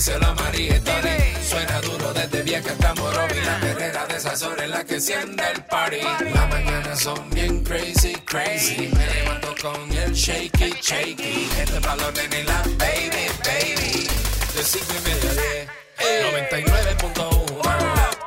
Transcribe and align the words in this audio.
díselo 0.00 0.28
a 0.28 0.34
María. 0.34 0.80
Suena 1.46 1.78
duro 1.82 2.12
desde 2.14 2.42
vieja 2.42 2.70
hasta 2.72 2.94
Morovi. 2.94 3.38
La 3.44 3.60
perrera 3.60 4.06
de 4.06 4.16
esas 4.16 4.42
horas 4.42 4.64
en 4.64 4.70
la 4.70 4.82
que 4.82 4.94
enciende 4.94 5.42
el 5.54 5.62
party. 5.64 6.00
Las 6.32 6.48
mañanas 6.48 7.00
son 7.00 7.28
bien 7.30 7.62
crazy, 7.62 8.14
crazy. 8.24 8.88
Me 8.96 9.06
levanto 9.14 9.54
con 9.60 9.92
el 9.92 10.12
shaky, 10.14 10.74
shaky. 10.80 11.50
Este 11.58 11.78
balón 11.80 12.14
en 12.16 12.46
la 12.46 12.62
baby, 12.78 13.26
baby. 13.44 14.08
De 14.54 14.62
cinco 14.64 14.94
y 14.98 15.08
media 15.08 15.30
a 15.30 15.34
diez. 15.34 15.68
99.1 16.48 18.19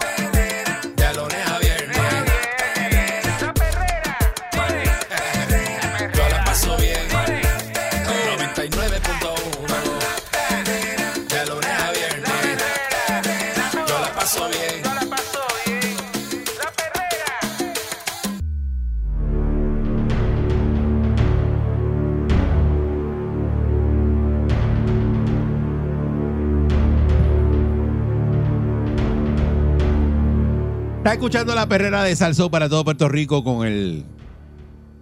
Está 31.03 31.15
escuchando 31.15 31.53
la 31.53 31.67
perrera 31.67 32.01
de 32.03 32.15
Salso 32.15 32.49
para 32.49 32.69
todo 32.69 32.85
Puerto 32.85 33.09
Rico 33.09 33.43
con 33.43 33.67
el 33.67 34.05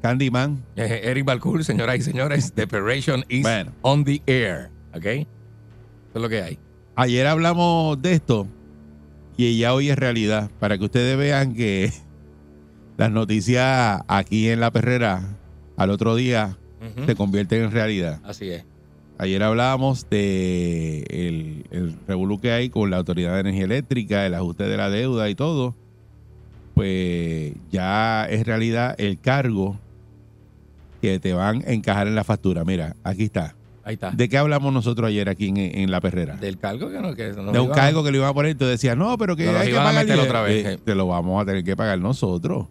Candyman. 0.02 0.64
Eh, 0.76 1.02
Eric 1.04 1.26
Balcour, 1.26 1.64
señoras 1.64 1.98
y 1.98 2.02
señores, 2.02 2.54
The 2.54 2.64
Operation 2.64 3.24
is 3.30 3.44
Bueno. 3.44 3.72
on 3.84 4.04
the 4.04 4.20
air. 4.26 4.72
¿Ok? 4.96 5.06
Eso 5.06 5.28
es 6.16 6.22
lo 6.22 6.28
que 6.28 6.42
hay. 6.42 6.58
Ayer 6.96 7.28
hablamos 7.28 8.02
de 8.02 8.14
esto 8.14 8.48
y 9.38 9.60
ya 9.60 9.76
hoy 9.76 9.92
es 9.92 9.96
realidad. 10.00 10.50
Para 10.60 10.80
que 10.80 10.86
ustedes 10.86 11.16
vean 11.20 11.54
que 11.54 11.94
las 12.98 13.12
noticias 13.12 14.02
aquí 14.08 14.50
en 14.50 14.60
la 14.60 14.72
perrera 14.72 15.38
al 15.78 15.92
otro 15.92 16.16
día 16.16 16.58
se 17.06 17.14
convierten 17.16 17.62
en 17.66 17.72
realidad. 17.72 18.20
Así 18.24 18.50
es. 18.50 18.66
Ayer 19.20 19.44
hablábamos 19.44 20.10
de 20.10 21.06
el, 21.12 21.68
el 21.70 21.96
revolú 22.08 22.42
que 22.42 22.52
hay 22.54 22.72
con 22.72 22.90
la 22.90 22.98
Autoridad 22.98 23.36
de 23.36 23.42
Energía 23.42 23.66
Eléctrica, 23.66 24.26
el 24.26 24.34
ajuste 24.34 24.64
de 24.64 24.78
la 24.78 24.90
deuda 24.90 25.30
y 25.30 25.36
todo. 25.36 25.76
Pues 26.74 27.54
ya 27.72 28.28
es 28.30 28.46
realidad 28.46 28.96
el 28.98 29.20
cargo 29.20 29.78
que 31.02 31.20
te 31.20 31.34
van 31.34 31.64
a 31.68 31.72
encajar 31.72 32.08
en 32.08 32.16
la 32.16 32.24
factura. 32.24 32.64
Mira, 32.64 32.96
aquí 33.04 33.24
está. 33.24 33.56
Ahí 33.84 33.96
está. 33.96 34.12
¿De 34.12 34.30
qué 34.30 34.38
hablamos 34.38 34.72
nosotros 34.72 35.08
ayer 35.08 35.28
aquí 35.28 35.48
en, 35.48 35.58
en 35.58 35.90
la 35.92 36.00
perrera? 36.02 36.36
Del 36.36 36.58
cargo 36.60 36.90
que 36.92 37.00
no. 37.00 37.16
Que 37.16 37.34
de 37.34 37.60
un 37.60 37.70
cargo 37.76 38.04
que 38.04 38.12
le 38.12 38.18
iban 38.20 38.30
a 38.30 38.34
poner, 38.34 38.56
tú 38.56 38.66
decías, 38.66 38.96
no, 38.96 39.18
pero 39.18 39.36
que 39.36 39.46
los 39.52 39.56
hay 39.62 39.70
que 39.70 39.74
pagar. 39.76 40.06
otra 40.28 40.42
vez. 40.44 40.66
Eh, 40.66 40.80
te 40.84 40.94
lo 40.96 41.08
vamos 41.08 41.42
a 41.42 41.46
tener 41.46 41.64
que 41.64 41.76
pagar 41.76 42.00
nosotros. 42.00 42.68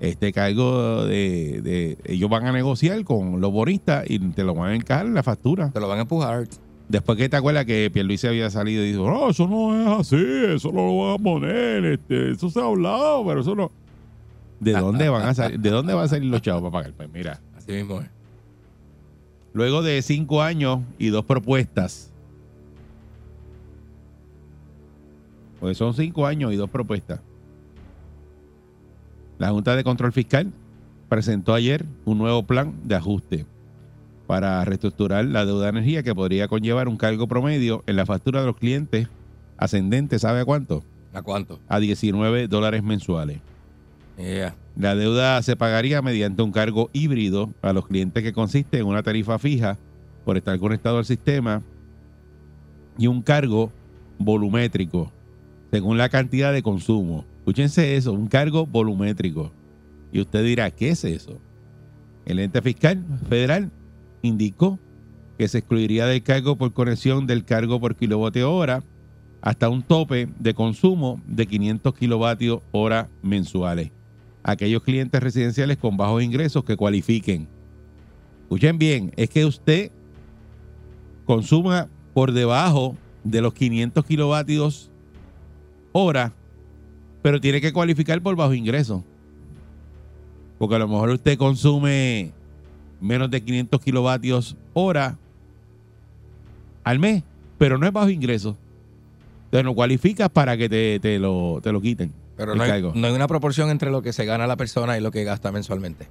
Este 0.00 0.32
cargo 0.32 1.04
de, 1.06 1.60
de- 1.62 1.98
ellos 2.06 2.28
van 2.28 2.44
a 2.46 2.52
negociar 2.52 3.04
con 3.04 3.40
los 3.40 3.52
bonistas 3.52 4.04
y 4.10 4.18
te 4.18 4.42
lo 4.42 4.52
van 4.56 4.72
a 4.72 4.74
encajar 4.74 5.06
en 5.06 5.14
la 5.14 5.22
factura. 5.22 5.70
Te 5.70 5.78
lo 5.78 5.86
van 5.86 5.98
a 5.98 6.02
empujar. 6.02 6.48
Después 6.92 7.16
que 7.16 7.26
te 7.30 7.36
acuerdas 7.36 7.64
que 7.64 7.90
Pierluisi 7.90 8.26
había 8.26 8.50
salido 8.50 8.84
y 8.84 8.90
dijo, 8.92 9.10
no, 9.10 9.30
eso 9.30 9.48
no 9.48 9.74
es 9.80 10.00
así, 10.00 10.22
eso 10.54 10.70
no 10.72 10.86
lo 10.88 10.98
van 10.98 11.14
a 11.14 11.18
poner, 11.22 11.86
este, 11.86 12.32
eso 12.32 12.50
se 12.50 12.60
ha 12.60 12.64
hablado, 12.64 13.24
pero 13.26 13.40
eso 13.40 13.54
no. 13.54 13.70
¿De 14.60 14.72
dónde 14.72 15.08
van 15.08 15.22
a 15.26 15.32
salir? 15.32 15.58
¿De 15.58 15.70
dónde 15.70 15.94
van 15.94 16.04
a 16.04 16.08
salir 16.08 16.30
los 16.30 16.42
chavos 16.42 16.70
para 16.70 16.84
pagar? 16.84 16.92
Pues 16.94 17.08
mira, 17.10 17.40
Así 17.56 17.72
mismo 17.72 17.98
es. 17.98 18.08
luego 19.54 19.80
de 19.80 20.02
cinco 20.02 20.42
años 20.42 20.80
y 20.98 21.08
dos 21.08 21.24
propuestas, 21.24 22.12
pues 25.60 25.78
son 25.78 25.94
cinco 25.94 26.26
años 26.26 26.52
y 26.52 26.56
dos 26.56 26.68
propuestas. 26.68 27.20
La 29.38 29.48
Junta 29.48 29.74
de 29.76 29.82
Control 29.82 30.12
Fiscal 30.12 30.52
presentó 31.08 31.54
ayer 31.54 31.86
un 32.04 32.18
nuevo 32.18 32.42
plan 32.42 32.74
de 32.84 32.96
ajuste 32.96 33.46
para 34.26 34.64
reestructurar 34.64 35.24
la 35.24 35.44
deuda 35.44 35.64
de 35.64 35.70
energía 35.70 36.02
que 36.02 36.14
podría 36.14 36.48
conllevar 36.48 36.88
un 36.88 36.96
cargo 36.96 37.26
promedio 37.26 37.82
en 37.86 37.96
la 37.96 38.06
factura 38.06 38.40
de 38.40 38.46
los 38.46 38.56
clientes 38.56 39.08
ascendente, 39.56 40.18
¿sabe 40.18 40.40
a 40.40 40.44
cuánto? 40.44 40.84
¿A 41.12 41.22
cuánto? 41.22 41.60
A 41.68 41.78
19 41.78 42.48
dólares 42.48 42.82
mensuales. 42.82 43.40
Yeah. 44.16 44.54
La 44.76 44.94
deuda 44.94 45.42
se 45.42 45.56
pagaría 45.56 46.02
mediante 46.02 46.42
un 46.42 46.52
cargo 46.52 46.90
híbrido 46.92 47.50
a 47.62 47.72
los 47.72 47.86
clientes 47.86 48.22
que 48.22 48.32
consiste 48.32 48.78
en 48.78 48.86
una 48.86 49.02
tarifa 49.02 49.38
fija 49.38 49.78
por 50.24 50.36
estar 50.36 50.58
conectado 50.58 50.98
al 50.98 51.04
sistema 51.04 51.62
y 52.98 53.06
un 53.06 53.22
cargo 53.22 53.72
volumétrico 54.18 55.10
según 55.72 55.96
la 55.96 56.10
cantidad 56.10 56.52
de 56.52 56.62
consumo. 56.62 57.24
Escúchense 57.38 57.96
eso, 57.96 58.12
un 58.12 58.28
cargo 58.28 58.66
volumétrico. 58.66 59.50
Y 60.12 60.20
usted 60.20 60.44
dirá, 60.44 60.70
¿qué 60.70 60.90
es 60.90 61.02
eso? 61.04 61.40
El 62.26 62.38
ente 62.38 62.60
fiscal 62.60 63.02
federal 63.28 63.70
indicó 64.22 64.78
que 65.38 65.48
se 65.48 65.58
excluiría 65.58 66.06
del 66.06 66.22
cargo 66.22 66.56
por 66.56 66.72
conexión 66.72 67.26
del 67.26 67.44
cargo 67.44 67.80
por 67.80 67.96
kilovatio 67.96 68.52
hora 68.54 68.82
hasta 69.40 69.68
un 69.68 69.82
tope 69.82 70.28
de 70.38 70.54
consumo 70.54 71.20
de 71.26 71.46
500 71.46 71.94
kilovatios 71.94 72.60
hora 72.70 73.08
mensuales. 73.22 73.90
Aquellos 74.44 74.82
clientes 74.82 75.20
residenciales 75.20 75.76
con 75.76 75.96
bajos 75.96 76.22
ingresos 76.22 76.64
que 76.64 76.76
cualifiquen. 76.76 77.48
Escuchen 78.42 78.78
bien, 78.78 79.12
es 79.16 79.30
que 79.30 79.44
usted 79.44 79.90
consuma 81.24 81.88
por 82.14 82.32
debajo 82.32 82.96
de 83.24 83.40
los 83.40 83.54
500 83.54 84.04
kilovatios 84.04 84.90
hora, 85.92 86.32
pero 87.22 87.40
tiene 87.40 87.60
que 87.60 87.72
cualificar 87.72 88.20
por 88.22 88.36
bajo 88.36 88.54
ingreso. 88.54 89.04
Porque 90.58 90.76
a 90.76 90.78
lo 90.78 90.88
mejor 90.88 91.10
usted 91.10 91.36
consume 91.36 92.32
menos 93.02 93.30
de 93.30 93.42
500 93.42 93.80
kilovatios 93.80 94.56
hora 94.72 95.18
al 96.84 96.98
mes, 96.98 97.22
pero 97.58 97.78
no 97.78 97.86
es 97.86 97.92
bajo 97.92 98.08
ingreso. 98.08 98.56
Entonces 99.44 99.64
no 99.64 99.74
cualificas 99.74 100.30
para 100.30 100.56
que 100.56 100.68
te, 100.68 100.98
te 101.00 101.18
lo, 101.18 101.60
te 101.62 101.72
lo 101.72 101.80
quiten. 101.80 102.12
Pero 102.36 102.54
no 102.54 102.62
hay, 102.62 102.82
no 102.82 103.06
hay 103.06 103.12
una 103.12 103.28
proporción 103.28 103.70
entre 103.70 103.90
lo 103.90 104.02
que 104.02 104.12
se 104.12 104.24
gana 104.24 104.46
la 104.46 104.56
persona 104.56 104.96
y 104.96 105.00
lo 105.00 105.10
que 105.10 105.24
gasta 105.24 105.52
mensualmente. 105.52 106.08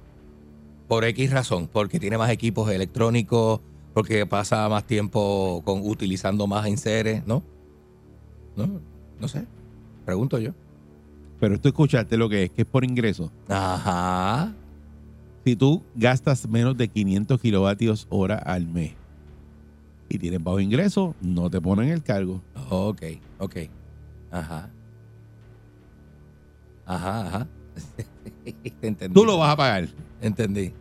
Por 0.86 1.04
X 1.04 1.32
razón, 1.32 1.68
porque 1.72 1.98
tiene 1.98 2.18
más 2.18 2.30
equipos 2.30 2.70
electrónicos, 2.70 3.60
porque 3.94 4.24
pasa 4.26 4.68
más 4.68 4.84
tiempo 4.84 5.62
con 5.64 5.80
utilizando 5.82 6.46
más 6.46 6.66
enseres, 6.66 7.26
¿no? 7.26 7.42
No, 8.56 8.80
no 9.20 9.28
sé. 9.28 9.44
Pregunto 10.04 10.38
yo. 10.38 10.52
Pero 11.40 11.58
tú 11.60 11.68
escuchaste 11.68 12.16
lo 12.16 12.28
que 12.28 12.44
es, 12.44 12.50
que 12.50 12.62
es 12.62 12.68
por 12.68 12.84
ingreso. 12.84 13.32
Ajá. 13.48 14.52
Si 15.44 15.56
tú 15.56 15.82
gastas 15.94 16.48
menos 16.48 16.76
de 16.76 16.88
500 16.88 17.40
kilovatios 17.40 18.06
hora 18.10 18.36
al 18.38 18.66
mes 18.66 18.92
y 20.08 20.18
tienes 20.18 20.42
bajo 20.42 20.60
ingreso, 20.60 21.14
no 21.20 21.50
te 21.50 21.60
ponen 21.60 21.88
el 21.88 22.02
cargo. 22.02 22.40
Ok, 22.70 23.02
ok. 23.38 23.56
Ajá. 24.30 24.70
Ajá, 26.86 27.26
ajá. 27.26 27.46
Entendí. 28.82 29.14
Tú 29.14 29.24
lo 29.24 29.38
vas 29.38 29.52
a 29.52 29.56
pagar. 29.56 29.88
Entendí. 30.20 30.72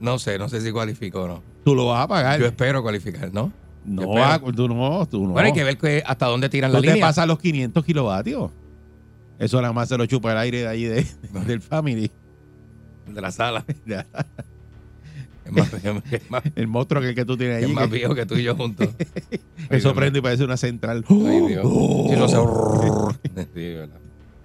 No 0.00 0.18
sé, 0.18 0.38
no 0.38 0.48
sé 0.48 0.60
si 0.60 0.72
cualifico 0.72 1.22
o 1.22 1.28
no. 1.28 1.42
Tú 1.64 1.74
lo 1.74 1.86
vas 1.86 2.04
a 2.04 2.08
pagar. 2.08 2.40
Yo 2.40 2.46
espero 2.46 2.82
cualificar, 2.82 3.32
¿no? 3.32 3.52
no, 3.84 4.08
va- 4.10 4.40
tú 4.40 4.68
no, 4.68 5.06
tú 5.06 5.26
no. 5.26 5.32
Bueno, 5.32 5.46
hay 5.48 5.52
que 5.52 5.62
ver 5.64 5.78
que 5.78 6.02
hasta 6.04 6.26
dónde 6.26 6.48
tiran 6.48 6.70
Tú 6.70 6.76
la 6.76 6.80
te 6.80 6.86
línea. 6.88 7.06
pasas 7.06 7.26
los 7.28 7.38
500 7.38 7.84
kilovatios. 7.84 8.50
Eso 9.38 9.60
nada 9.60 9.72
más 9.72 9.88
se 9.88 9.96
lo 9.98 10.06
chupa 10.06 10.32
el 10.32 10.38
aire 10.38 10.58
de 10.62 10.68
ahí 10.68 10.84
de, 10.84 11.06
del 11.46 11.60
family. 11.60 12.10
De 13.06 13.20
la 13.20 13.30
sala. 13.30 13.64
Es 15.46 15.52
más, 15.52 15.72
es 16.12 16.30
más- 16.30 16.42
El 16.56 16.66
monstruo 16.66 17.00
que, 17.00 17.10
el 17.10 17.14
que 17.14 17.24
tú 17.24 17.36
tienes 17.36 17.62
es 17.62 17.68
ahí. 17.68 17.72
más 17.72 17.86
que- 17.86 17.94
viejo 17.98 18.14
que 18.16 18.26
tú 18.26 18.34
y 18.34 18.42
yo 18.42 18.56
juntos. 18.56 18.88
eso 19.70 19.94
prende 19.94 20.18
y 20.18 20.22
parece 20.22 20.42
una 20.44 20.56
central. 20.56 21.04
Ay, 21.08 21.40
Dios. 21.46 21.64
No 21.64 22.28
se... 22.28 22.36
Sí, 23.54 23.74
¿verdad? 23.74 23.96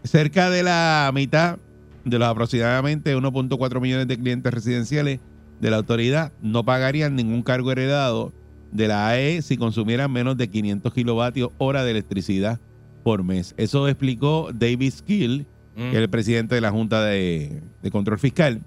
Cerca 0.03 0.51
de 0.51 0.61
la 0.61 1.09
mitad 1.13 1.57
de 2.05 2.19
los 2.19 2.27
aproximadamente 2.27 3.15
1.4 3.17 3.81
millones 3.81 4.07
de 4.07 4.17
clientes 4.19 4.53
residenciales 4.53 5.19
de 5.59 5.71
la 5.71 5.77
autoridad 5.77 6.31
no 6.41 6.63
pagarían 6.63 7.15
ningún 7.15 7.41
cargo 7.41 7.71
heredado 7.71 8.31
de 8.71 8.87
la 8.87 9.07
AE 9.09 9.41
si 9.41 9.57
consumieran 9.57 10.11
menos 10.11 10.37
de 10.37 10.49
500 10.49 10.93
kilovatios 10.93 11.49
hora 11.57 11.83
de 11.83 11.91
electricidad 11.91 12.59
por 13.03 13.23
mes. 13.23 13.55
Eso 13.57 13.87
explicó 13.87 14.49
David 14.53 14.91
Skill, 14.91 15.45
Mm. 15.75 15.91
que 15.91 15.97
es 15.97 16.03
el 16.03 16.09
presidente 16.09 16.55
de 16.55 16.61
la 16.61 16.71
Junta 16.71 17.03
de, 17.03 17.61
de 17.81 17.91
Control 17.91 18.19
Fiscal, 18.19 18.61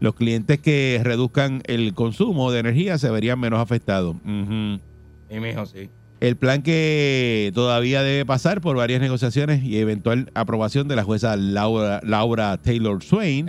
Los 0.00 0.14
clientes 0.14 0.58
que 0.58 1.00
reduzcan 1.02 1.62
el 1.66 1.94
consumo 1.94 2.50
de 2.50 2.58
energía 2.58 2.98
se 2.98 3.08
verían 3.10 3.38
menos 3.38 3.60
afectados. 3.60 4.16
Mijo, 4.24 5.66
sí. 5.66 5.88
El 6.20 6.36
plan 6.36 6.62
que 6.62 7.50
todavía 7.54 8.02
debe 8.02 8.24
pasar 8.26 8.60
por 8.60 8.76
varias 8.76 9.00
negociaciones 9.00 9.64
y 9.64 9.78
eventual 9.78 10.30
aprobación 10.34 10.86
de 10.88 10.94
la 10.96 11.02
jueza 11.04 11.36
Laura, 11.36 12.00
Laura 12.04 12.56
Taylor 12.58 13.02
Swain 13.02 13.46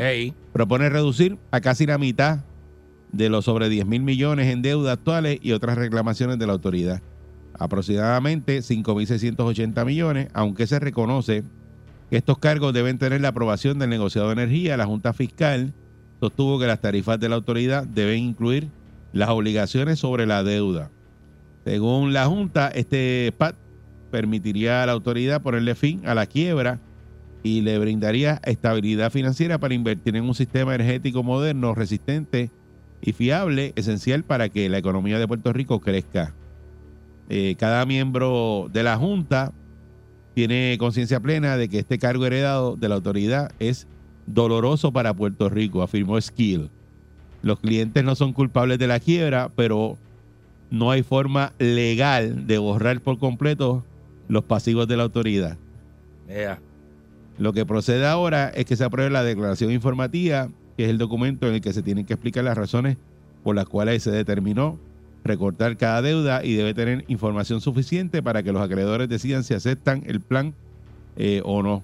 propone 0.54 0.90
reducir 0.90 1.38
a 1.52 1.60
casi 1.62 1.86
la 1.86 1.98
mitad 1.98 2.40
de 3.12 3.30
los 3.30 3.46
sobre 3.46 3.70
10 3.70 3.86
mil 3.86 4.02
millones 4.02 4.48
en 4.48 4.62
deuda 4.64 4.94
actuales 4.94 5.38
y 5.42 5.52
otras 5.52 5.78
reclamaciones 5.78 6.40
de 6.40 6.48
la 6.48 6.54
autoridad. 6.54 7.02
Aproximadamente 7.60 8.60
5.680 8.60 9.86
millones, 9.86 10.30
aunque 10.34 10.66
se 10.66 10.80
reconoce 10.80 11.44
estos 12.18 12.38
cargos 12.38 12.74
deben 12.74 12.98
tener 12.98 13.22
la 13.22 13.30
aprobación 13.30 13.80
del 13.80 13.90
negociado 13.90 14.28
de 14.28 14.34
energía, 14.34 14.78
la 14.78 14.86
Junta 14.86 15.14
Fiscal 15.14 15.74
sostuvo 16.20 16.60
que 16.60 16.68
las 16.68 16.80
tarifas 16.80 17.20
de 17.20 17.30
la 17.30 17.36
autoridad 17.36 17.86
deben 17.86 18.20
incluir 18.20 18.70
las 19.14 19.30
obligaciones 19.30 20.00
sobre 20.00 20.26
la 20.26 20.44
deuda. 20.44 20.90
Según 21.66 22.14
la 22.14 22.26
Junta, 22.26 22.68
este 22.70 23.34
PAT 23.38 23.56
permitiría 24.12 24.84
a 24.84 24.86
la 24.86 24.92
autoridad 24.92 25.42
ponerle 25.42 25.76
fin 25.76 26.02
a 26.06 26.14
la 26.14 26.26
quiebra 26.26 26.80
y 27.42 27.62
le 27.62 27.78
brindaría 27.80 28.40
estabilidad 28.46 29.12
financiera 29.12 29.58
para 29.58 29.74
invertir 29.74 30.16
en 30.16 30.24
un 30.24 30.36
sistema 30.36 30.76
energético 30.76 31.24
moderno, 31.24 31.76
resistente 31.76 32.52
y 33.02 33.12
fiable, 33.12 33.74
esencial 33.76 34.24
para 34.24 34.50
que 34.50 34.70
la 34.70 34.78
economía 34.78 35.20
de 35.20 35.28
Puerto 35.28 35.52
Rico 35.52 35.82
crezca. 35.82 36.34
Eh, 37.30 37.56
cada 37.58 37.86
miembro 37.86 38.70
de 38.72 38.84
la 38.84 38.98
Junta 38.98 39.52
tiene 40.34 40.78
conciencia 40.80 41.20
plena 41.20 41.58
de 41.58 41.70
que 41.70 41.80
este 41.80 42.00
cargo 42.00 42.26
heredado 42.26 42.76
de 42.76 42.90
la 42.90 42.96
autoridad 42.96 43.52
es 43.60 43.88
doloroso 44.26 44.92
para 44.92 45.14
Puerto 45.14 45.50
Rico, 45.50 45.82
afirmó 45.82 46.20
Skill. 46.20 46.70
Los 47.42 47.60
clientes 47.60 48.04
no 48.04 48.16
son 48.16 48.34
culpables 48.34 48.80
de 48.80 48.88
la 48.88 49.00
quiebra, 49.00 49.50
pero 49.56 49.98
no 50.72 50.92
hay 50.92 51.04
forma 51.04 51.54
legal 51.60 52.48
de 52.48 52.58
borrar 52.58 53.02
por 53.02 53.20
completo 53.20 53.84
los 54.28 54.44
pasivos 54.44 54.88
de 54.88 54.98
la 54.98 55.04
autoridad. 55.04 55.58
ea. 56.28 56.60
Lo 57.38 57.52
que 57.52 57.66
procede 57.66 58.06
ahora 58.06 58.50
es 58.50 58.66
que 58.66 58.76
se 58.76 58.84
apruebe 58.84 59.10
la 59.10 59.24
declaración 59.24 59.72
informativa, 59.72 60.50
que 60.78 60.86
es 60.86 60.90
el 60.90 60.98
documento 60.98 61.48
en 61.48 61.56
el 61.56 61.62
que 61.62 61.74
se 61.74 61.82
tienen 61.82 62.06
que 62.06 62.14
explicar 62.14 62.44
las 62.44 62.58
razones 62.58 62.98
por 63.44 63.56
las 63.56 63.68
cuales 63.68 64.04
se 64.04 64.12
determinó 64.12 64.80
recortar 65.24 65.78
cada 65.78 66.02
deuda 66.02 66.44
y 66.44 66.54
debe 66.54 66.74
tener 66.74 67.06
información 67.08 67.62
suficiente 67.62 68.22
para 68.22 68.44
que 68.44 68.52
los 68.52 68.62
acreedores 68.62 69.08
decidan 69.10 69.44
si 69.44 69.54
aceptan 69.54 70.04
el 70.06 70.22
plan 70.22 70.54
eh, 71.16 71.42
o 71.46 71.64
no. 71.64 71.84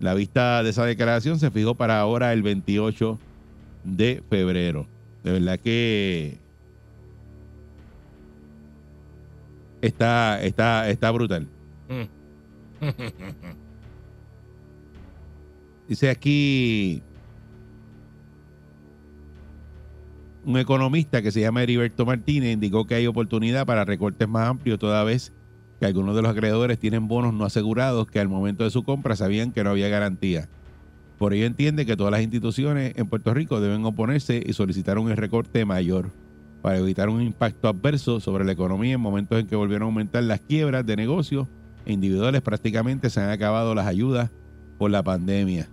La 0.00 0.14
vista 0.14 0.62
de 0.62 0.70
esa 0.70 0.84
declaración 0.84 1.38
se 1.38 1.50
fijó 1.50 1.74
para 1.74 2.00
ahora 2.00 2.32
el 2.32 2.42
28 2.42 3.18
de 3.84 4.22
febrero. 4.28 4.86
De 5.22 5.32
verdad 5.32 5.58
que 5.60 6.38
está, 9.80 10.42
está, 10.42 10.88
está 10.88 11.10
brutal. 11.10 11.46
Mm. 11.88 12.04
Dice 15.88 16.10
aquí 16.10 17.02
un 20.44 20.58
economista 20.58 21.22
que 21.22 21.30
se 21.30 21.40
llama 21.40 21.62
Heriberto 21.62 22.04
Martínez 22.06 22.52
indicó 22.52 22.86
que 22.86 22.94
hay 22.94 23.06
oportunidad 23.06 23.66
para 23.66 23.84
recortes 23.84 24.28
más 24.28 24.48
amplios 24.48 24.78
toda 24.78 25.04
vez 25.04 25.32
que 25.80 25.86
algunos 25.86 26.14
de 26.14 26.22
los 26.22 26.30
acreedores 26.30 26.78
tienen 26.78 27.08
bonos 27.08 27.34
no 27.34 27.44
asegurados 27.44 28.06
que 28.06 28.20
al 28.20 28.28
momento 28.28 28.64
de 28.64 28.70
su 28.70 28.84
compra 28.84 29.16
sabían 29.16 29.52
que 29.52 29.64
no 29.64 29.70
había 29.70 29.88
garantía. 29.88 30.48
Por 31.18 31.32
ello 31.32 31.46
entiende 31.46 31.86
que 31.86 31.96
todas 31.96 32.10
las 32.10 32.22
instituciones 32.22 32.92
en 32.96 33.06
Puerto 33.06 33.32
Rico 33.34 33.60
deben 33.60 33.84
oponerse 33.84 34.42
y 34.44 34.52
solicitar 34.52 34.98
un 34.98 35.10
recorte 35.14 35.64
mayor 35.64 36.10
para 36.62 36.78
evitar 36.78 37.08
un 37.08 37.22
impacto 37.22 37.68
adverso 37.68 38.20
sobre 38.20 38.44
la 38.44 38.52
economía 38.52 38.94
en 38.94 39.00
momentos 39.00 39.38
en 39.38 39.46
que 39.46 39.56
volvieron 39.56 39.86
a 39.86 39.90
aumentar 39.90 40.22
las 40.24 40.40
quiebras 40.40 40.84
de 40.86 40.96
negocios 40.96 41.46
e 41.86 41.92
individuales. 41.92 42.42
Prácticamente 42.42 43.10
se 43.10 43.20
han 43.20 43.30
acabado 43.30 43.74
las 43.74 43.86
ayudas 43.86 44.30
por 44.78 44.90
la 44.90 45.02
pandemia. 45.02 45.68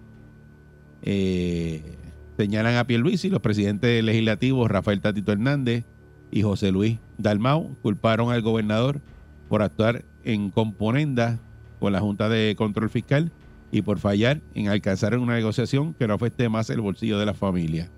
Eh, 1.02 1.98
señalan 2.42 2.76
a 2.76 2.88
Pierluisi, 2.88 3.30
los 3.30 3.42
presidentes 3.42 4.04
legislativos 4.04 4.72
Rafael 4.72 5.00
Tatito 5.00 5.32
Hernández 5.32 5.86
y 6.32 6.42
José 6.42 6.72
Luis 6.72 6.98
Dalmau 7.20 7.78
culparon 7.84 8.32
al 8.32 8.42
gobernador 8.42 9.00
por 9.48 9.62
actuar 9.62 10.06
en 10.24 10.50
componenda 10.50 11.38
con 11.80 11.94
la 11.94 12.00
Junta 12.00 12.30
de 12.30 12.56
Control 12.58 12.90
Fiscal 12.90 13.32
y 13.72 13.84
por 13.84 14.00
fallar 14.00 14.42
en 14.56 14.70
alcanzar 14.70 15.16
una 15.20 15.36
negociación 15.36 15.94
que 15.94 16.08
no 16.08 16.16
afecte 16.16 16.50
más 16.50 16.72
el 16.72 16.82
bolsillo 16.82 17.20
de 17.20 17.28
la 17.28 17.36
familia. 17.36 17.92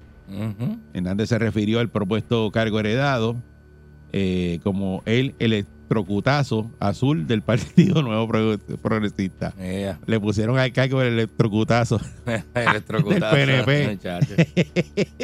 Hernández 0.93 1.29
se 1.29 1.39
refirió 1.39 1.79
al 1.79 1.87
propuesto 1.87 2.51
cargo 2.51 2.81
heredado 2.81 3.37
eh, 4.11 4.59
como 4.61 5.03
el 5.05 5.35
electrocutazo 5.97 6.71
azul 6.79 7.27
del 7.27 7.41
Partido 7.41 8.01
Nuevo 8.01 8.27
Pro- 8.27 8.57
Progresista. 8.81 9.53
Le 10.05 10.19
pusieron 10.19 10.57
al 10.57 10.71
cargo 10.71 11.01
el 11.01 11.13
electrocutazo 11.13 11.99
Electrocutazo, 12.55 13.35
Del 13.35 13.63
PNP. 13.63 13.99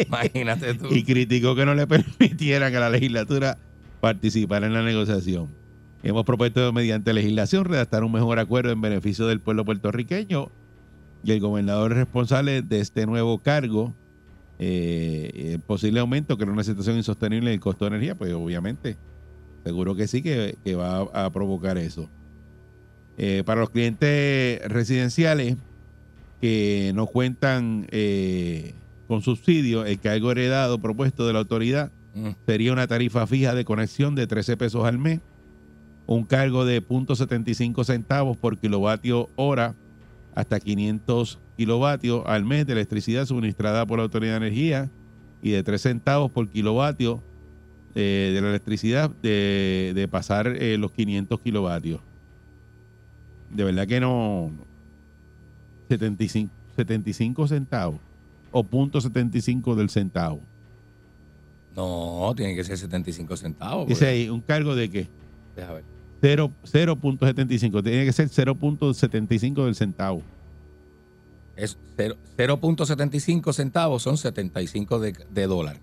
Imagínate 0.07 0.73
tú. 0.75 0.87
y 0.91 1.03
criticó 1.03 1.55
que 1.55 1.65
no 1.65 1.73
le 1.75 1.87
permitieran 1.87 2.75
a 2.75 2.79
la 2.79 2.89
legislatura 2.89 3.57
participar 4.01 4.63
en 4.63 4.73
la 4.73 4.83
negociación. 4.83 5.47
Hemos 6.03 6.23
propuesto 6.23 6.71
mediante 6.71 7.13
legislación 7.13 7.65
redactar 7.65 8.03
un 8.03 8.11
mejor 8.13 8.39
acuerdo 8.39 8.71
en 8.71 8.79
beneficio 8.79 9.27
del 9.27 9.41
pueblo 9.41 9.65
puertorriqueño 9.65 10.49
y 11.23 11.31
el 11.31 11.39
gobernador 11.41 11.91
es 11.91 11.97
responsable 11.97 12.61
de 12.61 12.79
este 12.79 13.05
nuevo 13.05 13.39
cargo. 13.39 13.93
Eh, 14.61 15.51
el 15.53 15.59
posible 15.61 15.99
aumento 16.01 16.37
que 16.37 16.43
era 16.43 16.51
una 16.51 16.63
situación 16.65 16.97
insostenible 16.97 17.49
del 17.49 17.59
costo 17.61 17.85
de 17.85 17.89
energía, 17.89 18.15
pues 18.15 18.33
obviamente, 18.33 18.97
seguro 19.63 19.95
que 19.95 20.07
sí 20.07 20.21
que, 20.21 20.57
que 20.63 20.75
va 20.75 21.07
a, 21.13 21.25
a 21.25 21.29
provocar 21.31 21.77
eso. 21.77 22.09
Eh, 23.17 23.43
para 23.45 23.61
los 23.61 23.69
clientes 23.69 24.61
residenciales 24.67 25.57
que 26.41 26.91
no 26.95 27.05
cuentan 27.07 27.87
eh, 27.91 28.73
con 29.07 29.21
subsidio, 29.21 29.85
el 29.85 29.99
cargo 29.99 30.31
heredado 30.31 30.79
propuesto 30.79 31.27
de 31.27 31.33
la 31.33 31.39
autoridad 31.39 31.91
Mm. 32.13 32.29
sería 32.45 32.73
una 32.73 32.87
tarifa 32.87 33.27
fija 33.27 33.53
de 33.53 33.65
conexión 33.65 34.15
de 34.15 34.27
13 34.27 34.57
pesos 34.57 34.85
al 34.85 34.97
mes, 34.97 35.19
un 36.07 36.23
cargo 36.23 36.65
de 36.65 36.83
0.75 36.83 37.83
centavos 37.83 38.35
por 38.37 38.57
kilovatio 38.57 39.29
hora 39.35 39.75
hasta 40.35 40.59
500 40.59 41.39
kilovatios 41.57 42.23
al 42.25 42.45
mes 42.45 42.65
de 42.65 42.73
electricidad 42.73 43.25
suministrada 43.25 43.85
por 43.85 43.99
la 43.99 44.03
Autoridad 44.03 44.33
de 44.39 44.47
Energía 44.47 44.89
y 45.41 45.51
de 45.51 45.63
3 45.63 45.81
centavos 45.81 46.31
por 46.31 46.49
kilovatio 46.49 47.21
eh, 47.95 48.31
de 48.33 48.41
la 48.41 48.49
electricidad 48.49 49.09
de, 49.21 49.91
de 49.95 50.07
pasar 50.07 50.47
eh, 50.47 50.77
los 50.77 50.91
500 50.91 51.39
kilovatios. 51.41 52.01
De 53.51 53.63
verdad 53.63 53.87
que 53.87 53.99
no. 53.99 54.51
75, 55.89 56.51
75 56.75 57.47
centavos 57.47 57.99
o 58.51 58.63
punto 58.63 59.01
75 59.01 59.75
del 59.75 59.89
centavo. 59.89 60.39
No, 61.75 62.33
tiene 62.35 62.55
que 62.55 62.63
ser 62.63 62.77
75 62.77 63.37
centavos. 63.37 63.87
Dice 63.87 63.99
porque- 64.05 64.07
ahí, 64.11 64.29
un 64.29 64.41
cargo 64.41 64.75
de 64.75 64.89
qué? 64.89 65.07
Deja 65.55 65.73
ver. 65.73 65.83
Cero- 66.21 66.51
0.75. 66.65 67.81
Tiene 67.83 68.05
que 68.05 68.11
ser 68.13 68.27
0.75 68.29 69.65
del 69.65 69.75
centavo. 69.75 70.21
Es 71.55 71.77
cero- 71.95 72.17
0.75 72.37 73.53
centavos 73.53 74.03
son 74.03 74.17
75 74.17 74.99
de, 74.99 75.13
de 75.31 75.47
dólar. 75.47 75.77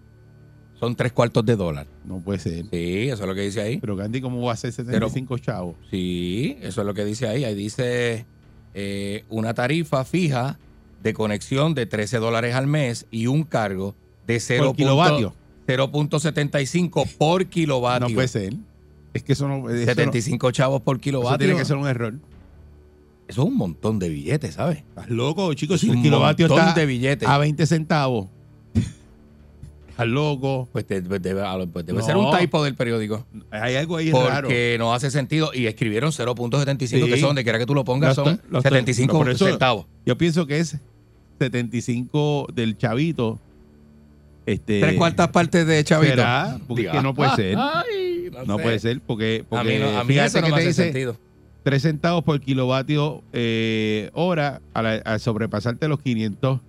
Son 0.78 0.95
tres 0.95 1.12
cuartos 1.12 1.45
de 1.47 1.56
dólar. 1.56 1.87
No 2.04 2.21
puede 2.21 2.38
ser. 2.38 2.64
Sí, 2.71 3.09
eso 3.09 3.23
es 3.23 3.28
lo 3.28 3.35
que 3.35 3.40
dice 3.42 3.61
ahí. 3.62 3.78
Pero 3.78 3.97
Gandhi, 3.97 4.21
¿cómo 4.21 4.42
va 4.42 4.52
a 4.52 4.56
ser 4.56 4.73
75 4.73 5.38
chavos? 5.38 5.75
Sí, 5.90 6.59
eso 6.61 6.83
es 6.83 6.87
lo 6.87 6.92
que 6.95 7.04
dice 7.04 7.26
ahí. 7.28 7.45
Ahí 7.45 7.54
dice 7.54 8.26
eh, 8.75 9.25
una 9.30 9.54
tarifa 9.54 10.04
fija 10.04 10.59
de 11.02 11.14
conexión 11.14 11.75
de 11.75 11.87
13 11.87 12.18
dólares 12.18 12.54
al 12.54 12.66
mes 12.66 13.06
y 13.11 13.26
un 13.26 13.45
cargo 13.45 13.95
de 14.26 14.38
0. 14.38 14.75
kilovatio. 14.76 15.35
0.75 15.66 17.16
por 17.16 17.47
kilovatio. 17.47 18.09
No 18.09 18.14
puede 18.14 18.28
ser. 18.28 18.54
Es 19.14 19.23
que 19.23 19.33
eso 19.33 19.49
no. 19.49 19.68
Eso, 19.71 19.78
no- 19.78 19.85
75 19.87 20.50
chavos 20.50 20.83
por 20.83 20.97
eso 20.97 21.02
kilovatio. 21.02 21.38
tiene 21.38 21.56
que 21.59 21.64
ser 21.64 21.76
un 21.76 21.87
error. 21.88 22.14
Eso 23.28 23.42
es 23.42 23.49
un 23.49 23.56
montón 23.56 23.99
de 23.99 24.09
billetes, 24.09 24.54
¿sabes? 24.54 24.78
Estás 24.78 25.11
loco, 25.11 25.52
chicos. 25.54 25.80
Si 25.80 25.88
Un 25.88 25.97
el 25.97 26.02
kilovatio 26.02 26.47
montón 26.49 26.68
está 26.68 26.80
de 26.80 26.87
billetes. 26.87 27.28
a 27.28 27.38
20 27.38 27.66
centavos. 27.66 28.28
Estás 29.97 30.09
loco. 30.09 30.69
Pues, 30.73 30.87
te- 30.87 31.00
pues 31.00 31.23
debe, 31.23 31.41
a 31.43 31.57
pues 31.73 31.87
debe 31.87 32.00
No. 32.00 32.05
ser 32.05 32.17
un 32.19 32.37
typo 32.37 32.62
del 32.62 32.75
periódico. 32.75 33.25
Hay 33.50 33.76
algo 33.76 33.97
ahí 33.97 34.12
raro. 34.12 34.43
Porque 34.49 34.76
no 34.79 34.93
hace 34.93 35.11
sentido. 35.11 35.53
Y 35.55 35.67
escribieron 35.67 36.12
0.75, 36.12 37.07
Sí. 37.07 37.11
que 37.12 37.19
son, 37.19 37.29
donde 37.31 37.45
quiera 37.45 37.59
que 37.59 37.65
tú 37.65 37.75
lo 37.75 37.83
pongas, 37.85 38.15
son 38.15 38.29
estoy- 38.29 38.50
lo 38.50 38.59
estoy- 38.59 38.71
75 38.73 39.25
no, 39.25 39.31
eso- 39.31 39.47
centavos. 39.47 39.87
Yo 40.05 40.19
pienso 40.19 40.47
que 40.47 40.59
es 40.59 40.76
75 41.38 42.47
del 42.55 42.76
chavito. 42.76 43.38
Este, 44.45 44.81
Tres 44.81 44.95
cuartas 44.97 45.29
partes 45.29 45.67
de 45.67 45.83
Chavito. 45.83 46.12
¿Será? 46.12 46.59
Porque 46.69 46.88
no 47.03 47.15
puede 47.15 47.35
ser. 47.35 47.57
Ay, 47.59 48.29
no, 48.33 48.45
No 48.45 48.57
sé. 48.59 48.62
puede 48.62 48.79
ser 48.79 49.00
porque, 49.00 49.43
A 49.47 49.49
porque 49.49 49.73
mí, 49.73 49.79
no, 49.81 49.99
a 49.99 50.05
mí 50.05 50.19
eso 50.19 50.41
no 50.41 50.49
me 50.49 50.55
hace 50.57 50.67
dice 50.69 50.85
sentido. 50.85 51.17
3 51.65 51.83
centavos 51.83 52.23
por 52.23 52.38
kilovatio 52.41 53.23
eh, 53.33 54.11
hora 54.15 54.61
al, 54.73 55.03
al 55.05 55.19
sobrepasarte 55.21 55.88
los 55.88 56.00
500 56.00 56.61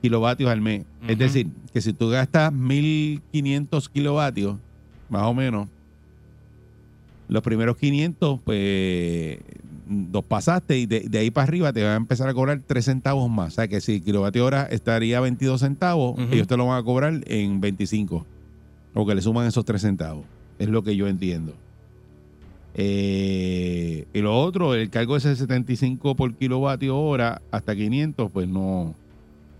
kilovatios 0.00 0.50
al 0.50 0.60
mes. 0.60 0.84
Es 1.02 1.10
Ujú. 1.16 1.18
decir, 1.18 1.46
que 1.72 1.80
si 1.80 1.92
tú 1.92 2.08
gastas 2.08 2.52
1500 2.52 3.88
kilovatios, 3.88 4.56
más 5.08 5.22
o 5.22 5.34
menos, 5.34 5.68
los 7.28 7.42
primeros 7.42 7.76
500, 7.76 8.40
pues 8.42 9.38
los 10.12 10.24
pasaste 10.24 10.78
y 10.78 10.86
de, 10.86 11.00
de 11.00 11.18
ahí 11.18 11.30
para 11.30 11.44
arriba 11.46 11.72
te 11.72 11.82
van 11.82 11.92
a 11.92 11.96
empezar 11.96 12.28
a 12.28 12.34
cobrar 12.34 12.62
3 12.66 12.84
centavos 12.84 13.28
más. 13.30 13.52
O 13.52 13.56
sea 13.56 13.68
que 13.68 13.80
si 13.80 14.00
kilovatio 14.00 14.44
hora 14.44 14.62
estaría 14.70 15.18
a 15.18 15.20
22 15.20 15.60
centavos, 15.60 16.12
Ujú. 16.18 16.32
ellos 16.32 16.46
te 16.46 16.56
lo 16.56 16.66
van 16.66 16.78
a 16.78 16.82
cobrar 16.82 17.20
en 17.26 17.60
25. 17.60 18.26
O 18.94 19.06
que 19.06 19.14
le 19.14 19.20
suman 19.22 19.46
esos 19.46 19.64
3 19.64 19.82
centavos. 19.82 20.24
Es 20.58 20.68
lo 20.68 20.82
que 20.82 20.96
yo 20.96 21.06
entiendo. 21.06 21.54
Eh, 22.74 24.06
y 24.12 24.20
lo 24.20 24.38
otro, 24.40 24.74
el 24.74 24.88
cargo 24.90 25.16
ese 25.16 25.30
de 25.30 25.36
75 25.36 26.14
por 26.14 26.34
kilovatio 26.36 26.96
hora 26.98 27.42
hasta 27.50 27.74
500, 27.74 28.30
pues 28.30 28.48
no, 28.48 28.94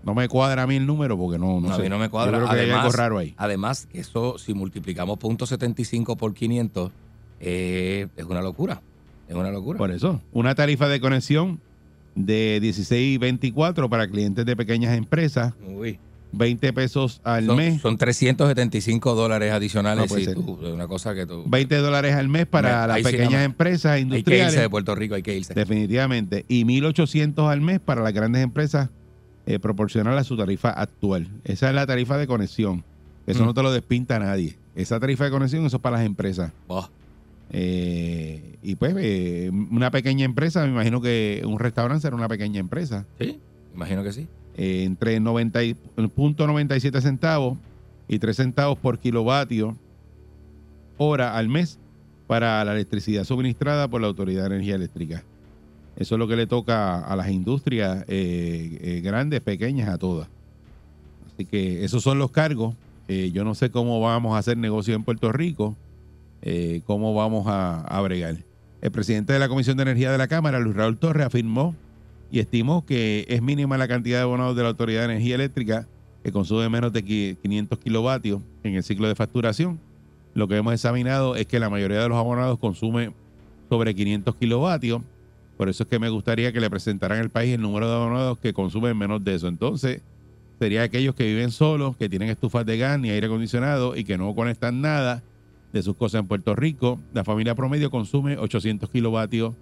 no 0.03 0.15
me 0.15 0.27
cuadra 0.29 0.63
a 0.63 0.67
mí 0.67 0.75
el 0.77 0.85
número 0.85 1.17
porque 1.17 1.37
no, 1.37 1.59
no 1.59 1.67
No, 1.67 1.73
a 1.73 1.77
sé. 1.77 1.83
mí 1.83 1.89
no 1.89 1.99
me 1.99 2.09
cuadra. 2.09 2.31
Yo 2.31 2.37
creo 2.45 2.49
que 2.49 2.55
hay 2.59 2.65
Además- 2.69 2.85
algo 2.85 2.97
raro 2.97 3.17
ahí. 3.17 3.33
Además, 3.37 3.87
eso, 3.93 4.37
si 4.37 4.53
multiplicamos 4.53 5.17
.75 5.19 6.15
por 6.17 6.33
500, 6.33 6.91
eh, 7.41 8.07
es 8.15 8.25
una 8.25 8.41
locura. 8.41 8.81
Es 9.27 9.35
una 9.35 9.51
locura. 9.51 9.77
Por 9.77 9.91
eso, 9.91 10.21
una 10.31 10.55
tarifa 10.55 10.87
de 10.87 10.99
conexión 10.99 11.59
de 12.15 12.59
16.24 12.61 13.89
para 13.89 14.07
clientes 14.09 14.45
de 14.45 14.55
pequeñas 14.55 14.97
empresas, 14.97 15.53
Uy. 15.67 15.99
20 16.31 16.73
pesos 16.73 17.21
al 17.23 17.45
Son, 17.45 17.57
mes, 17.57 17.81
son 17.81 17.97
375 17.97 19.15
dólares 19.15 19.49
No 19.49 19.55
adicionales 19.57 20.11
ser. 20.11 20.35
tú, 20.35 20.59
una 20.73 20.87
cosa 20.87 21.13
que 21.15 21.25
tú... 21.25 21.43
20 21.47 21.75
dólares 21.77 22.13
al 22.15 22.27
mes 22.27 22.45
para 22.45 22.85
las 22.87 22.97
sí 22.97 23.03
pequeñas 23.03 23.43
empresas 23.45 23.93
Hay 23.93 24.01
que 24.01 24.05
irse 24.05 24.17
industriales. 24.19 24.55
de 24.59 24.69
Puerto 24.69 24.95
Rico, 24.95 25.15
hay 25.15 25.23
que 25.23 25.35
irse. 25.35 25.53
Definitivamente. 25.53 26.45
Y 26.47 26.65
1.800 26.65 27.49
al 27.51 27.61
mes 27.61 27.79
para 27.79 28.01
las 28.03 28.13
grandes 28.13 28.43
empresas 28.43 28.89
eh, 29.49 29.57
proporcional 29.59 30.15
a 30.17 30.23
su 30.23 30.37
tarifa 30.37 30.69
actual. 30.69 31.27
Esa 31.43 31.69
es 31.69 31.75
la 31.75 31.87
tarifa 31.87 32.17
de 32.17 32.27
conexión. 32.27 32.83
Eso 33.25 33.43
Mm. 33.43 33.47
no 33.47 33.53
te 33.55 33.63
lo 33.63 33.71
despinta 33.71 34.19
nadie. 34.19 34.57
Esa 34.75 34.99
tarifa 34.99 35.25
de 35.25 35.31
conexión, 35.31 35.65
eso 35.65 35.77
es 35.77 35.81
para 35.81 35.97
las 35.97 36.05
empresas. 36.05 36.51
Oh, 36.67 36.87
Eh, 37.51 38.57
y 38.61 38.75
pues, 38.75 38.93
eh, 38.99 39.49
una 39.71 39.89
pequeña 39.89 40.23
empresa, 40.23 40.63
me 40.65 40.69
imagino 40.71 41.01
que 41.01 41.41
un 41.47 41.57
restaurante 41.57 42.01
será 42.03 42.15
una 42.15 42.27
pequeña 42.27 42.59
empresa. 42.59 43.05
sí, 43.19 43.39
imagino 43.73 44.03
que 44.03 44.11
sí. 44.13 44.27
Eh, 44.55 44.83
entre 44.83 45.19
90 45.19 45.63
y- 45.63 45.73
punto 46.13 46.45
97 46.45 47.01
centavos 47.01 47.57
y 48.07 48.19
3 48.19 48.35
centavos 48.37 48.77
por 48.77 48.99
kilovatio 48.99 49.75
hora 50.97 51.35
al 51.37 51.47
mes 51.49 51.79
para 52.27 52.63
la 52.65 52.73
electricidad 52.73 53.23
suministrada 53.23 53.87
por 53.87 54.01
la 54.01 54.07
Autoridad 54.07 54.41
de 54.43 54.47
Energía 54.55 54.75
Eléctrica. 54.75 55.23
Eso 55.99 56.15
es 56.15 56.19
lo 56.19 56.27
que 56.27 56.35
le 56.35 56.47
toca 56.47 56.99
a 56.99 57.15
las 57.15 57.29
industrias 57.29 58.05
eh, 58.07 58.79
eh, 58.81 59.01
grandes, 59.03 59.41
pequeñas, 59.41 59.89
a 59.89 59.97
todas. 59.97 60.27
Así 61.33 61.45
que 61.45 61.83
esos 61.83 62.01
son 62.01 62.17
los 62.17 62.31
cargos. 62.31 62.75
Eh, 63.07 63.31
yo 63.33 63.43
no 63.43 63.53
sé 63.53 63.69
cómo 63.69 63.99
vamos 63.99 64.35
a 64.35 64.39
hacer 64.39 64.57
negocio 64.57 64.95
en 64.95 65.03
Puerto 65.03 65.31
Rico, 65.31 65.75
cómo 66.85 67.13
vamos 67.13 67.47
a, 67.47 67.81
a 67.81 68.01
bregar. 68.01 68.37
El 68.81 68.91
presidente 68.91 69.33
de 69.33 69.39
la 69.39 69.49
Comisión 69.49 69.75
de 69.75 69.83
Energía 69.83 70.11
de 70.11 70.17
la 70.17 70.27
Cámara, 70.29 70.59
Luis 70.59 70.75
Raúl 70.75 70.97
Torres, 70.97 71.25
afirmó 71.25 71.75
y 72.31 72.39
estimó 72.39 72.85
que 72.85 73.25
es 73.27 73.41
mínima 73.41 73.77
la 73.77 73.87
cantidad 73.87 74.19
de 74.19 74.23
abonados 74.23 74.55
de 74.55 74.63
la 74.63 74.69
Autoridad 74.69 75.01
de 75.01 75.13
Energía 75.13 75.35
Eléctrica 75.35 75.87
que 76.23 76.31
consume 76.31 76.69
menos 76.69 76.93
de 76.93 77.03
qui- 77.03 77.37
500 77.41 77.79
kilovatios 77.79 78.41
en 78.63 78.75
el 78.75 78.83
ciclo 78.83 79.07
de 79.07 79.15
facturación. 79.15 79.79
Lo 80.33 80.47
que 80.47 80.55
hemos 80.55 80.73
examinado 80.73 81.35
es 81.35 81.45
que 81.47 81.59
la 81.59 81.69
mayoría 81.69 81.99
de 82.01 82.07
los 82.07 82.17
abonados 82.17 82.57
consume 82.59 83.11
sobre 83.67 83.93
500 83.95 84.35
kilovatios. 84.35 85.01
Por 85.59 85.67
eso 85.67 85.83
es 85.83 85.89
que 85.89 85.99
me 85.99 86.07
gustaría 86.07 86.53
que 86.53 86.61
le 86.61 86.69
presentaran 86.69 87.19
al 87.19 87.29
país 87.31 87.53
el 87.53 87.61
número 87.61 87.89
de 87.89 87.93
abonados 87.93 88.39
que 88.39 88.53
consumen 88.53 88.97
menos 88.97 89.21
de 89.25 89.35
eso. 89.35 89.49
Entonces, 89.49 90.01
sería 90.57 90.83
aquellos 90.83 91.15
que 91.15 91.25
viven 91.25 91.51
solos, 91.51 91.97
que 91.97 92.07
tienen 92.07 92.29
estufas 92.29 92.65
de 92.65 92.77
gas 92.77 92.97
ni 92.97 93.09
aire 93.09 93.27
acondicionado 93.27 93.97
y 93.97 94.05
que 94.05 94.17
no 94.17 94.33
conectan 94.33 94.79
nada 94.79 95.21
de 95.73 95.83
sus 95.83 95.97
cosas 95.97 96.21
en 96.21 96.27
Puerto 96.27 96.55
Rico. 96.55 96.97
La 97.13 97.25
familia 97.25 97.55
promedio 97.55 97.91
consume 97.91 98.37
800 98.37 98.89
kilovatios 98.89 99.53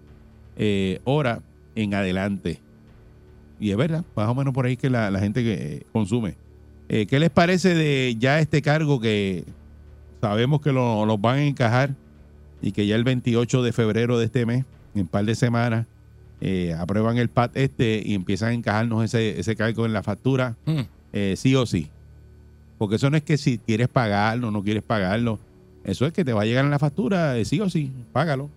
eh, 0.56 1.02
hora 1.04 1.42
en 1.74 1.96
adelante. 1.96 2.60
Y 3.60 3.72
es 3.72 3.78
verdad, 3.78 4.06
más 4.16 4.30
o 4.30 4.36
menos 4.36 4.54
por 4.54 4.68
ahí 4.68 4.78
que 4.78 4.92
la, 4.92 5.10
gente 5.20 5.44
que 5.44 5.54
eh, 5.54 5.84
consume. 5.94 6.36
Eh, 6.90 7.08
¿Qué 7.08 7.20
les 7.20 7.32
parece 7.32 7.74
de 7.74 8.16
ya 8.20 8.40
este 8.40 8.62
cargo 8.62 9.00
que 9.00 9.46
sabemos 10.22 10.62
que 10.62 10.72
lo, 10.72 11.08
los 11.08 11.20
van 11.20 11.38
a 11.40 11.44
encajar 11.46 11.96
y 12.62 12.72
que 12.72 12.86
ya 12.86 12.96
el 12.96 13.04
28 13.04 13.64
de 13.64 13.74
febrero 13.74 14.20
de 14.20 14.26
este 14.26 14.46
mes, 14.46 14.64
en 14.98 15.04
un 15.04 15.08
par 15.08 15.26
de 15.26 15.36
semanas, 15.36 15.86
eh, 16.42 16.74
aprueban 16.78 17.18
el 17.18 17.30
PAT 17.30 17.56
este 17.58 18.02
y 18.06 18.14
empiezan 18.14 18.50
a 18.50 18.54
encajarnos 18.54 19.04
ese, 19.04 19.40
ese 19.40 19.56
cargo 19.56 19.86
en 19.86 19.94
la 19.94 20.04
factura, 20.04 20.56
Mm. 20.66 20.80
eh, 21.14 21.34
sí 21.38 21.56
o 21.56 21.66
sí? 21.66 21.90
Porque 22.78 22.96
eso 22.98 23.10
no 23.10 23.18
es 23.18 23.24
que 23.24 23.38
si 23.38 23.58
quieres 23.58 23.88
pagarlo 23.88 24.50
o 24.50 24.52
no 24.52 24.64
quieres 24.64 24.84
pagarlo. 24.84 25.40
Eso 25.84 26.06
es 26.06 26.14
que 26.14 26.24
te 26.26 26.34
va 26.34 26.42
a 26.42 26.46
llegar 26.46 26.64
en 26.66 26.72
la 26.72 26.80
factura, 26.80 27.38
eh, 27.38 27.46
sí 27.46 27.60
o 27.60 27.70
sí, 27.70 27.92
págalo. 28.12 28.50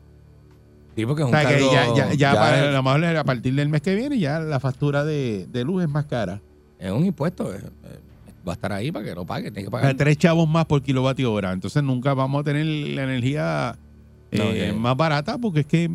Sí, 0.97 1.07
porque 1.07 1.23
es 1.23 1.27
O 1.27 1.31
un 1.31 1.35
sea, 1.37 1.49
que 1.49 1.61
ya, 1.61 1.87
ya, 1.95 2.09
ya 2.11 2.15
ya 2.15 2.33
para- 2.35 2.59
es- 2.59 2.65
a 2.69 2.73
lo 2.73 2.83
mejor 2.83 3.05
a 3.17 3.25
partir 3.25 3.55
del 3.55 3.69
mes 3.69 3.81
que 3.81 3.95
viene 3.95 4.19
ya 4.19 4.41
la 4.41 4.59
factura 4.61 5.05
de, 5.05 5.47
de 5.51 5.65
luz 5.65 5.85
es 5.85 5.89
más 5.89 6.05
cara. 6.07 6.41
es 6.79 6.91
un 6.91 7.05
impuesto. 7.07 7.51
va 8.47 8.53
a 8.53 8.55
estar 8.55 8.73
ahí 8.73 8.91
para 8.91 9.05
que 9.05 9.15
lo 9.15 9.25
pague. 9.27 9.51
Tiene 9.51 9.65
que 9.67 9.71
pagar. 9.71 9.95
tres 9.97 10.17
chavos 10.17 10.49
más 10.49 10.65
por 10.67 10.83
kilovatio 10.83 11.31
hora. 11.33 11.53
Entonces 11.53 11.83
nunca 11.83 12.15
vamos 12.15 12.41
a 12.41 12.45
tener 12.45 12.65
la 12.67 13.05
energía 13.05 13.77
No, 14.33 14.45
más 14.79 14.97
barata 14.97 15.37
porque 15.39 15.61
es 15.61 15.67
que 15.67 15.91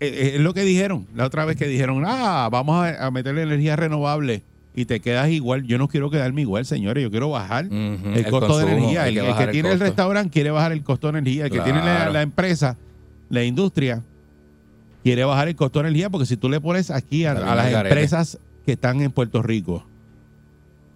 eh, 0.00 0.06
eh, 0.06 0.32
es 0.34 0.40
lo 0.40 0.54
que 0.54 0.62
dijeron 0.62 1.06
la 1.14 1.26
otra 1.26 1.44
vez 1.44 1.56
que 1.56 1.66
dijeron, 1.66 2.04
ah, 2.06 2.48
vamos 2.50 2.84
a, 2.84 3.06
a 3.06 3.10
meterle 3.10 3.42
energía 3.42 3.76
renovable 3.76 4.42
y 4.78 4.84
te 4.84 5.00
quedas 5.00 5.28
igual. 5.30 5.64
Yo 5.64 5.76
no 5.76 5.88
quiero 5.88 6.08
quedarme 6.08 6.42
igual, 6.42 6.64
señores. 6.64 7.02
Yo 7.02 7.10
quiero 7.10 7.30
bajar 7.30 7.64
el, 7.64 8.26
costo 8.30 8.58
de 8.58 8.72
energía. 8.72 9.08
El, 9.08 9.14
que 9.14 9.20
el 9.20 9.26
que 9.26 9.32
bajar 9.32 9.50
tiene 9.50 9.72
el, 9.72 9.80
restaurante 9.80 10.30
quiere 10.30 10.52
bajar 10.52 10.70
el 10.70 10.84
costo 10.84 11.10
de 11.10 11.18
energía. 11.18 11.46
El 11.46 11.50
que 11.50 11.60
tiene 11.60 11.82
la, 11.82 12.22
empresa, 12.22 12.76
la 13.28 13.42
industria, 13.42 14.04
quiere 15.02 15.24
bajar 15.24 15.48
el 15.48 15.56
costo 15.56 15.80
de 15.80 15.88
energía 15.88 16.10
porque 16.10 16.26
si 16.26 16.36
tú 16.36 16.48
le 16.48 16.60
pones 16.60 16.92
aquí 16.92 17.24
a, 17.24 17.34
las 17.34 17.72
empresas 17.72 18.38
que 18.64 18.72
están 18.72 19.00
en 19.00 19.10
Puerto 19.10 19.42
Rico 19.42 19.84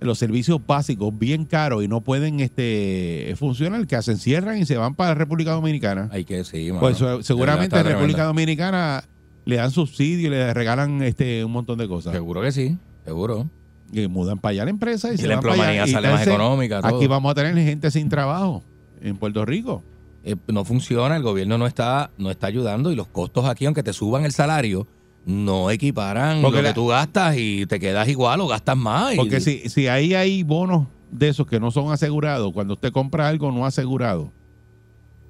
los 0.03 0.19
servicios 0.19 0.61
básicos 0.67 1.17
bien 1.17 1.45
caros 1.45 1.85
y 1.85 1.89
no 1.89 2.01
pueden 2.01 2.41
este 2.41 3.35
funcionar, 3.37 3.87
que 3.87 4.01
se 4.03 4.13
encierran 4.13 4.59
y 4.59 4.67
se 4.67 4.77
van 4.77 4.95
para 4.95 5.11
la 5.11 5.15
República 5.15 5.53
Dominicana. 5.53 6.09
Hay 6.13 6.25
que, 6.25 6.45
sí, 6.45 6.69
mano. 6.69 6.81
Pues 6.81 6.99
De 6.99 7.23
seguramente 7.23 7.79
en 7.79 7.85
República. 7.85 8.25
Dominicana 8.25 9.05
le 9.45 9.57
dan 9.57 9.71
subsidio 9.71 10.29
y 10.29 10.31
le 10.31 10.55
regalan 10.55 11.03
este 11.03 11.45
un 11.45 11.53
montón 11.53 11.79
de 11.79 11.89
cosas. 11.89 12.13
Seguro 12.13 12.41
que 12.43 12.53
sí, 12.53 12.77
seguro. 13.05 13.49
Y 13.93 14.07
mudan 14.09 14.39
para 14.39 14.53
allá 14.53 14.65
la 14.65 14.71
empresa 14.71 15.11
y, 15.11 15.15
Y 15.15 15.19
se 15.19 15.27
la 15.27 15.37
van 15.37 15.43
para 15.43 15.55
allá. 15.55 15.63
empleomanía 15.63 15.87
Y 15.87 15.93
sale 15.93 16.11
más 16.11 16.27
económica. 16.27 16.81
Todo. 16.81 16.97
Aquí 16.97 17.07
vamos 17.07 17.31
a 17.31 17.35
tener 17.35 17.55
gente 17.55 17.91
sin 17.91 18.09
trabajo 18.09 18.63
en 19.01 19.17
Puerto 19.17 19.45
Rico. 19.45 19.83
Eh, 20.25 20.37
no 20.47 20.65
funciona, 20.65 21.17
el 21.17 21.23
gobierno 21.23 21.59
no 21.59 21.67
está, 21.67 22.11
no 22.17 22.31
está 22.31 22.47
ayudando 22.47 22.93
y 22.93 22.97
los 22.97 23.09
costos 23.09 23.45
aquí, 23.47 23.67
aunque 23.67 23.83
te 23.83 23.93
suban 23.93 24.25
el 24.25 24.33
salario, 24.33 24.87
no 25.27 25.71
equiparan 25.71 26.43
Porque 26.43 26.57
lo 26.59 26.63
la- 26.63 26.69
que 26.71 26.75
tú 26.75 26.87
gastas 26.89 27.37
y 27.39 27.67
te 27.67 27.79
quedas 27.79 28.09
igual 28.09 28.41
o 28.41 28.49
gastas 28.49 28.77
más. 28.77 29.15
y- 29.15 29.17
Porque 29.17 29.41
si, 29.41 29.69
si 29.69 29.87
ahí 29.89 30.15
hay 30.15 30.43
bonos 30.43 30.87
de 31.11 31.29
esos 31.29 31.47
que 31.47 31.61
no 31.61 31.71
son 31.71 31.93
asegurados, 31.93 32.53
cuando 32.53 32.75
usted 32.75 32.91
compra 32.93 33.29
algo 33.29 33.53
no 33.53 33.65
asegurado, 33.67 34.33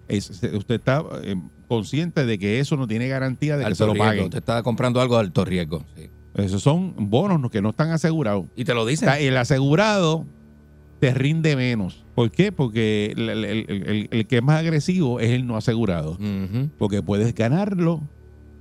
es- 0.08 0.30
usted 0.30 0.74
está 0.76 1.02
eh, 1.22 1.36
consciente 1.68 2.24
de 2.26 2.38
que 2.38 2.60
eso 2.60 2.76
no 2.76 2.86
tiene 2.86 3.08
garantía 3.08 3.56
de 3.56 3.64
que 3.64 3.74
se 3.74 3.86
lo 3.86 3.92
riesgo, 3.94 4.08
paguen. 4.10 4.30
Te 4.30 4.38
está 4.38 4.62
comprando 4.62 5.00
algo 5.00 5.14
de 5.16 5.20
alto 5.22 5.44
riesgo. 5.44 5.84
sí. 5.96 6.08
Esos 6.34 6.62
son 6.62 6.94
bonos 7.10 7.50
que 7.50 7.60
no 7.60 7.68
están 7.70 7.90
asegurados. 7.90 8.46
Y 8.56 8.64
te 8.64 8.72
lo 8.72 8.86
dicen. 8.86 9.06
el 9.18 9.36
asegurado 9.36 10.24
te 10.98 11.12
rinde 11.12 11.56
menos. 11.56 12.04
¿Por 12.14 12.30
qué? 12.30 12.52
Porque 12.52 13.12
el, 13.14 13.28
el- 13.28 13.44
el- 13.44 13.66
el- 13.68 14.08
el 14.10 14.26
que 14.26 14.36
es 14.38 14.42
más 14.42 14.58
agresivo 14.58 15.20
es 15.20 15.30
el 15.30 15.46
no 15.46 15.58
asegurado. 15.58 16.16
Porque 16.78 17.02
puedes 17.02 17.34
ganarlo 17.34 18.00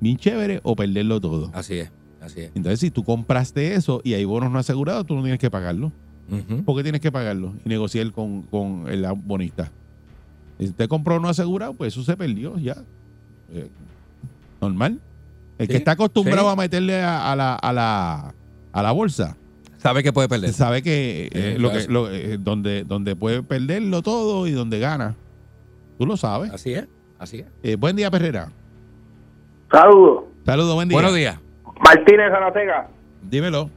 bien 0.01 0.17
chévere 0.17 0.60
o 0.63 0.75
perderlo 0.75 1.22
todo. 1.22 1.50
Así 1.53 1.75
es, 1.79 1.89
así 2.20 2.41
es. 2.41 2.51
Entonces, 2.55 2.79
si 2.81 2.91
tú 2.91 3.03
compraste 3.05 3.74
eso 3.75 4.01
y 4.03 4.13
hay 4.15 4.25
bonos 4.25 4.51
no 4.51 4.60
asegurados, 4.60 5.05
tú 5.05 5.15
no 5.15 5.22
tienes 5.22 5.39
que 5.39 5.50
pagarlo. 5.50 5.93
Ujú. 6.29 6.63
¿Por 6.63 6.75
qué 6.77 6.84
tienes 6.84 7.00
que 7.01 7.12
pagarlo? 7.12 7.53
Y 7.65 7.70
negociar 7.70 8.12
con, 8.12 8.41
con 8.43 8.86
el 8.89 9.05
bonista. 9.15 9.72
Si 10.60 10.65
usted 10.65 10.88
compró 10.89 11.20
no 11.20 11.29
asegurado, 11.29 11.74
pues 11.74 11.93
eso 11.93 12.03
se 12.03 12.15
perdió 12.17 12.58
ya. 12.60 12.75
Eh, 13.53 13.70
normal. 14.60 15.00
El 15.58 15.67
Sí, 15.67 15.72
que 15.72 15.77
está 15.77 15.91
acostumbrado 15.91 16.48
sí. 16.48 16.53
a 16.53 16.55
meterle 16.55 17.01
a, 17.01 17.31
a 17.31 17.36
la, 17.36 17.53
a, 17.55 17.74
la, 17.74 18.34
a 18.72 18.81
la 18.84 18.91
bolsa 18.91 19.36
Sabe 19.77 20.03
que 20.03 20.13
puede 20.13 20.29
perder. 20.29 20.53
sabe 20.53 20.81
que, 20.84 21.29
eh, 21.34 21.55
lo 21.60 21.72
que 21.72 21.88
lo- 21.88 22.12
eh, 22.12 22.38
donde, 22.39 22.84
donde 22.84 23.15
puede 23.15 23.41
perderlo 23.43 24.01
todo 24.03 24.46
y 24.48 24.51
donde 24.51 24.79
gana. 24.79 25.15
Tú 25.98 26.05
lo 26.05 26.17
sabes. 26.17 26.51
Así 26.51 26.74
es, 26.74 26.86
así 27.20 27.43
es. 27.63 27.77
Buen 27.79 27.96
día, 27.96 28.10
Perrera. 28.12 28.51
Saludos. 29.71 30.25
Saludos, 30.45 30.75
buen 30.75 30.89
día. 30.89 30.95
Buenos 30.95 31.15
días. 31.15 31.39
Martínez 31.85 32.31
Zanatega. 32.31 32.87
Dímelo. 33.23 33.69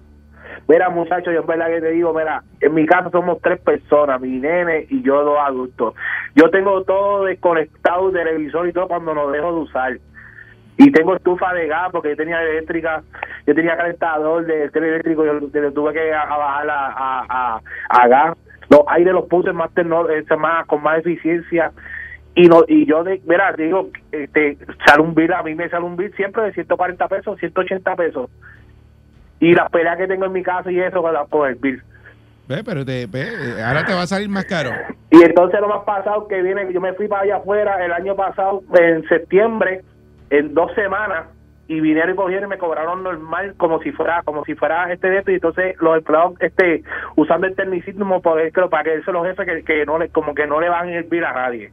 Mira, 0.66 0.88
muchachos, 0.88 1.32
yo 1.34 1.40
en 1.40 1.46
verdad 1.46 1.66
que 1.68 1.80
te 1.80 1.90
digo, 1.90 2.14
mira, 2.14 2.42
en 2.60 2.72
mi 2.74 2.86
casa 2.86 3.10
somos 3.10 3.38
tres 3.42 3.60
personas, 3.60 4.20
mi 4.20 4.38
nene 4.38 4.86
y 4.88 5.02
yo 5.02 5.22
dos 5.22 5.38
adultos. 5.38 5.94
Yo 6.34 6.48
tengo 6.50 6.82
todo 6.84 7.24
desconectado, 7.24 8.10
televisor 8.10 8.68
y 8.68 8.72
todo 8.72 8.88
cuando 8.88 9.14
no 9.14 9.30
dejo 9.30 9.52
de 9.54 9.60
usar. 9.60 9.98
Y 10.78 10.90
tengo 10.90 11.14
estufa 11.14 11.52
de 11.52 11.68
gas 11.68 11.90
porque 11.92 12.10
yo 12.10 12.16
tenía 12.16 12.42
eléctrica 12.42 13.02
yo 13.46 13.54
tenía 13.54 13.76
calentador 13.76 14.44
de 14.46 14.70
tele 14.70 14.88
eléctrico, 14.88 15.24
yo 15.26 15.34
le 15.34 15.70
tuve 15.70 15.92
que 15.92 16.12
a, 16.14 16.22
a 16.22 16.36
bajar 16.38 16.70
a, 16.70 16.86
a, 16.88 17.26
a, 17.28 17.60
a 17.90 18.08
gas. 18.08 18.36
Los 18.70 18.80
aires 18.88 19.12
los 19.12 19.26
puse 19.26 19.52
más, 19.52 19.70
tecno- 19.74 20.08
este, 20.10 20.34
más 20.36 20.66
con 20.66 20.82
más 20.82 20.98
eficiencia. 21.00 21.70
Y 22.36 22.48
no 22.48 22.64
y 22.66 22.84
yo, 22.86 23.04
de, 23.04 23.20
mira, 23.26 23.52
digo, 23.52 23.90
este, 24.10 24.58
sale 24.86 25.02
un 25.02 25.14
bill, 25.14 25.32
a 25.32 25.42
mí 25.42 25.54
me 25.54 25.68
sale 25.68 25.84
un 25.84 25.96
bill 25.96 26.12
siempre 26.16 26.42
de 26.42 26.52
140 26.52 27.08
pesos, 27.08 27.38
180 27.38 27.96
pesos. 27.96 28.30
Y 29.40 29.54
las 29.54 29.70
peleas 29.70 29.98
que 29.98 30.08
tengo 30.08 30.24
en 30.26 30.32
mi 30.32 30.42
casa 30.42 30.70
y 30.70 30.80
eso 30.80 31.00
con, 31.00 31.12
la, 31.12 31.26
con 31.26 31.48
el 31.48 31.54
bill. 31.56 31.82
Ve, 32.48 32.62
pero 32.64 32.84
te, 32.84 33.06
ve, 33.06 33.28
ahora 33.64 33.86
te 33.86 33.94
va 33.94 34.02
a 34.02 34.06
salir 34.06 34.28
más 34.28 34.44
caro. 34.44 34.70
Y 35.10 35.22
entonces 35.22 35.60
lo 35.60 35.68
más 35.68 35.84
pasado 35.84 36.26
que 36.28 36.42
viene, 36.42 36.72
yo 36.72 36.80
me 36.80 36.92
fui 36.94 37.08
para 37.08 37.22
allá 37.22 37.36
afuera 37.36 37.84
el 37.84 37.92
año 37.92 38.16
pasado, 38.16 38.62
en 38.78 39.06
septiembre, 39.08 39.82
en 40.30 40.52
dos 40.54 40.74
semanas, 40.74 41.26
y 41.68 41.80
vinieron 41.80 42.12
y 42.12 42.16
cogieron 42.16 42.44
y 42.44 42.50
me 42.50 42.58
cobraron 42.58 43.02
normal 43.02 43.54
como 43.56 43.80
si 43.80 43.90
fuera 43.92 44.22
como 44.22 44.44
si 44.44 44.54
fuera 44.54 44.92
este 44.92 45.08
de 45.08 45.18
esto 45.18 45.30
y 45.30 45.34
entonces 45.34 45.76
los 45.80 45.96
empleados 45.96 46.34
este 46.40 46.82
usando 47.16 47.46
el 47.46 47.56
tecnicismo 47.56 48.20
para 48.20 48.50
que 48.50 48.60
para 48.68 48.84
que 48.84 49.02
los 49.10 49.26
jefes 49.26 49.46
que, 49.46 49.64
que 49.64 49.86
no 49.86 49.98
le 49.98 50.10
como 50.10 50.34
que 50.34 50.46
no 50.46 50.60
le 50.60 50.68
van 50.68 50.90
el 50.90 51.04
bill 51.04 51.24
a 51.24 51.32
nadie 51.32 51.72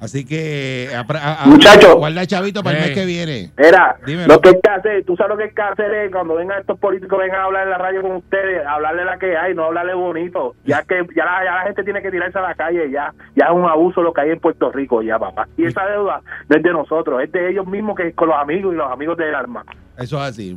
Así 0.00 0.24
que 0.24 0.88
a- 0.94 1.00
a- 1.00 1.42
a- 1.42 1.46
Muchacho. 1.46 1.96
guarda 1.98 2.26
chavito 2.26 2.62
para 2.62 2.78
el 2.78 2.84
mes 2.86 2.94
que 2.94 3.04
viene. 3.04 3.50
Mira, 3.58 3.96
Dímelo. 4.06 4.34
lo 4.34 4.40
que 4.40 4.48
hay 4.48 4.60
que 4.62 4.70
hacer, 4.70 5.04
tú 5.04 5.14
sabes 5.16 5.30
lo 5.30 5.36
que 5.36 5.44
hay 5.44 5.50
que 5.54 5.62
hacer 5.62 5.92
es 5.94 6.10
cuando 6.10 6.34
vengan 6.36 6.60
estos 6.60 6.78
políticos, 6.78 7.18
vengan 7.18 7.40
a 7.40 7.44
hablar 7.44 7.64
en 7.64 7.70
la 7.70 7.78
radio 7.78 8.02
con 8.02 8.12
ustedes, 8.12 8.66
hablarle 8.66 9.04
la 9.04 9.18
que 9.18 9.36
hay, 9.36 9.54
no 9.54 9.64
hablarle 9.64 9.92
bonito. 9.94 10.54
Ya 10.64 10.82
que 10.84 11.02
ya 11.14 11.24
la, 11.26 11.44
ya 11.44 11.54
la 11.56 11.62
gente 11.64 11.84
tiene 11.84 12.00
que 12.00 12.10
tirarse 12.10 12.38
a 12.38 12.42
la 12.42 12.54
calle, 12.54 12.90
ya 12.90 13.12
ya 13.36 13.46
es 13.46 13.52
un 13.52 13.64
abuso 13.68 14.02
lo 14.02 14.12
que 14.12 14.22
hay 14.22 14.30
en 14.30 14.40
Puerto 14.40 14.72
Rico, 14.72 15.02
ya 15.02 15.18
papá. 15.18 15.46
Y 15.58 15.66
esa 15.66 15.84
deuda 15.86 16.22
no 16.48 16.56
es 16.56 16.62
de 16.62 16.70
nosotros, 16.72 17.22
es 17.22 17.30
de 17.32 17.50
ellos 17.50 17.66
mismos 17.66 17.94
que 17.96 18.12
con 18.12 18.28
los 18.28 18.38
amigos 18.38 18.72
y 18.72 18.76
los 18.76 18.90
amigos 18.90 19.16
del 19.18 19.34
alma. 19.34 19.64
Eso 19.98 20.16
es 20.16 20.22
así. 20.30 20.56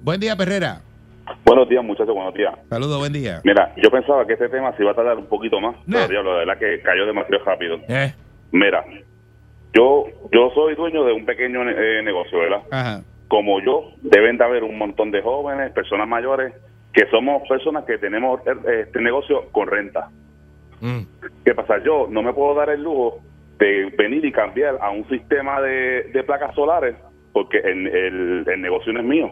Buen 0.00 0.18
día, 0.20 0.34
Perrera. 0.36 0.80
Buenos 1.44 1.68
días, 1.68 1.84
muchachos, 1.84 2.14
buenos 2.14 2.34
días. 2.34 2.54
Saludos, 2.70 2.98
buen 2.98 3.12
día. 3.12 3.40
Mira, 3.44 3.72
yo 3.76 3.90
pensaba 3.90 4.26
que 4.26 4.32
este 4.32 4.48
tema 4.48 4.74
se 4.76 4.82
iba 4.82 4.92
a 4.92 4.94
tardar 4.94 5.16
un 5.16 5.26
poquito 5.26 5.60
más, 5.60 5.76
No. 5.86 5.98
pero 5.98 6.08
diablo, 6.08 6.32
de 6.32 6.38
verdad 6.46 6.58
que 6.58 6.80
cayó 6.82 7.06
demasiado 7.06 7.44
rápido. 7.44 7.76
Eh, 7.88 8.12
Mira, 8.52 8.84
yo 9.72 10.04
yo 10.32 10.50
soy 10.54 10.74
dueño 10.74 11.04
de 11.04 11.12
un 11.12 11.24
pequeño 11.24 11.68
eh, 11.68 12.02
negocio, 12.02 12.38
¿verdad? 12.38 12.62
Ajá. 12.70 13.02
Como 13.28 13.60
yo, 13.60 13.92
deben 14.02 14.38
de 14.38 14.44
haber 14.44 14.64
un 14.64 14.76
montón 14.76 15.10
de 15.12 15.22
jóvenes, 15.22 15.70
personas 15.72 16.08
mayores, 16.08 16.52
que 16.92 17.06
somos 17.10 17.46
personas 17.48 17.84
que 17.84 17.98
tenemos 17.98 18.40
eh, 18.46 18.82
este 18.86 19.00
negocio 19.00 19.44
con 19.52 19.68
renta. 19.68 20.08
mm, 20.80 21.00
¿Qué 21.44 21.54
pasa? 21.54 21.78
Yo 21.84 22.08
no 22.10 22.22
me 22.22 22.32
puedo 22.32 22.54
dar 22.54 22.70
el 22.70 22.82
lujo 22.82 23.20
de 23.58 23.92
venir 23.96 24.24
y 24.24 24.32
cambiar 24.32 24.78
a 24.80 24.90
un 24.90 25.06
sistema 25.08 25.60
de, 25.60 26.04
de 26.12 26.22
placas 26.24 26.54
solares 26.54 26.96
porque 27.32 27.58
el, 27.58 27.86
el- 27.86 28.44
el 28.48 28.60
negocio 28.60 28.92
no 28.92 28.98
es 29.00 29.06
mío. 29.06 29.30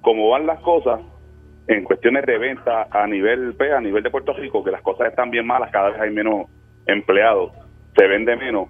Como 0.00 0.30
van 0.30 0.46
las 0.46 0.60
cosas 0.60 1.00
en 1.66 1.84
cuestiones 1.84 2.24
de 2.26 2.38
venta 2.38 2.86
a 2.90 3.06
nivel 3.06 3.54
P, 3.54 3.72
a 3.72 3.80
nivel 3.80 4.02
de 4.02 4.10
Puerto 4.10 4.32
Rico, 4.34 4.62
que 4.64 4.70
las 4.70 4.80
cosas 4.82 5.08
están 5.08 5.30
bien 5.30 5.46
malas, 5.46 5.70
cada 5.70 5.90
vez 5.90 6.00
hay 6.00 6.10
menos 6.10 6.46
empleados, 6.86 7.52
se 7.96 8.06
vende 8.06 8.36
menos. 8.36 8.68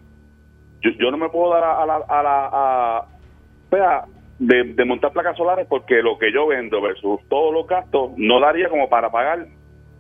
Yo, 0.83 0.91
yo 0.99 1.11
no 1.11 1.17
me 1.17 1.29
puedo 1.29 1.53
dar 1.53 1.65
a, 1.65 1.87
la... 1.87 1.97
A 2.09 2.23
la 2.23 2.47
a- 2.53 4.05
de, 4.39 4.85
montar 4.85 5.13
placas 5.13 5.37
solares 5.37 5.67
porque 5.69 6.03
lo 6.03 6.19
que 6.19 6.33
yo 6.33 6.47
vendo 6.49 6.81
versus 6.81 7.21
todos 7.29 7.53
los 7.55 7.67
gastos 7.67 8.11
no 8.17 8.41
daría 8.41 8.69
como 8.69 8.89
para 8.89 9.11
pagar 9.11 9.47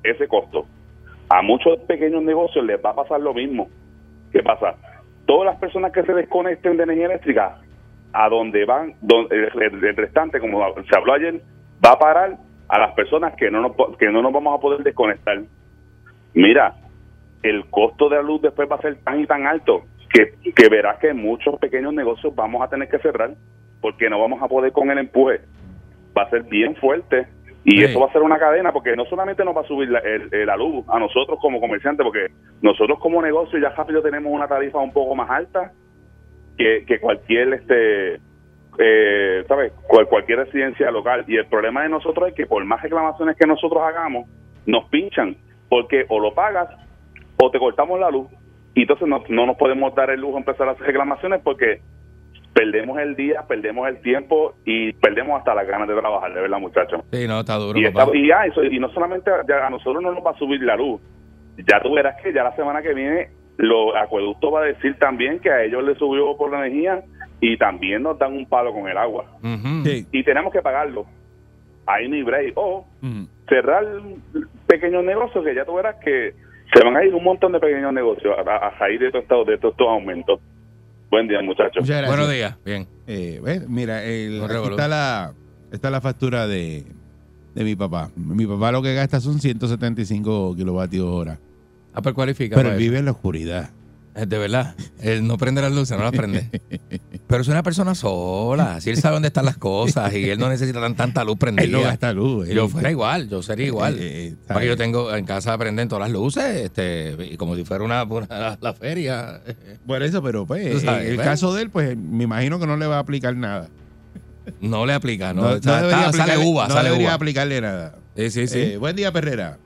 ese 0.02 0.26
costo 0.28 0.66
a 1.28 1.42
muchos 1.42 1.78
pequeños 1.80 2.22
negocios 2.22 2.64
les 2.64 2.84
va 2.84 2.90
a 2.90 2.94
pasar 2.94 3.20
lo 3.20 3.32
mismo. 3.34 3.68
¿Qué 4.32 4.42
pasa? 4.42 4.74
Todas 5.26 5.46
las 5.46 5.56
personas 5.56 5.92
que 5.92 6.02
se 6.02 6.12
desconecten 6.12 6.76
de 6.76 6.82
energía 6.82 7.06
eléctrica, 7.06 7.58
a 8.12 8.28
donde 8.28 8.64
van, 8.64 8.94
donde, 9.00 9.34
el, 9.36 9.62
el- 9.84 9.96
restante, 9.96 10.38
como 10.38 10.60
se 10.74 10.96
habló 10.96 11.14
ayer, 11.14 11.40
va 11.84 11.92
a 11.92 11.98
parar 11.98 12.36
a 12.68 12.78
las 12.78 12.92
personas 12.94 13.34
que 13.36 13.50
no 13.50 13.60
nos, 13.62 13.96
que 13.98 14.10
no 14.10 14.22
nos 14.22 14.32
vamos 14.32 14.56
a 14.58 14.60
poder 14.60 14.82
desconectar. 14.82 15.40
Mira, 16.34 16.74
el 17.44 17.66
costo 17.70 18.09
de 18.09 18.16
la 18.16 18.22
luz 18.22 18.42
después 18.42 18.68
va 18.70 18.76
a 18.76 18.80
ser 18.83 18.96
tan 19.04 19.20
y 19.20 19.26
tan 19.26 19.46
alto 19.46 19.85
que, 20.12 20.33
que 20.52 20.68
verás 20.68 20.98
que 20.98 21.12
muchos 21.14 21.59
pequeños 21.59 21.92
negocios 21.94 22.35
vamos 22.35 22.62
a 22.62 22.68
tener 22.68 22.88
que 22.88 22.98
cerrar 22.98 23.30
porque 23.80 24.09
no 24.11 24.20
vamos 24.20 24.42
a 24.42 24.48
poder 24.48 24.72
con 24.72 24.90
el 24.90 24.98
empuje. 24.98 25.40
Va 26.16 26.22
a 26.22 26.30
ser 26.30 26.42
bien 26.44 26.74
fuerte 26.76 27.26
y 27.64 27.78
Sí. 27.78 27.85
eso 27.85 28.00
va 28.00 28.07
a 28.07 28.12
ser 28.12 28.22
una 28.22 28.38
cadena 28.38 28.72
porque 28.72 28.94
no 28.96 29.04
solamente 29.07 29.44
nos 29.44 29.57
va 29.57 29.62
a 29.62 29.64
subir 29.68 29.88
la, 29.90 29.98
el- 30.00 30.28
el- 30.33 30.46
la 30.46 30.57
luz 30.57 30.85
a 30.88 30.98
nosotros 30.98 31.38
como 31.40 31.61
comerciantes, 31.61 32.04
porque 32.04 32.28
nosotros 32.62 32.98
como 33.00 33.20
negocio 33.22 33.59
ya 33.59 33.70
rápido 33.70 34.02
tenemos 34.02 34.33
una 34.33 34.46
tarifa 34.48 34.78
un 34.78 34.92
poco 34.92 35.14
más 35.14 35.30
alta 35.30 35.72
que, 36.57 36.85
que 36.87 37.00
cualquier 37.00 37.52
este 37.54 38.20
eh, 38.78 39.44
¿sabes? 39.46 39.72
Cual- 39.87 40.07
cualquier 40.07 40.38
residencia 40.40 40.90
local 40.90 41.24
y 41.28 41.37
el 41.37 41.46
problema 41.46 41.83
de 41.83 41.88
nosotros 41.90 42.28
es 42.28 42.35
que 42.35 42.46
por 42.46 42.64
más 42.64 42.83
reclamaciones 42.83 43.37
que 43.37 43.46
nosotros 43.46 43.83
hagamos 43.83 44.28
nos 44.66 44.88
pinchan 44.88 45.37
porque 45.68 46.04
o 46.09 46.18
lo 46.20 46.35
pagas 46.35 46.68
o 47.37 47.51
te 47.51 47.59
cortamos 47.59 47.99
la 48.01 48.11
luz 48.11 48.29
y 48.75 48.83
entonces 48.83 49.07
no, 49.09 49.23
no 49.29 49.47
nos 49.47 49.57
podemos 49.57 49.94
dar 49.94 50.11
el 50.11 50.20
lujo 50.20 50.35
de 50.35 50.38
empezar 50.40 50.68
a 50.68 50.73
hacer 50.73 50.87
reclamaciones 50.87 51.40
porque 51.42 51.81
perdemos 52.53 52.99
el 52.99 53.16
día, 53.16 53.42
perdemos 53.49 53.88
el 53.88 54.01
tiempo 54.01 54.55
y 54.64 54.92
perdemos 54.94 55.38
hasta 55.38 55.55
las 55.55 55.66
ganas 55.66 55.88
de 55.88 55.94
trabajar, 55.97 56.33
de 56.33 56.40
verdad, 56.40 56.59
muchachos. 56.61 57.03
sí, 57.12 57.27
no, 57.27 57.40
está 57.40 57.57
duro. 57.57 57.79
Y, 57.79 57.85
papá. 57.87 58.05
está- 58.05 58.16
y, 58.16 58.29
ya, 58.29 58.47
eso- 58.47 58.62
y 58.64 58.79
no 58.79 58.88
solamente 58.90 59.31
ya 59.49 59.66
a 59.66 59.70
nosotros 59.70 60.03
no 60.03 60.12
nos 60.12 60.25
va 60.25 60.31
a 60.31 60.38
subir 60.38 60.62
la 60.62 60.77
luz, 60.77 61.01
ya 61.68 61.81
tú 61.81 61.92
verás 61.94 62.20
que 62.23 62.33
ya 62.33 62.44
la 62.44 62.55
semana 62.57 62.83
que 62.83 62.94
viene 62.94 63.29
los 63.57 63.94
acueductos 63.97 64.53
va 64.53 64.61
a 64.61 64.64
decir 64.64 64.97
también 64.99 65.38
que 65.40 65.51
a 65.51 65.62
ellos 65.64 65.83
les 65.85 65.97
subió 65.99 66.37
por 66.37 66.51
la 66.51 66.66
energía 66.66 67.03
y 67.40 67.57
también 67.57 68.03
nos 68.03 68.18
dan 68.18 68.33
un 68.37 68.47
palo 68.47 68.73
con 68.73 68.88
el 68.88 68.97
agua. 68.99 69.27
Sí. 69.85 70.07
Y 70.11 70.25
tenemos 70.25 70.53
que 70.53 70.62
pagarlo. 70.62 71.07
Ahí 71.87 72.09
ni 72.09 72.23
break. 72.23 72.53
O 72.57 72.87
Ujú. 73.03 73.29
cerrar 73.49 73.85
pequeños 74.66 75.05
negocios 75.05 75.44
que 75.44 75.55
ya 75.55 75.64
tú 75.64 75.75
verás 75.75 75.97
que 76.05 76.35
se 76.74 76.84
van 76.84 76.96
a 76.96 77.04
ir 77.04 77.14
un 77.14 77.22
montón 77.24 77.52
de 77.52 77.60
pequeños 77.60 77.92
negocios 77.92 78.34
a, 78.37 78.50
a, 78.50 78.56
a 78.68 78.70
raíz 78.78 79.00
de, 79.00 79.10
todo 79.10 79.22
esto- 79.22 79.44
de 79.44 79.54
estos 79.54 79.74
aumentos. 79.78 80.40
Buen 81.10 81.28
día, 81.28 81.40
muchachos. 81.42 81.87
Buenos 81.87 82.30
días. 82.30 82.56
Bien. 82.64 82.87
Eh, 83.06 83.40
mira, 83.68 84.02
el- 84.04 84.42
aquí 84.42 84.68
está 84.70 84.88
la, 84.88 85.32
está 85.70 85.90
la 85.90 86.00
factura 86.00 86.46
de, 86.48 86.84
de 87.54 87.64
mi 87.64 87.76
papá. 87.76 88.10
Mi 88.16 88.46
papá 88.46 88.72
lo 88.72 88.82
que 88.82 88.94
gasta 88.94 89.20
son 89.20 89.38
175 89.38 90.54
kilovatios 90.56 91.06
hora. 91.06 91.38
Ah, 91.92 92.02
pues 92.02 92.14
cualifica. 92.14 92.56
Pero 92.56 92.70
él 92.70 92.74
eso. 92.74 92.80
vive 92.82 92.98
en 92.98 93.04
la 93.04 93.12
oscuridad. 93.12 93.70
Eh, 94.16 94.27
De 94.27 94.38
verdad. 94.38 94.74
Él 95.00 95.27
no 95.27 95.37
prende 95.38 95.61
las 95.61 95.72
luces, 95.72 95.96
no 95.98 96.05
las 96.05 96.12
prende. 96.12 96.48
Pero 97.27 97.42
es 97.42 97.48
una 97.48 97.62
persona 97.62 97.94
sola. 97.94 98.81
Si 98.81 98.90
él 98.90 98.96
sabe 98.96 99.14
dónde 99.14 99.29
están 99.29 99.44
las 99.44 99.57
cosas 99.57 100.12
y 100.14 100.29
él 100.31 100.38
no 100.38 100.48
necesita 100.48 100.81
tan- 100.81 100.94
tanta 100.94 101.24
luz 101.24 101.33
Él 101.35 101.38
prendida. 101.38 101.79
no 101.79 101.83
gasta 101.83 102.12
luz. 102.12 102.48
él- 102.48 102.55
Yo 102.55 102.68
fuera 102.68 102.90
igual, 102.90 103.29
yo 103.29 103.42
sería 103.42 103.66
igual. 103.66 103.94
Eh, 103.98 104.03
eh, 104.03 104.27
eh, 104.29 104.37
Porque 104.46 104.66
yo 104.66 104.77
tengo 104.77 105.14
en 105.14 105.24
casa 105.24 105.57
prenden 105.59 105.88
todas 105.88 106.03
las 106.03 106.11
luces, 106.12 106.44
este, 106.44 107.16
y 107.33 107.37
como 107.37 107.57
si 107.57 107.64
fuera 107.64 107.83
una, 107.85 108.05
una- 108.05 108.59
la 108.61 108.74
feria. 108.74 109.40
Por 109.87 110.03
eso, 110.03 110.22
pero 110.22 110.46
pues, 110.46 110.83
sabes, 110.83 111.09
el 111.09 111.16
¿ves? 111.16 111.27
caso 111.27 111.53
de 111.55 111.62
él, 111.62 111.70
pues 111.70 111.96
me 111.96 112.24
imagino 112.24 112.61
que 112.61 112.66
no 112.66 112.77
le 112.77 112.87
va 112.87 112.96
a 112.96 113.00
aplicar 113.00 113.35
nada. 113.35 113.68
No 114.61 114.85
le 114.85 114.92
aplica, 114.92 115.33
¿no? 115.33 115.42
No, 115.42 115.48
O 115.57 115.61
sea, 115.62 115.81
no 115.81 116.12
sale 116.12 116.37
uva, 116.38 116.68
no 116.68 116.74
sale 116.74 116.88
debería 116.90 117.09
uva. 117.09 117.14
aplicarle 117.14 117.61
nada. 117.62 117.96
Sí, 118.16 118.31
sí, 118.31 118.46
sí. 118.46 118.59
Eh, 118.61 118.77
buen 118.77 118.94
día, 118.94 119.11
Perrera. 119.11 119.59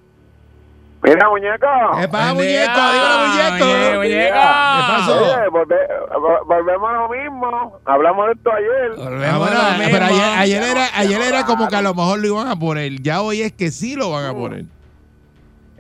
Mira, 1.15 1.29
muñeco. 1.29 1.67
¿Qué 2.01 2.09
pasa, 2.09 2.35
muñeco? 2.35 2.81
Dímelo, 2.93 3.19
muñeco. 3.25 3.99
Oye, 4.01 4.19
¿Qué 4.29 4.31
pasó? 4.33 5.19
Oye, 5.19 5.49
volve- 5.51 5.89
vol- 6.11 6.47
volvemos 6.47 6.91
a 6.91 6.93
lo 6.93 7.09
mismo. 7.09 7.79
Hablamos 7.85 8.27
de 8.27 8.33
esto 8.33 8.53
ayer. 8.53 8.91
Volvemos 8.97 9.27
Ah, 9.35 9.39
bueno, 9.39 9.61
a 9.61 9.71
lo 9.79 9.85
pero 9.91 10.07
mismo. 10.07 10.23
ayer, 10.23 10.39
ayer 10.39 10.63
era, 10.63 10.85
ayer 10.95 11.21
era 11.23 11.45
como 11.47 11.69
que 11.69 11.77
a 11.77 11.83
lo 11.83 11.95
mejor 11.95 12.19
lo 12.21 12.27
iban 12.27 12.49
a 12.49 12.57
poner. 12.57 12.93
Ya 13.03 13.21
hoy 13.23 13.43
es 13.43 13.53
que 13.53 13.71
sí 13.71 13.95
lo 13.97 14.11
van 14.11 14.27
a 14.27 14.35
poner. 14.35 14.65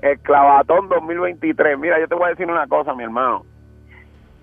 El 0.03 0.19
clavatón 0.21 0.89
2023. 0.89 1.79
Mira, 1.79 1.99
yo 2.01 2.07
te 2.09 2.15
voy 2.15 2.27
a 2.27 2.29
decir 2.31 2.47
una 2.49 2.67
cosa, 2.67 2.95
mi 2.95 3.03
hermano. 3.05 3.45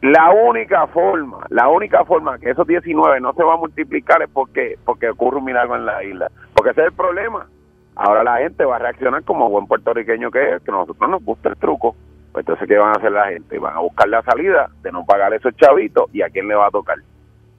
La 0.02 0.30
única 0.32 0.86
forma, 0.88 1.46
la 1.50 1.68
única 1.70 2.04
forma 2.06 2.38
que 2.38 2.52
esos 2.52 2.68
19 2.68 3.20
no 3.22 3.34
se 3.34 3.42
va 3.44 3.54
a 3.56 3.58
multiplicar 3.58 4.22
es 4.22 4.30
porque 4.32 4.78
porque 4.86 5.10
ocurre 5.10 5.38
un 5.38 5.46
milagro 5.46 5.76
en 5.78 5.86
la 5.86 6.04
isla. 6.04 6.30
Porque 6.54 6.72
ese 6.72 6.82
es 6.82 6.88
el 6.88 6.94
problema. 6.94 7.48
Ahora 7.96 8.24
la 8.24 8.38
gente 8.38 8.66
va 8.66 8.76
a 8.76 8.80
reaccionar 8.80 9.24
como 9.24 9.50
buen 9.50 9.68
puertorriqueño 9.68 10.30
que 10.30 10.56
es, 10.56 10.62
que 10.64 10.72
a 10.72 10.74
nosotros 10.74 11.10
nos 11.10 11.24
gusta 11.24 11.50
el 11.50 11.58
truco. 11.58 11.96
Pues 12.34 12.44
entonces, 12.44 12.68
¿qué 12.68 12.78
van 12.78 12.90
a 12.90 12.98
hacer 12.98 13.14
la 13.14 13.28
gente? 13.28 13.58
Van 13.58 13.78
a 13.78 13.80
buscar 13.80 14.10
la 14.10 14.22
salida 14.24 14.70
de 14.82 14.92
no 14.92 15.06
pagar 15.06 15.34
esos 15.34 15.56
chavitos 15.56 16.06
y 16.14 16.22
a 16.22 16.30
quién 16.30 16.50
le 16.50 16.56
va 16.56 16.68
a 16.68 16.72
tocar. 16.72 16.98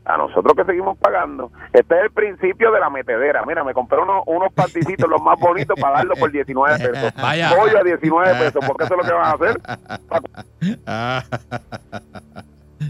A 0.05 0.18
nosotros 0.18 0.55
que 0.55 0.64
seguimos 0.64 0.99
pagando. 0.99 1.51
Este 1.72 1.96
es 1.96 2.03
el 2.03 2.11
principio 2.11 2.70
de 2.70 2.79
la 2.79 2.90
metedera. 2.90 3.42
Mira, 3.46 3.64
me 3.64 3.72
compré 3.72 3.99
unos, 3.99 4.22
unos 4.27 4.53
particitos 4.53 5.09
los 5.09 5.20
más 5.22 5.40
bonitos 5.40 5.81
para 5.81 5.96
darlo 5.96 6.14
por 6.14 6.31
19 6.31 6.79
pesos. 6.79 7.14
Vaya. 7.22 7.51
Pollo 7.57 7.79
a 7.79 7.83
19 7.83 8.35
pesos, 8.35 8.64
porque 8.66 8.85
eso 8.85 8.94
es 8.94 8.99
lo 8.99 9.05
que 9.05 9.12
van 9.14 9.25
a 9.25 9.33
hacer. 9.33 9.61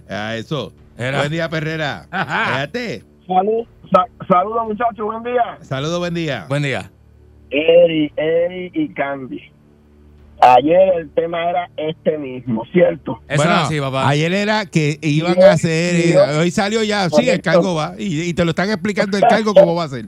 Ah, 0.09 0.35
eso. 0.37 0.73
Era. 0.99 1.19
Buen 1.19 1.31
día, 1.31 1.49
Perrera. 1.49 2.07
Fíjate. 2.11 3.05
Salud, 3.27 3.67
saludos 4.29 4.67
muchachos, 4.67 5.07
buen 5.07 5.23
día. 5.23 5.59
Saludos, 5.61 5.99
buen 5.99 6.15
día. 6.15 6.47
Buen 6.49 6.63
día. 6.63 6.91
Eri, 7.51 8.13
Eri 8.17 8.71
y 8.75 8.89
Candy. 8.89 9.41
ayer 10.41 10.95
el 10.99 11.11
tema 11.11 11.49
era 11.49 11.71
este 11.77 12.19
mismo, 12.19 12.65
¿cierto? 12.73 13.21
Eso 13.29 13.37
Bueno, 13.43 13.53
es 13.53 13.63
así, 13.67 13.81
papá. 13.81 14.09
Ayer 14.09 14.33
era 14.35 14.67
que 14.67 14.99
iban 15.01 15.41
a 15.43 15.53
hacer, 15.53 15.95
y 15.95 16.13
eh, 16.13 16.39
hoy- 16.41 16.51
salió 16.51 16.83
ya, 16.83 17.09
sí, 17.09 17.29
el 17.29 17.41
cargo 17.41 17.75
va, 17.75 17.95
y, 17.99 18.23
y 18.23 18.35
te 18.35 18.45
lo 18.45 18.51
están 18.51 18.71
explicando 18.71 19.17
el 19.17 19.23
cargo 19.25 19.55
cómo 19.55 19.75
va 19.75 19.85
a 19.85 19.89
ser. 19.89 20.07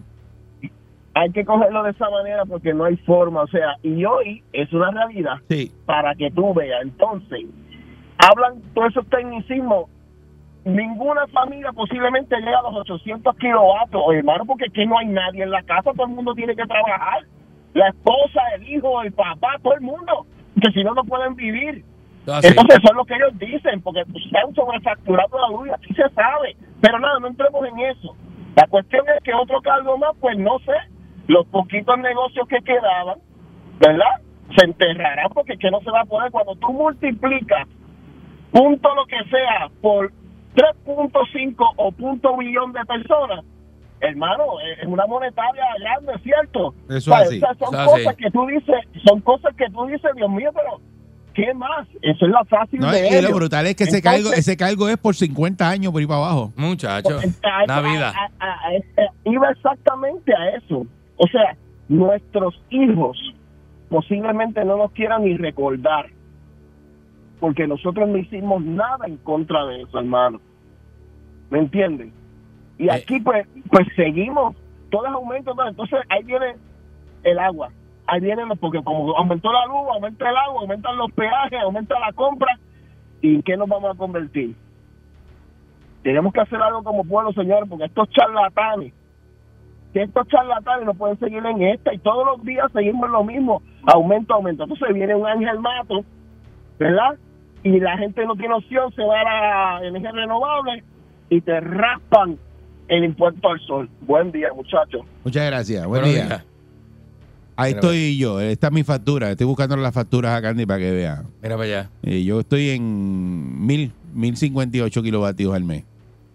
Hay 1.14 1.30
que 1.32 1.44
cogerlo 1.44 1.82
de 1.82 1.90
esa 1.90 2.08
manera 2.10 2.44
porque 2.44 2.72
no 2.72 2.84
hay 2.84 2.96
forma, 2.98 3.42
o 3.42 3.48
sea, 3.48 3.76
y 3.82 4.04
hoy 4.04 4.42
es 4.52 4.72
una 4.72 4.90
realidad 4.92 5.34
Sí, 5.48 5.72
para 5.84 6.14
que 6.14 6.30
tú 6.30 6.54
veas. 6.54 6.82
Entonces, 6.82 7.40
hablan 8.18 8.60
todos 8.74 8.90
esos 8.90 9.06
tecnicismos. 9.08 9.86
Ninguna 10.68 11.26
familia 11.28 11.72
posiblemente 11.72 12.36
llega 12.36 12.58
a 12.58 12.70
los 12.70 12.74
800 12.82 13.34
kilovatios, 13.36 14.02
hermano, 14.12 14.44
porque 14.44 14.66
que 14.68 14.84
no 14.84 14.98
hay 14.98 15.06
nadie 15.06 15.42
en 15.42 15.50
la 15.50 15.62
casa, 15.62 15.92
todo 15.94 16.06
el 16.06 16.12
mundo 16.12 16.34
tiene 16.34 16.54
que 16.54 16.66
trabajar. 16.66 17.24
La 17.72 17.88
esposa, 17.88 18.42
el 18.54 18.68
hijo, 18.68 19.00
el 19.00 19.12
papá, 19.12 19.56
todo 19.62 19.72
el 19.72 19.80
mundo, 19.80 20.26
que 20.60 20.70
si 20.72 20.84
no, 20.84 20.92
no 20.92 21.04
pueden 21.04 21.34
vivir. 21.36 21.82
Así. 22.30 22.48
Entonces, 22.48 22.80
eso 22.80 22.90
es 22.90 22.96
lo 22.96 23.04
que 23.06 23.14
ellos 23.14 23.38
dicen, 23.38 23.80
porque 23.80 24.00
están 24.00 24.54
sobrefacturando 24.54 25.38
la 25.38 25.48
luz, 25.48 25.70
así 25.70 25.94
se 25.94 26.06
sabe. 26.10 26.54
Pero 26.82 26.98
nada, 26.98 27.18
no 27.18 27.28
entremos 27.28 27.64
en 27.64 27.78
eso. 27.78 28.14
La 28.54 28.66
cuestión 28.66 29.06
es 29.16 29.22
que 29.22 29.32
otro 29.32 29.62
cargo 29.62 29.96
más, 29.96 30.14
pues 30.20 30.36
no 30.36 30.58
sé, 30.58 30.76
los 31.28 31.46
poquitos 31.46 31.98
negocios 31.98 32.46
que 32.46 32.60
quedaban, 32.60 33.20
¿verdad? 33.80 34.20
Se 34.54 34.66
enterrarán 34.66 35.30
porque 35.32 35.56
que 35.56 35.70
no 35.70 35.80
se 35.80 35.90
va 35.90 36.02
a 36.02 36.04
poder. 36.04 36.30
Cuando 36.30 36.56
tú 36.56 36.74
multiplicas 36.74 37.66
punto 38.50 38.94
lo 38.94 39.06
que 39.06 39.16
sea 39.30 39.68
por 39.80 40.12
3.5 40.84 41.72
o 41.76 41.92
punto 41.92 42.36
billón 42.36 42.72
de 42.72 42.84
personas, 42.84 43.44
hermano, 44.00 44.44
es 44.80 44.86
una 44.86 45.06
monetaria 45.06 45.64
grande, 45.80 46.12
¿cierto? 46.22 46.74
Eso 46.88 47.10
O 47.12 47.14
sea, 47.14 47.18
así, 47.18 47.36
o 47.36 47.40
sea, 47.40 47.54
son 47.54 47.74
eso 47.74 47.84
cosas 47.90 48.06
así. 48.08 48.16
que 48.24 48.30
tú 48.30 48.46
dices, 48.46 48.74
son 49.06 49.20
cosas 49.20 49.54
que 49.56 49.66
tú 49.70 49.86
dices, 49.86 50.10
Dios 50.16 50.30
mío, 50.30 50.50
pero 50.54 50.80
¿qué 51.34 51.54
más? 51.54 51.86
Eso 52.02 52.26
es 52.26 52.30
la 52.32 52.44
fácil 52.44 52.80
no, 52.80 52.90
de 52.90 53.06
y 53.08 53.12
lo 53.12 53.18
ellos. 53.18 53.32
brutal 53.34 53.66
es 53.66 53.76
que 53.76 53.84
ese 53.84 54.02
cargo, 54.02 54.32
ese 54.32 54.56
cargo 54.56 54.88
es 54.88 54.96
por 54.98 55.14
50 55.14 55.68
años 55.68 55.92
por 55.92 56.02
ir 56.02 56.08
para 56.08 56.20
abajo. 56.20 56.52
Muchacho. 56.56 57.18
A- 57.44 57.60
a- 57.60 57.64
Una 57.64 57.80
vida. 57.80 58.08
a- 58.10 58.44
a- 58.44 58.48
a- 58.48 59.02
a- 59.04 59.12
iba 59.30 59.50
exactamente 59.50 60.32
a 60.34 60.56
eso. 60.56 60.84
O 61.16 61.26
sea, 61.28 61.56
nuestros 61.88 62.60
hijos 62.70 63.16
posiblemente 63.88 64.64
no 64.64 64.76
nos 64.76 64.90
quieran 64.92 65.24
ni 65.24 65.36
recordar, 65.36 66.06
porque 67.40 67.66
nosotros 67.66 68.08
no 68.08 68.18
hicimos 68.18 68.62
nada 68.64 69.06
en 69.06 69.16
contra 69.18 69.64
de 69.66 69.82
eso, 69.82 69.98
hermano. 69.98 70.40
¿Me 71.50 71.58
entienden? 71.60 72.12
Y 72.78 72.88
Eh. 72.88 72.92
aquí 72.92 73.20
pues 73.20 73.46
pues 73.70 73.86
seguimos, 73.96 74.56
todos 74.90 75.06
aumentos, 75.08 75.54
¿no? 75.56 75.68
entonces 75.68 75.98
ahí 76.08 76.22
viene 76.24 76.54
el 77.24 77.38
agua, 77.38 77.70
ahí 78.06 78.20
viene, 78.20 78.42
porque 78.60 78.82
como 78.82 79.16
aumentó 79.16 79.52
la 79.52 79.66
luz, 79.66 79.88
aumenta 79.92 80.30
el 80.30 80.36
agua, 80.36 80.62
aumentan 80.62 80.96
los 80.96 81.10
peajes, 81.12 81.60
aumenta 81.60 81.98
la 81.98 82.12
compra, 82.12 82.58
¿y 83.20 83.34
en 83.34 83.42
qué 83.42 83.56
nos 83.56 83.68
vamos 83.68 83.94
a 83.94 83.98
convertir? 83.98 84.54
Tenemos 86.02 86.32
que 86.32 86.40
hacer 86.40 86.60
algo 86.62 86.82
como 86.82 87.04
pueblo, 87.04 87.32
señores, 87.32 87.68
porque 87.68 87.84
estos 87.86 88.08
charlatanes, 88.10 88.94
que 89.92 90.02
estos 90.02 90.28
charlatanes 90.28 90.86
no 90.86 90.94
pueden 90.94 91.18
seguir 91.18 91.44
en 91.44 91.62
esta 91.62 91.92
y 91.92 91.98
todos 91.98 92.24
los 92.24 92.44
días 92.44 92.70
seguimos 92.72 93.06
en 93.06 93.12
lo 93.12 93.24
mismo, 93.24 93.62
aumento, 93.86 94.34
aumento. 94.34 94.62
Entonces 94.62 94.94
viene 94.94 95.14
un 95.14 95.26
ángel 95.26 95.58
mato, 95.58 96.04
¿verdad? 96.78 97.16
Y 97.64 97.80
la 97.80 97.98
gente 97.98 98.24
no 98.24 98.36
tiene 98.36 98.54
opción, 98.54 98.92
se 98.92 99.04
va 99.04 99.20
a 99.20 99.80
la 99.80 99.86
energía 99.88 100.12
renovable 100.12 100.84
y 101.30 101.40
te 101.40 101.60
raspan 101.60 102.38
el 102.88 103.04
impuesto 103.04 103.48
al 103.50 103.60
sol. 103.60 103.88
Buen 104.02 104.32
día, 104.32 104.48
muchachos. 104.54 105.02
Muchas 105.24 105.46
gracias, 105.46 105.86
buen 105.86 106.02
Buenos 106.02 106.14
día. 106.14 106.26
días. 106.26 106.44
Ahí 107.56 107.70
Mira, 107.74 107.80
estoy 107.80 108.18
yo, 108.18 108.40
esta 108.40 108.68
es 108.68 108.72
mi 108.72 108.84
factura, 108.84 109.30
estoy 109.30 109.46
buscando 109.46 109.76
las 109.76 109.92
facturas 109.92 110.32
a 110.36 110.40
Candy 110.40 110.64
para 110.64 110.78
que 110.78 110.92
vean. 110.92 111.26
Mira 111.42 111.56
para 111.56 111.64
allá. 111.68 111.90
Eh, 112.04 112.22
yo 112.22 112.38
estoy 112.40 112.70
en 112.70 113.66
mil, 113.66 113.92
1058 114.14 115.02
kilovatios 115.02 115.52
al 115.54 115.64
mes, 115.64 115.84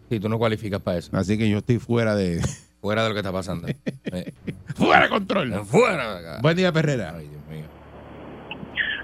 Si 0.10 0.20
tú 0.20 0.28
no 0.28 0.38
cualificas 0.38 0.82
para 0.82 0.98
eso. 0.98 1.16
así 1.16 1.38
que 1.38 1.50
yo 1.50 1.60
estoy 1.60 1.80
fuera 1.80 2.16
de... 2.16 2.42
Fuera 2.84 3.04
de 3.04 3.08
lo 3.10 3.16
que 3.16 3.22
está 3.22 3.32
pasando. 3.32 3.68
Eh, 4.12 4.34
¡Fuera 4.76 5.04
de 5.04 5.10
control! 5.10 5.54
Fuera 5.66 6.20
de 6.20 6.20
acá. 6.20 6.40
Buen 6.42 6.58
día, 6.58 6.72
Perrera. 6.74 7.14
Ay, 7.16 7.30
Dios 7.30 7.42
mío. 7.50 7.66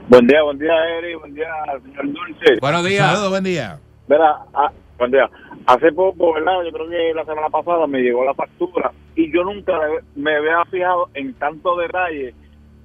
Buen 0.10 0.28
día, 0.28 0.44
buen 0.44 0.60
día, 0.60 0.74
Eri, 0.98 1.16
buen 1.16 1.34
día, 1.34 1.48
señor 1.84 2.06
Dulce. 2.08 2.58
Buenos 2.60 2.86
días. 2.86 3.08
Saludos, 3.08 3.30
buen 3.30 3.44
día. 3.46 3.80
Mira, 4.10 4.40
buen 5.00 5.12
día. 5.12 5.30
Hace 5.66 5.92
poco, 5.94 6.34
¿verdad? 6.34 6.64
Yo 6.66 6.72
creo 6.72 6.90
que 6.90 7.14
la 7.14 7.26
semana 7.26 7.50
pasada 7.50 7.88
me 7.88 8.00
llegó 8.02 8.24
la 8.26 8.34
factura 8.34 8.92
y 9.16 9.32
yo 9.34 9.44
nunca 9.44 9.80
me 10.16 10.36
había 10.36 10.64
fijado 10.66 11.10
en 11.14 11.34
tanto 11.36 11.76
detalle 11.78 12.34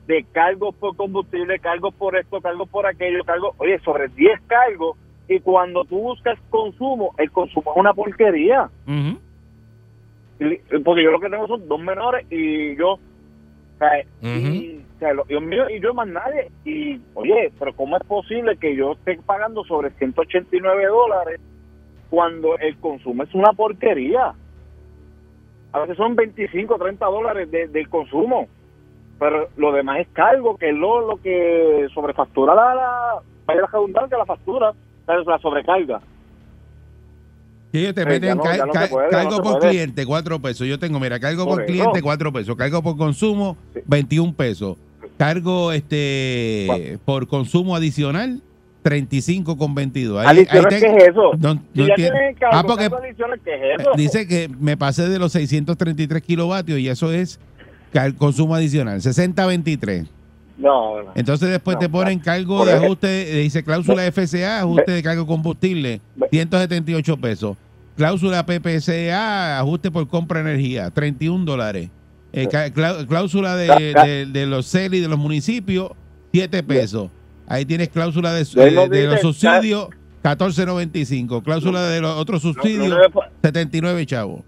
de 0.07 0.25
cargos 0.33 0.75
por 0.77 0.97
combustible, 0.97 1.59
cargos 1.59 1.95
por 1.95 2.17
esto, 2.17 2.41
cargos 2.41 2.69
por 2.69 2.87
aquello, 2.87 3.25
cargos, 3.25 3.55
oye, 3.59 3.79
sobre 3.81 4.09
10 4.09 4.41
cargos 4.47 4.97
y 5.29 5.41
cuando 5.41 5.85
tú 5.85 5.99
buscas 5.99 6.39
consumo, 6.51 7.15
el 7.19 7.31
consumo 7.31 7.73
es 7.73 7.77
una 7.81 7.95
porquería. 7.95 8.69
Y- 10.41 10.79
Porque 10.81 11.03
yo 11.03 11.11
lo 11.11 11.21
que 11.21 11.31
tengo 11.31 11.47
son 11.47 11.67
dos 11.69 11.81
menores 11.81 12.27
y 12.31 12.77
yo, 12.77 12.93
o 12.95 12.99
sea, 13.79 14.05
y, 14.23 14.79
o 14.97 14.99
sea, 14.99 15.15
lo- 15.15 15.25
Dios 15.25 15.43
mío, 15.43 15.69
y 15.71 15.81
yo 15.81 15.95
más 15.95 16.07
nadie. 16.09 16.51
Y, 16.65 17.01
oye, 17.15 17.51
pero 17.59 17.73
¿cómo 17.75 17.97
es 17.97 18.05
posible 18.05 18.57
que 18.59 18.77
yo 18.77 18.93
esté 18.93 19.19
pagando 19.25 19.65
sobre 19.65 19.91
189 19.93 20.87
dólares 20.87 21.41
cuando 22.15 22.57
el 22.59 22.77
consumo 22.77 23.25
es 23.25 23.35
una 23.35 23.53
porquería? 23.53 24.33
A 25.73 25.81
veces 25.81 25.97
son 25.97 26.15
25, 26.15 26.77
30 26.79 27.05
dólares 27.07 27.51
de- 27.51 27.67
del 27.67 27.89
consumo, 27.89 28.47
pero 29.19 29.49
lo 29.57 29.73
demás 29.73 29.99
es 29.99 30.09
cargo, 30.13 30.57
que 30.57 30.69
es 30.71 30.77
lo, 30.77 31.05
lo 31.09 31.17
que 31.21 31.89
sobrefactura 31.93 32.55
la, 32.55 32.75
la, 32.77 33.55
la 33.55 33.67
redundancia, 33.67 34.17
la 34.17 34.27
factura, 34.27 34.73
la 35.09 35.39
sobrecarga. 35.41 36.01
Sí, 37.73 37.81
ellos 37.81 37.95
te 37.97 38.03
Sí, 38.03 38.09
meten 38.09 38.37
no- 38.37 38.43
ca- 38.45 38.89
puede, 38.89 39.09
cargo 39.11 39.37
no 39.39 39.43
por 39.43 39.59
puede. 39.59 39.71
cliente, 39.71 40.07
4 40.07 40.39
pesos. 40.39 40.69
Yo 40.69 40.79
tengo, 40.79 41.01
mira, 41.01 41.19
cargo 41.19 41.45
Por 41.45 41.65
cliente, 41.67 42.01
4 42.01 42.33
pesos. 42.33 42.55
Cargo 42.55 42.81
por 42.81 42.97
consumo, 42.97 43.57
21 43.87 44.33
pesos. 44.35 44.77
Cargo 45.19 45.73
este 45.73 46.99
por 47.05 47.27
consumo 47.27 47.75
adicional, 47.75 48.41
35 48.85 49.57
con 49.57 49.75
22. 49.75 50.25
Ahí- 50.27 50.39
ahí 50.41 50.45
¿qué 50.47 50.61
te- 50.69 50.77
es 50.77 51.09
eso? 51.09 51.33
no- 51.39 51.55
Si 51.75 51.81
no 51.81 51.87
cargo, 52.39 52.57
Ah, 52.59 52.63
porque 52.63 52.83
cargo 52.91 52.99
adicional, 53.03 53.41
¿qué 53.43 53.55
es 53.55 53.63
eh, 53.63 53.75
eso? 53.81 53.91
dice 53.97 54.29
que 54.29 54.51
me 54.61 54.77
pasé 54.77 55.09
de 55.09 55.19
los 55.19 55.33
633 55.33 56.21
kilovatios 56.23 56.79
y 56.79 56.89
eso 56.89 57.11
es 57.11 57.41
consumo 58.19 58.55
adicional, 58.55 59.01
60-23. 59.01 60.07
No, 60.59 61.03
no. 61.03 61.13
Entonces 61.15 61.49
después 61.49 61.77
No, 61.77 61.81
te 61.81 61.89
ponen 61.89 62.19
cargo 62.19 62.65
de 62.67 62.75
ajuste, 62.75 63.33
eh, 63.33 63.43
dice 63.43 63.65
cláusula 63.65 64.05
FCA, 64.05 64.61
ajuste 64.61 64.93
de 64.93 65.03
cargo 65.03 65.27
combustible, 65.27 66.01
Ve- 66.15 66.29
178 66.31 67.17
pesos. 67.17 67.57
Cláusula 67.97 68.45
PPCA, 68.45 69.59
ajuste 69.61 69.91
por 69.91 70.07
compra 70.09 70.43
de 70.43 70.51
energía, 70.51 70.91
31 70.91 71.45
dólares. 71.47 71.89
Eh, 72.35 72.49
cláusula 73.09 73.57
de, 73.57 73.95
de- 73.95 74.27
de 74.27 74.47
los 74.47 74.71
CELI 74.71 75.01
de 75.01 75.09
los 75.09 75.19
municipios, 75.19 75.91
7 76.33 76.63
pesos. 76.63 77.09
Ahí 77.47 77.65
tienes 77.65 77.89
cláusula 77.91 78.33
de, 78.33 78.43
eh, 78.43 78.89
de 78.89 79.07
los 79.07 79.21
subsidios, 79.21 79.89
14.95. 80.23 81.43
Cláusula 81.43 81.83
de 81.89 82.01
los 82.01 82.17
otros 82.17 82.43
subsidios, 82.43 82.97
que 83.07 83.13
fa- 83.13 83.31
79 83.43 84.07
chavos. 84.07 84.43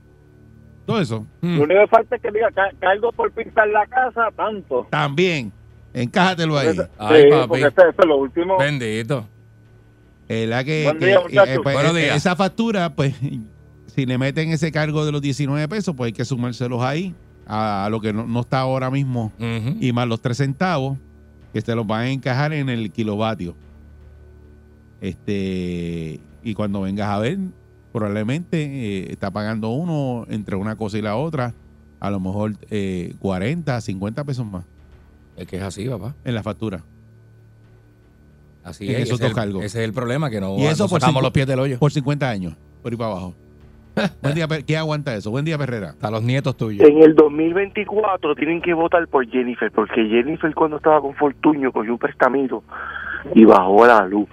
Todo 0.86 1.00
eso. 1.00 1.26
Mm. 1.40 1.56
lo 1.58 1.62
único 1.64 1.80
que 1.80 1.86
falta 1.88 2.16
es 2.16 2.22
que 2.22 2.30
diga 2.30 2.48
ca- 2.54 2.70
cargo 2.78 3.10
por 3.12 3.32
pintar 3.32 3.68
la 3.68 3.86
casa, 3.86 4.28
tanto. 4.36 4.86
También. 4.90 5.52
Encájatelo 5.92 6.56
ahí. 6.56 6.68
Ese- 6.68 6.88
Ay, 6.98 7.22
sí, 7.24 7.30
papi. 7.30 7.48
porque 7.48 7.62
ese, 7.64 7.80
ese 7.88 7.96
es 7.98 8.06
lo 8.06 8.16
último. 8.18 8.56
Bendito. 8.58 9.26
Eh, 10.28 10.46
la 10.46 10.62
que, 10.64 10.84
Buen 10.84 10.98
que- 10.98 11.06
día, 11.06 11.18
eh, 11.46 11.58
pues, 11.62 11.74
Buenos 11.74 11.96
eh, 11.96 12.00
días. 12.02 12.16
esa 12.16 12.36
factura, 12.36 12.94
pues, 12.94 13.14
si 13.94 14.06
le 14.06 14.16
meten 14.18 14.50
ese 14.50 14.70
cargo 14.72 15.04
de 15.04 15.12
los 15.12 15.20
19 15.22 15.66
pesos, 15.68 15.94
pues 15.96 16.08
hay 16.08 16.12
que 16.12 16.24
sumárselos 16.24 16.82
ahí 16.82 17.14
a, 17.46 17.84
a 17.86 17.90
lo 17.90 18.00
que 18.00 18.12
no, 18.12 18.26
no 18.26 18.40
está 18.40 18.60
ahora 18.60 18.90
mismo 18.90 19.32
y 19.80 19.92
más 19.92 20.06
los 20.08 20.20
3 20.20 20.36
centavos 20.36 20.98
que 21.56 21.62
se 21.62 21.74
los 21.74 21.86
van 21.86 22.02
a 22.02 22.10
encajar 22.10 22.52
en 22.52 22.68
el 22.68 22.90
kilovatio. 22.92 23.56
Este, 25.00 26.20
y 26.42 26.52
cuando 26.52 26.82
vengas 26.82 27.08
a 27.08 27.18
ver, 27.18 27.38
probablemente 27.94 28.62
eh, 28.62 29.06
está 29.10 29.30
pagando 29.30 29.70
uno 29.70 30.26
entre 30.28 30.56
una 30.56 30.76
cosa 30.76 30.98
y 30.98 31.02
la 31.02 31.16
otra, 31.16 31.54
a 31.98 32.10
lo 32.10 32.20
mejor 32.20 32.58
eh, 32.70 33.14
40, 33.20 33.80
50 33.80 34.24
pesos 34.24 34.44
más 34.44 34.66
Es 35.38 35.46
que 35.46 35.56
es 35.56 35.62
así, 35.62 35.88
papá. 35.88 36.14
en 36.26 36.34
la 36.34 36.42
factura. 36.42 36.84
Así 38.62 38.84
En 38.90 38.96
es. 38.96 39.02
esos 39.04 39.14
ese, 39.14 39.14
es 39.14 39.20
dos 39.20 39.28
el, 39.30 39.34
cargos. 39.34 39.64
ese 39.64 39.78
es 39.78 39.84
el 39.86 39.94
problema, 39.94 40.28
que 40.28 40.42
no, 40.42 40.58
Y 40.58 40.66
eso 40.66 40.84
no 40.84 40.88
por 40.90 41.00
sacamos 41.00 41.22
los 41.22 41.32
pies 41.32 41.46
del 41.46 41.58
hoyo. 41.58 41.78
Por 41.78 41.90
50 41.90 42.28
años, 42.28 42.54
por 42.82 42.92
ir 42.92 42.98
para 42.98 43.12
abajo. 43.12 43.34
Buen 44.22 44.34
día, 44.34 44.46
¿quién 44.66 44.78
aguanta 44.78 45.14
eso? 45.14 45.30
Buen 45.30 45.44
día, 45.44 45.56
Perrera. 45.56 45.90
Hasta 45.90 46.10
los 46.10 46.22
nietos 46.22 46.56
tuyos. 46.56 46.86
En 46.86 47.02
el 47.02 47.14
2024 47.14 48.34
tienen 48.34 48.60
que 48.60 48.74
votar 48.74 49.06
por 49.08 49.26
Jennifer, 49.28 49.70
porque 49.72 50.06
Jennifer 50.08 50.54
cuando 50.54 50.76
estaba 50.76 51.00
con 51.00 51.14
Fortuño 51.14 51.72
cogió 51.72 51.92
un 51.92 51.98
prestamito 51.98 52.62
y 53.34 53.44
bajó 53.44 53.86
la 53.86 54.04
luz. 54.06 54.28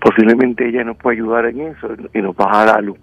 Posiblemente 0.00 0.68
ella 0.68 0.84
nos 0.84 0.96
puede 0.96 1.16
ayudar 1.16 1.46
en 1.46 1.60
eso 1.60 1.88
y 2.12 2.20
nos 2.20 2.34
baja 2.36 2.64
la 2.66 2.80
luz. 2.80 2.98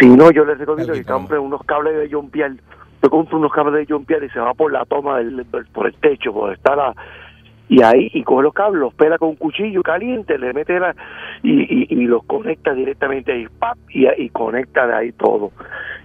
Si 0.00 0.08
no, 0.08 0.30
yo 0.32 0.44
les 0.44 0.58
recomiendo 0.58 0.92
que 0.92 1.04
compren 1.04 1.40
unos 1.40 1.62
cables 1.64 1.96
de 1.96 2.08
John 2.10 2.28
Pierre. 2.30 2.56
Yo 3.02 3.08
compro 3.10 3.38
unos 3.38 3.52
cables 3.52 3.74
de 3.74 3.86
John 3.94 4.04
Pierre 4.04 4.26
y 4.26 4.30
se 4.30 4.40
va 4.40 4.52
por 4.54 4.72
la 4.72 4.84
toma, 4.86 5.18
del, 5.18 5.36
del- 5.36 5.66
por 5.66 5.86
el 5.86 5.94
techo, 5.94 6.32
por 6.32 6.52
estar 6.52 6.76
la, 6.76 6.92
y 7.68 7.82
ahí 7.82 8.10
y 8.14 8.22
coge 8.22 8.44
los 8.44 8.54
cables, 8.54 8.80
los 8.80 8.94
pela 8.94 9.18
con 9.18 9.30
un 9.30 9.36
cuchillo 9.36 9.82
caliente, 9.82 10.38
le 10.38 10.52
mete 10.52 10.78
la 10.78 10.94
y, 11.42 11.62
y, 11.62 11.86
y 11.90 12.06
los 12.06 12.24
conecta 12.24 12.72
directamente 12.74 13.32
ahí, 13.32 13.46
¡pap! 13.58 13.76
Y, 13.90 14.06
y 14.22 14.28
conecta 14.30 14.86
de 14.86 14.94
ahí 14.94 15.12
todo. 15.12 15.50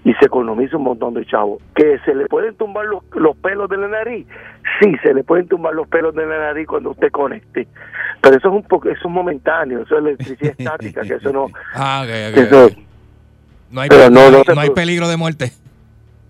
Y 0.03 0.13
se 0.15 0.25
economiza 0.25 0.77
un 0.77 0.83
montón 0.85 1.13
de 1.13 1.23
chavos. 1.25 1.61
¿Que 1.75 1.99
se 2.05 2.15
le 2.15 2.25
pueden 2.25 2.55
tumbar 2.55 2.85
los, 2.85 3.03
los 3.15 3.37
pelos 3.37 3.69
de 3.69 3.77
la 3.77 3.87
nariz? 3.87 4.25
Sí, 4.79 4.91
se 5.03 5.13
le 5.13 5.23
pueden 5.23 5.47
tumbar 5.47 5.75
los 5.75 5.87
pelos 5.87 6.15
de 6.15 6.25
la 6.25 6.39
nariz 6.39 6.67
cuando 6.67 6.89
usted 6.91 7.11
conecte. 7.11 7.67
Pero 8.21 8.37
eso 8.37 8.47
es 8.47 8.53
un 8.55 8.63
poco, 8.63 8.89
eso 8.89 9.07
es 9.07 9.11
momentáneo, 9.13 9.81
eso 9.83 9.95
es 9.99 10.03
electricidad 10.05 10.55
estática, 10.57 11.01
que 11.01 11.13
eso 11.13 11.31
no... 11.31 11.47
Ah, 11.75 12.01
ok, 12.03 12.09
ok, 12.29 12.33
que 12.33 12.41
eso-. 12.41 12.69
No 13.69 13.81
hay, 13.81 13.89
Pero 13.89 14.09
no, 14.09 14.31
no 14.31 14.43
no 14.55 14.61
hay- 14.61 14.69
peligro 14.71 15.07
de 15.07 15.17
muerte. 15.17 15.51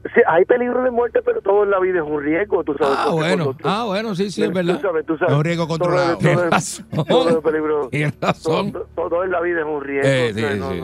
Sí, 0.04 0.20
hay 0.28 0.46
peligro 0.46 0.82
de 0.84 0.90
muerte, 0.92 1.20
pero 1.24 1.42
todo 1.42 1.64
en 1.64 1.70
la 1.72 1.80
vida 1.80 2.00
es 2.00 2.06
un 2.06 2.24
riesgo, 2.24 2.64
tú 2.64 2.74
sabes. 2.74 2.96
Ah, 2.98 3.04
porque 3.12 3.20
bueno. 3.28 3.44
cuando 3.46 3.54
tú- 3.62 3.70
Ah, 3.70 3.84
bueno, 3.86 4.16
sí, 4.16 4.32
sí, 4.32 4.42
es 4.42 4.50
Tú 4.50 4.56
verdad. 4.56 4.82
sabes, 4.82 5.06
tú 5.06 5.16
sabes. 5.18 5.32
Es 5.34 5.38
un 5.38 5.44
riesgo 5.46 5.68
controlado. 5.68 6.08
todo- 6.10 6.18
Tienes 6.20 6.38
todo- 6.40 6.50
razón. 6.50 6.86
todo 7.08 7.30
es 7.30 7.44
peligro. 7.44 7.90
Tienes 7.92 8.14
razón. 8.20 8.72
Todo, 8.72 8.88
todo 8.96 9.24
en 9.24 9.32
la 9.32 9.42
vida 9.42 9.60
es 9.60 9.66
un 9.66 9.82
riesgo. 9.84 10.10
Eh, 10.10 10.32
o 10.32 10.34
sea, 10.34 10.56
no, 10.56 10.72
sí. 10.72 10.80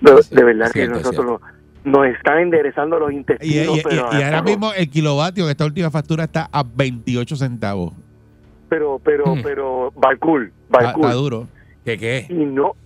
no. 0.00 0.14
De, 0.16 0.22
Sí, 0.22 0.34
de 0.34 0.44
verdad 0.44 0.70
que 0.72 0.88
nosotros 0.88 1.40
nos, 1.84 2.06
están 2.06 2.38
enderezando 2.38 2.98
los 2.98 3.10
Y, 3.10 3.14
y- 3.14 3.18
intestinos. 3.18 3.78
y- 3.78 3.82
pero, 3.82 4.08
y 4.12 4.22
ahora 4.22 4.42
mismo 4.42 4.72
el 4.72 4.88
kilovatio 4.88 5.44
en 5.44 5.50
esta 5.50 5.64
última 5.66 5.90
factura 5.90 6.24
está 6.24 6.48
a 6.50 6.62
28 6.62 7.36
centavos. 7.36 7.92
Pero, 8.70 8.98
pero, 9.04 9.34
Hmm. 9.34 9.42
pero, 9.42 9.92
Balcool, 9.96 10.52
Está, 10.66 10.84
Balcool. 10.84 11.04
está 11.04 11.14
duro. 11.16 11.48
¿Qué 11.84 11.96
qué? 11.98 12.26
Y 12.28 12.34
no. 12.34 12.76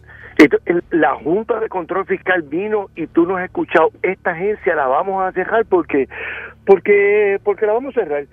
La 0.90 1.14
Junta 1.16 1.61
de 1.61 1.68
Control 1.68 2.07
Fiscal 2.07 2.42
vino 2.42 2.88
y 2.97 3.07
tú 3.07 3.27
no 3.27 3.37
has 3.37 3.45
escuchado, 3.45 3.90
esta 4.03 4.31
agencia 4.31 4.75
la 4.75 4.87
vamos 4.87 5.23
a 5.25 5.33
cerrar 5.33 5.64
porque, 5.66 6.09
porque, 6.66 7.38
porque 7.45 7.66
la 7.66 7.73
vamos 7.75 7.97
a 7.97 8.01
cerrar. 8.01 8.25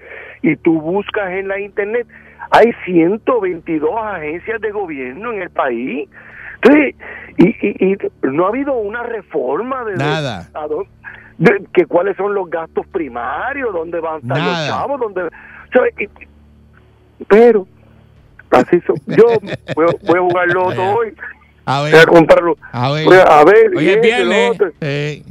Y 0.41 0.55
tú 0.57 0.79
buscas 0.81 1.31
en 1.31 1.47
la 1.47 1.59
internet, 1.59 2.07
hay 2.51 2.71
122 2.85 3.89
agencias 4.01 4.61
de 4.61 4.71
gobierno 4.71 5.33
en 5.33 5.41
el 5.41 5.49
país. 5.49 6.09
Entonces, 6.61 6.95
y, 7.37 7.47
y, 7.47 7.93
y 7.93 7.97
no 8.23 8.45
ha 8.45 8.49
habido 8.49 8.73
una 8.73 9.03
reforma 9.03 9.83
de, 9.85 9.95
Nada. 9.95 10.47
a 10.53 10.67
dónde- 10.67 10.89
de 11.37 11.65
que 11.73 11.85
cuáles 11.85 12.17
son 12.17 12.33
los 12.33 12.49
gastos 12.49 12.85
primarios, 12.87 13.71
dónde 13.71 14.01
van 14.01 14.15
a 14.15 14.17
estar 14.17 14.37
Nada. 14.37 14.51
los 14.59 14.67
chavos, 14.67 14.99
dónde, 14.99 15.21
o 15.23 15.29
sea, 15.71 15.83
y- 15.97 16.09
pero 17.29 17.65
así 18.51 18.81
so- 18.81 18.93
yo 19.07 19.23
voy, 19.75 19.85
a- 19.85 20.05
voy 20.11 20.17
a 20.17 20.21
jugar 20.21 20.47
loto 20.49 20.81
hoy 20.95 21.13
A 21.71 21.81
voy 21.81 21.91
a 21.91 21.95
ver, 21.97 22.07
comprarlo 22.07 22.57
a 22.71 22.91
ver. 22.91 23.07
a, 23.13 23.39
a 23.39 23.43
ver 23.43 23.71
Hoy 23.77 23.89
es 23.89 23.95
este, 23.97 24.07
viernes. 24.07 24.57
Eh, 24.81 25.23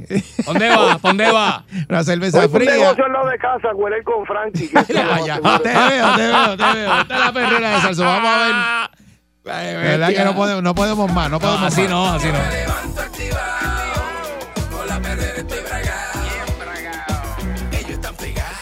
¿Dónde 0.46 0.68
va? 0.68 0.98
¿Pa' 0.98 1.08
¿Dónde 1.08 1.32
va? 1.32 1.64
una 1.88 2.04
cerveza 2.04 2.42
a 2.42 2.46
un 2.46 2.52
fría. 2.52 2.70
negocio 2.70 3.04
al 3.06 3.12
lado 3.12 3.28
de 3.28 3.38
casa 3.38 3.74
huele 3.74 4.02
con. 4.04 4.24
Te 4.52 4.62
veo, 4.62 5.56
te 5.56 6.22
veo, 6.22 6.56
te 6.56 6.62
veo. 6.74 7.00
Esta 7.00 7.14
es 7.14 7.20
la 7.24 7.32
perrera 7.32 7.70
de 7.74 7.80
Salso. 7.80 8.04
Vamos 8.04 8.30
a 8.30 8.38
ver. 8.38 8.54
Ay, 9.52 9.74
verdad 9.76 10.08
que 10.10 10.24
no 10.24 10.34
podemos, 10.36 10.62
no 10.62 10.74
podemos 10.74 11.12
más, 11.12 11.28
no 11.30 11.36
No, 11.36 11.40
podemos 11.40 11.72
así 11.72 11.80
más. 11.82 11.90
no, 11.90 12.06
así 12.12 12.26
no. 12.28 12.32
Me 12.38 12.50
levanto 12.50 13.00
activado, 13.00 13.92
con 14.70 14.86
la 14.88 15.00
perrera 15.00 15.38
estoy 15.38 15.58
bragado. 15.60 16.20
Ellos 17.72 17.90
están 17.90 18.14
pegados, 18.14 18.58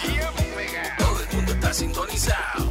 todo 0.98 1.20
el 1.28 1.36
mundo 1.36 1.52
está 1.52 1.74
sintonizado. 1.74 2.70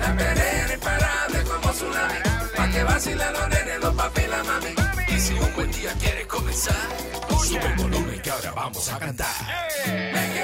La 0.00 0.14
perrera 0.16 0.74
imparable 0.74 1.42
como 1.44 1.72
tsunami, 1.72 2.14
pa' 2.56 2.68
que 2.70 2.84
los 3.32 3.48
quieres 5.94 6.26
comenzar, 6.26 6.74
sube 7.44 7.66
el 7.66 7.76
volumen 7.76 8.20
que 8.20 8.30
ahora 8.30 8.52
vamos 8.52 8.92
a 8.92 8.98
cantar. 8.98 9.34
Me 9.86 10.35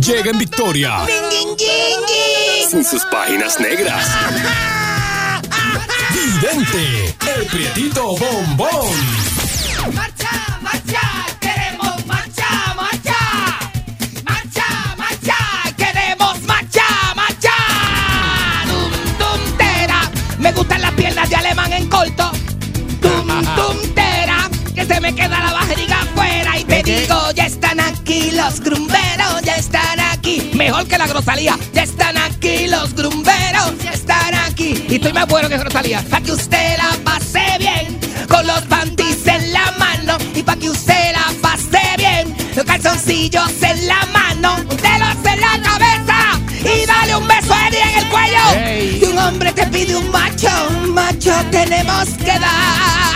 Llega 0.00 0.30
en 0.30 0.38
victoria. 0.38 1.06
Sin 2.70 2.84
sus 2.84 3.04
páginas 3.04 3.60
negras. 3.60 4.06
Vidente, 6.12 7.14
el 7.36 7.46
prietito 7.46 8.16
bombón. 8.16 8.96
Marcha, 9.92 10.58
marcha, 10.62 11.00
queremos 11.40 12.06
marcha, 12.06 12.74
marcha. 12.76 13.16
Marcha, 14.24 14.66
marcha, 14.96 15.36
queremos 15.76 16.42
marcha, 16.42 16.84
marcha. 17.14 17.54
Dum, 18.68 18.90
dum, 19.18 19.56
tera. 19.58 20.10
Me 20.38 20.52
gustan 20.52 20.80
las 20.80 20.92
piernas 20.92 21.28
de 21.28 21.36
alemán 21.36 21.72
en 21.72 21.88
corto. 21.88 22.32
Dum, 23.02 23.26
dum, 23.54 23.94
tera. 23.94 24.48
Que 24.74 24.86
se 24.86 25.00
me 25.00 25.14
queda 25.14 25.40
la 25.40 25.52
barriga 25.52 26.00
afuera. 26.00 26.58
Y 26.58 26.64
te 26.64 26.82
digo, 26.82 27.30
aquí 28.10 28.30
los 28.32 28.60
grumberos, 28.60 29.42
ya 29.44 29.54
están 29.56 30.00
aquí. 30.00 30.50
Mejor 30.54 30.86
que 30.86 30.98
la 30.98 31.06
grosalía. 31.06 31.56
Ya 31.72 31.82
están 31.82 32.16
aquí 32.18 32.66
los 32.66 32.92
grumberos, 32.94 33.72
ya 33.82 33.92
están 33.92 34.34
aquí. 34.34 34.84
Y 34.88 34.96
estoy 34.96 35.12
más 35.12 35.26
bueno 35.28 35.48
que 35.48 35.58
grosalía. 35.58 36.02
Para 36.10 36.22
que 36.22 36.32
usted 36.32 36.76
la 36.76 36.96
pase 37.04 37.44
bien. 37.58 38.00
Con 38.28 38.46
los 38.46 38.62
panties 38.62 39.26
en 39.26 39.52
la 39.52 39.72
mano. 39.78 40.18
Y 40.34 40.42
para 40.42 40.58
que 40.58 40.70
usted 40.70 41.12
la 41.12 41.32
pase 41.40 41.80
bien. 41.96 42.36
Los 42.56 42.64
calzoncillos 42.64 43.62
en 43.62 43.86
la 43.86 44.04
mano. 44.06 44.56
Delos 44.56 45.32
en 45.32 45.40
la 45.40 45.60
cabeza. 45.62 46.40
Y 46.62 46.86
dale 46.86 47.16
un 47.16 47.28
beso 47.28 47.54
a 47.54 47.68
Eddie 47.68 47.82
en 47.82 47.98
el 47.98 48.08
cuello. 48.08 49.06
Y 49.06 49.10
un 49.12 49.18
hombre 49.18 49.52
te 49.52 49.66
pide 49.68 49.96
un 49.96 50.10
macho. 50.10 50.48
Un 50.70 50.94
macho 50.94 51.32
tenemos 51.50 52.08
que 52.18 52.38
dar. 52.38 53.09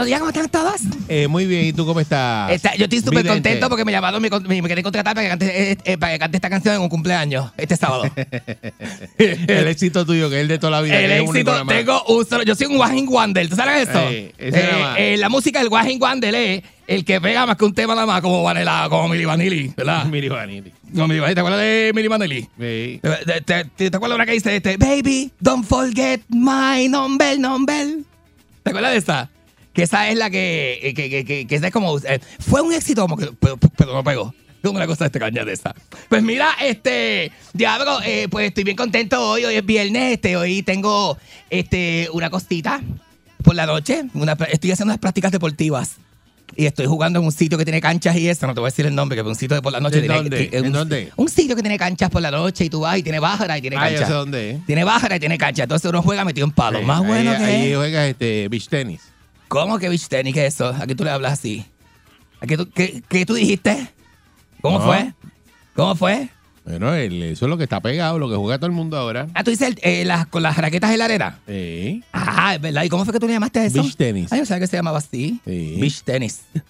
Buenos 0.00 0.06
días, 0.06 0.20
¿cómo 0.20 0.30
están 0.30 0.48
todos? 0.48 0.80
Eh, 1.10 1.28
muy 1.28 1.44
bien, 1.44 1.66
¿y 1.66 1.72
tú 1.74 1.84
cómo 1.84 2.00
estás? 2.00 2.50
Está- 2.52 2.74
yo 2.74 2.84
estoy 2.84 3.00
súper 3.00 3.18
Vidente. 3.22 3.32
contento 3.34 3.68
porque 3.68 3.84
me 3.84 3.92
llamaron, 3.92 4.22
me, 4.22 4.30
me, 4.30 4.62
me 4.62 4.66
querían 4.68 4.82
contratar 4.82 5.14
para 5.14 5.24
que, 5.24 5.28
cante, 5.28 5.72
eh, 5.72 5.78
eh, 5.84 5.98
para 5.98 6.14
que 6.14 6.18
cante 6.18 6.38
esta 6.38 6.48
canción 6.48 6.74
en 6.76 6.80
un 6.80 6.88
cumpleaños 6.88 7.50
este 7.58 7.76
sábado. 7.76 8.04
El 9.18 9.68
éxito 9.68 10.06
tuyo, 10.06 10.30
que 10.30 10.36
es 10.36 10.40
el 10.40 10.48
de 10.48 10.58
toda 10.58 10.70
la 10.70 10.80
vida. 10.80 10.98
El 10.98 11.06
que 11.06 11.14
es 11.16 11.20
único 11.20 11.32
éxito, 11.34 11.50
nada 11.52 11.64
más. 11.64 11.76
tengo 11.76 12.02
un 12.04 12.24
solo. 12.24 12.44
Yo 12.44 12.54
soy 12.54 12.68
un 12.68 12.80
One 12.80 12.94
Hit 12.98 13.10
Wonder, 13.10 13.46
¿tú 13.50 13.56
sabes 13.56 13.90
eso? 13.90 14.08
Ey, 14.08 14.32
ese 14.38 14.62
nada 14.62 14.78
más. 14.78 14.96
eh, 15.00 15.16
la 15.18 15.28
música 15.28 15.58
del 15.58 15.68
One 15.70 15.90
Hit 15.90 16.00
Wonder 16.00 16.34
es 16.34 16.62
el 16.86 17.04
que 17.04 17.20
pega 17.20 17.44
más 17.44 17.58
que 17.58 17.64
un 17.66 17.74
tema 17.74 17.94
nada 17.94 18.06
más, 18.06 18.22
como 18.22 18.42
Vanilla, 18.42 18.88
como 18.88 19.06
Milli 19.06 19.26
Vanilli, 19.26 19.74
¿verdad? 19.76 20.06
Miri 20.06 20.30
Vanilli. 20.30 20.72
Como 20.94 21.08
Milli 21.08 21.20
Vanilli, 21.20 21.34
¿te 21.34 21.40
acuerdas 21.40 21.60
de 21.60 21.92
Milli 21.94 22.08
Vanilli? 22.08 22.40
Sí. 22.58 23.00
¿Te, 23.02 23.40
te, 23.42 23.64
te- 23.76 23.90
te 23.90 23.96
acuerdas 23.98 24.08
de 24.12 24.14
una 24.14 24.24
que 24.24 24.32
dice 24.32 24.56
este? 24.56 24.78
Baby, 24.78 25.30
don't 25.40 25.66
forget 25.66 26.22
my 26.30 26.88
number, 26.88 27.38
number. 27.38 27.86
¿Te 28.62 28.70
acuerdas 28.70 28.92
de 28.92 28.96
esa? 28.98 29.30
Que 29.72 29.82
esa 29.84 30.08
es 30.08 30.16
la 30.16 30.30
que, 30.30 30.92
que, 30.96 31.08
que, 31.10 31.24
que, 31.24 31.46
que 31.46 31.54
esa 31.54 31.68
es 31.68 31.72
como, 31.72 31.96
eh, 31.98 32.18
fue 32.40 32.60
un 32.60 32.72
éxito 32.72 33.02
como 33.02 33.16
que, 33.16 33.30
pero, 33.38 33.56
pero 33.56 33.92
no 33.92 34.02
pegó. 34.04 34.34
Es 34.62 34.70
una 34.70 34.86
cosa 34.86 35.04
de 35.04 35.06
este 35.06 35.18
caña 35.20 35.44
de 35.44 35.52
esa. 35.54 35.74
Pues 36.08 36.22
mira, 36.22 36.48
este, 36.60 37.32
Diablo, 37.54 37.98
eh, 38.04 38.26
pues 38.30 38.48
estoy 38.48 38.64
bien 38.64 38.76
contento 38.76 39.20
hoy, 39.30 39.44
hoy 39.44 39.54
es 39.54 39.64
viernes, 39.64 40.14
este, 40.14 40.36
hoy 40.36 40.62
tengo, 40.62 41.16
este, 41.48 42.08
una 42.12 42.28
costita 42.30 42.80
por 43.42 43.54
la 43.54 43.64
noche, 43.64 44.04
una, 44.12 44.32
estoy 44.50 44.72
haciendo 44.72 44.90
unas 44.92 44.98
prácticas 44.98 45.32
deportivas. 45.32 45.96
Y 46.56 46.66
estoy 46.66 46.86
jugando 46.86 47.20
en 47.20 47.24
un 47.24 47.30
sitio 47.32 47.56
que 47.56 47.64
tiene 47.64 47.80
canchas 47.80 48.16
y 48.16 48.28
eso, 48.28 48.44
no 48.48 48.54
te 48.54 48.60
voy 48.60 48.66
a 48.66 48.70
decir 48.72 48.84
el 48.84 48.94
nombre, 48.94 49.14
que 49.16 49.20
es 49.22 49.26
un 49.26 49.36
sitio 49.36 49.54
de 49.54 49.62
por 49.62 49.72
la 49.72 49.78
noche. 49.78 49.98
¿En 49.98 50.02
tiene- 50.02 50.16
dónde? 50.16 50.36
tiene- 50.48 50.56
¿En 50.58 50.66
un- 50.66 50.72
dónde? 50.72 51.12
Un 51.14 51.28
sitio 51.28 51.54
que 51.54 51.62
tiene 51.62 51.78
canchas 51.78 52.10
por 52.10 52.20
la 52.20 52.32
noche 52.32 52.64
y 52.64 52.68
tú 52.68 52.80
vas 52.80 52.98
y 52.98 53.04
tiene 53.04 53.20
bájara 53.20 53.56
y 53.56 53.60
tiene 53.60 53.76
Ah, 53.76 53.82
cancha. 53.82 54.00
yo 54.00 54.06
sé 54.06 54.12
dónde. 54.12 54.60
Tiene 54.66 54.82
bájara 54.82 55.14
y 55.16 55.20
tiene 55.20 55.38
cancha. 55.38 55.62
Entonces 55.62 55.88
uno 55.88 56.02
juega 56.02 56.24
metido 56.24 56.44
en 56.44 56.50
palo. 56.52 56.80
Sí, 56.80 56.84
Más 56.84 57.06
bueno 57.06 57.30
ahí, 57.30 57.36
que 57.38 57.44
Ahí 57.44 57.74
juegas 57.74 58.08
este, 58.10 58.48
beach 58.48 58.68
tenis. 58.68 59.00
¿Cómo 59.50 59.78
que 59.80 59.88
beach 59.88 60.06
tenis? 60.06 60.32
¿Qué 60.32 60.46
es 60.46 60.54
eso? 60.54 60.68
¿A 60.68 60.86
qué 60.86 60.94
tú 60.94 61.02
le 61.02 61.10
hablas 61.10 61.32
así? 61.32 61.64
¿A 62.40 62.46
qué 62.46 62.56
tú, 62.56 62.70
qué, 62.70 63.02
qué 63.08 63.26
tú 63.26 63.34
dijiste? 63.34 63.90
¿Cómo 64.62 64.78
No. 64.78 64.84
fue? 64.86 65.12
¿Cómo 65.74 65.94
fue? 65.96 66.28
Bueno, 66.64 66.94
el- 66.94 67.20
eso 67.24 67.46
es 67.46 67.50
lo 67.50 67.56
que 67.58 67.64
está 67.64 67.80
pegado, 67.80 68.18
lo 68.20 68.28
que 68.30 68.36
juega 68.36 68.58
todo 68.58 68.66
el 68.66 68.72
mundo 68.72 68.96
ahora. 68.96 69.26
Ah, 69.34 69.42
tú 69.42 69.50
dices 69.50 69.74
eh, 69.82 70.04
las, 70.04 70.26
con 70.28 70.44
las 70.44 70.56
raquetas 70.56 70.90
de 70.90 70.98
la 70.98 71.06
arena. 71.06 71.40
Sí. 71.48 72.04
Ah, 72.12 72.54
es 72.54 72.60
verdad. 72.60 72.84
¿Y 72.84 72.88
cómo 72.88 73.04
fue 73.04 73.12
que 73.12 73.18
tú 73.18 73.26
le 73.26 73.32
llamaste 73.32 73.58
a 73.58 73.64
eso? 73.64 73.82
Beach 73.82 73.96
tenis. 73.96 74.32
Ah, 74.32 74.36
yo 74.36 74.46
sabía 74.46 74.60
que 74.60 74.66
se 74.68 74.76
llamaba 74.76 74.98
así. 74.98 75.40
Sí. 75.44 75.78
Beach 75.80 76.02
tenis. 76.02 76.42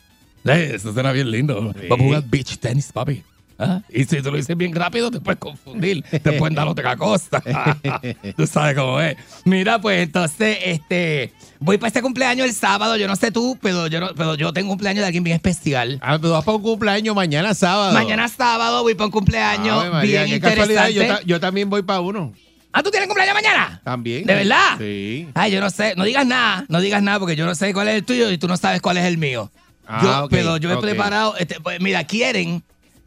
Eh, 0.46 0.72
Eso 0.74 0.94
suena 0.94 1.12
bien 1.12 1.30
lindo. 1.30 1.74
Sí. 1.78 1.86
Vamos 1.86 2.04
a 2.04 2.06
jugar 2.06 2.22
beach 2.26 2.56
tenis, 2.58 2.90
papi. 2.90 3.22
¿Ah? 3.60 3.82
Y 3.90 4.04
si 4.04 4.22
tú 4.22 4.30
lo 4.30 4.36
dices 4.38 4.56
bien 4.56 4.74
rápido, 4.74 5.10
te 5.10 5.20
puedes 5.20 5.38
confundir. 5.38 6.02
Te 6.02 6.32
pueden 6.32 6.54
dar 6.54 6.66
otra 6.66 6.96
cosa. 6.96 7.42
tú 8.36 8.46
sabes 8.46 8.74
cómo 8.76 9.00
es. 9.00 9.16
Mira, 9.44 9.80
pues 9.80 10.02
entonces, 10.02 10.58
este. 10.64 11.32
Voy 11.58 11.76
para 11.76 11.88
este 11.88 12.00
cumpleaños 12.00 12.46
el 12.46 12.54
sábado. 12.54 12.96
Yo 12.96 13.06
no 13.06 13.16
sé 13.16 13.30
tú, 13.30 13.58
pero 13.60 13.86
yo, 13.86 14.00
no- 14.00 14.14
pero 14.16 14.34
yo 14.34 14.50
tengo 14.52 14.68
un 14.68 14.76
cumpleaños 14.76 15.02
de 15.02 15.06
alguien 15.06 15.22
bien 15.24 15.36
especial. 15.36 15.98
Ah, 16.00 16.18
tú 16.18 16.30
vas 16.30 16.42
para 16.42 16.56
un 16.56 16.62
cumpleaños 16.62 17.14
mañana 17.14 17.52
sábado. 17.52 17.92
Mañana 17.92 18.28
sábado 18.28 18.82
voy 18.82 18.94
para 18.94 19.06
un 19.06 19.12
cumpleaños 19.12 19.78
Ave 19.82 19.90
María, 19.90 20.24
bien 20.24 20.40
qué 20.40 20.48
casualidad. 20.48 20.84
Yo, 20.88 20.92
interesante. 21.02 21.22
ta- 21.22 21.26
yo 21.28 21.38
también 21.38 21.68
voy 21.68 21.82
para 21.82 22.00
uno. 22.00 22.32
Ah, 22.72 22.82
¿tú 22.82 22.90
tienes 22.90 23.08
cumpleaños 23.08 23.34
mañana? 23.34 23.80
También. 23.84 24.24
¿De 24.24 24.34
verdad? 24.34 24.78
Sí. 24.78 25.28
Ay, 25.34 25.50
yo 25.52 25.60
no 25.60 25.68
sé. 25.70 25.94
No 25.96 26.04
digas 26.04 26.24
nada. 26.24 26.64
No 26.68 26.80
digas 26.80 27.02
nada 27.02 27.18
porque 27.18 27.36
yo 27.36 27.44
no 27.44 27.54
sé 27.54 27.74
cuál 27.74 27.88
es 27.88 27.96
el 27.96 28.04
tuyo 28.04 28.30
y 28.30 28.38
tú 28.38 28.48
no 28.48 28.56
sabes 28.56 28.80
cuál 28.80 28.96
es 28.96 29.04
el 29.04 29.18
mío. 29.18 29.50
Ah, 29.86 30.00
yo, 30.02 30.24
ok, 30.24 30.30
pero 30.30 30.56
yo 30.56 30.72
he 30.72 30.76
preparado. 30.78 31.36
Este, 31.36 31.60
pues, 31.60 31.80
mira, 31.80 32.04
quieren 32.04 32.62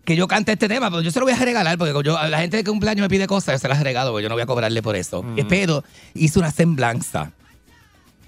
que 0.05 0.15
yo 0.15 0.27
cante 0.27 0.51
este 0.53 0.67
tema, 0.67 0.89
pero 0.89 1.01
yo 1.01 1.11
se 1.11 1.19
lo 1.19 1.25
voy 1.25 1.33
a 1.33 1.37
regalar 1.37 1.77
porque 1.77 1.93
yo, 2.03 2.21
la 2.27 2.39
gente 2.39 2.57
de 2.57 2.63
cumpleaños 2.63 3.01
me 3.03 3.09
pide 3.09 3.25
cosas, 3.27 3.55
yo 3.55 3.59
se 3.59 3.67
las 3.69 3.81
regalo 3.81 4.11
porque 4.11 4.23
yo 4.23 4.29
no 4.29 4.35
voy 4.35 4.41
a 4.41 4.45
cobrarle 4.45 4.81
por 4.81 4.95
eso. 4.95 5.23
Eh, 5.37 5.45
Pero 5.47 5.83
hice 6.13 6.39
una 6.39 6.51
semblanza 6.51 7.31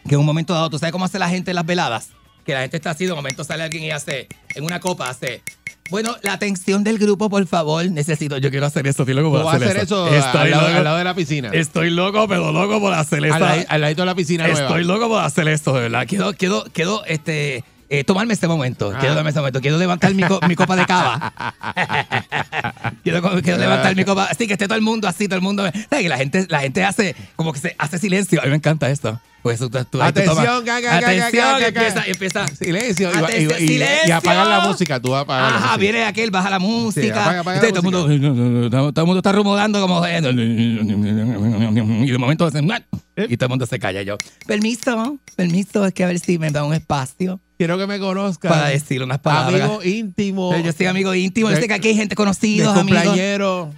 que 0.07 0.13
en 0.15 0.19
un 0.19 0.25
momento 0.25 0.53
dado, 0.53 0.69
¿tú 0.69 0.77
sabes 0.79 0.91
cómo 0.91 1.05
hace 1.05 1.19
la 1.19 1.29
gente 1.29 1.51
en 1.51 1.55
las 1.55 1.65
veladas? 1.65 2.09
Que 2.45 2.53
la 2.53 2.61
gente 2.61 2.77
está 2.77 2.91
así, 2.91 3.05
de 3.05 3.13
momento 3.13 3.43
sale 3.43 3.63
alguien 3.63 3.83
y 3.83 3.91
hace, 3.91 4.27
en 4.53 4.63
una 4.63 4.79
copa 4.79 5.09
hace. 5.09 5.41
Bueno, 5.89 6.15
la 6.23 6.33
atención 6.33 6.83
del 6.83 6.97
grupo, 6.97 7.29
por 7.29 7.45
favor, 7.47 7.85
necesito. 7.91 8.37
Yo 8.37 8.49
quiero 8.51 8.65
hacer 8.67 8.87
eso, 8.87 9.03
estoy 9.03 9.13
loco 9.15 9.31
por 9.31 9.41
a 9.53 9.55
hacer 9.57 9.77
eso 9.77 10.07
Estoy 10.07 10.41
al 10.41 10.51
lado, 10.51 10.67
loco. 10.67 10.77
al 10.77 10.83
lado 10.83 10.97
de 10.97 11.03
la 11.03 11.13
piscina. 11.13 11.49
Estoy 11.53 11.89
loco, 11.91 12.27
pero 12.27 12.51
loco 12.51 12.79
por 12.79 12.93
hacer 12.93 13.23
eso. 13.25 13.35
Al, 13.35 13.41
lado- 13.41 13.63
al 13.67 13.81
ladito 13.81 14.01
de 14.01 14.05
la 14.07 14.15
piscina 14.15 14.47
nueva. 14.47 14.59
Estoy 14.61 14.83
loco 14.83 15.07
por 15.09 15.23
hacer 15.23 15.47
esto, 15.47 15.73
de 15.73 15.81
verdad. 15.81 16.05
Quiero, 16.07 16.33
quiero, 16.33 16.63
quiero, 16.73 17.03
este, 17.05 17.63
eh, 17.89 18.03
tomarme 18.03 18.33
este 18.33 18.47
momento. 18.47 18.91
Ah. 18.93 18.97
Quiero 18.99 19.13
tomarme 19.13 19.29
este 19.29 19.39
momento. 19.39 19.61
Quiero 19.61 19.77
levantar 19.77 20.13
mi, 20.13 20.23
co- 20.23 20.39
mi 20.47 20.55
copa 20.55 20.75
de 20.75 20.85
cava. 20.85 21.33
quiero, 23.03 23.21
levantar 23.57 23.95
mi 23.95 24.03
copa. 24.05 24.25
Así 24.25 24.47
que 24.47 24.53
esté 24.53 24.67
todo 24.67 24.77
el 24.77 24.83
mundo 24.83 25.07
así, 25.07 25.27
todo 25.27 25.37
el 25.37 25.41
mundo. 25.43 25.63
¿Sabes 25.89 26.03
que 26.03 26.09
la 26.09 26.17
gente, 26.17 26.45
la 26.49 26.59
gente 26.59 26.83
hace 26.83 27.15
como 27.35 27.53
que 27.53 27.59
se 27.59 27.75
hace 27.77 27.97
silencio? 27.99 28.41
A 28.41 28.45
mí 28.45 28.49
me 28.51 28.55
encanta 28.57 28.89
esto. 28.89 29.19
Pues 29.43 29.59
tú, 29.59 29.69
tú- 29.69 30.01
Atención, 30.01 30.35
tomas- 30.35 30.63
ga, 30.65 30.79
ga, 30.79 30.79
ga, 30.79 30.97
Atención, 31.07 31.61
empieza, 31.63 32.03
empieza. 32.07 32.47
Silencio. 32.47 33.11
Y, 33.13 33.17
Atención, 33.17 33.59
y- 33.59 33.61
y- 33.61 33.65
y 33.65 33.67
silencio. 33.73 34.15
apagar 34.15 34.47
la 34.47 34.61
música. 34.61 34.99
Tú 34.99 35.11
vas 35.11 35.19
a 35.19 35.21
apagar 35.21 35.41
la 35.43 35.47
Ajá, 35.49 35.59
música. 35.59 35.77
viene 35.77 36.03
aquel, 36.05 36.31
baja 36.31 36.49
la 36.49 36.57
música. 36.57 37.21
apaga, 37.21 37.41
apaga 37.41 37.57
Entonces, 37.57 37.75
la 37.75 37.81
todo, 37.91 38.09
el 38.11 38.19
mundo, 38.21 38.69
todo 38.91 39.01
el 39.01 39.05
mundo 39.05 39.19
está 39.19 39.31
rumorando 39.33 39.79
como. 39.81 40.03
Y 40.07 40.11
de 42.11 42.17
momento 42.17 42.45
hacen. 42.45 42.67
Y 43.17 43.37
todo 43.37 43.45
el 43.45 43.49
mundo 43.49 43.67
se 43.67 43.77
calla. 43.77 44.01
Yo, 44.01 44.17
permiso, 44.47 45.19
permiso, 45.35 45.85
es 45.85 45.93
que 45.93 46.03
a 46.03 46.07
ver 46.07 46.17
si 46.19 46.39
me 46.39 46.49
da 46.49 46.63
un 46.63 46.73
espacio 46.73 47.39
Quiero 47.57 47.77
que 47.77 47.87
me 47.87 47.99
conozcan. 47.99 48.51
para 48.51 48.67
decir 48.69 49.01
unas 49.01 49.19
palabras. 49.19 49.61
Amigo 49.61 49.81
íntimo. 49.83 50.55
Yo 50.61 50.71
soy 50.73 50.87
amigo 50.87 51.15
íntimo. 51.15 51.49
Yo 51.49 51.55
de- 51.55 51.61
sé 51.61 51.67
que 51.69 51.73
aquí 51.73 51.87
hay 51.89 51.95
gente 51.95 52.09
de 52.11 52.15
conocida, 52.17 52.65
amigos. 52.81 53.03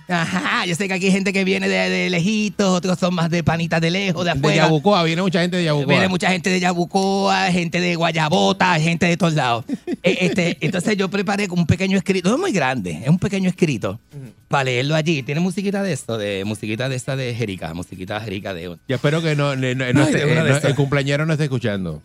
Ajá, 0.08 0.66
yo 0.66 0.74
sé 0.76 0.88
que 0.88 0.94
aquí 0.96 1.06
hay 1.06 1.12
gente 1.12 1.32
que 1.32 1.44
viene 1.44 1.68
de, 1.68 1.90
de 1.90 2.10
lejitos, 2.10 2.68
otros 2.76 2.98
son 2.98 3.14
más 3.14 3.30
de 3.30 3.44
panitas 3.44 3.80
de 3.80 3.92
lejos, 3.92 4.26
de 4.26 4.32
De 4.32 4.38
afuera. 4.40 4.64
Yabucoa. 4.66 5.04
Viene 5.04 5.22
mucha 5.22 5.42
gente 5.42 5.58
de 5.58 5.64
Yabucoa. 5.66 5.88
Viene 5.88 6.08
mucha 6.08 6.30
gente 6.32 6.50
de 6.50 6.60
Yabucoa, 6.60 7.52
gente 7.52 7.80
de 7.80 7.96
Guayabota, 7.96 8.80
gente 8.80 9.06
de 9.06 9.18
todos 9.18 9.34
lados. 9.34 9.66
Eh, 10.04 10.18
este, 10.28 10.58
entonces 10.62 10.96
yo 10.96 11.10
preparé 11.10 11.48
un 11.50 11.66
pequeño 11.66 11.98
escrito, 11.98 12.30
no 12.30 12.36
es 12.36 12.40
muy 12.42 12.52
grande, 12.54 12.92
es 13.04 13.10
un 13.10 13.18
pequeño 13.20 13.50
escrito 13.50 14.00
para 14.48 14.64
leerlo 14.66 14.96
allí. 14.96 15.22
Tiene 15.24 15.42
musiquita 15.42 15.82
de 15.84 15.92
esto, 15.92 16.18
de 16.18 16.46
musiquita 16.46 16.88
de 16.88 16.96
esta 16.96 17.16
de 17.16 17.34
Jerica, 17.36 17.74
musiquita 17.74 18.22
Jerica 18.22 18.54
de... 18.54 18.64
Yo 18.88 18.96
espero 18.96 19.22
que 19.22 19.36
no, 19.36 19.56
no- 19.56 19.74
no- 19.76 19.94
no 19.94 20.04
esté- 20.04 20.26
de 20.26 20.44
de 20.62 20.68
el 20.68 20.76
cumpleañero 20.76 21.26
no 21.26 21.34
esté 21.34 21.46
escuchando. 21.46 22.02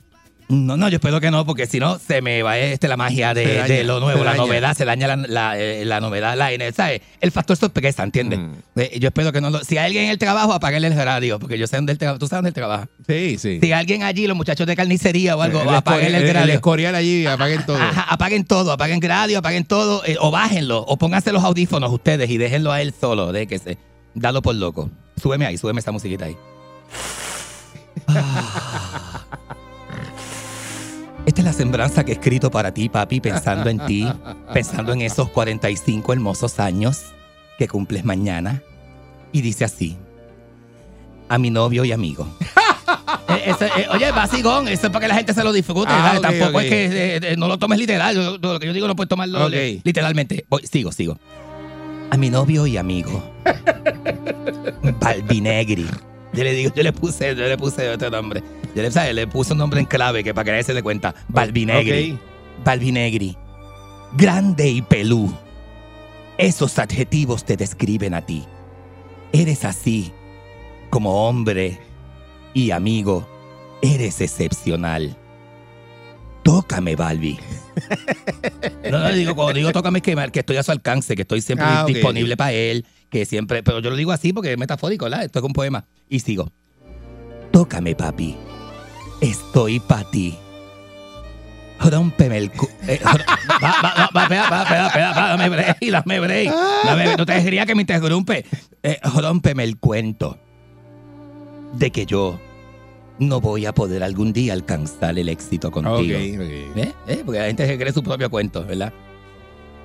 No, 0.49 0.77
no, 0.77 0.89
yo 0.91 0.97
espero 0.97 1.19
que 1.21 1.31
no, 1.31 1.47
porque 1.47 1.67
si 1.67 1.81
no 1.81 1.99
se 1.99 2.21
me 2.21 2.43
va 2.43 2.59
este, 2.59 2.87
la 2.87 2.99
magia 2.99 3.33
de, 3.33 3.55
daña, 3.57 3.75
de 3.75 3.85
lo 3.85 4.01
nuevo, 4.01 4.23
la 4.23 4.35
novedad, 4.35 4.77
se 4.77 4.85
daña 4.85 5.07
la, 5.07 5.17
la, 5.17 5.59
eh, 5.59 5.85
la 5.87 6.01
novedad, 6.01 6.37
la, 6.37 6.51
¿sabes? 6.73 7.01
El 7.23 7.31
factor 7.31 7.57
sorpresa, 7.57 8.03
¿entiendes? 8.03 8.39
Mm. 8.41 8.53
Eh, 8.77 8.99
Yo 9.01 9.09
espero 9.09 9.33
que 9.33 9.41
no 9.41 9.49
lo... 9.49 9.65
Si 9.65 9.79
hay 9.79 9.87
alguien 9.87 10.05
en 10.05 10.11
el 10.11 10.19
trabajo, 10.19 10.53
apáguenle 10.53 10.89
el 10.89 10.95
radio, 10.97 11.39
porque 11.39 11.57
yo 11.59 11.67
sé 11.67 11.77
dónde 11.77 11.93
él 11.93 11.99
trabaja. 11.99 12.19
¿Tú 12.19 12.27
sabes 12.27 12.39
dónde 12.39 12.49
él 12.51 12.55
trabaja? 12.55 12.89
Sí, 13.09 13.39
sí. 13.39 13.61
Si 13.63 13.73
alguien 13.73 14.03
allí, 14.03 14.27
los 14.27 14.37
muchachos 14.37 14.67
de 14.67 14.77
carnicería 14.77 15.37
o 15.37 15.43
algo, 15.43 15.63
el, 15.63 15.69
apáguenle 15.71 16.19
el 16.19 16.25
el- 16.25 16.29
el 16.31 16.35
radio. 16.35 16.55
escorial 16.55 16.95
allí, 16.97 17.25
apaguen 17.27 17.65
todo. 17.65 17.77
Ajá, 17.79 18.03
apaguen 18.13 18.45
todo, 18.45 18.73
apaguen 18.73 19.01
radio, 19.01 19.39
apaguen 19.39 19.65
todo, 19.65 20.03
eh, 20.05 20.17
o 20.21 20.31
bájenlo, 20.31 20.81
o 20.83 20.99
pónganse 20.99 21.33
los 21.33 21.43
audífonos 21.45 21.91
ustedes 21.91 22.29
y 22.29 22.37
déjenlo 22.37 22.73
a 22.73 22.83
él 22.83 22.93
solo, 22.99 23.33
de 23.33 23.47
que 23.47 23.59
se, 23.59 23.79
dalo 24.15 24.43
por 24.43 24.55
loco. 24.55 24.91
Súbeme 25.21 25.47
ahí, 25.47 25.57
súbeme 25.57 25.81
esa 25.81 25.93
musiquita 25.93 26.27
ahí. 26.27 26.37
Ah. 28.09 29.25
Esta 31.25 31.41
es 31.41 31.45
la 31.45 31.53
sembranza 31.53 32.05
que 32.05 32.13
he 32.13 32.15
escrito 32.15 32.51
para 32.51 32.75
ti, 32.75 32.89
papi, 32.89 33.21
pensando 33.21 33.71
en 33.71 33.79
ti, 33.87 34.07
pensando 34.53 34.93
en 34.93 35.03
esos 35.03 35.29
45 35.31 36.13
hermosos 36.13 36.59
años 36.59 37.03
que 37.59 37.69
cumples 37.69 38.05
mañana. 38.05 38.61
Y 39.31 39.41
dice 39.41 39.65
así, 39.65 39.97
a 41.29 41.39
mi 41.39 41.51
novio 41.51 41.85
y 41.85 41.93
amigo. 41.93 42.27
Eh, 43.29 43.43
eso, 43.47 43.65
eh, 43.65 43.87
oye, 43.91 44.09
eso 44.09 44.87
es 44.87 44.93
para 44.93 45.01
que 45.01 45.09
la 45.09 45.15
gente 45.15 45.33
se 45.33 45.43
lo 45.43 45.53
disfrute. 45.53 45.91
Ah, 45.91 46.19
Tampoco 46.21 46.61
es 46.61 46.69
que 46.69 46.85
eh, 46.87 47.21
eh, 47.23 47.37
no 47.39 47.49
lo 47.49 47.57
tomes 47.59 47.79
literal. 47.79 48.15
Yo- 48.15 48.37
lo 48.37 48.59
que 48.61 48.67
yo 48.67 48.73
digo 48.75 48.87
no 48.87 48.95
puedes 48.97 49.09
tomarlo 49.09 49.47
Ok. 49.47 49.51
li- 49.53 49.81
literalmente. 49.85 50.45
Voy, 50.51 50.67
sigo, 50.67 50.93
sigo. 50.93 51.19
A 52.11 52.17
mi 52.19 52.29
novio 52.29 52.67
y 52.67 52.77
amigo, 52.77 53.23
Balvinegri. 55.01 55.87
Yo 56.37 56.45
le 56.45 56.53
digo, 56.55 56.73
yo 56.75 56.83
le 56.83 56.93
puse, 56.93 57.37
yo 57.37 57.47
le 57.47 57.59
puse 57.59 57.89
otro 57.91 58.09
nombre. 58.11 58.43
Yo 58.75 58.83
le, 58.83 58.91
¿sabes? 58.91 59.15
le 59.15 59.27
puse 59.27 59.53
un 59.53 59.59
nombre 59.59 59.81
en 59.81 59.87
clave 59.87 60.25
que 60.25 60.33
para 60.33 60.45
que 60.47 60.51
nadie 60.53 60.65
se 60.65 60.73
dé 60.73 60.83
cuenta. 60.83 61.15
Balvinegri. 61.29 62.13
Ok. 62.13 62.65
Balvinegri. 62.65 63.37
Grande 64.17 64.69
y 64.69 64.83
pelú. 64.83 65.31
Esos 66.39 66.79
adjetivos 66.79 67.45
te 67.45 67.57
describen 67.57 68.15
a 68.15 68.23
ti. 68.25 68.45
Eres 69.33 69.65
así, 69.65 70.13
como 70.91 71.29
hombre 71.29 71.79
y 72.55 72.71
amigo, 72.71 73.29
eres 73.83 74.21
excepcional. 74.21 75.17
Tócame, 76.43 76.97
Balbi. 76.97 77.39
No, 78.91 78.99
no, 78.99 79.11
digo, 79.13 79.35
cuando 79.35 79.55
digo 79.55 79.73
tócame 79.73 80.01
es 80.01 80.03
que, 80.03 80.15
que 80.33 80.41
estoy 80.41 80.57
a 80.59 80.63
su 80.63 80.71
alcance, 80.71 81.15
que 81.17 81.23
estoy 81.23 81.41
siempre 81.41 81.67
Ah, 81.67 81.85
disponible 81.87 82.37
para 82.37 82.53
él, 82.53 82.85
que 83.13 83.27
siempre, 83.27 83.63
pero 83.63 83.79
yo 83.81 83.91
lo 83.91 83.97
digo 83.97 84.11
así 84.11 84.33
porque 84.33 84.53
es 84.53 84.59
metafórico, 84.59 85.05
¿verdad? 85.05 85.23
Esto 85.25 85.39
es 85.39 85.45
un 85.45 85.53
poema. 85.53 85.85
Y 86.09 86.21
sigo. 86.21 86.51
Tócame, 87.53 87.95
papi. 87.95 88.35
Estoy 89.21 89.79
para 89.81 90.11
ti. 90.11 90.35
Rómpeme 91.79 92.39
el 92.39 92.51
cu... 92.53 92.69
eh, 92.89 92.99
va, 93.05 94.09
va, 94.15 94.29
va, 94.29 94.29
va, 94.29 94.65
va, 94.65 95.29
dame 95.37 95.49
break, 95.51 95.79
dame 95.81 96.21
break. 96.21 96.51
Dame- 96.85 97.17
no 97.17 97.27
te 97.27 97.33
dejaría 97.35 97.67
que 97.67 97.75
me 97.75 97.83
interrumpe. 97.83 98.47
Eh, 98.83 98.99
rómpeme 99.05 99.65
el 99.65 99.77
cuento 99.79 100.39
de 101.75 101.91
que 101.91 102.07
yo 102.07 102.41
no 103.19 103.41
voy 103.41 103.67
a 103.67 103.75
poder 103.75 104.03
algún 104.03 104.33
día 104.33 104.53
alcanzar 104.55 105.19
el 105.19 105.29
éxito 105.29 105.71
contigo. 105.71 106.19
¿Eh? 106.19 106.93
¿Eh? 107.09 107.23
Porque 107.27 107.41
la 107.41 107.47
gente 107.47 107.67
se 107.67 107.79
cree 107.79 107.93
su 107.93 108.03
propio 108.03 108.31
cuento, 108.31 108.65
¿verdad? 108.65 108.93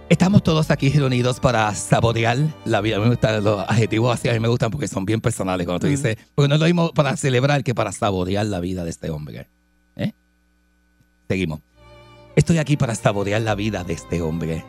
Estamos 0.10 0.42
todos 0.42 0.72
aquí 0.72 0.90
reunidos 0.90 1.42
para 1.42 1.74
saborear 1.76 2.38
la 2.64 2.80
vida. 2.80 2.96
A 2.96 3.00
mí 3.00 3.06
me 3.06 3.12
gustan 3.12 3.44
los 3.44 3.60
adjetivos 3.68 4.14
así, 4.14 4.30
a 4.30 4.34
mí 4.34 4.40
me 4.40 4.48
gustan 4.48 4.72
porque 4.72 4.88
son 4.88 5.06
bien 5.06 5.20
personales. 5.20 5.68
Cuando 5.68 5.82
tú 5.82 5.88
dices, 5.88 6.16
porque 6.34 6.48
no 6.48 6.56
es 6.56 6.62
lo 6.62 6.66
mismo 6.66 6.94
para 6.94 7.18
celebrar 7.18 7.62
que 7.62 7.76
para 7.76 7.92
saborear 7.92 8.46
la 8.46 8.62
vida 8.62 8.86
de 8.86 8.90
este 8.90 9.10
hombre. 9.10 9.50
¿Eh? 9.98 10.14
Seguimos. 11.28 11.60
Estoy 12.38 12.58
aquí 12.58 12.78
para 12.78 12.96
saborear 12.96 13.42
la 13.42 13.54
vida 13.54 13.84
de 13.84 13.94
este 13.94 14.22
hombre. 14.22 14.64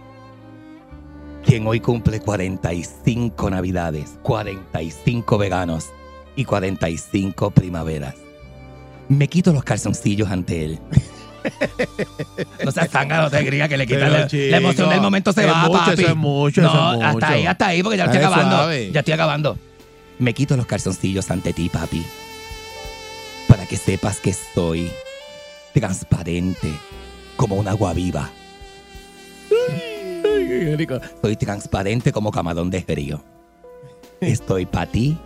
Quien 1.44 1.68
hoy 1.68 1.78
cumple 1.78 2.18
45 2.18 3.50
navidades, 3.50 4.18
45 4.24 5.38
veganos 5.38 5.86
y 6.34 6.46
45 6.46 7.52
primaveras. 7.52 8.16
Me 9.08 9.28
quito 9.28 9.52
los 9.52 9.62
calzoncillos 9.62 10.30
ante 10.30 10.64
él. 10.64 10.80
No 12.64 12.72
seas 12.72 12.90
tanga, 12.90 13.22
no 13.22 13.30
te 13.30 13.44
creas 13.46 13.68
que 13.68 13.76
le 13.76 13.86
quita 13.86 14.00
Pero, 14.00 14.12
la, 14.12 14.28
la 14.50 14.56
emoción 14.56 14.90
del 14.90 15.00
momento 15.00 15.32
se 15.32 15.42
es 15.42 15.50
va, 15.50 15.66
mucho, 15.66 15.72
papi. 15.78 16.02
eso 16.02 16.10
es 16.10 16.16
mucho, 16.16 16.62
no, 16.62 16.68
eso 16.68 16.78
es 16.78 16.94
mucho. 16.96 17.06
hasta 17.06 17.28
ahí, 17.28 17.46
hasta 17.46 17.66
ahí, 17.66 17.82
porque 17.82 17.98
ya 17.98 18.04
estoy 18.04 18.20
Dale 18.20 18.34
acabando. 18.34 18.72
Ya 18.92 19.00
estoy 19.00 19.14
acabando. 19.14 19.58
Me 20.18 20.34
quito 20.34 20.56
los 20.56 20.66
calzoncillos 20.66 21.30
ante 21.30 21.52
ti, 21.52 21.68
papi. 21.68 22.04
Para 23.46 23.66
que 23.66 23.76
sepas 23.76 24.20
que 24.20 24.32
soy 24.32 24.90
transparente 25.72 26.72
como 27.36 27.54
un 27.56 27.68
agua 27.68 27.92
viva. 27.92 28.30
Soy 31.22 31.36
transparente 31.36 32.12
como 32.12 32.30
camarón 32.30 32.70
de 32.70 32.84
río. 32.86 33.22
Estoy 34.20 34.66
para 34.66 34.86
ti 34.86 35.16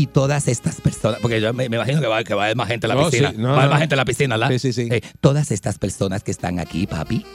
y 0.00 0.06
todas 0.06 0.48
estas 0.48 0.80
personas, 0.80 1.20
porque 1.20 1.40
yo 1.42 1.52
me, 1.52 1.68
me 1.68 1.76
imagino 1.76 2.00
que 2.00 2.06
va, 2.06 2.24
que 2.24 2.32
va 2.34 2.42
a 2.42 2.44
haber 2.46 2.56
más 2.56 2.68
gente 2.68 2.86
en 2.86 2.88
la 2.88 2.94
No, 2.94 3.10
piscina. 3.10 3.30
sí, 3.32 3.36
no, 3.38 3.48
va 3.48 3.54
a 3.54 3.56
haber 3.56 3.64
no. 3.66 3.70
más 3.72 3.80
gente 3.80 3.94
en 3.94 3.98
la 3.98 4.04
piscina. 4.06 4.48
Sí, 4.48 4.58
sí, 4.58 4.72
sí. 4.72 4.88
Eh, 4.90 5.02
todas 5.20 5.50
estas 5.50 5.78
personas 5.78 6.22
que 6.22 6.30
están 6.30 6.58
aquí, 6.58 6.86
papi, 6.86 7.26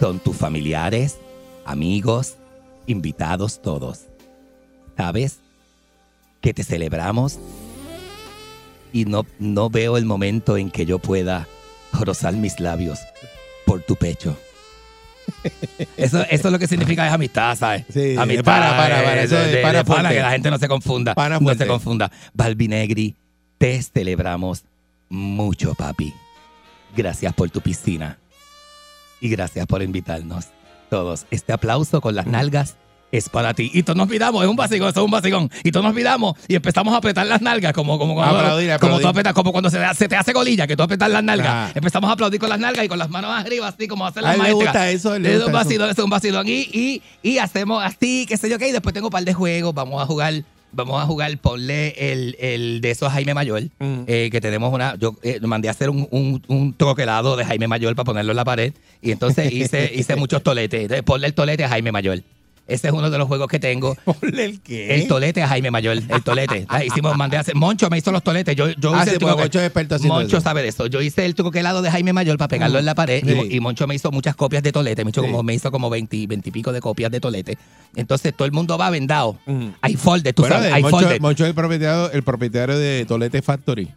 son 0.00 0.18
tus 0.18 0.36
familiares, 0.36 1.18
amigos, 1.64 2.34
invitados 2.86 3.62
todos. 3.62 4.00
¿Sabes? 4.96 5.38
Que 6.40 6.52
te 6.52 6.64
celebramos 6.64 7.38
y 8.92 9.04
no, 9.04 9.24
no 9.38 9.70
veo 9.70 9.96
el 9.96 10.04
momento 10.04 10.56
en 10.56 10.70
que 10.70 10.84
yo 10.86 10.98
pueda 10.98 11.46
rozar 11.92 12.34
mis 12.34 12.58
labios 12.58 12.98
por 13.64 13.82
tu 13.82 13.94
pecho. 13.94 14.36
Eso, 15.96 16.22
eso 16.28 16.48
es 16.48 16.52
lo 16.52 16.58
que 16.58 16.66
significa 16.66 17.06
es 17.06 17.12
amistad, 17.12 17.56
¿sabes? 17.56 17.84
Sí, 17.92 18.16
amistad. 18.18 18.44
para, 18.44 18.76
para, 18.76 19.02
para, 19.04 19.20
eh, 19.22 19.24
eso 19.24 19.36
de- 19.36 19.44
es 19.46 19.52
de- 19.52 19.84
para 19.84 20.08
que 20.10 20.20
la 20.20 20.30
gente 20.30 20.50
no 20.50 20.58
se 20.58 20.68
confunda. 20.68 21.14
Pana 21.14 21.38
no 21.40 21.54
se 21.54 21.66
confunda. 21.66 22.10
Balvinegri, 22.34 23.14
te 23.58 23.82
celebramos 23.82 24.64
mucho, 25.08 25.74
papi. 25.74 26.12
Gracias 26.96 27.32
por 27.34 27.50
tu 27.50 27.60
piscina. 27.60 28.18
Y 29.20 29.28
gracias 29.28 29.66
por 29.66 29.82
invitarnos 29.82 30.46
todos. 30.88 31.26
Este 31.30 31.52
aplauso 31.52 32.00
con 32.00 32.14
las 32.14 32.26
nalgas 32.26 32.76
es 33.12 33.28
para 33.28 33.54
ti. 33.54 33.70
Y 33.74 33.82
todos 33.82 33.96
nos 33.96 34.08
miramos, 34.08 34.42
es 34.42 34.48
un 34.48 34.56
vacigón, 34.56 34.88
eso 34.90 35.00
es 35.00 35.04
un 35.04 35.10
vacigón. 35.10 35.50
Y 35.64 35.70
todos 35.72 35.84
nos 35.84 35.94
miramos 35.94 36.34
y 36.48 36.54
empezamos 36.54 36.94
a 36.94 36.98
apretar 36.98 37.26
las 37.26 37.40
nalgas, 37.42 37.72
como, 37.72 37.98
como, 37.98 38.14
cuando, 38.14 38.38
Aplaudir, 38.38 38.66
como, 38.78 38.94
aplaudir. 38.96 39.02
tú 39.02 39.08
apretas- 39.08 39.32
como 39.34 39.52
cuando 39.52 39.70
se, 39.70 39.78
se 39.94 40.08
te 40.08 40.16
hace 40.16 40.32
golilla, 40.32 40.66
que 40.66 40.76
tú 40.76 40.82
apretas 40.82 41.10
las 41.10 41.22
nalgas. 41.24 41.48
Ah. 41.50 41.72
Empezamos 41.74 42.08
a 42.10 42.12
aplaudir 42.12 42.38
con 42.40 42.48
las 42.48 42.58
nalgas 42.60 42.84
y 42.84 42.88
con 42.88 42.98
las 42.98 43.10
manos 43.10 43.30
arriba, 43.32 43.68
así 43.68 43.88
como 43.88 44.06
hacer 44.06 44.24
A 44.24 44.28
las 44.28 44.36
él 44.36 44.42
le 44.42 44.48
maestras. 44.54 44.66
gusta 44.74 44.90
eso, 44.90 45.14
Es 45.16 45.20
un 45.20 45.26
eso. 45.26 45.50
vacilón, 45.52 45.90
es 45.90 45.98
un 45.98 46.10
vacilón. 46.10 46.46
Y, 46.48 46.60
y, 46.72 47.02
y 47.22 47.38
hacemos 47.38 47.82
así, 47.82 48.26
qué 48.28 48.36
sé 48.36 48.48
yo 48.48 48.58
qué. 48.58 48.68
Y 48.68 48.72
después 48.72 48.92
tengo 48.94 49.08
un 49.08 49.12
par 49.12 49.24
de 49.24 49.34
juegos. 49.34 49.74
Vamos 49.74 50.00
a 50.02 50.06
jugar, 50.06 50.34
vamos 50.72 51.02
a 51.02 51.06
jugar, 51.06 51.36
ponle 51.38 51.94
el, 52.12 52.36
el 52.38 52.80
de 52.80 52.90
esos 52.92 53.08
a 53.08 53.10
Jaime 53.12 53.34
Mayor. 53.34 53.62
Mm. 53.80 54.02
eh, 54.06 54.28
que 54.30 54.40
tenemos 54.40 54.72
una. 54.72 54.94
Yo 54.96 55.16
eh, 55.22 55.40
mandé 55.42 55.66
a 55.68 55.72
hacer 55.72 55.90
un, 55.90 56.06
un, 56.12 56.42
un 56.46 56.74
troquelado 56.74 57.36
de 57.36 57.44
Jaime 57.44 57.66
Mayor 57.66 57.94
para 57.96 58.04
ponerlo 58.04 58.32
en 58.32 58.36
la 58.36 58.44
pared. 58.44 58.72
Y 59.02 59.10
entonces 59.10 59.52
hice, 59.52 59.90
hice 59.94 60.14
muchos 60.16 60.42
toletes. 60.42 60.82
Entonces, 60.82 61.02
ponle 61.02 61.26
el 61.26 61.34
tolete 61.34 61.64
a 61.64 61.68
Jaime 61.68 61.90
Mayor. 61.92 62.22
Ese 62.70 62.88
es 62.88 62.92
uno 62.92 63.10
de 63.10 63.18
los 63.18 63.26
juegos 63.28 63.48
que 63.48 63.58
tengo. 63.58 63.96
Ponle 64.04 64.44
el 64.44 64.60
qué. 64.60 64.94
El 64.94 65.08
tolete 65.08 65.42
a 65.42 65.48
Jaime 65.48 65.70
Mayor, 65.70 65.96
el 66.08 66.22
tolete. 66.22 66.66
Ah, 66.70 66.84
hicimos, 66.84 67.16
mandé 67.16 67.36
a 67.36 67.40
hacer. 67.40 67.54
Moncho 67.54 67.90
me 67.90 67.98
hizo 67.98 68.12
los 68.12 68.22
toletes. 68.22 68.54
Yo, 68.56 68.68
yo 68.70 68.94
Ah, 68.94 68.98
hice 69.02 69.10
sí, 69.10 69.14
el 69.16 69.18
truco- 69.20 69.36
Moncho 69.38 69.58
es 69.58 69.66
experto 69.66 69.94
haciendo 69.96 70.14
Moncho 70.14 70.36
eso. 70.38 70.44
sabe 70.44 70.62
de 70.62 70.68
eso. 70.68 70.86
Yo 70.86 71.00
hice 71.02 71.26
el 71.26 71.34
truquelado 71.34 71.82
de 71.82 71.90
Jaime 71.90 72.12
Mayor 72.12 72.38
para 72.38 72.48
pegarlo 72.48 72.78
en 72.78 72.84
la 72.86 72.94
pared 72.94 73.22
y- 73.26 73.30
Sí. 73.32 73.56
y, 73.56 73.60
Moncho 73.60 73.86
me 73.86 73.94
hizo 73.94 74.10
muchas 74.12 74.36
copias 74.36 74.62
de 74.62 74.72
tolete. 74.72 75.04
Me 75.04 75.10
hizo 75.10 75.20
Sí. 75.22 75.26
como, 75.26 75.42
me 75.42 75.54
hizo 75.54 75.70
como 75.70 75.90
20, 75.90 76.26
20 76.26 76.48
y 76.48 76.52
pico 76.52 76.72
de 76.72 76.80
copias 76.80 77.10
de 77.10 77.20
tolete. 77.20 77.58
Entonces 77.96 78.34
todo 78.36 78.46
el 78.46 78.52
mundo 78.52 78.78
va 78.78 78.88
vendado. 78.90 79.36
Hay 79.80 79.94
folder, 79.96 80.32
tú 80.34 80.42
Bueno, 80.42 80.56
sabes, 80.56 80.72
hay 80.72 80.82
Moncho. 80.82 81.08
Moncho 81.20 81.44
es 81.44 81.48
el 81.48 81.54
propietario, 81.54 82.12
el 82.12 82.22
propietario 82.22 82.78
de 82.78 83.04
Tolete 83.06 83.42
Factory. 83.42 83.88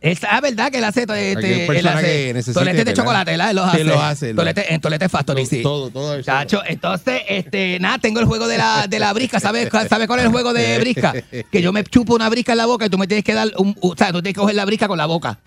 Es 0.00 0.20
ah, 0.22 0.40
verdad 0.40 0.70
que 0.70 0.78
él 0.78 0.84
hace, 0.84 1.02
este, 1.02 1.66
él 1.80 1.86
hace 1.88 2.32
toletes 2.52 2.84
de 2.84 2.92
chocolate, 2.94 3.30
¿verdad? 3.32 3.50
Él 3.50 3.56
los 3.56 3.66
hace. 3.66 3.78
lo 3.84 4.00
hace, 4.00 4.34
Tolete- 4.34 4.64
en 4.68 4.80
Tolete 4.80 5.08
Factory, 5.08 5.44
sí. 5.46 5.60
Todo, 5.62 5.90
todo 5.90 6.14
eso. 6.14 6.22
Chacho, 6.22 6.62
entonces, 6.66 7.22
este, 7.28 7.78
nada, 7.80 7.98
tengo 7.98 8.20
el 8.20 8.26
juego 8.26 8.46
de 8.46 8.58
la, 8.58 8.86
de 8.88 8.98
la 9.00 9.12
brisca. 9.12 9.40
¿Sabes, 9.40 9.68
cuál- 9.70 9.88
¿Sabes 9.88 10.06
cuál 10.06 10.20
es 10.20 10.26
el 10.26 10.30
juego 10.32 10.52
de 10.52 10.78
brisca? 10.80 11.14
Que 11.50 11.60
yo 11.62 11.72
me 11.72 11.82
chupo 11.82 12.14
una 12.14 12.28
brisca 12.28 12.52
en 12.52 12.58
la 12.58 12.66
boca 12.66 12.86
y 12.86 12.90
tú 12.90 12.96
me 12.98 13.08
tienes 13.08 13.24
que 13.24 13.34
dar 13.34 13.48
un. 13.56 13.76
O 13.80 13.96
sea, 13.96 14.08
tú 14.12 14.22
tienes 14.22 14.34
que 14.34 14.40
coger 14.40 14.54
la 14.54 14.64
brisca 14.64 14.86
con 14.86 14.98
la 14.98 15.06
boca. 15.06 15.38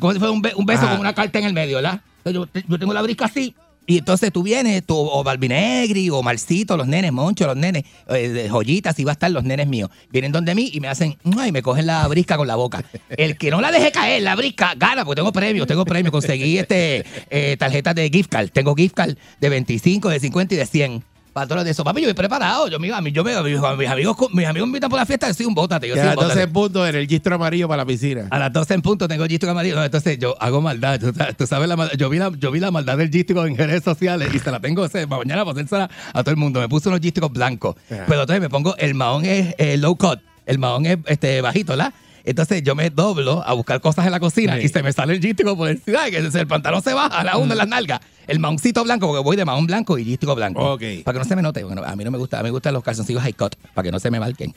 Como 0.00 0.12
si 0.12 0.18
fuera 0.18 0.32
un, 0.32 0.42
be- 0.42 0.52
un 0.56 0.66
beso 0.66 0.86
con 0.88 0.98
una 0.98 1.14
carta 1.14 1.38
en 1.38 1.44
el 1.44 1.52
medio, 1.52 1.76
¿verdad? 1.76 2.00
Yo, 2.24 2.48
yo 2.68 2.78
tengo 2.78 2.92
la 2.92 3.02
brisca 3.02 3.26
así. 3.26 3.54
Y 3.86 3.98
entonces 3.98 4.32
tú 4.32 4.42
vienes, 4.42 4.84
tú, 4.84 4.96
o 4.96 5.22
Balvinegri, 5.22 6.10
o 6.10 6.22
Marcito, 6.22 6.76
los 6.76 6.86
nenes, 6.88 7.12
Moncho, 7.12 7.46
los 7.46 7.56
nenes, 7.56 7.84
eh, 8.08 8.48
joyitas, 8.50 8.98
y 8.98 9.04
va 9.04 9.12
a 9.12 9.14
estar 9.14 9.30
los 9.30 9.44
nenes 9.44 9.68
míos. 9.68 9.90
Vienen 10.10 10.32
donde 10.32 10.54
mí 10.54 10.70
y 10.72 10.80
me 10.80 10.88
hacen, 10.88 11.16
y 11.24 11.52
me 11.52 11.62
cogen 11.62 11.86
la 11.86 12.06
brisca 12.08 12.36
con 12.36 12.48
la 12.48 12.56
boca. 12.56 12.84
El 13.08 13.36
que 13.36 13.50
no 13.50 13.60
la 13.60 13.70
deje 13.70 13.92
caer, 13.92 14.22
la 14.22 14.34
brisca, 14.34 14.74
gana, 14.76 15.04
porque 15.04 15.20
tengo 15.20 15.32
premios, 15.32 15.66
tengo 15.66 15.84
premios. 15.84 16.10
Conseguí 16.10 16.58
este 16.58 17.04
eh, 17.30 17.56
tarjetas 17.58 17.94
de 17.94 18.10
gift 18.10 18.30
card. 18.30 18.50
Tengo 18.50 18.74
gift 18.74 18.94
card 18.94 19.16
de 19.40 19.48
25, 19.48 20.08
de 20.08 20.20
50 20.20 20.54
y 20.54 20.58
de 20.58 20.66
100. 20.66 21.04
Para 21.36 21.62
de 21.64 21.70
eso. 21.70 21.84
Papi, 21.84 22.00
yo 22.00 22.08
he 22.08 22.14
preparado. 22.14 22.66
Yo, 22.68 22.76
a 22.76 22.78
mí- 22.78 22.88
yo 23.12 23.22
me, 23.22 23.34
mis, 23.42 23.60
mis 23.78 23.88
amigos, 23.90 24.16
mis 24.32 24.46
amigos 24.46 24.66
me 24.66 24.70
invitan 24.70 24.88
por 24.88 24.98
la 24.98 25.04
fiesta, 25.04 25.28
yo 25.28 25.34
soy 25.34 25.44
un 25.44 25.52
bótate. 25.54 25.86
Yo 25.86 25.94
soy 25.94 26.02
un 26.04 26.14
bótate. 26.14 26.32
Entonces, 26.32 26.46
punto 26.50 26.86
en 26.86 26.94
el 26.96 27.02
registro 27.02 27.34
amarillo 27.34 27.68
para 27.68 27.82
la 27.82 27.86
piscina. 27.86 28.26
A 28.30 28.38
las 28.38 28.50
12 28.54 28.72
en 28.72 28.80
punto 28.80 29.06
tengo 29.06 29.26
gístico 29.26 29.52
amarillo. 29.52 29.76
No, 29.76 29.84
entonces 29.84 30.18
yo 30.18 30.34
hago 30.40 30.62
maldad. 30.62 30.98
Tú, 30.98 31.12
sa- 31.14 31.34
tú 31.34 31.46
sabes 31.46 31.68
la 31.68 31.76
maldad. 31.76 31.94
Yo 31.98 32.08
vi 32.08 32.18
la, 32.18 32.32
yo 32.38 32.50
vi 32.50 32.58
la 32.58 32.70
maldad 32.70 32.96
del 32.96 33.10
gístico 33.10 33.44
en 33.44 33.54
redes 33.54 33.84
sociales 33.84 34.30
y 34.32 34.38
se 34.38 34.50
la 34.50 34.60
tengo 34.60 34.82
ese, 34.86 35.06
mañana 35.06 35.44
para 35.44 35.52
hacérsela 35.52 35.90
a 36.14 36.22
todo 36.22 36.30
el 36.30 36.38
mundo. 36.38 36.58
Me 36.58 36.70
puse 36.70 36.88
unos 36.88 37.00
gísticos 37.00 37.30
blancos. 37.30 37.76
Ajá. 37.90 38.04
Pero 38.08 38.22
entonces 38.22 38.40
me 38.40 38.48
pongo, 38.48 38.74
el 38.78 38.94
mahón 38.94 39.26
es 39.26 39.54
eh, 39.58 39.76
low 39.76 39.94
cut. 39.94 40.20
El 40.46 40.58
mahón 40.58 40.86
es 40.86 40.96
este, 41.04 41.42
bajito, 41.42 41.72
¿verdad? 41.72 41.92
Entonces 42.24 42.62
yo 42.62 42.74
me 42.74 42.90
doblo 42.90 43.44
a 43.46 43.52
buscar 43.52 43.80
cosas 43.80 44.04
en 44.06 44.10
la 44.10 44.18
cocina 44.20 44.56
Sí. 44.56 44.62
y 44.64 44.68
se 44.68 44.82
me 44.82 44.92
sale 44.92 45.12
el 45.14 45.20
gístico 45.20 45.56
por 45.56 45.68
encima. 45.68 46.06
Que 46.10 46.16
el 46.16 46.46
pantalón 46.46 46.82
se 46.82 46.94
baja 46.94 47.20
a 47.20 47.24
la 47.24 47.36
una 47.36 47.52
en 47.52 47.58
las 47.58 47.68
nalgas. 47.68 48.00
El 48.26 48.40
mahoncito 48.40 48.82
blanco, 48.82 49.06
porque 49.06 49.22
voy 49.22 49.36
de 49.36 49.44
mahón 49.44 49.66
blanco 49.66 49.98
y 49.98 50.04
gístico 50.04 50.34
blanco. 50.34 50.72
Ok. 50.72 50.82
Para 51.04 51.14
que 51.14 51.18
no 51.20 51.24
se 51.24 51.36
me 51.36 51.42
note. 51.42 51.62
Bueno, 51.64 51.82
a 51.84 51.94
mí 51.94 52.04
no 52.04 52.10
me 52.10 52.18
gusta, 52.18 52.38
a 52.38 52.42
mí 52.42 52.48
me 52.48 52.50
gustan 52.50 52.74
los 52.74 52.82
calzoncillos 52.82 53.22
high 53.22 53.34
cut, 53.34 53.54
para 53.74 53.84
que 53.84 53.92
no 53.92 54.00
se 54.00 54.10
me 54.10 54.18
marquen. 54.18 54.54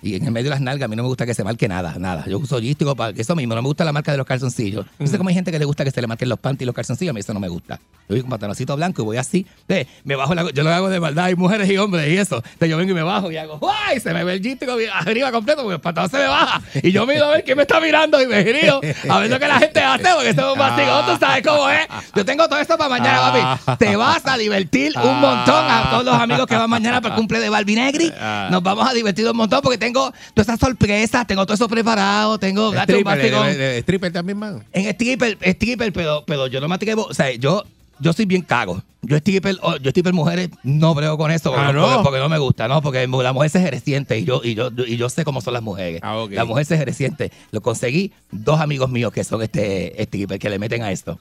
Y 0.00 0.14
en 0.14 0.24
el 0.26 0.30
medio 0.30 0.44
de 0.44 0.50
las 0.50 0.60
nalgas, 0.60 0.84
a 0.86 0.88
mí 0.88 0.94
no 0.96 1.02
me 1.02 1.08
gusta 1.08 1.26
que 1.26 1.34
se 1.34 1.42
marque 1.42 1.66
nada, 1.68 1.96
nada. 1.98 2.24
Yo 2.26 2.38
uso 2.38 2.60
gístico 2.60 2.94
para 2.94 3.12
eso 3.18 3.34
mismo, 3.34 3.54
no 3.56 3.62
me 3.62 3.66
gusta 3.68 3.84
la 3.84 3.92
marca 3.92 4.12
de 4.12 4.18
los 4.18 4.26
calzoncillos. 4.26 4.86
Yo 4.98 5.06
sé 5.08 5.18
cómo 5.18 5.28
hay 5.28 5.34
gente 5.34 5.50
que 5.50 5.58
le 5.58 5.64
gusta 5.64 5.84
que 5.84 5.90
se 5.90 6.00
le 6.00 6.06
marquen 6.06 6.28
los 6.28 6.38
panties 6.38 6.62
y 6.62 6.66
los 6.66 6.74
calzoncillos, 6.74 7.10
a 7.10 7.14
mí 7.14 7.20
eso 7.20 7.34
no 7.34 7.40
me 7.40 7.48
gusta. 7.48 7.80
Yo 8.08 8.14
voy 8.14 8.20
con 8.22 8.30
pantaloncito 8.30 8.74
blanco 8.76 9.02
y 9.02 9.04
voy 9.04 9.16
así. 9.16 9.44
Entonces, 9.68 9.86
me 10.04 10.14
bajo 10.14 10.34
la- 10.34 10.50
yo 10.52 10.62
lo 10.62 10.70
hago 10.70 10.88
de 10.88 11.00
maldad, 11.00 11.26
hay 11.26 11.34
mujeres 11.34 11.68
y 11.68 11.76
hombres 11.78 12.08
y 12.08 12.16
eso. 12.16 12.36
Entonces 12.36 12.68
yo 12.70 12.76
vengo 12.76 12.92
y 12.92 12.94
me 12.94 13.02
bajo 13.02 13.30
y 13.32 13.36
hago, 13.36 13.60
¡ay! 13.86 13.98
Se 14.00 14.14
me 14.14 14.22
ve 14.24 14.34
el 14.34 14.42
gístico 14.42 14.76
arriba 14.94 15.32
completo 15.32 15.62
porque 15.62 15.74
el 15.74 15.80
pantalón 15.80 16.10
se 16.10 16.18
me 16.18 16.26
baja. 16.26 16.62
Y 16.82 16.92
yo 16.92 17.04
miro 17.06 17.24
a 17.26 17.30
ver 17.30 17.44
quién 17.44 17.56
me 17.56 17.64
está 17.64 17.80
mirando 17.80 18.22
y 18.22 18.26
me 18.26 18.44
giro 18.44 18.80
a 19.10 19.18
ver 19.18 19.28
lo 19.30 19.38
que 19.38 19.48
la 19.48 19.58
gente 19.58 19.80
hace 19.80 20.04
porque 20.14 20.30
eso 20.30 20.52
es 20.54 20.58
un 20.58 21.06
tú 21.14 21.18
sabes 21.20 21.42
cómo 21.44 21.68
es. 21.68 21.86
Yo 22.14 22.24
tengo 22.24 22.48
todo 22.48 22.58
esto 22.60 22.78
para 22.78 22.88
mañana, 22.88 23.20
papi. 23.64 23.84
Te 23.84 23.96
vas 23.96 24.24
a 24.26 24.36
divertir 24.38 24.92
un 24.96 25.20
montón 25.20 25.64
a 25.68 25.88
todos 25.90 26.04
los 26.04 26.14
amigos 26.14 26.46
que 26.46 26.56
van 26.56 26.70
mañana 26.70 27.00
para 27.00 27.14
el 27.14 27.18
cumple 27.18 27.40
de 27.40 27.48
Balvinegri. 27.48 28.12
Nos 28.50 28.62
vamos 28.62 28.88
a 28.88 28.92
divertir 28.94 29.28
un 29.28 29.36
montón 29.36 29.60
porque 29.60 29.76
tengo 29.88 30.12
todas 30.34 30.48
esas 30.48 30.60
sorpresas, 30.60 31.26
tengo 31.26 31.44
todo 31.46 31.54
eso 31.54 31.68
preparado, 31.68 32.38
tengo 32.38 32.70
gato, 32.70 32.92
Stripper, 32.92 33.78
stripper 33.82 34.12
también, 34.12 34.38
man. 34.38 34.64
En 34.72 34.86
stripper, 34.86 35.38
stripper, 35.40 35.92
pero, 35.92 36.24
pero 36.26 36.46
yo 36.46 36.60
no 36.60 36.68
me 36.68 36.74
atrevo, 36.74 37.04
o 37.06 37.14
sea, 37.14 37.32
yo, 37.34 37.64
yo 37.98 38.12
soy 38.12 38.26
bien 38.26 38.42
cago. 38.42 38.82
Yo 39.00 39.16
stripper, 39.16 39.56
oh, 39.62 39.76
yo 39.76 39.90
stripper 39.90 40.12
mujeres 40.12 40.50
no 40.64 40.92
brego 40.94 41.16
con 41.16 41.30
eso 41.30 41.52
porque, 41.52 41.72
¿no? 41.72 41.82
porque- 41.86 42.02
porque 42.02 42.18
no 42.18 42.28
me 42.28 42.38
gusta, 42.38 42.66
¿no? 42.68 42.82
Porque 42.82 43.06
la 43.06 43.32
mujer 43.32 43.48
se 43.50 43.70
resiente 43.70 44.18
y 44.18 44.24
yo, 44.24 44.40
y 44.42 44.54
yo, 44.54 44.70
y 44.86 44.96
yo 44.96 45.08
sé 45.08 45.24
cómo 45.24 45.40
son 45.40 45.54
las 45.54 45.62
mujeres. 45.62 46.00
Ah, 46.02 46.16
ok. 46.18 46.32
La 46.32 46.44
mujer 46.44 46.64
se 46.66 46.84
resiente. 46.84 47.30
Lo 47.52 47.60
conseguí 47.60 48.12
dos 48.32 48.60
amigos 48.60 48.90
míos 48.90 49.12
que 49.12 49.22
son 49.24 49.40
este 49.42 50.02
stripper 50.02 50.38
que 50.40 50.50
le 50.50 50.58
meten 50.58 50.82
a 50.82 50.90
esto. 50.90 51.18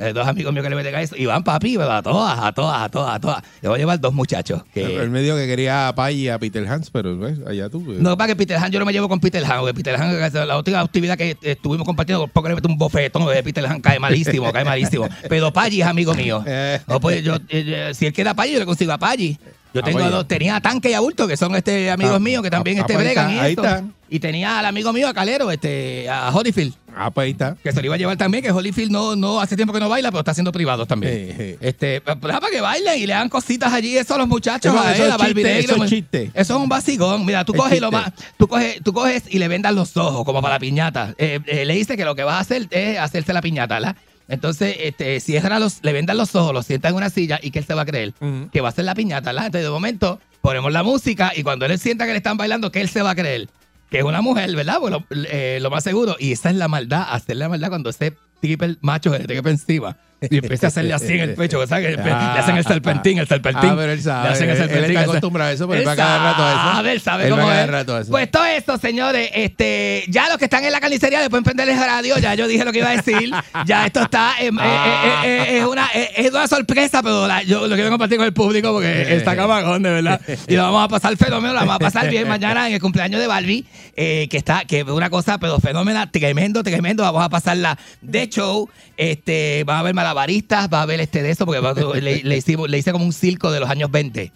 Eh, 0.00 0.12
dos 0.14 0.26
amigos 0.26 0.52
míos 0.52 0.64
que 0.64 0.70
le 0.70 0.76
meten 0.76 0.94
a 0.94 1.02
eso. 1.02 1.14
Y 1.16 1.26
van 1.26 1.44
papi, 1.44 1.76
pero 1.76 1.92
a 1.92 2.02
todas, 2.02 2.38
a 2.38 2.52
todas, 2.52 2.82
a 2.82 2.88
todas, 2.88 3.14
a 3.14 3.20
todas. 3.20 3.42
Le 3.60 3.68
voy 3.68 3.76
a 3.76 3.78
llevar 3.80 4.00
dos 4.00 4.14
muchachos. 4.14 4.62
Que, 4.72 4.96
Él 4.96 5.10
me 5.10 5.20
dijo 5.20 5.36
que 5.36 5.46
quería 5.46 5.88
a 5.88 5.94
Pai 5.94 6.16
y 6.16 6.28
a 6.28 6.38
Peter 6.38 6.66
Hans, 6.66 6.90
pero 6.90 7.18
¿ves? 7.18 7.38
allá 7.46 7.68
tú. 7.68 7.84
pues. 7.84 7.98
no, 7.98 8.16
para 8.16 8.28
que 8.28 8.36
Peter 8.36 8.56
Han, 8.56 8.70
yo 8.72 8.78
no 8.78 8.86
me 8.86 8.92
llevo 8.92 9.08
con 9.08 9.20
Peter 9.20 9.44
Han, 9.44 9.60
porque 9.60 9.74
Peter 9.74 9.96
Han, 9.96 10.48
la 10.48 10.56
última 10.56 10.80
actividad 10.80 11.18
que 11.18 11.36
estuvimos 11.42 11.86
compartiendo, 11.86 12.26
poco 12.28 12.48
le 12.48 12.54
meto 12.54 12.68
un 12.68 12.78
bofetón 12.78 13.26
de 13.26 13.42
Peter 13.42 13.64
Han, 13.66 13.80
cae 13.80 13.98
malísimo, 13.98 14.50
cae 14.52 14.64
malísimo. 14.64 15.06
Pero 15.28 15.52
Paggi 15.52 15.82
es 15.82 15.86
amigo 15.86 16.14
mío. 16.14 16.42
Eh. 16.52 16.80
No, 16.88 16.98
pues 17.00 17.22
yo, 17.22 17.36
eh, 17.48 17.92
si 17.94 18.06
él 18.06 18.12
queda 18.12 18.34
Paggi, 18.34 18.54
yo 18.54 18.58
le 18.58 18.66
consigo 18.66 18.92
a 18.92 18.98
Paggi. 18.98 19.38
Yo 19.72 19.82
Ah, 19.82 19.84
tengo 19.84 19.98
pues, 20.00 20.10
dos, 20.10 20.26
tenía 20.26 20.56
a 20.56 20.60
Tanque 20.60 20.90
y 20.90 20.94
a 20.94 21.00
Bulto, 21.00 21.28
que 21.28 21.36
son 21.36 21.54
este 21.54 21.90
amigos 21.90 22.16
Ah, 22.16 22.18
míos, 22.18 22.42
que 22.42 22.50
también 22.50 22.78
ah, 22.78 22.80
este 22.80 22.94
pues 22.94 23.04
bregan 23.04 23.30
y 23.30 23.38
ahí 23.38 23.50
esto. 23.50 23.62
Y 24.08 24.18
tenía 24.18 24.58
al 24.58 24.66
amigo 24.66 24.92
mío, 24.92 25.06
a 25.08 25.14
Calero, 25.14 25.52
este, 25.52 26.08
a 26.08 26.30
Holyfield, 26.34 26.74
Ah, 26.96 27.10
pues 27.10 27.24
ahí 27.26 27.30
está. 27.32 27.56
que 27.62 27.72
se 27.72 27.80
lo 27.80 27.86
iba 27.86 27.94
a 27.94 27.98
llevar 27.98 28.16
también, 28.16 28.42
que 28.44 28.50
Holyfield 28.50 28.90
no, 28.90 29.16
no 29.16 29.40
hace 29.40 29.56
tiempo 29.56 29.72
que 29.72 29.80
no 29.80 29.88
baila, 29.88 30.10
pero 30.10 30.20
está 30.20 30.32
haciendo 30.32 30.52
privados 30.52 30.86
también. 30.88 31.28
Sí, 31.28 31.34
sí. 31.36 31.56
Este, 31.60 32.00
pa- 32.00 32.16
pa- 32.16 32.40
para 32.40 32.50
que 32.50 32.60
bailen 32.60 32.98
y 33.00 33.06
le 33.06 33.14
hagan 33.14 33.28
cositas 33.28 33.72
allí, 33.72 33.96
eso 33.96 34.14
a 34.14 34.18
los 34.18 34.28
muchachos, 34.28 34.74
Eso- 34.74 34.82
a 34.82 34.94
él, 34.94 35.02
es 35.02 35.10
a 35.10 35.16
Barbie 35.16 35.34
chiste, 35.34 35.54
Negro, 35.54 35.60
eso 35.64 35.74
es 35.74 35.80
me- 35.80 35.88
chiste. 35.88 36.30
Eso 36.34 36.56
es 36.56 36.62
un 36.62 36.68
vacigón. 36.68 37.24
Mira, 37.24 37.44
tú 37.44 37.52
Es 37.54 37.60
coges, 37.60 37.80
lo 37.80 37.90
más, 37.90 38.12
tú 38.38 38.48
coges, 38.48 38.82
tú 38.82 38.92
coges 38.92 39.22
y 39.28 39.38
le 39.38 39.48
vendas 39.48 39.74
los 39.74 39.96
ojos, 39.96 40.24
como 40.24 40.42
para 40.42 40.54
la 40.54 40.60
piñata. 40.60 41.14
Eh, 41.18 41.40
eh, 41.46 41.64
le 41.64 41.74
dice 41.74 41.96
que 41.96 42.04
lo 42.04 42.14
que 42.14 42.24
vas 42.24 42.36
a 42.36 42.40
hacer 42.40 42.66
es 42.70 42.98
hacerse 42.98 43.32
la 43.32 43.40
piñata, 43.42 43.74
¿verdad? 43.76 43.96
Entonces, 44.28 44.76
este, 44.80 45.18
cierra 45.18 45.58
los, 45.58 45.78
le 45.82 45.92
vendan 45.92 46.16
los 46.16 46.34
ojos, 46.36 46.54
los 46.54 46.64
sienta 46.64 46.88
en 46.88 46.94
una 46.94 47.10
silla 47.10 47.40
y 47.42 47.50
que 47.50 47.58
él 47.58 47.64
se 47.64 47.74
va 47.74 47.82
a 47.82 47.86
creer 47.86 48.14
Ujú. 48.20 48.48
que 48.52 48.60
va 48.60 48.68
a 48.68 48.70
hacer 48.70 48.84
la 48.84 48.94
piñata, 48.94 49.30
¿verdad? 49.30 49.46
Entonces, 49.46 49.64
de 49.66 49.70
momento, 49.70 50.20
ponemos 50.40 50.70
la 50.72 50.82
música 50.84 51.32
y 51.34 51.42
cuando 51.42 51.66
él 51.66 51.76
sienta 51.80 52.06
que 52.06 52.12
le 52.12 52.18
están 52.18 52.36
bailando, 52.36 52.70
que 52.70 52.80
él 52.80 52.88
se 52.88 53.02
va 53.02 53.10
a 53.10 53.14
creer 53.16 53.48
que 53.90 53.98
es 53.98 54.04
una 54.04 54.22
mujer, 54.22 54.54
¿verdad? 54.54 54.78
Bueno, 54.80 55.04
eh, 55.10 55.58
lo 55.60 55.70
más 55.70 55.84
seguro. 55.84 56.16
Y 56.18 56.32
esa 56.32 56.50
es 56.50 56.56
la 56.56 56.68
maldad, 56.68 57.06
hacer 57.10 57.36
la 57.36 57.48
maldad 57.48 57.68
cuando 57.68 57.90
ese 57.90 58.16
tipo 58.40 58.64
el 58.64 58.78
macho 58.80 59.10
le 59.10 59.24
trepa 59.24 59.50
encima. 59.50 59.96
Y 60.28 60.36
empieza 60.36 60.66
a 60.66 60.68
hacerle 60.68 60.92
así 60.92 61.12
en 61.14 61.20
el 61.20 61.34
pecho, 61.34 61.66
¿sabes? 61.66 61.96
Le 61.96 62.10
hacen 62.10 62.56
el 62.56 62.64
serpentín, 62.64 63.18
el 63.18 63.26
serpentín. 63.26 63.70
Ah, 63.70 63.74
pero 63.76 63.92
él 63.92 64.02
sabe. 64.02 64.28
Le 64.28 64.32
hacen 64.34 64.50
el 64.50 64.56
Él- 64.56 64.62
él 64.62 64.68
serpentín. 64.68 64.96
está 64.98 65.10
acostumbrado 65.10 65.50
a 65.50 65.52
eso, 65.54 65.68
pero 65.68 65.80
él 65.80 65.88
va 65.88 65.96
cada 65.96 66.18
rato 66.30 66.42
a 66.44 66.50
eso. 66.50 66.60
sabe, 66.74 66.92
él 66.92 67.00
sabe 67.00 67.24
Él 67.26 67.32
va 67.32 67.36
cómo 67.38 67.52
es. 67.52 67.68
rato 67.68 67.96
a 67.96 68.00
eso. 68.02 68.10
Pues 68.10 68.30
todo 68.30 68.44
esto, 68.44 68.76
señores, 68.78 69.30
este, 69.34 70.04
ya 70.08 70.28
los 70.28 70.36
que 70.36 70.44
están 70.44 70.64
en 70.64 70.72
la 70.72 70.80
carnicería 70.80 71.20
después 71.20 71.42
prender 71.42 71.68
el 71.70 71.76
radio, 71.78 72.18
ya 72.18 72.34
yo 72.34 72.46
dije 72.48 72.64
lo 72.64 72.72
que 72.72 72.78
iba 72.80 72.90
a 72.90 72.96
decir. 72.96 73.30
Ya 73.64 73.86
esto 73.86 74.02
está, 74.02 74.32
eh, 74.40 74.48
eh, 74.48 74.50
eh, 74.52 75.22
eh, 75.24 75.58
es, 75.58 75.64
una, 75.64 75.86
es 75.86 76.30
una 76.30 76.46
sorpresa, 76.48 77.02
pero 77.02 77.26
la- 77.26 77.42
yo 77.42 77.66
lo 77.66 77.74
quiero 77.74 77.88
compartir 77.90 78.18
con 78.18 78.26
el 78.26 78.34
público 78.34 78.72
porque 78.72 79.16
está 79.16 79.34
camagón, 79.34 79.82
de 79.82 79.90
verdad. 79.90 80.20
Y 80.48 80.54
lo 80.54 80.62
vamos 80.64 80.84
a 80.84 80.88
pasar 80.88 81.16
fenómeno, 81.16 81.54
lo 81.54 81.60
vamos 81.60 81.76
a 81.76 81.78
pasar 81.78 82.10
bien 82.10 82.28
mañana 82.28 82.68
en 82.68 82.74
el 82.74 82.80
cumpleaños 82.80 83.20
de 83.20 83.26
Barbie, 83.26 83.64
que 83.96 84.28
está, 84.32 84.64
que 84.66 84.80
es 84.80 84.84
una 84.86 85.08
cosa, 85.08 85.38
pero 85.38 85.58
fenómena, 85.60 86.10
tremendo, 86.10 86.62
tremendo. 86.62 87.02
Vamos 87.04 87.24
a 87.24 87.28
pasarla 87.30 87.78
de 88.02 88.28
show. 88.28 88.68
Este, 88.96 89.64
a 89.66 89.78
haber 89.78 89.94
malabaristas, 90.10 90.68
va 90.72 90.80
a 90.80 90.82
haber 90.82 91.00
este 91.00 91.22
de 91.22 91.30
eso, 91.30 91.46
porque 91.46 91.60
va- 91.60 91.72
le, 91.74 92.22
le 92.24 92.78
hice 92.78 92.92
como 92.92 93.04
un 93.04 93.12
circo 93.12 93.50
de 93.50 93.60
los 93.60 93.68
años 93.70 93.90
20. 93.90 94.32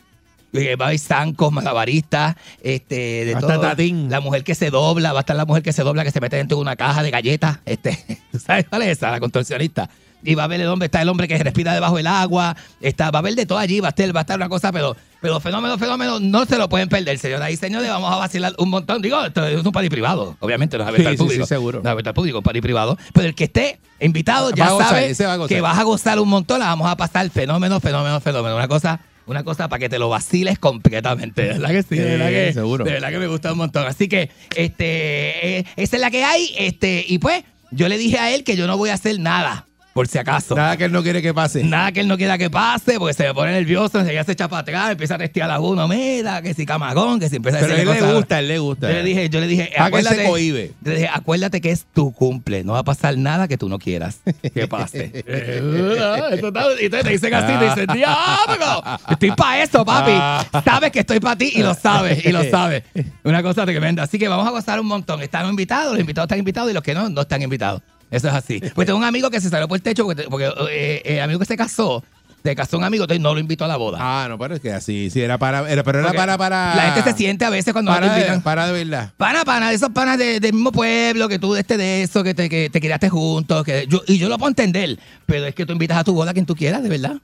Eh, 0.57 0.77
Va 0.77 0.85
a 0.85 0.89
haber 0.89 1.01
zancos, 1.01 1.53
malabaristas, 1.53 2.37
este, 2.63 3.25
de 3.25 3.35
Hasta 3.35 3.55
todo. 3.55 3.61
tatín. 3.61 4.09
La 4.09 4.21
mujer 4.21 4.45
que 4.45 4.55
se 4.55 4.71
dobla, 4.71 5.13
va 5.13 5.19
a 5.19 5.23
estar 5.23 5.35
la 5.35 5.45
mujer 5.47 5.65
que 5.65 5.73
se 5.73 5.83
dobla, 5.83 6.05
que 6.05 6.13
se 6.13 6.21
mete 6.21 6.37
dentro 6.37 6.57
de 6.59 6.63
una 6.63 6.77
caja 6.77 7.03
de 7.03 7.11
galletas. 7.11 7.59
Este, 7.67 7.99
¿Tú 8.31 8.39
sabes 8.47 8.67
cuál 8.69 8.83
es 8.83 8.89
esa? 8.99 9.11
La 9.11 9.19
contorsionista. 9.19 9.91
Y 10.25 10.35
va 10.35 10.45
a 10.45 10.47
ver 10.47 10.61
el 10.61 10.69
hombre, 10.69 10.87
está 10.87 11.03
el 11.03 11.09
hombre 11.09 11.29
que 11.29 11.39
respira 11.39 11.75
debajo 11.75 11.97
del 11.97 12.07
agua, 12.07 12.57
está, 12.81 13.11
va 13.11 13.19
a 13.21 13.23
ver 13.23 13.35
de 13.35 13.47
todo 13.47 13.59
allí, 13.59 13.81
va 13.81 13.89
a 13.89 13.91
estar, 13.91 14.15
va 14.15 14.21
a 14.21 14.23
estar 14.23 14.37
una 14.37 14.49
cosa, 14.49 14.73
pero, 14.73 14.97
pero 15.21 15.39
fenómeno, 15.41 15.77
fenómeno, 15.79 16.19
no 16.21 16.45
se 16.47 16.57
lo 16.59 16.69
pueden 16.69 16.89
perder, 16.89 17.19
señoras 17.19 17.51
y 17.51 17.57
señores, 17.57 17.89
vamos 17.89 18.13
a 18.13 18.17
vacilar 18.17 18.55
un 18.59 18.71
montón. 18.71 19.03
Digo, 19.03 19.25
esto 19.25 19.47
es 19.47 19.65
un 19.65 19.73
party 19.73 19.89
privado, 19.91 20.37
obviamente, 20.41 20.77
no 20.79 20.85
es 20.85 20.89
abierto 20.89 21.03
Sí, 21.03 21.07
al 21.09 21.13
sí, 21.15 21.19
sí, 21.19 21.25
público. 21.25 21.47
seguro. 21.47 21.79
No 21.83 21.89
es 21.89 21.93
abierto 21.93 22.11
al 22.11 22.15
público, 22.15 22.39
un 22.39 22.45
party 22.45 22.61
privado. 22.61 22.99
Pero 23.13 23.27
el 23.29 23.35
que 23.35 23.45
esté 23.45 23.79
invitado 24.01 24.51
ya 24.51 24.71
gozar, 24.71 25.15
sabe 25.15 25.39
va 25.39 25.49
que 25.49 25.61
vas 25.61 25.79
a 25.79 25.83
gozar 25.85 26.19
un 26.19 26.29
montón, 26.29 26.59
la 26.61 26.67
vamos 26.67 26.89
a 26.91 26.97
pasar 26.97 27.29
fenómeno, 27.31 27.81
fenómeno, 27.81 28.21
fenómeno. 28.21 28.57
Una 28.57 28.69
cosa, 28.69 29.01
una 29.27 29.45
cosa 29.45 29.69
para 29.69 29.79
que 29.81 29.89
te 29.89 29.99
lo 29.99 30.09
vaciles 30.09 30.59
completamente. 30.59 31.43
¿De 31.43 31.49
verdad 31.49 31.69
que 31.71 31.83
sí? 31.83 31.97
¿De 31.97 32.03
Sí, 32.05 32.11
verdad 32.11 32.29
que, 32.29 32.53
seguro. 32.53 32.85
De 32.85 32.93
verdad 32.93 33.11
que 33.11 33.19
me 33.19 33.27
gusta 33.27 33.53
un 33.53 33.59
montón. 33.59 33.87
Así 33.87 34.09
que, 34.09 34.31
este, 34.57 35.59
eh, 35.59 35.65
esa 35.77 35.97
es 35.97 36.01
la 36.01 36.11
que 36.11 36.25
hay. 36.25 36.53
Este, 36.59 37.05
y 37.07 37.19
pues, 37.19 37.43
yo 37.71 37.89
le 37.89 37.97
dije 37.99 38.19
a 38.19 38.35
él 38.35 38.45
que 38.45 38.57
yo 38.57 38.67
no 38.67 38.77
voy 38.77 38.91
a 38.91 38.95
hacer 38.95 39.19
nada, 39.19 39.67
por 39.95 40.09
si 40.09 40.19
acaso. 40.19 40.57
Nada 40.57 40.77
que 40.77 40.85
él 40.85 40.93
no 40.93 41.05
quiere 41.05 41.23
que 41.23 41.33
pase. 41.33 41.63
Nada 41.63 41.93
que 41.93 42.01
él 42.01 42.09
no 42.09 42.17
quiera 42.17 42.37
que 42.37 42.51
pase, 42.51 42.99
porque 42.99 43.15
se 43.15 43.23
me 43.29 43.33
pone 43.33 43.53
nervioso, 43.53 44.01
enseguida 44.01 44.25
se 44.25 44.33
echa 44.33 44.49
para 44.49 44.63
atrás, 44.63 44.91
empieza 44.91 45.15
a 45.15 45.19
testear 45.19 45.49
a 45.51 45.61
uno, 45.61 45.87
mira, 45.87 46.43
que 46.43 46.53
si 46.53 46.67
camagón, 46.67 47.21
que 47.21 47.31
si 47.31 47.37
empieza 47.37 47.59
a 47.59 47.61
Pero 47.61 47.75
a 47.75 47.81
él 47.81 47.89
le 47.89 48.13
gusta, 48.15 48.41
él 48.41 48.49
le 48.49 48.59
gusta. 48.59 48.89
Yo 48.89 48.95
le 48.95 49.03
dije, 49.05 49.29
yo 49.31 49.41
le 49.41 49.47
dije, 49.47 49.71
¿Para 49.77 49.91
qué 49.93 50.03
se 50.03 50.09
acuérdate, 50.09 50.73
yo 50.83 50.91
le 50.91 50.97
dije, 50.97 51.11
acuérdate 51.13 51.61
que 51.61 51.71
es 51.71 51.87
tu 51.95 52.13
cumple, 52.13 52.65
no 52.65 52.73
va 52.73 52.81
a 52.81 52.85
pasar 52.85 53.17
nada 53.17 53.47
que 53.47 53.57
tú 53.57 53.69
no 53.69 53.79
quieras 53.79 54.19
que 54.53 54.67
pase. 54.69 55.13
Eh, 55.15 55.63
y 56.81 56.91
te 56.91 57.03
dicen 57.09 57.33
así, 57.33 57.57
te 57.57 57.65
dicen, 57.65 57.87
diablo, 57.95 58.83
estoy 59.09 59.31
para 59.31 59.63
eso, 59.63 59.85
papi. 59.85 60.61
Sabes 60.65 60.91
que 60.91 61.01
estoy 61.01 61.21
para 61.21 61.37
ti 61.37 61.53
y 61.55 61.63
lo 61.63 61.73
sabes, 61.73 62.25
y 62.27 62.33
lo 62.33 62.43
sabes. 62.51 62.83
Una 63.23 63.45
cosa 63.45 63.65
tremenda. 63.65 64.03
Así 64.03 64.19
que 64.19 64.27
vamos 64.27 64.47
a 64.47 64.51
gozar 64.51 64.81
un 64.81 64.87
montón. 64.87 65.23
Están 65.23 65.49
invitados, 65.49 65.93
los 65.93 66.01
invitados 66.01 66.27
están 66.27 66.41
invitados 66.41 66.71
y 66.73 66.75
los 66.75 66.83
que 66.83 66.95
no, 66.95 67.09
no 67.09 67.21
están 67.21 67.43
invitados. 67.43 67.81
Eso 68.15 68.29
es 68.29 68.35
así. 68.35 68.61
Pues 68.75 68.87
tengo 68.87 68.99
un 68.99 69.05
amigo 69.05 69.31
que 69.31 69.41
se 69.41 69.51
salió 69.51 69.67
por 69.69 69.77
el 69.77 69.83
techo 69.83 70.05
porque, 70.05 70.23
porque 70.25 70.47
eh, 70.71 71.03
eh, 71.05 71.21
amigo 71.21 71.39
que 71.41 71.47
se 71.47 71.57
casó, 71.57 72.05
se 72.43 72.55
casó 72.55 72.77
un 72.79 72.85
amigo, 72.85 73.05
entonces 73.05 73.23
no 73.23 73.33
lo 73.35 73.41
invitó 73.41 73.65
a 73.65 73.69
la 73.69 73.77
boda. 73.77 73.99
Ah, 74.01 74.27
no, 74.29 74.39
pero 74.39 74.55
es 74.55 74.61
que 74.61 74.71
así, 74.73 75.09
sí, 75.11 75.21
era 75.21 75.39
para, 75.39 75.69
era, 75.71 75.83
pero 75.83 75.99
era 75.99 76.09
Porque 76.09 76.19
para, 76.19 76.39
para. 76.39 76.75
La 76.77 76.83
gente 76.93 77.11
se 77.11 77.17
siente 77.17 77.45
a 77.45 77.51
veces 77.51 77.73
cuando 77.73 77.91
no 77.91 77.97
te 77.97 78.03
para, 78.03 78.15
invitan. 78.17 78.37
de, 78.39 78.43
para 78.43 78.67
de 78.67 78.85
verdad. 78.85 79.13
Pana, 79.17 79.45
pana, 79.45 79.71
de 79.71 79.75
esos 79.77 79.91
panas 79.91 80.19
de- 80.19 80.41
del 80.41 80.53
mismo 80.53 80.71
pueblo, 80.71 81.29
que 81.29 81.39
tú 81.39 81.57
este 81.57 81.77
de 81.77 82.03
eso, 82.03 82.23
que 82.23 82.35
te, 82.35 82.49
que 82.49 82.69
te 82.71 82.81
criaste 82.81 83.09
juntos, 83.09 83.65
que 83.65 83.87
yo, 83.89 84.03
y 84.07 84.19
yo 84.19 84.29
lo 84.29 84.37
puedo 84.39 84.51
entender, 84.51 84.99
pero 85.27 85.47
es 85.47 85.55
que 85.55 85.65
tú 85.67 85.73
invitas 85.73 85.99
a 85.99 86.05
tu 86.05 86.15
boda 86.15 86.31
a 86.31 86.35
quien 86.35 86.47
tú 86.47 86.55
quieras, 86.55 86.83
de 86.83 86.89
verdad. 86.91 87.17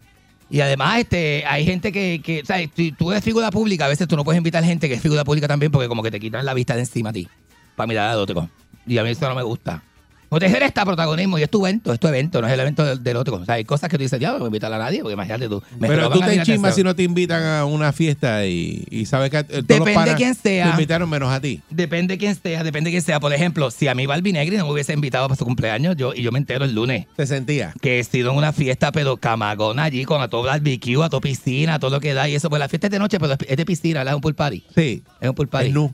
Y 0.53 0.61
además, 0.63 0.99
este, 0.99 1.45
hay 1.47 1.65
gente 1.65 1.93
que, 1.93 2.21
que 2.25 2.43
¿sabes? 2.45 2.71
Si 2.75 2.91
tú 2.91 3.13
eres 3.13 3.23
figura 3.23 3.51
pública, 3.53 3.85
a 3.85 3.89
veces 3.89 4.09
tú 4.09 4.17
no 4.17 4.25
puedes 4.25 4.39
invitar 4.39 4.65
gente 4.65 4.89
que 4.89 4.95
es 4.95 5.01
figura 5.01 5.23
pública 5.23 5.47
también, 5.47 5.71
porque 5.71 5.87
como 5.87 6.03
que 6.03 6.11
te 6.11 6.19
quitan 6.19 6.45
la 6.45 6.55
vista 6.55 6.75
de 6.75 6.81
encima 6.81 7.11
a 7.11 7.13
ti, 7.13 7.29
para 7.77 7.87
mirar 7.87 8.11
al 8.11 8.17
otro. 8.19 8.49
Y 8.87 8.99
a 8.99 9.05
mí 9.05 9.11
eso 9.11 9.29
no 9.29 9.35
me 9.37 9.43
gusta. 9.45 9.83
Proteger 10.31 10.63
esta 10.63 10.85
protagonismo 10.85 11.41
y 11.41 11.43
es 11.43 11.51
tu 11.51 11.67
evento, 11.67 11.93
es 11.93 11.99
tu 11.99 12.07
evento, 12.07 12.41
no 12.41 12.47
es 12.47 12.53
el 12.53 12.61
evento 12.61 12.85
del, 12.85 13.03
del 13.03 13.17
otro. 13.17 13.35
O 13.35 13.45
sea, 13.45 13.57
hay 13.57 13.65
cosas 13.65 13.91
que 13.91 13.97
tú 13.97 14.05
dices, 14.05 14.21
ya 14.21 14.31
no 14.31 14.39
voy 14.39 14.45
a 14.45 14.47
invitar 14.47 14.73
a 14.73 14.79
nadie, 14.79 15.01
porque 15.01 15.15
imagínate 15.15 15.49
tú. 15.49 15.61
me 15.81 15.89
Pero 15.89 16.09
tú 16.09 16.21
te 16.21 16.35
enchismas 16.35 16.77
si 16.77 16.85
no 16.85 16.95
te 16.95 17.03
invitan 17.03 17.43
a 17.43 17.65
una 17.65 17.93
fiesta 17.93 18.47
y, 18.47 18.87
y 18.91 19.07
sabes 19.07 19.31
que 19.31 19.39
eh, 19.39 19.43
todos 19.43 19.59
los 19.59 19.67
Depende 19.67 19.95
panas 19.95 20.15
quién 20.15 20.37
sea. 20.37 20.67
Te 20.67 20.71
invitaron 20.71 21.11
menos 21.11 21.33
a 21.33 21.41
ti. 21.41 21.61
Depende 21.69 22.15
de 22.15 22.19
quién 22.19 22.37
sea, 22.37 22.63
depende 22.63 22.91
de 22.91 22.93
quién 22.93 23.03
sea. 23.03 23.19
Por 23.19 23.33
ejemplo, 23.33 23.73
si 23.73 23.89
a 23.89 23.95
mí 23.97 24.07
Balvin 24.07 24.35
Negri 24.35 24.57
no 24.57 24.67
me 24.67 24.73
hubiese 24.73 24.93
invitado 24.93 25.27
para 25.27 25.37
su 25.37 25.45
cumpleaños, 25.45 25.97
yo, 25.97 26.15
y 26.15 26.23
yo 26.23 26.31
me 26.31 26.39
entero 26.39 26.65
el 26.65 26.77
lunes. 26.77 27.09
Te 27.17 27.27
sentía. 27.27 27.75
Que 27.81 27.99
he 27.99 28.05
sido 28.05 28.31
en 28.31 28.37
una 28.37 28.53
fiesta, 28.53 28.93
pero 28.93 29.17
camagona 29.17 29.83
allí, 29.83 30.05
con 30.05 30.23
a 30.23 30.29
todo 30.29 30.45
barbecue, 30.45 31.05
a 31.05 31.09
todo 31.09 31.21
piscina, 31.21 31.75
a 31.75 31.79
todo 31.81 31.91
lo 31.91 31.99
que 31.99 32.15
da 32.15 32.29
y 32.29 32.37
eso. 32.37 32.49
Pues 32.49 32.61
la 32.61 32.69
fiesta 32.69 32.87
es 32.87 32.93
de 32.93 33.01
noche, 33.01 33.19
pero 33.19 33.33
es 33.35 33.57
de 33.57 33.67
piscina, 33.67 33.99
¿verdad? 33.99 34.13
Es 34.13 34.17
un 34.17 34.23
pool 34.23 34.37
party. 34.37 34.63
Sí. 34.77 35.03
Es 35.21 35.29
un 35.29 35.35
pool 35.35 35.49
party. 35.49 35.69
Es 35.69 35.75
nu. 35.75 35.93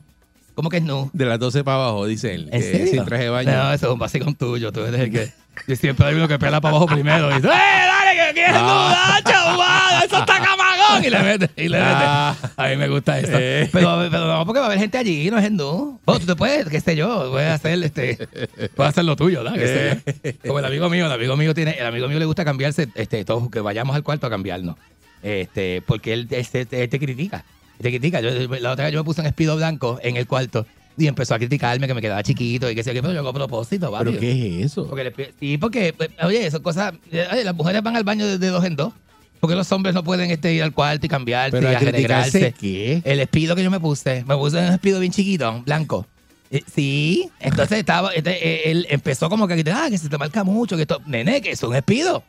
¿Cómo 0.57 0.69
que 0.71 0.77
es 0.77 0.83
no? 0.83 1.11
De 1.13 1.23
las 1.25 1.37
12 1.37 1.63
para 1.63 1.77
abajo, 1.77 2.07
dice 2.07 2.33
él. 2.33 2.49
¿En 2.51 2.63
serio? 2.63 2.87
Sin 2.87 3.05
traje 3.05 3.25
de 3.25 3.29
baño. 3.29 3.51
No, 3.51 3.73
eso 3.73 3.85
es 3.85 3.93
un 3.93 3.99
vacilón 3.99 4.33
tuyo. 4.33 4.71
Tú 4.71 4.83
eres 4.85 4.99
el 5.01 5.11
que. 5.11 5.31
Yo 5.67 5.75
siempre 5.75 6.07
hay 6.07 6.15
uno 6.15 6.27
que 6.27 6.39
pela 6.39 6.59
para 6.59 6.71
abajo 6.75 6.87
primero. 6.87 7.29
Y 7.29 7.35
dice, 7.35 7.47
¡eh, 7.47 7.51
dale, 7.51 8.27
que 8.27 8.33
quieres 8.33 8.55
Ah. 8.57 9.13
nudar, 9.13 9.23
chaval! 9.23 10.03
¡Eso 10.03 10.17
está 10.17 10.39
camagón! 10.39 11.05
Y 11.05 11.09
le 11.11 11.19
mete, 11.19 11.49
y 11.57 11.69
le 11.69 11.77
mete. 11.77 11.91
Ah. 11.95 12.35
A 12.57 12.67
mí 12.69 12.75
me 12.75 12.87
gusta 12.87 13.19
eso. 13.19 13.33
Eh. 13.35 13.69
Pero, 13.71 14.07
pero 14.09 14.25
no, 14.27 14.45
porque 14.47 14.59
va 14.59 14.65
a 14.65 14.69
haber 14.69 14.79
gente 14.79 14.97
allí, 14.97 15.29
no 15.29 15.37
es 15.37 15.45
en 15.45 15.57
no. 15.57 15.99
Bueno, 16.03 16.21
tú 16.21 16.25
te 16.25 16.35
puedes, 16.35 16.67
qué 16.69 16.81
sé 16.81 16.95
yo, 16.95 17.29
puedes 17.31 17.51
hacer 17.51 17.83
este. 17.83 18.27
Puedes 18.75 18.89
hacer 18.89 19.05
lo 19.05 19.15
tuyo, 19.15 19.43
¿verdad? 19.43 20.01
Yo. 20.23 20.31
Como 20.47 20.57
el 20.57 20.65
amigo 20.65 20.89
mío, 20.89 21.05
el 21.05 21.11
amigo 21.11 21.37
mío 21.37 21.53
tiene, 21.53 21.73
el 21.77 21.85
amigo 21.85 22.07
mío 22.07 22.17
le 22.17 22.25
gusta 22.25 22.43
cambiarse, 22.43 22.87
este, 22.95 23.23
todos 23.25 23.47
que 23.51 23.59
vayamos 23.59 23.95
al 23.95 24.01
cuarto 24.01 24.25
a 24.25 24.31
cambiarnos. 24.31 24.75
Este, 25.21 25.83
porque 25.85 26.13
él, 26.13 26.27
este, 26.31 26.65
te, 26.65 26.87
te 26.87 26.99
critica. 26.99 27.45
Te 27.81 27.89
critica. 27.89 28.21
Yo, 28.21 28.29
la 28.59 28.71
otra 28.71 28.85
vez 28.85 28.93
yo 28.93 28.99
me 28.99 29.05
puse 29.05 29.21
un 29.21 29.27
espido 29.27 29.55
blanco 29.55 29.99
en 30.01 30.17
el 30.17 30.27
cuarto 30.27 30.65
y 30.97 31.07
empezó 31.07 31.35
a 31.35 31.37
criticarme 31.37 31.87
que 31.87 31.93
me 31.93 32.01
quedaba 32.01 32.23
chiquito 32.23 32.69
y 32.69 32.75
que 32.75 32.83
sé 32.83 32.93
yo, 32.93 33.01
pero 33.01 33.13
yo 33.13 33.19
hago 33.19 33.29
a 33.29 33.33
propósito, 33.33 33.91
papi. 33.91 34.05
¿Pero 34.05 34.19
qué 34.19 34.59
es 34.59 34.65
eso? 34.65 34.87
Porque 34.87 35.03
le 35.03 35.33
sí, 35.39 35.57
porque, 35.57 35.93
pues, 35.93 36.09
oye, 36.23 36.49
son 36.49 36.63
cosas. 36.63 36.93
Oye, 37.11 37.43
las 37.43 37.55
mujeres 37.55 37.83
van 37.83 37.95
al 37.95 38.03
baño 38.03 38.25
de, 38.25 38.37
de 38.37 38.47
dos 38.47 38.65
en 38.65 38.75
dos. 38.75 38.93
Porque 39.39 39.55
los 39.55 39.71
hombres 39.71 39.93
no 39.93 40.03
pueden 40.03 40.31
este, 40.31 40.53
ir 40.53 40.63
al 40.63 40.73
cuarto 40.73 41.05
y 41.05 41.09
cambiarse 41.09 41.51
Pero 41.51 41.71
y 41.71 41.75
arreglarse. 41.75 42.53
¿qué? 42.59 43.01
El 43.05 43.19
espido 43.19 43.55
que 43.55 43.63
yo 43.63 43.69
me 43.69 43.79
puse, 43.79 44.23
me 44.27 44.35
puse 44.35 44.57
un 44.57 44.73
espido 44.73 44.99
bien 44.99 45.11
chiquito, 45.11 45.61
blanco. 45.63 46.07
Eh, 46.49 46.63
sí, 46.73 47.29
entonces 47.39 47.79
estaba, 47.79 48.13
este, 48.13 48.31
eh, 48.31 48.71
él 48.71 48.87
empezó 48.89 49.29
como 49.29 49.47
que 49.47 49.63
ah, 49.71 49.87
que 49.89 49.97
se 49.97 50.07
te 50.09 50.17
marca 50.17 50.43
mucho, 50.43 50.75
que 50.77 50.83
esto, 50.83 51.01
nene, 51.05 51.41
que 51.41 51.51
es 51.51 51.61
un 51.61 51.75
espido. 51.75 52.23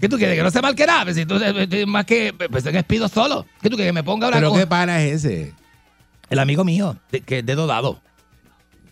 ¿Qué 0.00 0.08
tú 0.08 0.16
quieres? 0.16 0.36
Que 0.36 0.42
no 0.42 0.50
se 0.50 0.60
marque 0.60 0.84
nada. 0.86 1.04
Pues 1.04 1.16
si 1.16 1.24
tú 1.26 1.36
eh, 1.36 1.68
eh, 1.70 1.86
más 1.86 2.04
que 2.04 2.34
pues, 2.50 2.64
un 2.66 2.74
espido 2.76 3.08
solo. 3.08 3.46
¿Qué 3.60 3.70
tú 3.70 3.76
quieres? 3.76 3.90
Que 3.90 3.94
me 3.94 4.02
ponga 4.02 4.26
ahora 4.26 4.38
¿Pero 4.38 4.52
qué 4.54 4.66
pana 4.66 5.02
es 5.02 5.24
ese? 5.24 5.52
El 6.28 6.38
amigo 6.38 6.64
mío, 6.64 6.96
de- 7.12 7.20
que 7.20 7.38
es 7.38 7.46
de 7.46 7.54
Dodado. 7.54 8.00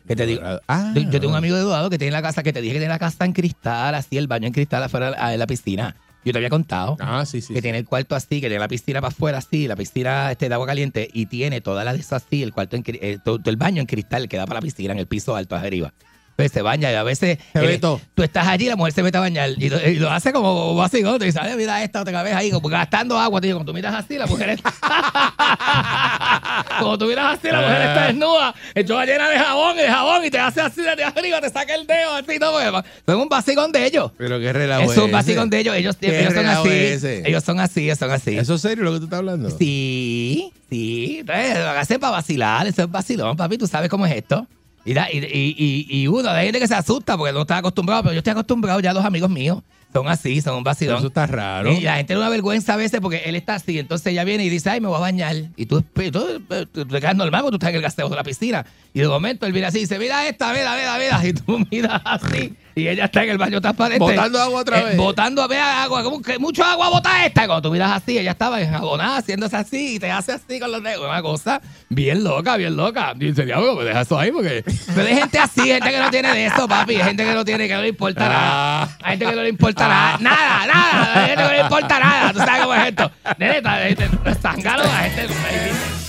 Que 0.07 0.17
te 0.17 0.27
digo, 0.27 0.43
Ah. 0.69 0.93
yo 0.95 1.11
tengo 1.21 1.29
un 1.29 1.35
amigo 1.37 1.57
de 1.57 1.63
Dodado 1.63 1.89
que 1.91 1.99
tiene 1.99 2.13
la 2.13 2.23
casa, 2.23 2.43
que 2.43 2.53
te 2.53 2.61
dije 2.61 2.75
que 2.75 2.79
tiene 2.81 2.93
la 2.93 2.99
casa 2.99 3.25
en 3.25 3.33
cristal, 3.33 3.95
así 3.95 4.19
el 4.19 4.27
baño 4.27 4.47
en 4.47 4.53
cristal 4.53 4.83
afuera 4.83 5.29
de 5.31 5.39
la 5.39 5.47
piscina. 5.47 5.97
Yo 6.25 6.33
te 6.33 6.39
había 6.39 6.51
contado. 6.51 6.97
Ah, 7.01 7.25
sí, 7.25 7.41
sí. 7.41 7.49
que 7.55 7.61
sí. 7.61 7.63
tiene 7.63 7.79
el 7.79 7.87
cuarto 7.87 8.15
así, 8.15 8.41
que 8.41 8.49
tiene 8.49 8.59
la 8.59 8.69
piscina 8.69 9.01
para 9.01 9.13
afuera 9.13 9.39
así, 9.39 9.67
la 9.67 9.75
piscina 9.77 10.31
este, 10.31 10.49
de 10.49 10.55
agua 10.55 10.67
caliente 10.67 11.09
y 11.13 11.27
tiene 11.27 11.61
todas 11.61 11.85
las 11.85 11.95
de 11.95 12.01
esas 12.01 12.25
así, 12.27 12.43
el 12.43 12.53
cuarto 12.53 12.77
en, 12.77 12.83
eh, 12.87 13.19
todo, 13.25 13.39
todo 13.39 13.51
el 13.51 13.57
baño 13.57 13.81
en 13.81 13.87
cristal 13.87 14.29
que 14.29 14.37
da 14.37 14.47
para 14.47 14.59
la 14.59 14.63
piscina 14.63 14.93
en 14.93 14.99
el 14.99 15.07
piso 15.07 15.35
alto 15.35 15.57
arriba. 15.57 15.95
Entonces 16.41 16.53
se 16.53 16.63
baña 16.63 16.91
y 16.91 16.95
a 16.95 17.03
veces 17.03 17.39
eh, 17.55 17.81
tú 18.15 18.23
estás 18.23 18.47
allí 18.47 18.67
y 18.67 18.69
la 18.69 18.77
mujer 18.77 18.93
se 18.93 19.03
mete 19.03 19.19
a 19.19 19.21
bañar 19.21 19.51
y 19.57 19.69
lo, 19.69 19.89
y 19.89 19.97
lo 19.97 20.11
hace 20.11 20.33
como 20.33 20.89
te 20.91 21.25
dice, 21.25 21.39
"Ay, 21.41 21.55
mira 21.57 21.83
esta 21.83 22.01
otra 22.03 22.23
vez 22.23 22.35
ahí, 22.35 22.51
como 22.51 22.69
gastando 22.69 23.19
agua, 23.19 23.41
tío, 23.41 23.57
cuando 23.57 23.73
tú 23.73 23.75
miras 23.77 23.95
así, 23.95 24.17
la 24.17 24.27
mujer 24.27 24.51
está... 24.51 24.73
cuando 26.79 26.99
tú 26.99 27.07
miras 27.07 27.39
así, 27.39 27.49
la 27.49 27.61
mujer 27.61 27.83
está 27.83 28.07
desnuda, 28.07 28.55
echada 28.75 29.05
llena 29.07 29.29
de 29.29 29.39
jabón 29.39 29.77
y 29.79 29.83
de 29.83 29.89
jabón 29.89 30.25
y 30.25 30.31
te 30.31 30.39
hace 30.39 30.61
así 30.61 30.83
desde 30.83 31.05
arriba, 31.05 31.41
te 31.41 31.51
saca 31.51 31.75
el 31.75 31.87
dedo 31.87 32.15
así, 32.15 32.39
no, 32.41 32.53
pues, 32.53 32.85
son 33.07 33.21
un 33.21 33.29
vacilón 33.29 33.73
de 33.73 33.87
ellos. 33.87 34.13
Pero 34.17 34.39
qué 34.39 34.53
relajo 34.53 34.91
Es 34.91 34.99
un 34.99 35.05
ese? 35.05 35.13
vacilón 35.13 35.51
de 35.51 35.59
ellos. 35.61 35.77
Ellos, 35.77 35.97
¿Qué 35.97 36.21
ellos 36.21 36.35
son 36.35 36.47
así. 36.47 36.69
ese? 36.69 37.29
Ellos 37.29 37.45
son 37.45 37.61
así, 37.61 37.85
ellos 37.85 37.99
son 37.99 38.11
así. 38.11 38.37
¿Eso 38.39 38.55
es 38.55 38.61
serio 38.61 38.85
lo 38.85 38.93
que 38.93 38.99
tú 38.99 39.05
estás 39.05 39.19
hablando? 39.19 39.51
Sí, 39.51 40.53
sí. 40.69 41.19
Entonces, 41.21 41.59
lo 41.59 41.71
hacen 41.71 42.01
para 42.01 42.13
vacilar. 42.13 42.67
Eso 42.67 42.83
es 42.83 42.91
vacilón, 42.91 43.37
papi. 43.37 43.59
Tú 43.59 43.67
sabes 43.67 43.89
cómo 43.89 44.07
es 44.07 44.13
esto. 44.17 44.47
Y, 44.85 44.95
da- 44.95 45.11
y, 45.13 45.19
y, 45.19 45.87
y, 45.89 46.07
uno, 46.07 46.31
hay 46.31 46.47
gente 46.47 46.59
que 46.61 46.67
se 46.69 46.75
asusta 46.75 47.17
porque 47.19 47.33
no 47.33 47.43
está 47.43 47.59
acostumbrado, 47.59 48.03
pero 48.03 48.15
yo 48.15 48.19
estoy 48.19 48.31
acostumbrado 48.33 48.81
ya 48.81 48.93
los 48.93 49.05
amigos 49.05 49.29
míos. 49.31 49.63
Son 49.93 50.07
así, 50.07 50.41
son 50.41 50.57
un 50.59 50.63
vacilón. 50.63 50.99
Eso 50.99 51.09
está 51.09 51.27
raro. 51.27 51.73
Y 51.73 51.81
la 51.81 51.97
gente 51.97 52.09
tiene 52.09 52.21
una 52.21 52.31
vergüenza 52.31 52.75
a 52.75 52.77
veces 52.77 53.01
porque 53.01 53.23
él 53.27 53.35
está 53.35 53.57
así. 53.57 53.77
Entonces 53.79 54.07
ella 54.07 54.23
viene 54.23 54.45
y 54.45 54.49
dice, 54.49 54.71
ay, 54.71 54.81
me 54.81 54.87
voy 54.87 54.97
a 54.97 55.01
bañar. 55.01 55.35
Y 55.57 55.67
tú, 55.67 55.83
tú, 55.83 56.03
tú, 56.13 56.67
tú 56.67 56.87
te 56.87 57.01
quedas 57.01 57.17
normal 57.17 57.43
porque 57.43 57.51
tú 57.51 57.57
estás 57.57 57.71
en 57.71 57.77
el 57.77 57.83
gasteo 57.83 58.09
de 58.09 58.15
la 58.15 58.23
piscina. 58.23 58.65
Y 58.95 59.01
de 59.01 59.09
momento 59.09 59.47
él 59.47 59.53
viene 59.53 59.67
así 59.67 59.79
y 59.79 59.81
dice, 59.83 59.99
mira 59.99 60.29
esta, 60.29 60.53
mira, 60.53 60.77
mira, 60.77 60.97
mira. 60.97 61.21
Y 61.29 61.33
tú 61.33 61.59
miras 61.71 62.01
así. 62.05 62.55
Y 62.75 62.87
ella 62.89 63.07
está 63.07 63.25
en 63.25 63.31
el 63.31 63.39
baño 63.39 63.61
transparente. 63.61 63.99
Botando 63.99 64.41
agua 64.41 64.61
otra 64.61 64.81
Eh, 64.81 64.85
vez. 64.85 64.97
Botando 64.97 65.49
vea, 65.49 65.83
agua. 65.83 66.03
como 66.05 66.23
que 66.23 66.39
mucho 66.39 66.65
agua 66.65 66.89
bota 66.89 67.25
esta. 67.27 67.45
Y 67.45 67.47
Cuando 67.47 67.69
tú 67.69 67.73
miras 67.73 67.91
así, 67.93 68.17
ella 68.19 68.31
estaba 68.31 68.61
enjabonada, 68.61 69.17
haciéndose 69.19 69.57
así. 69.57 69.97
Y 69.97 69.99
te 69.99 70.11
hace 70.11 70.33
así 70.33 70.61
con 70.61 70.71
los 70.71 70.83
dedos. 70.83 71.05
Una 71.07 71.21
cosa 71.23 71.61
bien 71.89 72.23
loca, 72.23 72.57
bien 72.57 72.77
loca. 72.77 73.13
Y 73.17 73.27
dice, 73.27 73.45
diablo, 73.45 73.75
pues 73.75 73.87
deja 73.87 74.01
eso 74.03 74.19
ahí 74.19 74.31
porque... 74.31 74.65
Pero 74.95 75.07
hay 75.09 75.17
gente 75.17 75.39
así, 75.39 75.63
gente 75.63 75.91
que 75.91 75.99
no 75.99 76.11
tiene 76.11 76.33
de 76.33 76.47
eso, 76.47 76.69
papi. 76.69 76.95
Hay 76.97 77.03
gente 77.05 77.25
que 77.25 77.35
no 77.35 77.45
tiene, 77.45 77.67
que 77.69 77.75
no 77.75 77.83
le 77.83 77.89
importa 77.89 78.29
nada. 78.29 78.97
Hay 79.03 79.11
gente 79.19 79.27
que 79.27 79.37
no 79.37 79.43
le 79.43 79.49
importa 79.49 79.89
nada. 79.89 80.19
Nada, 80.21 80.67
nada. 80.67 81.13
Hay 81.23 81.27
gente 81.29 81.43
que 81.43 81.49
no 81.49 81.55
le 81.55 81.61
importa 81.63 81.99
nada. 82.01 82.33
Tú 82.33 82.39
sabes 82.39 82.63
cómo 82.63 82.75
es 82.75 82.89
esto. 82.89 83.11
Nene, 83.39 83.63
gente, 83.97 84.35
zángano, 84.41 84.83
la 84.85 84.99
gente... 85.11 85.35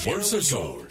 Fuerza 0.04 0.36
el 0.38 0.44
sol. 0.44 0.88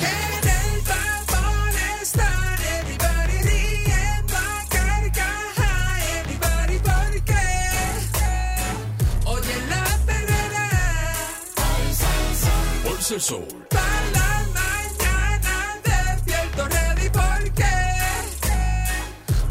El 13.08 13.20
sol. 13.20 13.44
para 13.70 14.10
la 14.12 14.44
mañana 14.54 15.80
despierto 15.82 16.68
ready 16.68 17.08
porque 17.08 17.64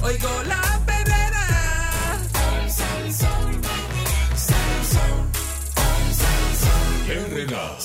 oigo 0.05 0.29
la 0.47 0.79
perrera. 0.85 1.47
Herrera. 7.09 7.77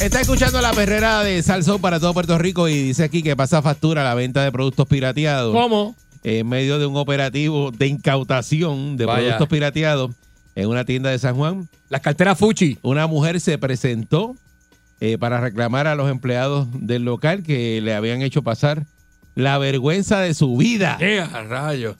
Está 0.00 0.20
escuchando 0.20 0.60
la 0.60 0.72
perrera 0.72 1.24
de 1.24 1.42
Salsón 1.42 1.80
para 1.80 1.98
todo 1.98 2.12
Puerto 2.12 2.38
Rico 2.38 2.68
y 2.68 2.74
dice 2.74 3.04
aquí 3.04 3.22
que 3.22 3.34
pasa 3.34 3.62
factura 3.62 4.04
la 4.04 4.14
venta 4.14 4.44
de 4.44 4.52
productos 4.52 4.86
pirateados. 4.86 5.52
¿Cómo? 5.54 5.96
En 6.22 6.48
medio 6.48 6.78
de 6.78 6.86
un 6.86 6.96
operativo 6.96 7.70
de 7.70 7.86
incautación 7.86 8.96
de 8.96 9.06
Vaya. 9.06 9.20
productos 9.20 9.48
pirateados 9.48 10.10
en 10.54 10.68
una 10.68 10.84
tienda 10.84 11.10
de 11.10 11.18
San 11.18 11.36
Juan. 11.36 11.68
Las 11.88 12.02
carteras 12.02 12.38
Fuchi. 12.38 12.78
Una 12.82 13.06
mujer 13.06 13.40
se 13.40 13.56
presentó 13.58 14.36
eh, 15.00 15.16
para 15.18 15.40
reclamar 15.40 15.86
a 15.86 15.94
los 15.94 16.10
empleados 16.10 16.68
del 16.72 17.04
local 17.04 17.42
que 17.42 17.80
le 17.80 17.94
habían 17.94 18.20
hecho 18.20 18.42
pasar 18.42 18.84
la 19.34 19.56
vergüenza 19.58 20.20
de 20.20 20.34
su 20.34 20.56
vida. 20.56 20.98
¡Eh, 21.00 21.20
a 21.20 21.42
rayo! 21.42 21.96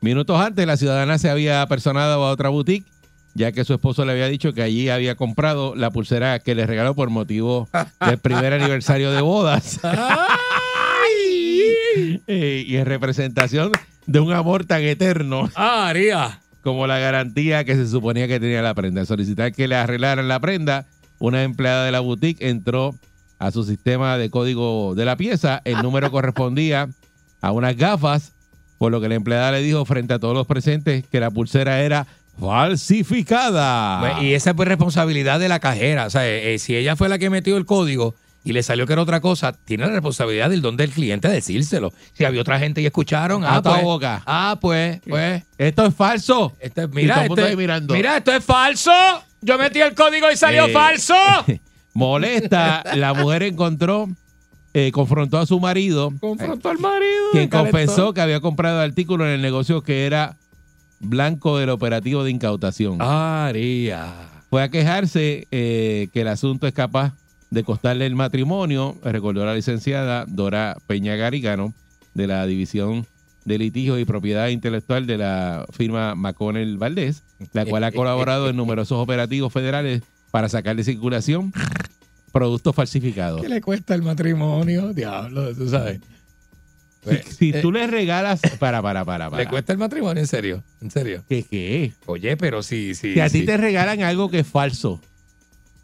Minutos 0.00 0.40
antes, 0.40 0.66
la 0.66 0.76
ciudadana 0.76 1.18
se 1.18 1.28
había 1.28 1.66
personado 1.66 2.24
a 2.24 2.30
otra 2.30 2.48
boutique, 2.48 2.86
ya 3.34 3.52
que 3.52 3.64
su 3.64 3.74
esposo 3.74 4.04
le 4.04 4.12
había 4.12 4.28
dicho 4.28 4.52
que 4.52 4.62
allí 4.62 4.88
había 4.88 5.14
comprado 5.16 5.74
la 5.74 5.90
pulsera 5.90 6.38
que 6.38 6.54
le 6.54 6.66
regaló 6.66 6.94
por 6.94 7.10
motivo 7.10 7.68
del 8.06 8.18
primer 8.18 8.52
aniversario 8.52 9.10
de 9.10 9.20
bodas. 9.20 9.80
Eh, 12.26 12.64
y 12.66 12.76
en 12.76 12.86
representación 12.86 13.72
de 14.06 14.20
un 14.20 14.32
amor 14.32 14.64
tan 14.64 14.82
eterno 14.82 15.48
¡Ah, 15.54 15.84
María! 15.86 16.40
como 16.62 16.86
la 16.86 16.98
garantía 16.98 17.64
que 17.64 17.74
se 17.74 17.88
suponía 17.88 18.28
que 18.28 18.40
tenía 18.40 18.62
la 18.62 18.74
prenda. 18.74 19.04
Solicitar 19.06 19.52
que 19.52 19.68
le 19.68 19.76
arreglaran 19.76 20.28
la 20.28 20.40
prenda, 20.40 20.86
una 21.18 21.42
empleada 21.42 21.84
de 21.84 21.92
la 21.92 22.00
boutique 22.00 22.46
entró 22.48 22.94
a 23.38 23.50
su 23.50 23.64
sistema 23.64 24.18
de 24.18 24.30
código 24.30 24.94
de 24.94 25.04
la 25.04 25.16
pieza. 25.16 25.62
El 25.64 25.82
número 25.82 26.10
correspondía 26.12 26.88
a 27.40 27.52
unas 27.52 27.76
gafas, 27.76 28.32
por 28.78 28.92
lo 28.92 29.00
que 29.00 29.08
la 29.08 29.14
empleada 29.14 29.52
le 29.52 29.62
dijo 29.62 29.84
frente 29.84 30.14
a 30.14 30.18
todos 30.18 30.34
los 30.34 30.46
presentes 30.46 31.04
que 31.06 31.20
la 31.20 31.30
pulsera 31.30 31.80
era 31.80 32.06
falsificada. 32.38 34.00
Pues, 34.00 34.22
Y 34.22 34.34
esa 34.34 34.50
es 34.50 34.56
pues 34.56 34.68
responsabilidad 34.68 35.40
de 35.40 35.48
la 35.48 35.60
cajera. 35.60 36.06
O 36.06 36.10
sea, 36.10 36.26
eh, 36.26 36.54
eh, 36.54 36.58
si 36.58 36.76
ella 36.76 36.96
fue 36.96 37.08
la 37.08 37.18
que 37.18 37.30
metió 37.30 37.56
el 37.56 37.66
código 37.66 38.14
y 38.42 38.52
le 38.52 38.62
salió 38.62 38.86
que 38.86 38.92
era 38.94 39.02
otra 39.02 39.20
cosa, 39.20 39.52
tiene 39.52 39.86
la 39.86 39.92
responsabilidad 39.92 40.48
del 40.50 40.62
don 40.62 40.76
del 40.76 40.90
cliente 40.90 41.28
decírselo. 41.28 41.92
Si 42.14 42.24
había 42.24 42.40
otra 42.40 42.58
gente 42.58 42.80
y 42.80 42.86
escucharon, 42.86 43.44
ah, 43.44 43.60
pues, 43.62 43.82
boca. 43.82 44.22
ah, 44.26 44.56
pues, 44.60 45.00
pues. 45.08 45.42
Esto 45.58 45.86
es 45.86 45.94
falso. 45.94 46.52
Este, 46.60 46.88
mira, 46.88 47.26
este- 47.26 47.56
mira, 47.56 48.16
esto 48.16 48.32
es 48.32 48.44
falso. 48.44 48.92
Yo 49.42 49.58
metí 49.58 49.80
el 49.80 49.94
código 49.94 50.30
y 50.30 50.36
salió 50.36 50.66
Eh, 50.66 50.72
falso. 50.72 51.14
Molesta, 51.94 52.84
la 52.94 53.12
mujer 53.14 53.42
encontró, 53.42 54.08
eh, 54.72 54.90
confrontó 54.92 55.38
a 55.38 55.46
su 55.46 55.58
marido, 55.60 56.12
Confrontó 56.20 56.70
al 56.70 56.78
marido. 56.78 57.24
quien 57.32 57.48
confesó 57.48 58.14
que 58.14 58.20
había 58.20 58.40
comprado 58.40 58.82
el 58.82 58.88
artículo 58.90 59.26
en 59.26 59.32
el 59.32 59.42
negocio 59.42 59.82
que 59.82 60.06
era 60.06 60.36
blanco 61.00 61.58
del 61.58 61.68
operativo 61.70 62.24
de 62.24 62.30
incautación. 62.30 62.98
María. 62.98 64.06
Fue 64.48 64.62
a 64.62 64.68
quejarse 64.70 65.46
eh, 65.50 66.08
que 66.12 66.22
el 66.22 66.28
asunto 66.28 66.66
es 66.66 66.72
capaz 66.72 67.12
de 67.50 67.64
costarle 67.64 68.06
el 68.06 68.14
matrimonio, 68.14 68.96
recordó 69.02 69.44
la 69.44 69.54
licenciada 69.54 70.24
Dora 70.26 70.76
Peña 70.86 71.16
Garigano 71.16 71.74
de 72.14 72.26
la 72.26 72.46
División 72.46 73.06
de 73.44 73.58
Litigios 73.58 73.98
y 73.98 74.04
Propiedad 74.04 74.48
Intelectual 74.48 75.06
de 75.06 75.18
la 75.18 75.66
firma 75.70 76.14
McConnell 76.14 76.78
Valdés, 76.78 77.24
la 77.52 77.66
cual 77.66 77.84
ha 77.84 77.92
colaborado 77.92 78.50
en 78.50 78.56
numerosos 78.56 78.98
operativos 78.98 79.52
federales 79.52 80.02
para 80.30 80.48
sacar 80.48 80.76
de 80.76 80.84
circulación 80.84 81.52
productos 82.32 82.74
falsificados. 82.74 83.42
¿Qué 83.42 83.48
le 83.48 83.60
cuesta 83.60 83.94
el 83.94 84.02
matrimonio? 84.02 84.92
Diablo, 84.92 85.54
tú 85.54 85.68
sabes. 85.68 86.00
Si, 87.02 87.52
si 87.52 87.60
tú 87.60 87.72
le 87.72 87.86
regalas, 87.86 88.40
para, 88.58 88.82
para, 88.82 89.04
para, 89.04 89.30
para. 89.30 89.42
¿Le 89.42 89.48
cuesta 89.48 89.72
el 89.72 89.78
matrimonio? 89.78 90.20
¿En 90.20 90.26
serio? 90.26 90.62
¿En 90.82 90.90
serio? 90.90 91.24
¿Qué 91.28 91.42
qué? 91.42 91.94
Oye, 92.06 92.36
pero 92.36 92.62
sí, 92.62 92.94
sí. 92.94 93.14
Si 93.14 93.20
a 93.20 93.30
ti 93.30 93.40
sí. 93.40 93.46
te 93.46 93.56
regalan 93.56 94.02
algo 94.02 94.30
que 94.30 94.40
es 94.40 94.46
falso 94.46 95.00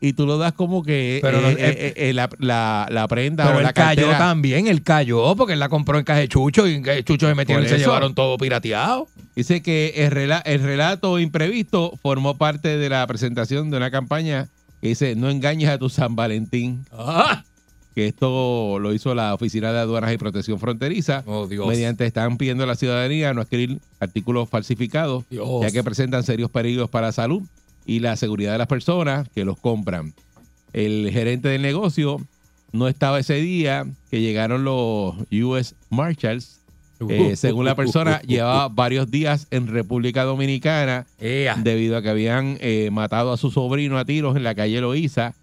y 0.00 0.12
tú 0.12 0.26
lo 0.26 0.36
das 0.38 0.52
como 0.52 0.82
que 0.82 1.20
Pero 1.22 1.38
eh, 1.50 1.56
eh, 1.58 1.92
eh, 1.96 2.12
la, 2.12 2.28
la- 2.38 2.86
la 2.90 3.08
prenda 3.08 3.46
Pero 3.46 3.58
o 3.58 3.60
la 3.62 3.68
él 3.68 3.74
cayó 3.74 4.08
también, 4.10 4.66
él 4.66 4.82
cayó 4.82 5.34
porque 5.36 5.54
él 5.54 5.58
la 5.58 5.68
compró 5.68 5.98
en 5.98 6.04
caja 6.04 6.20
de 6.20 6.28
chucho 6.28 6.66
y 6.68 6.74
en 6.74 6.82
caja 6.82 6.96
de 6.96 7.04
chucho 7.04 7.26
se 7.28 7.34
metieron 7.34 7.64
y 7.64 7.68
se 7.68 7.78
llevaron 7.78 8.14
todo 8.14 8.36
pirateado. 8.38 9.08
Dice 9.34 9.62
que 9.62 9.92
el, 9.96 10.10
rela- 10.12 10.42
el 10.44 10.62
relato 10.62 11.18
imprevisto 11.18 11.98
formó 12.02 12.36
parte 12.36 12.76
de 12.78 12.88
la 12.88 13.06
presentación 13.06 13.70
de 13.70 13.76
una 13.78 13.90
campaña 13.90 14.48
que 14.82 14.88
dice 14.88 15.14
no 15.16 15.30
engañes 15.30 15.68
a 15.70 15.78
tu 15.78 15.88
San 15.88 16.14
Valentín. 16.16 16.84
¡Ah! 16.92 17.42
Que 17.94 18.08
esto 18.08 18.78
lo 18.78 18.92
hizo 18.92 19.14
la 19.14 19.32
Oficina 19.32 19.72
de 19.72 19.78
Aduanas 19.78 20.12
y 20.12 20.18
Protección 20.18 20.58
Fronteriza. 20.60 21.22
Oh, 21.24 21.46
Dios. 21.46 21.66
Mediante 21.66 22.04
están 22.04 22.36
pidiendo 22.36 22.64
a 22.64 22.66
la 22.66 22.74
ciudadanía 22.74 23.32
no 23.32 23.40
adquirir 23.40 23.78
artículos 24.00 24.50
falsificados, 24.50 25.24
Dios. 25.30 25.48
ya 25.62 25.70
que 25.70 25.82
presentan 25.82 26.22
serios 26.22 26.50
peligros 26.50 26.90
para 26.90 27.06
la 27.06 27.12
salud 27.12 27.42
y 27.86 28.00
la 28.00 28.16
seguridad 28.16 28.52
de 28.52 28.58
las 28.58 28.66
personas 28.66 29.28
que 29.28 29.44
los 29.44 29.58
compran. 29.58 30.12
El 30.72 31.10
gerente 31.10 31.48
del 31.48 31.62
negocio 31.62 32.20
no 32.72 32.88
estaba 32.88 33.18
ese 33.18 33.34
día 33.34 33.86
que 34.10 34.20
llegaron 34.20 34.64
los 34.64 35.14
US 35.30 35.74
Marshals. 35.90 36.60
Eh, 37.08 37.36
según 37.36 37.64
la 37.64 37.74
persona, 37.74 38.20
llevaba 38.26 38.68
varios 38.68 39.10
días 39.10 39.46
en 39.50 39.66
República 39.66 40.24
Dominicana 40.24 41.06
Ea. 41.20 41.54
debido 41.56 41.96
a 41.96 42.02
que 42.02 42.08
habían 42.08 42.56
eh, 42.60 42.90
matado 42.90 43.32
a 43.32 43.36
su 43.36 43.50
sobrino 43.50 43.98
a 43.98 44.04
tiros 44.04 44.36
en 44.36 44.44
la 44.44 44.54
calle 44.54 44.80
Loíza. 44.80 45.34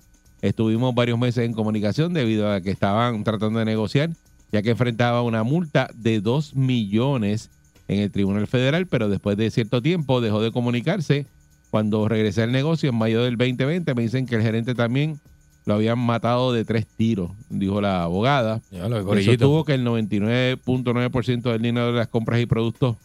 Estuvimos 0.41 0.94
varios 0.94 1.18
meses 1.18 1.46
en 1.46 1.54
comunicación 1.54 2.14
debido 2.14 2.52
a 2.52 2.60
que 2.60 2.72
estaban 2.72 3.24
tratando 3.24 3.60
de 3.60 3.66
negociar, 3.66 4.10
ya 4.52 4.62
que 4.62 4.72
enfrentaba 4.72 5.22
una 5.22 5.44
multa 5.44 5.89
de 5.96 6.20
2 6.20 6.56
millones 6.56 7.50
en 7.88 8.00
el 8.00 8.12
Tribunal 8.12 8.48
Federal, 8.48 8.88
pero 8.88 9.08
después 9.08 9.38
de 9.38 9.50
cierto 9.52 9.82
tiempo 9.82 10.22
dejó 10.22 10.41
de 10.41 10.52
comunicarse. 10.52 11.28
Cuando 11.74 12.08
regresé 12.08 12.44
al 12.44 12.52
negocio 12.52 12.88
en 12.88 12.96
mayo 12.96 13.24
del 13.24 13.36
2020, 13.36 13.96
me 13.96 14.04
dicen 14.04 14.28
que 14.28 14.36
el 14.36 14.44
gerente 14.44 14.76
también 14.76 15.20
lo 15.66 15.74
habían 15.74 15.98
matado 15.98 16.54
de 16.54 16.66
tres 16.66 16.86
tiros, 16.86 17.32
dijo 17.50 17.82
la 17.82 18.04
abogada. 18.04 18.62
Ya 18.70 18.86
Eso 18.86 19.38
tuvo 19.40 19.66
que 19.66 19.74
el 19.74 19.84
99.9% 19.84 21.42
del 21.42 21.62
dinero 21.64 21.88
de 21.88 21.94
las 21.94 22.08
compras 22.10 22.40
y 22.40 22.46
productos 22.46 22.98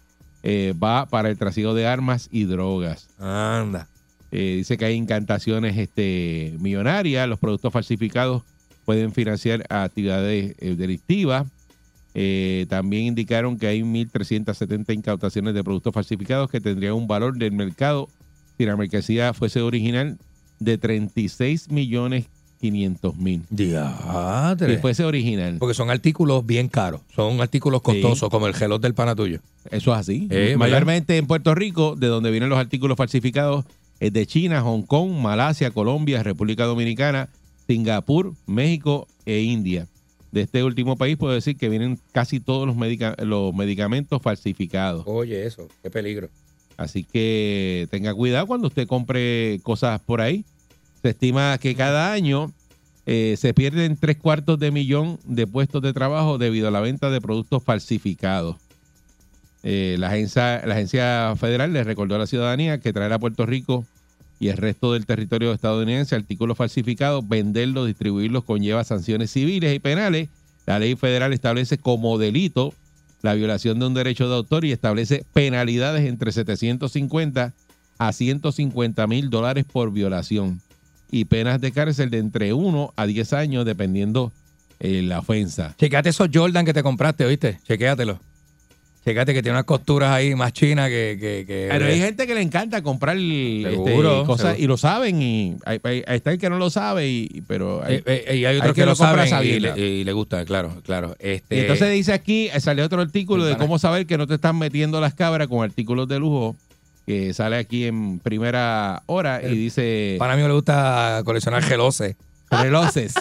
eh, 0.42 0.74
va 0.84 1.06
para 1.06 1.30
el 1.30 1.38
trasiego 1.38 1.72
de 1.72 1.86
armas 1.86 2.28
y 2.30 2.44
drogas. 2.44 3.08
Anda. 3.18 3.88
Eh, 4.32 4.56
dice 4.58 4.76
que 4.76 4.84
hay 4.84 4.96
incantaciones 4.96 5.78
este, 5.78 6.54
millonarias. 6.60 7.26
Los 7.26 7.38
productos 7.38 7.72
falsificados 7.72 8.42
pueden 8.84 9.12
financiar 9.12 9.64
actividades 9.70 10.56
eh, 10.58 10.74
delictivas. 10.76 11.46
Eh, 12.12 12.66
también 12.68 13.04
indicaron 13.04 13.58
que 13.58 13.66
hay 13.66 13.80
1.370 13.80 14.92
incautaciones 14.94 15.54
de 15.54 15.64
productos 15.64 15.94
falsificados 15.94 16.50
que 16.50 16.60
tendrían 16.60 16.92
un 16.92 17.06
valor 17.06 17.38
del 17.38 17.52
mercado 17.52 18.10
si 18.58 18.66
la 18.66 18.76
mercancía 18.76 19.32
fuese 19.32 19.62
original 19.62 20.18
de 20.60 20.76
36 20.76 21.70
millones 21.70 22.26
500 22.60 23.16
mil. 23.16 23.42
Si 24.66 24.76
fuese 24.78 25.04
original. 25.04 25.56
Porque 25.60 25.74
son 25.74 25.90
artículos 25.90 26.44
bien 26.44 26.68
caros. 26.68 27.00
Son 27.14 27.40
artículos 27.40 27.80
costosos, 27.82 28.28
como 28.30 28.48
el 28.48 28.54
gelot 28.54 28.82
del 28.82 28.94
pana 28.94 29.14
tuyo. 29.14 29.38
Eso 29.70 29.92
es 29.92 29.98
así. 30.00 30.26
Eh, 30.30 30.36
¿verdad? 30.36 30.56
Mayormente 30.58 31.16
en 31.18 31.26
Puerto 31.28 31.54
Rico, 31.54 31.94
de 31.96 32.08
donde 32.08 32.32
vienen 32.32 32.48
los 32.48 32.58
artículos 32.58 32.96
falsificados, 32.96 33.64
es 34.00 34.12
de 34.12 34.26
China, 34.26 34.60
Hong 34.62 34.82
Kong, 34.82 35.12
Malasia, 35.12 35.70
Colombia, 35.70 36.22
República 36.24 36.64
Dominicana, 36.64 37.28
Singapur, 37.68 38.34
México 38.46 39.06
e 39.24 39.40
India. 39.42 39.86
De 40.32 40.42
este 40.42 40.64
último 40.64 40.96
país 40.96 41.16
puedo 41.16 41.32
decir 41.34 41.56
que 41.56 41.68
vienen 41.68 41.98
casi 42.12 42.40
todos 42.40 42.66
los, 42.66 42.76
medica- 42.76 43.14
los 43.22 43.54
medicamentos 43.54 44.20
falsificados. 44.20 45.04
Oye, 45.06 45.46
eso. 45.46 45.68
Qué 45.82 45.90
peligro. 45.90 46.28
Así 46.78 47.02
que 47.02 47.88
tenga 47.90 48.14
cuidado 48.14 48.46
cuando 48.46 48.68
usted 48.68 48.86
compre 48.86 49.60
cosas 49.64 50.00
por 50.00 50.20
ahí. 50.20 50.44
Se 51.02 51.10
estima 51.10 51.58
que 51.58 51.74
cada 51.74 52.12
año 52.12 52.52
eh, 53.04 53.34
se 53.36 53.52
pierden 53.52 53.96
tres 53.96 54.16
cuartos 54.16 54.60
de 54.60 54.70
millón 54.70 55.18
de 55.24 55.46
puestos 55.46 55.82
de 55.82 55.92
trabajo 55.92 56.38
debido 56.38 56.68
a 56.68 56.70
la 56.70 56.80
venta 56.80 57.10
de 57.10 57.20
productos 57.20 57.64
falsificados. 57.64 58.56
Eh, 59.64 59.96
la, 59.98 60.06
agencia, 60.06 60.64
la 60.64 60.74
agencia 60.74 61.34
federal 61.36 61.72
le 61.72 61.82
recordó 61.82 62.14
a 62.14 62.18
la 62.18 62.28
ciudadanía 62.28 62.78
que 62.78 62.92
traer 62.92 63.12
a 63.12 63.18
Puerto 63.18 63.44
Rico 63.44 63.84
y 64.38 64.48
el 64.48 64.56
resto 64.56 64.92
del 64.92 65.04
territorio 65.04 65.52
estadounidense 65.52 66.14
artículos 66.14 66.56
falsificados, 66.56 67.28
venderlos, 67.28 67.88
distribuirlos 67.88 68.44
conlleva 68.44 68.84
sanciones 68.84 69.32
civiles 69.32 69.74
y 69.74 69.80
penales. 69.80 70.28
La 70.64 70.78
ley 70.78 70.94
federal 70.94 71.32
establece 71.32 71.76
como 71.76 72.18
delito 72.18 72.72
la 73.22 73.34
violación 73.34 73.78
de 73.78 73.86
un 73.86 73.94
derecho 73.94 74.28
de 74.28 74.36
autor 74.36 74.64
y 74.64 74.72
establece 74.72 75.24
penalidades 75.32 76.06
entre 76.06 76.32
750 76.32 77.54
a 77.98 78.12
150 78.12 79.06
mil 79.06 79.30
dólares 79.30 79.64
por 79.70 79.92
violación 79.92 80.60
y 81.10 81.24
penas 81.24 81.60
de 81.60 81.72
cárcel 81.72 82.10
de 82.10 82.18
entre 82.18 82.52
1 82.52 82.92
a 82.94 83.06
10 83.06 83.32
años 83.32 83.64
dependiendo 83.64 84.32
eh, 84.78 85.02
la 85.02 85.18
ofensa. 85.20 85.74
Chequeate 85.78 86.10
esos 86.10 86.28
Jordan 86.32 86.64
que 86.64 86.72
te 86.72 86.82
compraste, 86.82 87.24
¿oíste? 87.24 87.58
Chequéatelo. 87.64 88.20
Chequéate 89.08 89.32
que 89.32 89.42
tiene 89.42 89.56
unas 89.56 89.64
costuras 89.64 90.10
ahí 90.10 90.34
más 90.34 90.52
chinas 90.52 90.90
que... 90.90 91.16
que, 91.18 91.44
que- 91.46 91.68
Pero 91.70 91.86
hay 91.86 91.98
gente 91.98 92.26
que 92.26 92.34
le 92.34 92.42
encanta 92.42 92.82
comprar 92.82 93.16
este, 93.16 93.62
cosas 93.72 93.86
seguro. 93.86 94.54
y 94.58 94.66
lo 94.66 94.76
saben 94.76 95.22
y 95.22 95.56
hay, 95.64 95.80
está 96.06 96.32
el 96.32 96.38
que 96.38 96.50
no 96.50 96.58
lo 96.58 96.68
sabe 96.68 97.08
y 97.08 97.42
pero 97.46 97.82
hay- 97.82 98.02
Eh, 98.04 98.24
eh, 98.28 98.36
y 98.36 98.44
hay 98.44 98.58
otros 98.58 98.74
que, 98.74 98.84
lo 98.84 98.94
compra 98.94 99.26
saben 99.26 99.26
y 99.26 99.30
sabiendo. 99.30 99.76
le, 99.76 99.86
y 99.88 100.04
le 100.04 100.12
gusta, 100.12 100.44
claro, 100.44 100.74
claro. 100.84 101.16
Este, 101.20 101.56
Y 101.56 101.60
entonces 101.60 101.90
dice 101.90 102.12
aquí, 102.12 102.48
eh, 102.52 102.60
sale 102.60 102.82
otro 102.82 103.00
artículo 103.00 103.46
de 103.46 103.56
cómo 103.56 103.78
saber 103.78 104.04
que 104.06 104.18
no 104.18 104.26
te 104.26 104.34
están 104.34 104.58
metiendo 104.58 105.00
las 105.00 105.14
cabras 105.14 105.48
con 105.48 105.64
artículos 105.64 106.06
de 106.06 106.18
lujo, 106.18 106.54
que 107.06 107.32
sale 107.32 107.56
aquí 107.56 107.86
en 107.86 108.18
primera 108.18 109.04
hora 109.06 109.40
y 109.42 109.56
dice... 109.56 110.16
para 110.18 110.36
mí 110.36 110.42
me 110.42 110.52
gusta 110.52 111.22
coleccionar 111.24 111.62
geloses. 111.64 112.14
relojes. 112.50 113.14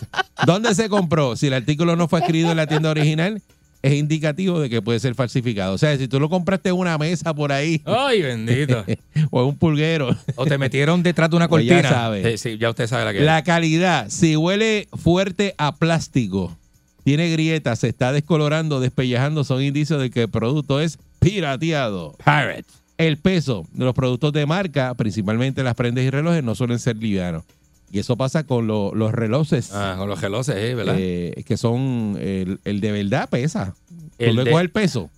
¿Dónde 0.46 0.76
se 0.76 0.90
compró? 0.90 1.38
Si 1.38 1.48
el 1.48 1.54
artículo 1.54 1.96
no 1.96 2.10
fue 2.10 2.20
escrito 2.20 2.52
en 2.52 2.58
la 2.58 2.68
tienda 2.68 2.90
original, 2.90 3.42
es 3.88 3.94
indicativo 3.94 4.60
de 4.60 4.70
que 4.70 4.82
puede 4.82 5.00
ser 5.00 5.16
falsificado. 5.16 5.74
O 5.74 5.78
sea, 5.78 5.98
si 5.98 6.08
tú 6.08 6.20
lo 6.20 6.30
compraste 6.30 6.70
en 6.70 6.76
una 6.76 6.98
mesa 6.98 7.34
por 7.34 7.52
ahí 7.52 7.82
Ay, 7.86 8.22
bendito. 8.22 8.84
o 9.32 9.42
en 9.42 9.48
un 9.50 9.58
pulguero, 9.58 10.16
O 10.36 10.46
te 10.46 10.58
metieron 10.58 11.04
detrás 11.04 11.30
de 11.30 11.36
una 11.36 11.48
Pues 11.50 11.66
ya 11.66 11.76
cortina. 11.76 11.90
sabe. 11.96 12.34
Eh, 12.34 12.38
Sí, 12.38 12.58
ya 12.58 12.70
usted 12.70 12.88
sabe 12.88 13.06
la 13.06 13.12
que 13.14 13.20
es. 13.20 13.26
la 13.26 13.44
calidad, 13.44 14.08
si 14.10 14.36
huele 14.36 14.88
fuerte 14.94 15.56
a 15.58 15.76
plástico, 15.76 16.56
tiene 17.04 17.30
grietas, 17.32 17.80
se 17.80 17.88
está 17.90 18.12
descolorando, 18.12 18.80
despellejando, 18.80 19.44
son 19.44 19.62
indicios 19.64 20.02
de 20.02 20.10
que 20.10 20.24
el 20.24 20.30
producto 20.30 20.80
es 20.82 21.00
pirateado. 21.20 22.16
Pirate. 22.24 22.66
El 22.98 23.18
peso 23.18 23.66
de 23.74 23.86
los 23.86 23.94
productos 23.94 24.34
de 24.34 24.46
marca, 24.48 24.94
principalmente 24.96 25.62
las 25.64 25.76
prendas 25.76 26.04
y 26.04 26.10
relojes, 26.10 26.44
no 26.44 26.56
suelen 26.56 26.80
ser 26.80 26.98
livianos. 26.98 27.44
Y 27.92 28.00
eso 28.00 28.18
pasa 28.18 28.44
con 28.46 28.68
lo- 28.68 28.94
los 28.94 29.12
relojes. 29.14 29.72
Ah, 29.74 29.96
con 29.98 30.10
los 30.10 30.20
geloses, 30.20 30.56
eh, 30.58 30.76
¿verdad? 30.76 30.96
eh, 31.00 31.44
que 31.46 31.56
son 31.58 32.18
el, 32.20 32.60
el 32.66 32.82
de 32.82 32.92
verdad 32.92 33.30
pesa. 33.30 33.76
El 34.18 34.32
Tú 34.32 34.36
le 34.38 34.44
de- 34.44 34.52
coges 34.52 34.64
el 34.66 34.72
peso. 34.72 35.10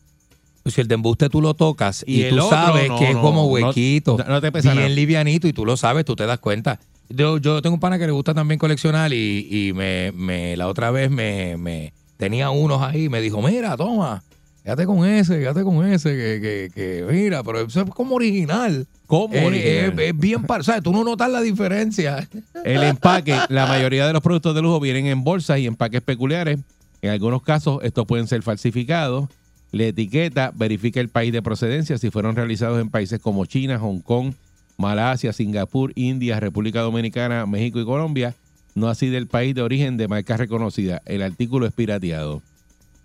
Pues 0.61 0.75
si 0.75 0.81
el 0.81 0.87
de 0.87 0.95
embuste 0.95 1.29
tú 1.29 1.41
lo 1.41 1.53
tocas 1.53 2.03
y, 2.05 2.17
Y 2.19 2.23
el 2.23 2.35
tú 2.35 2.43
otro, 2.43 2.49
sabes 2.57 2.89
no, 2.89 2.99
que 2.99 3.07
es 3.09 3.15
no, 3.15 3.21
como 3.21 3.45
huequito, 3.47 4.17
no- 4.17 4.25
no 4.25 4.41
te 4.41 4.51
pesa 4.51 4.71
bien 4.73 4.83
nada. 4.83 4.89
livianito 4.95 5.47
y 5.47 5.53
tú 5.53 5.65
lo 5.65 5.77
sabes, 5.77 6.05
tú 6.05 6.15
te 6.15 6.25
das 6.25 6.37
cuenta. 6.39 6.79
Yo, 7.09 7.37
yo 7.39 7.61
tengo 7.63 7.73
un 7.75 7.79
pana 7.79 7.97
que 7.97 8.05
le 8.05 8.11
gusta 8.11 8.33
también 8.35 8.59
coleccionar 8.59 9.11
y, 9.13 9.47
y 9.49 9.73
me, 9.73 10.11
me- 10.11 10.55
la 10.57 10.67
otra 10.67 10.91
vez 10.91 11.09
me, 11.09 11.57
me 11.57 11.91
tenía 12.17 12.51
unos 12.51 12.81
ahí 12.83 13.05
y 13.05 13.09
me 13.09 13.19
dijo, 13.21 13.41
mira, 13.41 13.75
toma, 13.77 14.21
quédate 14.63 14.85
con 14.85 15.03
ese, 15.07 15.39
quédate 15.39 15.63
con 15.63 15.83
ese, 15.87 16.09
que, 16.11 16.39
que, 16.39 16.71
que 16.75 17.05
mira, 17.11 17.41
pero 17.41 17.61
eso 17.61 17.81
es 17.81 17.89
como 17.89 18.15
original. 18.15 18.85
¿Cómo 19.09 19.33
Es- 19.33 19.43
original? 19.43 19.99
Es, 19.99 20.09
es 20.09 20.17
bien, 20.19 20.43
par- 20.43 20.63
¿sabes? 20.63 20.83
Tú 20.83 20.91
no 20.93 21.03
notas 21.03 21.31
la 21.31 21.41
diferencia. 21.41 22.29
El 22.63 22.83
empaque, 22.83 23.35
la 23.49 23.65
mayoría 23.65 24.05
de 24.05 24.13
los 24.13 24.21
productos 24.21 24.53
de 24.53 24.61
lujo 24.61 24.79
vienen 24.79 25.07
en 25.07 25.23
bolsas 25.23 25.57
y 25.57 25.65
empaques 25.65 26.01
peculiares. 26.03 26.59
En 27.01 27.09
algunos 27.09 27.41
casos, 27.41 27.79
estos 27.81 28.05
pueden 28.05 28.27
ser 28.27 28.43
falsificados. 28.43 29.27
La 29.71 29.85
etiqueta 29.85 30.51
verifica 30.55 30.99
el 30.99 31.09
país 31.09 31.33
de 31.33 31.41
procedencia 31.41 31.97
si 31.97 32.11
fueron 32.11 32.35
realizados 32.35 32.79
en 32.79 32.89
países 32.91 33.19
como 33.19 33.45
China, 33.47 33.79
Hong 33.79 33.99
Kong, 34.01 34.33
Malasia, 34.77 35.33
Singapur, 35.33 35.91
India, 35.95 36.39
República 36.39 36.81
Dominicana, 36.81 37.47
México 37.47 37.79
y 37.79 37.85
Colombia. 37.85 38.35
No 38.75 38.89
así 38.89 39.07
del 39.07 39.25
país 39.25 39.55
de 39.55 39.63
origen 39.63 39.97
de 39.97 40.07
marcas 40.07 40.39
reconocidas. 40.39 41.01
El 41.07 41.23
artículo 41.23 41.65
es 41.65 41.73
pirateado. 41.73 42.43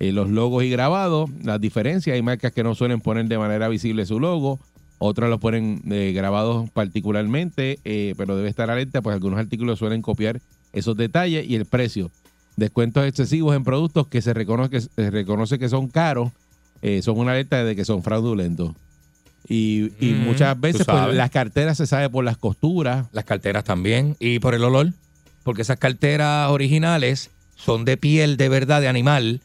Eh, 0.01 0.13
los 0.13 0.29
logos 0.29 0.65
y 0.65 0.69
grabados, 0.71 1.31
las 1.43 1.61
diferencias, 1.63 2.13
hay 2.15 2.21
marcas 2.21 2.53
que 2.53 2.63
no 2.63 2.75
suelen 2.75 3.01
poner 3.01 3.25
de 3.27 3.39
manera 3.39 3.69
visible 3.69 4.05
su 4.05 4.21
logo, 4.21 4.59
otras 5.05 5.31
lo 5.31 5.39
ponen 5.39 5.83
eh, 5.91 6.13
grabados 6.15 6.71
particularmente, 6.71 7.79
eh, 7.85 8.15
pero 8.17 8.37
debe 8.37 8.49
estar 8.49 8.71
alerta, 8.71 9.03
pues 9.03 9.15
algunos 9.15 9.39
artículos 9.39 9.79
suelen 9.79 10.03
copiar 10.03 10.41
esos 10.73 10.97
detalles 10.97 11.47
y 11.49 11.55
el 11.57 11.67
precio. 11.67 12.11
Descuentos 12.57 13.05
excesivos 13.07 13.55
en 13.55 13.65
productos 13.65 14.07
que 14.07 14.23
se 14.23 14.33
reconoce 14.33 14.71
que, 14.71 14.81
se 14.81 15.11
reconoce 15.11 15.59
que 15.59 15.69
son 15.69 15.89
caros, 15.89 16.31
eh, 16.83 17.03
son 17.03 17.19
una 17.19 17.33
alerta 17.33 17.63
de 17.65 17.77
que 17.77 17.85
son 17.85 18.03
fraudulentos. 18.03 18.73
Y, 19.47 19.93
y 20.01 20.15
Mm, 20.15 20.25
muchas 20.25 20.59
veces 20.59 20.87
pues, 20.87 21.15
las 21.15 21.31
carteras 21.31 21.77
se 21.77 21.87
sabe 21.87 22.09
por 22.09 22.25
las 22.25 22.39
costuras. 22.39 23.07
Las 23.13 23.25
carteras 23.25 23.65
también. 23.65 24.17
Y 24.19 24.39
por 24.39 24.55
el 24.55 24.65
olor. 24.65 24.93
Porque 25.43 25.63
esas 25.63 25.79
carteras 25.79 26.51
originales 26.51 27.31
son 27.55 27.85
de 27.85 27.99
piel 27.99 28.39
de 28.39 28.49
verdad, 28.49 28.81
de 28.81 28.89
animal, 28.89 29.43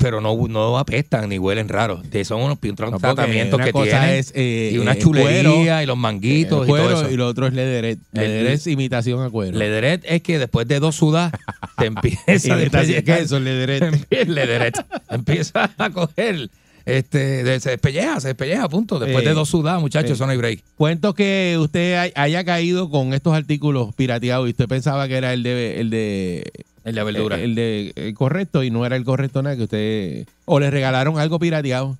pero 0.00 0.20
no, 0.20 0.36
no 0.48 0.78
apestan 0.78 1.28
ni 1.28 1.38
huelen 1.38 1.68
raros. 1.68 2.00
Son 2.24 2.42
unos 2.42 2.58
No, 2.62 2.98
tratamientos 2.98 3.60
que 3.60 3.72
tienen. 3.72 4.10
es, 4.10 4.32
eh, 4.34 4.70
y 4.74 4.78
una 4.78 4.92
eh, 4.92 4.98
chulería 4.98 5.42
cuero, 5.42 5.82
y 5.82 5.86
los 5.86 5.96
manguitos 5.96 6.58
el 6.60 6.64
y 6.64 6.66
todo 6.66 6.66
cuero 6.66 7.00
eso. 7.02 7.10
y 7.10 7.16
lo 7.16 7.26
otro 7.28 7.46
es 7.46 7.52
lederet. 7.54 7.98
Lederet 8.12 8.54
es 8.54 8.66
imitación 8.66 9.22
a 9.22 9.30
cuero. 9.30 9.56
Lederet 9.56 10.02
es 10.06 10.22
que 10.22 10.38
después 10.38 10.66
de 10.68 10.80
dos 10.80 10.96
sudas 10.96 11.32
te 11.78 11.86
empieza 11.86 12.54
a 12.54 12.58
¿Qué 12.58 13.00
es 13.12 13.20
eso, 13.20 13.38
lederet? 13.40 13.82
Empie- 13.82 14.26
Lederet. 14.26 14.76
Empieza 15.10 15.70
a 15.78 15.90
coger. 15.90 16.50
Este, 16.84 17.42
de- 17.42 17.58
se 17.58 17.70
despelleja, 17.70 18.20
se 18.20 18.28
despelleja, 18.28 18.68
punto. 18.68 19.00
Después 19.00 19.24
Eh, 19.24 19.28
de 19.30 19.34
dos 19.34 19.48
sudas, 19.48 19.80
muchachos, 19.80 20.10
eh, 20.10 20.14
eso 20.14 20.24
no 20.24 20.30
hay 20.30 20.38
break. 20.38 20.62
Cuento 20.76 21.14
que 21.14 21.56
usted 21.58 21.96
hay- 21.96 22.12
haya 22.14 22.44
caído 22.44 22.90
con 22.90 23.12
estos 23.12 23.34
artículos 23.34 23.92
pirateados 23.96 24.46
y 24.46 24.50
usted 24.50 24.68
pensaba 24.68 25.08
que 25.08 25.16
era 25.16 25.32
el 25.32 25.42
de 25.42 25.80
el 25.80 25.90
de 25.90 26.52
El 26.86 26.94
de 26.94 27.02
verdura. 27.04 27.38
el 27.38 27.54
de 27.54 27.92
el 27.96 28.14
correcto 28.14 28.62
y 28.62 28.70
no 28.70 28.86
era 28.86 28.96
el 28.96 29.04
correcto 29.04 29.42
nada 29.42 29.56
que 29.56 29.64
usted 29.64 30.26
o 30.46 30.58
le 30.60 30.70
regalaron 30.70 31.18
algo 31.18 31.38
pirateado. 31.38 31.98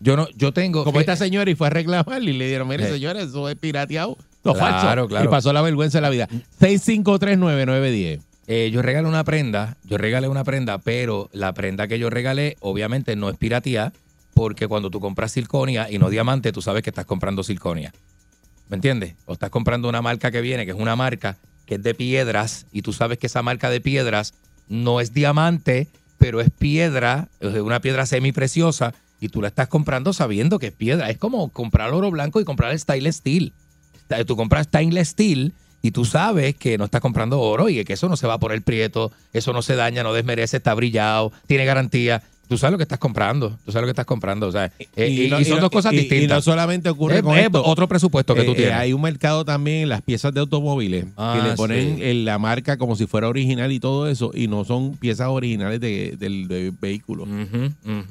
Yo 0.00 0.16
no, 0.16 0.26
yo 0.36 0.52
tengo. 0.52 0.82
Como 0.82 0.98
fí- 0.98 1.02
esta 1.02 1.14
señora 1.14 1.48
y 1.48 1.54
fue 1.54 1.68
a 1.68 1.70
reclamar 1.70 2.20
y 2.22 2.32
le 2.32 2.48
dieron, 2.48 2.66
mire 2.66 2.86
Sí. 2.86 2.94
señora, 2.94 3.20
eso 3.22 3.48
es 3.48 3.54
pirateado. 3.56 4.16
No, 4.42 4.54
Claro, 4.54 4.80
falso. 4.82 5.06
claro. 5.08 5.24
Y 5.24 5.28
pasó 5.28 5.52
la 5.52 5.62
vergüenza 5.62 5.98
de 5.98 6.02
la 6.02 6.10
vida. 6.10 6.28
6539910. 6.58 8.20
Eh, 8.48 8.70
yo 8.72 8.82
regalé 8.82 9.06
una 9.06 9.22
prenda, 9.22 9.76
yo 9.84 9.98
regalé 9.98 10.26
una 10.26 10.42
prenda, 10.42 10.78
pero 10.78 11.30
la 11.32 11.52
prenda 11.54 11.86
que 11.86 11.98
yo 12.00 12.10
regalé 12.10 12.56
obviamente 12.60 13.14
no 13.14 13.30
es 13.30 13.36
piratía, 13.36 13.92
porque 14.34 14.66
cuando 14.66 14.90
tú 14.90 14.98
compras 14.98 15.32
circonia 15.32 15.88
y 15.90 15.98
no 15.98 16.10
diamante, 16.10 16.50
tú 16.52 16.60
sabes 16.62 16.82
que 16.82 16.90
estás 16.90 17.06
comprando 17.06 17.44
circonia. 17.44 17.92
¿Me 18.68 18.74
entiendes? 18.76 19.14
O 19.26 19.34
estás 19.34 19.50
comprando 19.50 19.88
una 19.88 20.02
marca 20.02 20.30
que 20.32 20.40
viene, 20.40 20.64
que 20.64 20.72
es 20.72 20.76
una 20.78 20.96
marca 20.96 21.36
es 21.74 21.82
de 21.82 21.94
piedras, 21.94 22.66
y 22.72 22.82
tú 22.82 22.92
sabes 22.92 23.18
que 23.18 23.26
esa 23.26 23.42
marca 23.42 23.70
de 23.70 23.80
piedras 23.80 24.34
no 24.68 25.00
es 25.00 25.12
diamante, 25.12 25.88
pero 26.18 26.40
es 26.40 26.50
piedra, 26.50 27.28
es 27.40 27.54
una 27.54 27.80
piedra 27.80 28.06
semipreciosa, 28.06 28.94
y 29.20 29.28
tú 29.28 29.40
la 29.40 29.48
estás 29.48 29.68
comprando 29.68 30.12
sabiendo 30.12 30.58
que 30.58 30.66
es 30.68 30.72
piedra. 30.72 31.08
Es 31.08 31.16
como 31.16 31.50
comprar 31.50 31.92
oro 31.92 32.10
blanco 32.10 32.40
y 32.40 32.44
comprar 32.44 32.76
stainless 32.76 33.16
steel. 33.16 33.52
Tú 34.26 34.36
compras 34.36 34.66
stainless 34.66 35.10
steel 35.10 35.52
y 35.80 35.92
tú 35.92 36.04
sabes 36.04 36.56
que 36.56 36.76
no 36.76 36.84
estás 36.84 37.00
comprando 37.00 37.40
oro 37.40 37.68
y 37.68 37.84
que 37.84 37.92
eso 37.92 38.08
no 38.08 38.16
se 38.16 38.26
va 38.26 38.38
por 38.38 38.52
el 38.52 38.62
prieto, 38.62 39.12
eso 39.32 39.52
no 39.52 39.62
se 39.62 39.76
daña, 39.76 40.02
no 40.02 40.12
desmerece, 40.12 40.56
está 40.56 40.74
brillado, 40.74 41.32
tiene 41.46 41.64
garantía. 41.64 42.22
Tú 42.52 42.58
sabes 42.58 42.72
lo 42.72 42.76
que 42.76 42.82
estás 42.82 42.98
comprando, 42.98 43.56
tú 43.64 43.72
sabes 43.72 43.82
lo 43.82 43.86
que 43.86 43.92
estás 43.92 44.04
comprando. 44.04 44.46
O 44.46 44.52
sea, 44.52 44.70
eh, 44.94 45.08
y, 45.08 45.30
no- 45.30 45.40
y 45.40 45.44
son 45.46 45.56
no- 45.56 45.62
dos 45.62 45.70
cosas 45.70 45.92
distintas. 45.92 46.22
Y 46.24 46.26
no 46.26 46.42
solamente 46.42 46.90
ocurre 46.90 47.16
Es- 47.16 47.22
con 47.22 47.34
es 47.38 47.46
esto. 47.46 47.64
otro 47.64 47.88
presupuesto 47.88 48.34
que 48.34 48.42
Eh, 48.42 48.44
tú 48.44 48.50
eh, 48.52 48.56
tienes. 48.56 48.74
hay 48.74 48.92
un 48.92 49.00
mercado 49.00 49.44
también 49.46 49.84
en 49.84 49.88
las 49.88 50.02
piezas 50.02 50.34
de 50.34 50.40
automóviles 50.40 51.06
Ah, 51.16 51.38
que 51.40 51.48
le 51.48 51.56
ponen 51.56 51.96
sí. 51.96 52.04
en 52.04 52.24
la 52.26 52.38
marca 52.38 52.76
como 52.76 52.94
si 52.94 53.06
fuera 53.06 53.28
original 53.28 53.72
y 53.72 53.80
todo 53.80 54.06
eso 54.06 54.32
y 54.34 54.48
no 54.48 54.64
son 54.64 54.96
piezas 54.98 55.28
originales 55.28 55.80
de- 55.80 56.16
del 56.18 56.46
del 56.46 56.72
vehículo. 56.72 57.26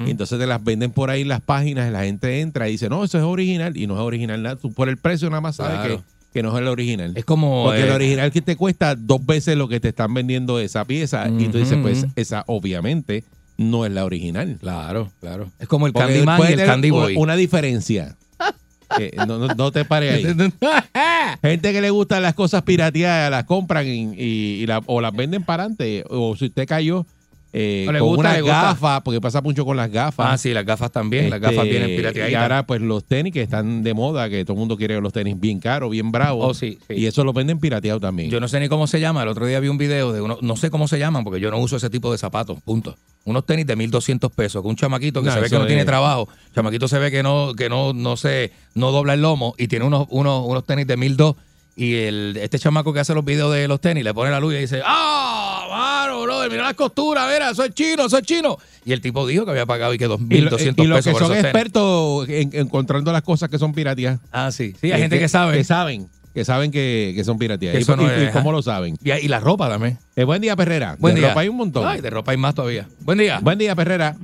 Y 0.05 0.09
entonces 0.09 0.39
te 0.39 0.47
las 0.47 0.63
venden 0.63 0.89
por 0.91 1.11
ahí 1.11 1.21
en 1.21 1.27
las 1.27 1.41
páginas, 1.41 1.87
y 1.89 1.91
la 1.93 2.03
gente 2.03 2.41
entra 2.41 2.67
y 2.67 2.71
dice, 2.71 2.89
no, 2.89 3.03
eso 3.03 3.17
es 3.19 3.23
original 3.23 3.77
y 3.77 3.85
no 3.85 3.93
es 3.93 3.99
original 4.01 4.41
nada. 4.41 4.55
Tú 4.55 4.73
por 4.73 4.89
el 4.89 4.97
precio 4.97 5.29
nada 5.29 5.41
más 5.41 5.57
sabes 5.57 5.77
Claro. 5.79 5.97
que, 5.97 6.03
que 6.39 6.41
no 6.43 6.51
es 6.53 6.61
el 6.61 6.67
original. 6.67 7.11
Es 7.15 7.25
como. 7.25 7.65
Porque 7.65 7.83
el 7.83 7.89
eh, 7.89 7.93
original 7.93 8.31
que 8.31 8.41
te 8.41 8.55
cuesta 8.55 8.95
dos 8.95 9.23
veces 9.25 9.55
lo 9.55 9.67
que 9.67 9.79
te 9.79 9.89
están 9.89 10.13
vendiendo 10.13 10.59
esa 10.59 10.85
pieza 10.85 11.27
y 11.29 11.45
tú 11.49 11.57
dices, 11.59 11.77
pues 11.81 12.07
esa 12.15 12.43
obviamente 12.47 13.23
no 13.61 13.85
es 13.85 13.91
la 13.91 14.03
original. 14.05 14.57
Claro, 14.59 15.11
claro. 15.19 15.49
Es 15.59 15.67
como 15.67 15.87
el 15.87 15.93
Porque 15.93 16.07
Candyman 16.13 16.41
y 16.49 16.53
el 16.53 16.65
Candy 16.65 16.91
una- 16.91 16.99
Boy. 17.01 17.15
Una 17.15 17.35
diferencia. 17.35 18.15
No, 19.25 19.37
no- 19.37 19.47
no 19.55 19.71
te 19.71 19.85
pares 19.85 20.13
ahí. 20.25 20.35
Gente 21.41 21.71
que 21.71 21.79
le 21.79 21.89
gustan 21.91 22.21
las 22.23 22.33
cosas 22.33 22.63
pirateadas, 22.63 23.31
las 23.31 23.45
compran 23.45 23.87
y, 23.87 24.13
y- 24.17 24.63
y 24.63 24.65
la- 24.65 24.81
o 24.85 24.99
las 24.99 25.13
venden 25.15 25.43
para 25.43 25.63
adelante. 25.63 26.03
O 26.09 26.35
si 26.35 26.47
usted 26.47 26.67
cayó 26.67 27.05
eh, 27.53 27.85
O 27.87 27.91
le 27.91 27.99
con 27.99 28.07
gusta, 28.09 28.29
unas 28.29 28.43
gafas, 28.43 29.01
porque 29.01 29.19
pasa 29.19 29.41
mucho 29.41 29.65
con 29.65 29.75
las 29.75 29.91
gafas. 29.91 30.27
Ah, 30.29 30.37
sí, 30.37 30.53
las 30.53 30.65
gafas 30.65 30.91
también. 30.91 31.29
las 31.29 31.41
Este, 31.41 31.53
gafas 31.55 31.69
vienen 31.69 31.89
Y 31.91 31.95
pirateaditas. 31.97 32.41
ahora, 32.41 32.65
pues 32.65 32.81
los 32.81 33.03
tenis 33.03 33.33
que 33.33 33.41
están 33.41 33.83
de 33.83 33.93
moda, 33.93 34.29
que 34.29 34.43
todo 34.45 34.53
el 34.53 34.59
mundo 34.59 34.77
quiere 34.77 34.99
los 35.01 35.11
tenis 35.13 35.39
bien 35.39 35.59
caros, 35.59 35.91
bien 35.91 36.11
bravos. 36.11 36.45
Oh, 36.49 36.53
sí, 36.53 36.79
sí. 36.87 36.93
Y 36.95 37.05
eso 37.07 37.23
lo 37.23 37.33
venden 37.33 37.59
pirateado 37.59 37.99
también. 37.99 38.29
Yo 38.29 38.39
no 38.39 38.47
sé 38.47 38.59
ni 38.59 38.69
cómo 38.69 38.87
se 38.87 38.99
llama. 38.99 39.23
El 39.23 39.29
otro 39.29 39.45
día 39.45 39.59
vi 39.59 39.67
un 39.67 39.77
video 39.77 40.13
de 40.13 40.21
uno, 40.21 40.37
no 40.41 40.55
sé 40.55 40.69
cómo 40.71 40.87
se 40.87 40.97
llaman, 40.99 41.23
porque 41.23 41.39
yo 41.39 41.51
no 41.51 41.57
uso 41.59 41.75
ese 41.77 41.89
tipo 41.89 42.11
de 42.11 42.17
zapatos, 42.17 42.59
punto. 42.61 42.95
Unos 43.23 43.45
tenis 43.45 43.67
de 43.67 43.75
1200 43.75 44.31
pesos, 44.31 44.61
con 44.63 44.69
un 44.71 44.75
chamaquito 44.77 45.21
que 45.21 45.27
No, 45.27 45.33
se 45.33 45.41
ve 45.41 45.49
que 45.49 45.59
no 45.59 45.67
tiene 45.67 45.85
trabajo. 45.85 46.27
Chamaquito 46.55 46.87
se 46.87 46.97
ve 46.97 47.11
que 47.11 47.21
no, 47.21 47.53
que 47.55 47.69
no, 47.69 47.93
no 47.93 48.17
se, 48.17 48.51
no 48.73 48.91
dobla 48.91 49.13
el 49.13 49.21
lomo 49.21 49.53
y 49.59 49.67
tiene 49.67 49.85
unos, 49.85 50.07
unos, 50.09 50.43
unos 50.47 50.65
tenis 50.65 50.87
de 50.87 50.97
1200. 50.97 51.50
Y 51.75 51.95
el, 51.95 52.37
este 52.41 52.59
chamaco 52.59 52.93
que 52.93 52.99
hace 52.99 53.13
los 53.13 53.23
videos 53.23 53.53
de 53.53 53.67
los 53.67 53.79
tenis 53.79 54.03
le 54.03 54.13
pone 54.13 54.29
la 54.29 54.39
luz 54.39 54.53
y 54.53 54.57
dice, 54.57 54.81
¡Ah! 54.85 55.47
Mano, 55.69 56.21
brother, 56.23 56.51
mira 56.51 56.63
las 56.63 56.73
costuras, 56.73 57.31
mira, 57.31 57.51
eso 57.51 57.63
es 57.63 57.73
chino, 57.73 58.05
eso 58.07 58.17
es 58.17 58.23
chino. 58.23 58.57
Y 58.83 58.91
el 58.91 58.99
tipo 59.01 59.25
dijo 59.25 59.45
que 59.45 59.51
había 59.51 59.65
pagado 59.65 59.93
y 59.93 59.97
que 59.97 60.03
y, 60.05 60.07
lo- 60.07 60.17
2200 60.17 60.85
y 60.85 60.87
los 60.87 60.97
pesos 60.97 61.05
que 61.07 61.11
por 61.13 61.21
son 61.27 61.31
esos 61.31 61.45
expertos 61.45 62.29
en, 62.29 62.49
encontrando 62.53 63.11
las 63.13 63.21
cosas 63.21 63.49
que 63.49 63.57
son 63.57 63.73
pirateadas. 63.73 64.19
Ah, 64.33 64.51
sí. 64.51 64.75
Sí, 64.81 64.91
hay 64.91 65.01
gente 65.01 65.17
que 65.17 65.29
sabe. 65.29 65.57
Que 65.57 65.63
saben. 65.63 66.09
Que 66.33 66.45
saben 66.45 66.71
que, 66.71 67.13
que 67.15 67.23
son 67.23 67.37
pirateadas. 67.37 67.73
Que 67.73 67.79
¿Y, 67.79 67.83
eso 67.83 67.95
no 67.95 68.03
y- 68.03 68.05
es, 68.07 68.29
y 68.29 68.31
cómo 68.31 68.49
ajá. 68.49 68.57
lo 68.57 68.61
saben? 68.61 68.97
Y, 69.03 69.11
y 69.11 69.27
la 69.29 69.39
ropa 69.39 69.69
también. 69.69 69.97
Eh, 70.17 70.23
buen 70.25 70.41
día, 70.41 70.55
Perrera. 70.57 70.95
Buen 70.99 71.15
de 71.15 71.21
día. 71.21 71.29
ropa 71.29 71.41
hay 71.41 71.47
un 71.47 71.57
montón. 71.57 71.87
Ay, 71.87 72.01
de 72.01 72.09
ropa 72.09 72.31
hay 72.31 72.37
más 72.37 72.53
todavía. 72.53 72.87
Buen 72.99 73.17
día. 73.17 73.39
Buen 73.41 73.57
día, 73.57 73.75
Perrera. 73.75 74.15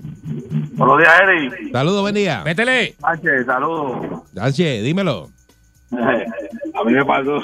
Buenos 0.73 0.97
días, 0.99 1.13
Eddie. 1.21 1.71
Saludos, 1.71 2.01
buen 2.01 2.15
día. 2.15 2.41
Métele. 2.45 2.95
Sánchez, 2.99 3.45
saludos. 3.45 4.21
Sánchez, 4.35 4.83
dímelo. 4.83 5.31
A 5.91 6.83
mí 6.83 6.93
me 6.93 7.05
pasó. 7.05 7.43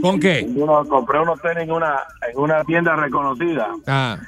¿Con 0.00 0.18
qué? 0.18 0.46
Uno, 0.54 0.84
compré 0.86 1.20
unos 1.20 1.40
tenis 1.40 1.64
en 1.64 1.72
una, 1.72 2.02
en 2.30 2.38
una 2.38 2.64
tienda 2.64 2.96
reconocida, 2.96 3.68
Ah, 3.86 4.18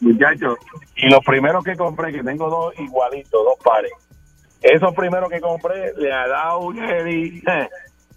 muchachos. 0.00 0.56
Y 0.96 1.08
los 1.10 1.24
primeros 1.24 1.64
que 1.64 1.76
compré, 1.76 2.12
que 2.12 2.22
tengo 2.22 2.48
dos 2.48 2.78
igualitos, 2.78 3.32
dos 3.32 3.58
pares. 3.64 3.92
Esos 4.60 4.94
primeros 4.94 5.28
que 5.28 5.40
compré, 5.40 5.92
le 5.96 6.12
ha 6.12 6.26
dado 6.28 6.60
un 6.60 6.78
Eddie. 6.78 7.42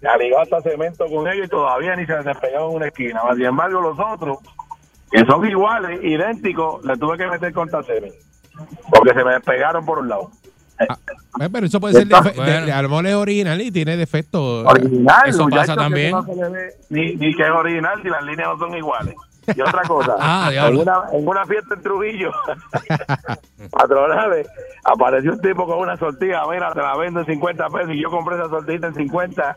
ha 0.08 0.18
ligado 0.18 0.42
hasta 0.42 0.62
cemento 0.62 1.06
con 1.08 1.28
ellos 1.28 1.46
y 1.46 1.50
todavía 1.50 1.96
ni 1.96 2.06
se 2.06 2.14
despegado 2.24 2.70
en 2.70 2.76
una 2.78 2.88
esquina. 2.88 3.22
Sin 3.36 3.46
embargo, 3.46 3.82
los 3.82 4.00
otros, 4.00 4.40
que 5.12 5.24
son 5.26 5.48
iguales, 5.48 6.00
idénticos, 6.04 6.84
le 6.84 6.98
tuve 6.98 7.18
que 7.18 7.28
meter 7.28 7.54
cemento. 7.54 8.18
Porque 8.90 9.14
se 9.14 9.24
me 9.24 9.34
despegaron 9.34 9.86
por 9.86 10.00
un 10.00 10.10
lado. 10.10 10.32
Eh, 11.40 11.50
Pero 11.52 11.66
eso 11.66 11.80
puede 11.80 11.94
ser, 11.96 12.08
de- 12.08 12.32
Bueno. 12.36 12.76
a 12.76 12.82
lo 12.82 12.90
mejor 12.90 13.08
es 13.08 13.16
original 13.16 13.62
y 13.62 13.72
tiene 13.72 13.98
defectos. 13.98 14.66
Original, 14.68 15.22
Eso 15.28 15.48
pasa 15.48 15.74
que 15.74 15.80
también. 15.80 16.12
no 16.12 16.24
ve 16.24 16.74
ni, 16.90 17.16
ni 17.16 17.36
que 17.36 17.44
es 17.44 17.50
original, 17.52 18.00
si 18.02 18.10
las 18.10 18.24
líneas 18.24 18.50
no 18.50 18.58
son 18.58 18.76
iguales. 18.78 19.16
Y 19.56 19.60
otra 19.62 19.82
cosa, 19.88 20.16
Ah, 20.20 20.50
en, 20.54 20.78
una, 20.78 20.94
en 21.14 21.28
una 21.28 21.46
fiesta 21.46 21.74
en 21.76 21.82
Trujillo, 21.82 22.32
patronales, 23.72 24.48
apareció 24.84 25.34
un 25.34 25.42
tipo 25.42 25.66
con 25.66 25.80
una 25.80 25.98
sortija, 25.98 26.44
mira, 26.50 26.72
te 26.74 26.80
la 26.82 26.96
vendo 26.98 27.22
en 27.22 27.26
50 27.26 27.68
pesos 27.70 27.90
y 27.92 28.02
yo 28.02 28.10
compré 28.10 28.36
esa 28.36 28.50
sortija 28.50 28.88
en 28.88 28.94
50, 28.96 29.56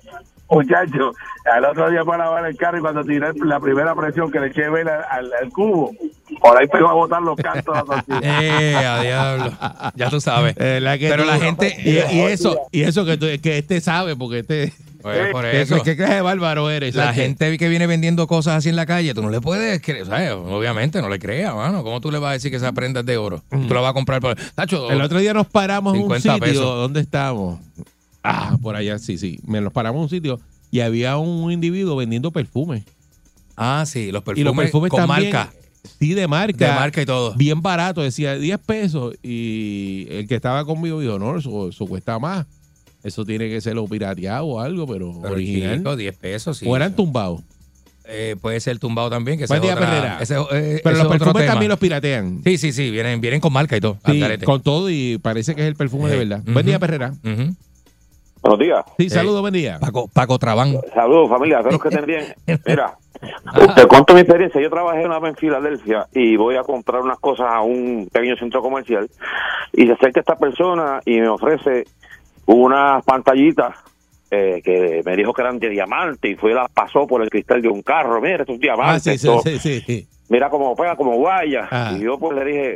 muchacho. 0.51 1.13
Al 1.53 1.65
otro 1.67 1.91
día 1.91 2.05
para 2.05 2.25
lavar 2.25 2.47
el 2.47 2.57
carro 2.57 2.79
y 2.79 2.81
cuando 2.81 3.05
tiré 3.05 3.29
la 3.45 3.61
primera 3.61 3.95
presión 3.95 4.31
que 4.31 4.41
le 4.41 4.47
eché 4.47 4.69
vela 4.71 5.07
al, 5.11 5.31
al 5.43 5.51
cubo, 5.51 5.93
por 6.41 6.59
ahí 6.59 6.67
pegó 6.69 6.89
a 6.89 6.95
botar 6.95 7.21
los 7.23 7.37
cantos 7.37 7.75
de 7.75 7.81
la 7.81 7.87
sortija. 7.87 8.21
Eh, 8.43 8.75
a 8.77 9.03
diablo. 9.03 9.53
Ya 9.95 10.09
tú 10.11 10.21
sabes. 10.21 10.55
Eh, 10.59 10.81
la 10.81 10.97
que 10.99 11.09
Pero 11.09 11.25
tú- 11.25 11.29
la 11.29 11.39
gente. 11.39 11.77
Y, 11.85 12.15
y 12.17 12.21
eso, 12.21 12.59
y 12.73 12.83
eso 12.83 13.05
que, 13.05 13.17
tú- 13.19 13.27
que 13.43 13.59
este 13.59 13.81
sabe, 13.81 14.17
porque 14.17 14.39
este. 14.41 14.73
Pues, 15.03 15.33
por 15.33 15.43
que- 15.45 15.61
eso. 15.61 15.83
¿Qué 15.83 15.97
clase 15.97 16.15
de 16.15 16.21
bárbaro 16.23 16.71
eres? 16.71 16.95
La 16.95 17.05
¿sabes? 17.05 17.17
gente 17.21 17.59
que 17.59 17.69
viene 17.69 17.87
vendiendo 17.87 18.27
cosas 18.27 18.55
así 18.57 18.71
en 18.71 18.77
la 18.77 18.87
calle, 18.87 19.13
tú 19.13 19.21
no 19.21 19.29
le 19.29 19.43
puedes 19.43 19.83
creer, 19.83 20.07
¿sabes? 20.07 20.31
Obviamente 20.33 21.03
no 21.03 21.11
le 21.11 21.19
creas, 21.19 21.55
mano. 21.55 21.83
¿Cómo 21.83 22.01
tú 22.01 22.11
le 22.11 22.19
vas 22.19 22.31
a 22.31 22.33
decir 22.33 22.51
que 22.51 22.57
esa 22.57 22.73
prenda 22.73 23.01
es 23.01 23.07
de 23.07 23.19
oro? 23.19 23.43
Tú 23.51 23.75
la 23.75 23.81
vas 23.83 23.91
a 23.91 23.93
comprar 23.93 24.23
por. 24.23 24.35
Tacho, 24.55 24.91
El 24.91 25.03
otro 25.03 25.19
día 25.19 25.35
nos 25.35 25.47
paramos 25.47 25.93
en 25.95 26.01
un 26.05 26.07
50 26.07 26.33
sitio. 26.35 26.41
pesos. 26.49 26.65
¿Dónde 26.77 27.01
estábamos? 27.01 27.61
Ah, 28.25 28.57
por 28.61 28.75
allá, 28.75 28.99
sí, 28.99 29.18
sí. 29.18 29.39
Me 29.47 29.61
nos 29.61 29.72
paramos 29.72 29.99
en 29.99 30.03
un 30.05 30.09
sitio 30.11 30.41
y 30.70 30.81
había 30.81 31.16
un 31.18 31.53
individuo 31.53 31.95
vendiendo 31.97 32.31
perfumes. 32.33 32.83
Ah, 33.57 33.85
sí, 33.87 34.11
los 34.11 34.22
perfumes, 34.22 34.41
y 34.41 34.45
los 34.45 34.57
perfumes 34.57 34.91
con 34.91 35.07
también, 35.07 35.33
marca. 35.33 35.53
Sí, 36.01 36.14
de 36.14 36.27
marca. 36.27 36.66
De 36.68 36.75
marca 36.75 37.03
y 37.03 37.07
todo. 37.07 37.35
Bien 37.35 37.61
barato, 37.62 38.01
decía 38.03 38.35
10 38.37 38.59
pesos. 38.59 39.14
Y 39.22 40.07
el 40.11 40.27
que 40.27 40.35
estaba 40.35 40.64
conmigo 40.64 40.99
dijo, 41.01 41.18
no, 41.18 41.37
eso, 41.37 41.68
eso 41.68 41.87
cuesta 41.87 42.18
más. 42.18 42.47
Eso 43.05 43.25
tiene 43.27 43.51
que 43.51 43.61
ser 43.61 43.77
o 43.77 43.87
pirateado 43.87 44.47
o 44.47 44.61
algo, 44.61 44.87
pero, 44.87 45.12
Pero 45.20 45.35
original. 45.35 45.77
chico, 45.77 45.95
10 45.95 46.16
pesos, 46.16 46.57
sí. 46.59 46.66
o 46.66 46.75
eran 46.75 46.97
tumbados. 46.97 47.43
Eh, 48.07 48.37
puede 48.41 48.59
ser 48.61 48.79
tumbado 48.79 49.11
también. 49.11 49.39
Que 49.39 49.47
día, 49.47 49.57
otra- 49.59 49.75
Perrera. 49.77 50.18
ese, 50.20 50.35
eh, 50.53 50.81
Pero 50.83 50.97
los 50.97 51.07
perfumes 51.09 51.47
también 51.47 51.68
los 51.70 51.79
piratean. 51.79 52.41
Sí, 52.45 52.57
sí, 52.59 52.72
sí, 52.72 52.91
vienen, 52.91 53.20
vienen 53.20 53.41
con 53.41 53.53
marca 53.53 53.77
y 53.77 53.81
todo. 53.81 53.99
Sí, 54.07 54.20
con 54.45 54.62
todo 54.62 54.91
y 54.91 55.18
parece 55.18 55.55
que 55.55 55.61
es 55.62 55.68
el 55.68 55.75
perfume 55.77 56.11
de 56.11 56.16
verdad. 56.18 56.41
ujú. 56.43 56.53
Buen 56.53 56.66
día, 56.66 56.79
Perrera. 56.79 57.14
Buenos 58.45 58.59
días. 58.59 58.85
Sí, 58.99 59.09
saludos, 59.09 59.41
buen 59.41 59.55
día. 59.55 59.79
Paco, 59.81 60.07
Paco 60.13 60.39
Trabán. 60.39 60.77
Saludos, 60.95 61.31
familia. 61.31 61.61
Espero 61.61 61.79
que 61.79 61.89
estén 61.89 62.05
bien. 62.05 62.25
Mira, 62.67 62.95
te 63.75 63.87
cuento 63.87 64.13
mi 64.13 64.21
experiencia. 64.21 64.61
Yo 64.61 64.69
trabajé 64.69 65.07
una 65.07 65.19
vez 65.19 65.31
en 65.31 65.37
Filadelfia 65.37 66.07
y 66.13 66.37
voy 66.37 66.57
a 66.57 66.63
comprar 66.63 67.01
unas 67.01 67.19
cosas 67.21 67.47
a 67.51 67.63
un 67.63 68.07
pequeño 68.13 68.37
centro 68.37 68.61
comercial 68.61 69.09
y 69.73 69.87
se 69.87 69.93
acerca 69.95 70.21
esta 70.21 70.37
persona 70.37 71.01
y 71.07 71.21
me 71.21 71.29
ofrece 71.29 71.85
unas 72.45 73.03
pantallitas 73.07 73.77
eh, 74.31 74.61
que 74.63 75.01
me 75.07 75.17
dijo 75.17 75.33
que 75.33 75.41
eran 75.41 75.59
de 75.59 75.71
diamante 75.71 76.29
y 76.29 76.35
fue 76.35 76.53
las 76.53 76.71
pasó 76.71 77.07
por 77.07 77.23
el 77.23 77.31
cristal 77.31 77.63
de 77.63 77.69
un 77.69 77.81
carro. 77.81 78.21
Mira, 78.21 78.43
estos 78.43 78.57
Ah, 78.57 78.61
diamantes. 78.61 79.03
sí, 79.05 79.17
sí, 79.17 79.27
esto- 79.29 79.41
sí, 79.41 79.59
sí, 79.59 79.81
sí. 79.87 80.09
mira 80.29 80.51
cómo 80.51 80.77
pega, 80.77 80.97
como 80.97 81.17
guaya. 81.17 81.67
Ah. 81.71 81.95
Y 81.97 82.03
yo 82.03 82.19
pues 82.19 82.37
le 82.37 82.45
dije, 82.45 82.75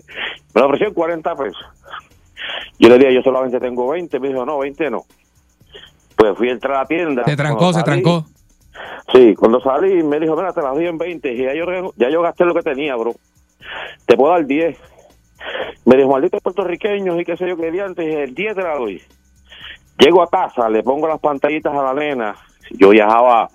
me 0.54 0.62
lo 0.62 0.66
ofreció 0.68 0.88
en 0.88 0.94
40 0.94 1.36
pesos. 1.36 1.62
Yo 2.78 2.88
le 2.88 2.96
dije, 2.96 3.12
yo 3.14 3.20
solamente 3.20 3.60
tengo 3.60 3.86
20. 3.90 4.18
Me 4.18 4.28
dijo, 4.28 4.46
no, 4.46 4.58
20 4.60 4.88
no. 4.90 5.02
Pues 6.18 6.36
fui 6.36 6.48
a 6.48 6.52
entrar 6.52 6.74
a 6.76 6.80
la 6.80 6.86
tienda. 6.86 7.24
Se 7.24 7.36
trancó, 7.36 7.72
se 7.72 7.80
salí- 7.80 7.84
trancó. 7.84 8.26
Sí, 9.12 9.34
cuando 9.36 9.60
salí 9.60 10.02
me 10.02 10.18
dijo, 10.20 10.36
mira, 10.36 10.52
te 10.52 10.60
las 10.60 10.74
doy 10.74 10.86
en 10.86 10.98
20. 10.98 11.32
Y 11.32 11.44
ya 11.44 11.54
yo, 11.54 11.64
ya 11.96 12.10
yo 12.10 12.20
gasté 12.22 12.44
lo 12.44 12.54
que 12.54 12.62
tenía, 12.62 12.94
bro. 12.96 13.12
Te 14.04 14.16
puedo 14.16 14.32
dar 14.32 14.44
10. 14.44 14.76
Me 15.86 15.96
dijo, 15.96 16.10
malditos 16.10 16.42
puertorriqueños 16.42 17.18
y 17.20 17.24
qué 17.24 17.36
sé 17.36 17.48
yo 17.48 17.56
qué 17.56 17.70
dije, 17.70 18.24
el 18.24 18.34
10 18.34 18.54
te 18.56 18.62
la 18.62 18.76
doy. 18.76 19.00
Llego 19.98 20.22
a 20.22 20.28
casa, 20.28 20.68
le 20.68 20.82
pongo 20.82 21.08
las 21.08 21.20
pantallitas 21.20 21.72
a 21.74 21.82
la 21.82 21.94
nena. 21.94 22.34
Yo 22.72 22.90
viajaba 22.90 23.48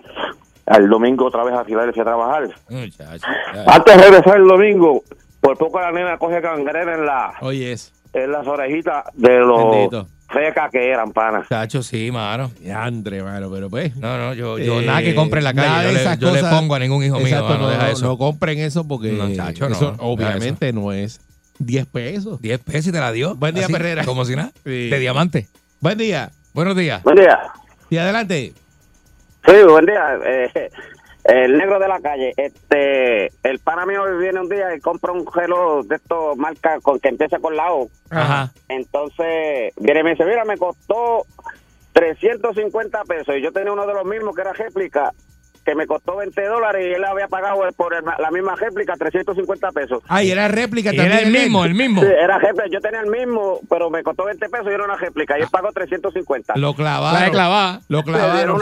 al 0.65 0.89
domingo 0.89 1.25
otra 1.25 1.43
vez 1.43 1.53
a 1.53 1.63
Filadelfia 1.65 2.01
a 2.03 2.05
trabajar. 2.05 2.49
Muchacho. 2.69 3.25
Antes 3.67 3.97
de 3.97 4.03
regresar 4.03 4.37
el 4.37 4.47
domingo, 4.47 5.03
por 5.41 5.57
poco 5.57 5.79
la 5.79 5.91
nena 5.91 6.17
coge 6.17 6.39
gangrena 6.41 6.95
en, 6.95 7.05
la, 7.05 7.33
Oye, 7.41 7.75
en 8.13 8.31
las 8.31 8.47
orejitas 8.47 9.05
de 9.13 9.39
los 9.39 9.69
Bendito. 9.71 10.07
Fecas 10.33 10.69
que 10.71 10.89
eran, 10.89 11.11
panas. 11.13 11.47
Chacho, 11.47 11.83
sí, 11.83 12.11
mano. 12.11 12.51
Andre, 12.75 13.23
mano, 13.23 13.49
pero 13.51 13.69
pues. 13.69 13.95
No, 13.95 14.17
no, 14.17 14.33
yo, 14.33 14.57
yo 14.57 14.81
Eh, 14.81 14.85
nada 14.85 15.01
que 15.01 15.15
compre 15.15 15.39
en 15.39 15.43
la 15.45 15.53
calle. 15.53 15.93
Yo, 16.19 16.33
le, 16.33 16.41
pongo 16.41 16.75
a 16.75 16.79
ningún 16.79 17.03
hijo 17.03 17.17
mío. 17.17 17.27
Exacto, 17.27 17.49
mano, 17.49 17.61
no, 17.63 17.69
deja 17.69 17.83
no- 17.83 17.91
eso. 17.91 18.05
no 18.05 18.17
compren 18.17 18.59
eso 18.59 18.87
porque 18.87 19.11
No, 19.11 19.33
chacho, 19.33 19.69
no, 19.69 19.75
eso 19.75 19.91
deja 19.91 20.03
obviamente 20.03 20.73
no 20.73 20.91
es 20.91 21.21
10 21.59 21.85
pesos. 21.85 22.41
10 22.41 22.59
pesos 22.59 22.87
y 22.87 22.91
te 22.91 22.99
la 22.99 23.11
dio. 23.11 23.35
Buen 23.35 23.55
día, 23.55 23.65
Así, 23.65 23.73
Perrera. 23.73 24.03
Como 24.05 24.25
si 24.25 24.35
nada. 24.35 24.51
Sí. 24.63 24.89
De 24.89 24.99
diamante. 24.99 25.47
Buen 25.79 25.97
día. 25.97 26.31
Buenos 26.53 26.75
días. 26.75 27.01
Buen 27.03 27.17
día. 27.17 27.39
Y 27.89 27.97
adelante. 27.97 28.53
Sí, 29.45 29.53
buen 29.67 29.85
día. 29.85 30.17
Eh, 30.25 30.69
el 31.23 31.57
negro 31.57 31.79
de 31.79 31.87
la 31.87 31.99
calle. 31.99 32.33
Este, 32.35 33.27
el 33.43 33.59
pana 33.59 33.85
mío 33.85 34.03
viene 34.17 34.41
un 34.41 34.49
día 34.49 34.75
y 34.75 34.79
compra 34.79 35.11
un 35.11 35.25
reloj 35.31 35.85
de 35.85 35.95
estos 35.95 36.37
marca 36.37 36.79
con 36.81 36.99
que 36.99 37.09
empieza 37.09 37.39
con 37.39 37.55
la 37.55 37.71
O. 37.73 37.89
Ajá. 38.09 38.51
Entonces, 38.67 39.73
viene 39.77 40.01
y 40.01 40.03
me 40.03 40.09
dice, 40.11 40.25
mira, 40.25 40.43
me 40.45 40.57
costó 40.57 41.25
350 41.93 43.03
pesos. 43.05 43.35
Y 43.37 43.41
yo 43.41 43.51
tenía 43.51 43.71
uno 43.71 43.87
de 43.87 43.93
los 43.93 44.05
mismos 44.05 44.35
que 44.35 44.41
era 44.41 44.53
réplica, 44.53 45.13
que 45.65 45.75
me 45.75 45.87
costó 45.87 46.17
20 46.17 46.41
dólares 46.45 46.85
y 46.89 46.93
él 46.93 47.03
había 47.03 47.27
pagado 47.27 47.59
por 47.77 47.93
el- 47.93 48.03
la 48.19 48.31
misma 48.31 48.55
réplica 48.55 48.95
350 48.97 49.71
pesos. 49.71 50.01
Ay, 50.07 50.31
era 50.31 50.47
réplica 50.47 50.93
Y 50.93 50.97
también. 50.97 51.17
era 51.17 51.27
el 51.27 51.31
mismo, 51.33 51.63
el 51.65 51.73
mismo. 51.73 52.01
Sí, 52.01 52.07
era 52.07 52.37
réplica. 52.37 52.65
Yo 52.71 52.79
tenía 52.81 53.01
el 53.01 53.07
mismo, 53.09 53.59
pero 53.69 53.89
me 53.89 54.03
costó 54.03 54.25
20 54.25 54.49
pesos 54.49 54.67
y 54.69 54.73
era 54.73 54.83
una 54.83 54.97
réplica. 54.97 55.37
Y 55.37 55.41
él 55.43 55.47
pagó 55.51 55.71
350. 55.71 56.53
Lo 56.57 56.69
La 56.69 56.75
clavaron. 56.75 57.31
clavada. 57.31 57.81
Lo 57.87 58.03
clavaron. 58.03 58.61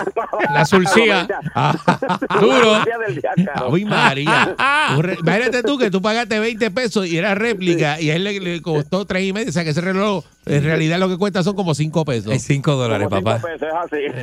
La 0.53 0.65
sulcía. 0.65 1.27
Ah, 1.55 1.73
Duro. 2.39 2.75
Ay, 3.73 3.85
María. 3.85 4.55
Imagínate 5.19 5.63
tú 5.63 5.77
que 5.77 5.91
tú 5.91 6.01
pagaste 6.01 6.39
20 6.39 6.71
pesos 6.71 7.07
y 7.07 7.17
era 7.17 7.35
réplica 7.35 7.99
y 7.99 8.09
a 8.09 8.15
él 8.15 8.23
le, 8.23 8.39
le 8.39 8.61
costó 8.61 9.05
3 9.05 9.23
y 9.23 9.33
medio. 9.33 9.49
O 9.49 9.51
sea 9.51 9.63
que 9.63 9.71
ese 9.71 9.81
reloj 9.81 10.23
en 10.45 10.63
realidad 10.63 10.97
lo 10.99 11.07
que 11.09 11.17
cuesta 11.17 11.43
son 11.43 11.55
como 11.55 11.73
5 11.75 12.05
pesos. 12.05 12.31
Es 12.33 12.43
5 12.43 12.75
dólares, 12.75 13.07
Como 13.09 13.21
papá. 13.23 13.39
cinco 13.39 13.47
pesos, 13.53 13.67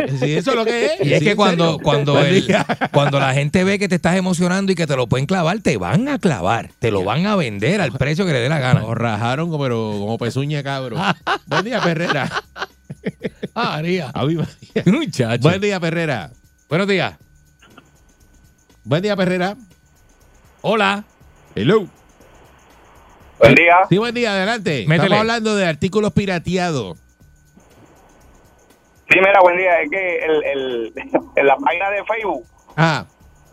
es 0.01 0.09
así. 0.11 0.19
Sí, 0.27 0.35
eso 0.37 0.51
es 0.51 0.57
lo 0.57 0.65
que 0.65 0.87
es. 0.87 0.93
Y 1.07 1.13
es 1.13 1.19
Sí, 1.21 1.25
que 1.27 1.37
cuando, 1.37 1.79
cuando, 1.83 2.19
el-. 2.21 2.45
Cuando 2.93 3.19
la 3.19 3.35
gente 3.35 3.65
ve 3.65 3.79
que 3.79 3.89
te 3.89 3.97
estás 3.97 4.17
emocionando 4.17 4.73
y 4.73 4.75
que 4.75 4.87
te 4.87 4.97
lo 4.97 5.07
pueden 5.07 5.27
clavar, 5.27 5.61
te 5.61 5.77
van 5.77 6.09
a 6.09 6.19
clavar. 6.19 6.71
Te 6.79 6.91
lo 6.91 7.05
van 7.05 7.27
a 7.27 7.37
vender 7.37 7.81
al 7.81 7.93
precio 7.93 8.27
que 8.27 8.33
le 8.33 8.41
dé 8.41 8.49
la 8.49 8.59
gana. 8.59 8.81
Nos 8.81 8.97
rajaron 8.97 9.51
como, 9.51 9.63
pero, 9.63 9.77
como 9.99 10.19
pezuña, 10.19 10.63
cabro. 10.63 10.97
Buen 11.47 11.65
día, 11.65 11.81
Perrera. 11.81 12.29
Ah, 13.55 13.73
María. 13.77 14.11
Ay, 14.15 14.37
María. 14.37 14.83
Muchacho. 14.87 15.43
Buen 15.43 15.61
día, 15.61 15.81
Perrera. 15.81 16.31
Buenos 16.69 16.87
días. 16.89 17.15
Buen 18.85 19.03
día, 19.03 19.17
Perrera. 19.17 19.57
Hola. 20.63 21.05
Hello. 21.55 21.87
Buen 23.39 23.55
día. 23.55 23.77
Sí, 23.89 23.99
buen 23.99 24.15
día, 24.15 24.33
adelante. 24.33 24.85
Métele. 24.87 24.95
Estamos 24.97 25.19
hablando 25.21 25.57
de 25.57 25.67
artículos 25.67 26.13
pirateados. 26.13 26.99
Sí, 29.11 29.19
mira, 29.21 29.41
buen 29.41 29.57
día. 29.57 29.81
Es 29.81 29.91
que 29.91 30.19
el, 30.19 30.45
el, 30.45 30.93
en 31.37 31.47
la 31.47 31.57
página 31.57 31.91
de 31.91 32.05
Facebook, 32.05 32.45
Ah, 32.79 33.05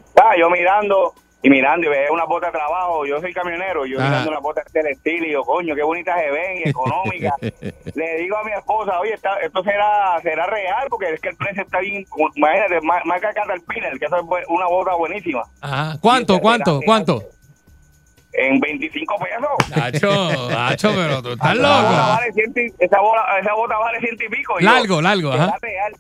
estaba 0.08 0.38
yo 0.38 0.50
mirando 0.52 1.14
y 1.42 1.50
mirando 1.50 1.88
y 1.88 1.90
veía 1.90 2.12
una 2.12 2.26
bota 2.26 2.46
de 2.48 2.52
trabajo. 2.54 3.06
Yo 3.06 3.20
soy 3.20 3.34
camionero, 3.34 3.86
yo 3.86 3.98
mirando 4.00 4.30
una 4.30 4.40
bota 4.40 4.64
de 4.72 4.92
estilo 4.92 5.26
y 5.26 5.32
yo, 5.32 5.42
coño, 5.44 5.76
qué 5.76 5.84
bonitas 5.84 6.16
se 6.20 6.30
ven 6.32 6.58
y 6.64 6.70
económicas. 6.70 7.34
Le 7.96 8.18
digo 8.18 8.38
a 8.38 8.44
mi 8.44 8.52
esposa, 8.52 9.00
oye, 9.00 9.14
está- 9.14 9.40
esto 9.42 9.64
será 9.64 10.20
será 10.22 10.46
real 10.46 10.88
porque 10.90 11.14
es 11.14 11.20
que 11.22 11.30
el 11.30 11.36
precio 11.38 11.64
está 11.64 11.80
bien. 11.80 12.06
Imagínate, 12.36 12.82
ma- 12.82 13.02
marca 13.06 13.34
Caterpillar, 13.34 13.98
que 14.00 14.06
eso 14.06 14.16
es 14.18 14.46
una 14.48 14.68
bota 14.68 14.94
buenísima. 14.94 15.42
Ajá. 15.62 15.98
¿Cuánto, 16.02 16.40
cuánto, 16.40 16.80
cuánto? 16.86 17.24
En 18.38 18.60
25 18.60 19.16
pesos. 19.18 19.78
Nacho, 19.78 20.50
Nacho, 20.50 20.92
pero 20.94 21.22
tú 21.24 21.30
estás 21.32 21.56
Esa 21.56 21.62
bota 21.62 21.82
loco. 21.82 22.08
vale 22.10 22.34
ciento 22.34 22.60
y- 22.60 22.74
esa, 22.80 23.00
bola, 23.00 23.26
esa 23.42 23.54
bota 23.54 23.78
vale 23.78 24.00
ciento 24.02 24.24
y 24.26 24.30
pico. 24.30 24.60
Yo, 24.60 24.66
Largo, 24.66 25.02
largo, 25.02 25.32
ajá. 25.32 25.58
real. 25.62 25.94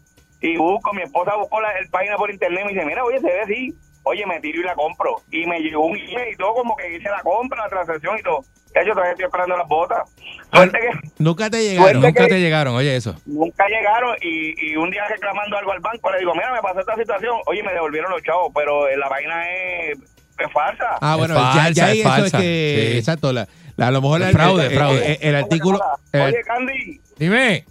Y 0.47 0.57
busco, 0.57 0.93
mi 0.93 1.01
esposa 1.03 1.35
buscó 1.35 1.59
la 1.61 1.71
el 1.79 1.89
página 1.89 2.15
por 2.17 2.29
internet 2.31 2.61
y 2.61 2.65
me 2.67 2.73
dice, 2.73 2.85
mira, 2.85 3.03
oye, 3.03 3.19
se 3.19 3.27
ve 3.27 3.41
así. 3.41 3.75
Oye, 4.03 4.23
me 4.27 4.39
tiro 4.39 4.61
y 4.61 4.63
la 4.63 4.75
compro. 4.75 5.15
Y 5.31 5.45
me 5.47 5.59
llegó 5.59 5.85
un 5.87 5.97
email 5.97 6.33
y 6.33 6.37
todo, 6.37 6.53
como 6.53 6.75
que 6.75 6.95
hice 6.95 7.09
la 7.09 7.21
compra, 7.23 7.63
la 7.63 7.69
transacción 7.69 8.19
y 8.19 8.21
todo. 8.21 8.41
Ya 8.75 8.83
yo 8.83 8.91
todavía 8.91 9.11
estoy 9.13 9.25
esperando 9.25 9.57
las 9.57 9.67
botas. 9.67 9.99
Suerte 10.53 10.77
que 10.79 11.09
nunca 11.17 11.49
te 11.49 11.61
llegaron. 11.63 11.83
Suerte 12.01 12.07
Nunca 12.07 12.23
que- 12.23 12.29
te 12.29 12.39
llegaron, 12.39 12.75
oye 12.75 12.95
eso. 12.95 13.15
nunca 13.25 13.65
llegaron 13.67 14.15
y, 14.21 14.71
y 14.71 14.75
un 14.75 14.91
día 14.91 15.07
reclamando 15.07 15.57
algo 15.57 15.71
al 15.71 15.79
banco 15.79 16.11
le 16.11 16.19
digo, 16.19 16.33
mira, 16.35 16.53
me 16.53 16.61
pasó 16.61 16.81
esta 16.81 16.95
situación. 16.95 17.35
Oye, 17.47 17.63
me 17.63 17.73
devolvieron 17.73 18.11
los 18.11 18.21
chavos, 18.21 18.51
pero 18.53 18.87
eh, 18.87 18.95
la 18.97 19.09
vaina 19.09 19.49
es, 19.51 19.97
es 20.37 20.51
falsa. 20.53 20.97
Ah, 21.01 21.13
Es 21.13 21.17
bueno, 21.17 21.33
falsa, 21.35 21.69
ya, 21.69 21.71
ya 21.71 21.91
es 21.91 21.99
eso 22.01 22.09
falsa. 22.09 22.25
es 22.37 22.43
que. 22.43 22.89
Sí. 22.91 22.97
Exacto. 22.99 23.33
La, 23.33 23.47
la- 23.77 23.87
a 23.87 23.91
lo 23.91 24.01
mejor 24.01 24.21
Es 24.21 24.27
el, 24.27 24.33
fraude, 24.33 24.67
el- 24.67 24.73
fraude. 24.75 25.13
el- 25.13 25.17
el 25.29 25.35
artículo. 25.35 25.79
el- 26.11 26.21
Oye, 26.21 26.41
Candy, 26.45 27.01
Dime. 27.17 27.65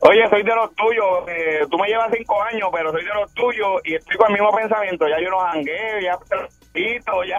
Oye, 0.00 0.28
soy 0.30 0.42
de 0.42 0.54
los 0.54 0.74
tuyos. 0.74 1.28
eh, 1.28 1.66
tú 1.70 1.78
me 1.78 1.88
llevas 1.88 2.10
cinco 2.12 2.42
años, 2.42 2.68
pero 2.72 2.90
soy 2.90 3.04
de 3.04 3.14
los 3.14 3.32
tuyos 3.34 3.80
y 3.84 3.94
estoy 3.96 4.16
con 4.16 4.28
el 4.28 4.32
mismo 4.34 4.50
pensamiento. 4.54 5.06
Ya 5.08 5.20
yo 5.20 5.30
no 5.30 5.38
jangueo, 5.40 6.00
ya 6.00 6.18
ya. 6.74 7.38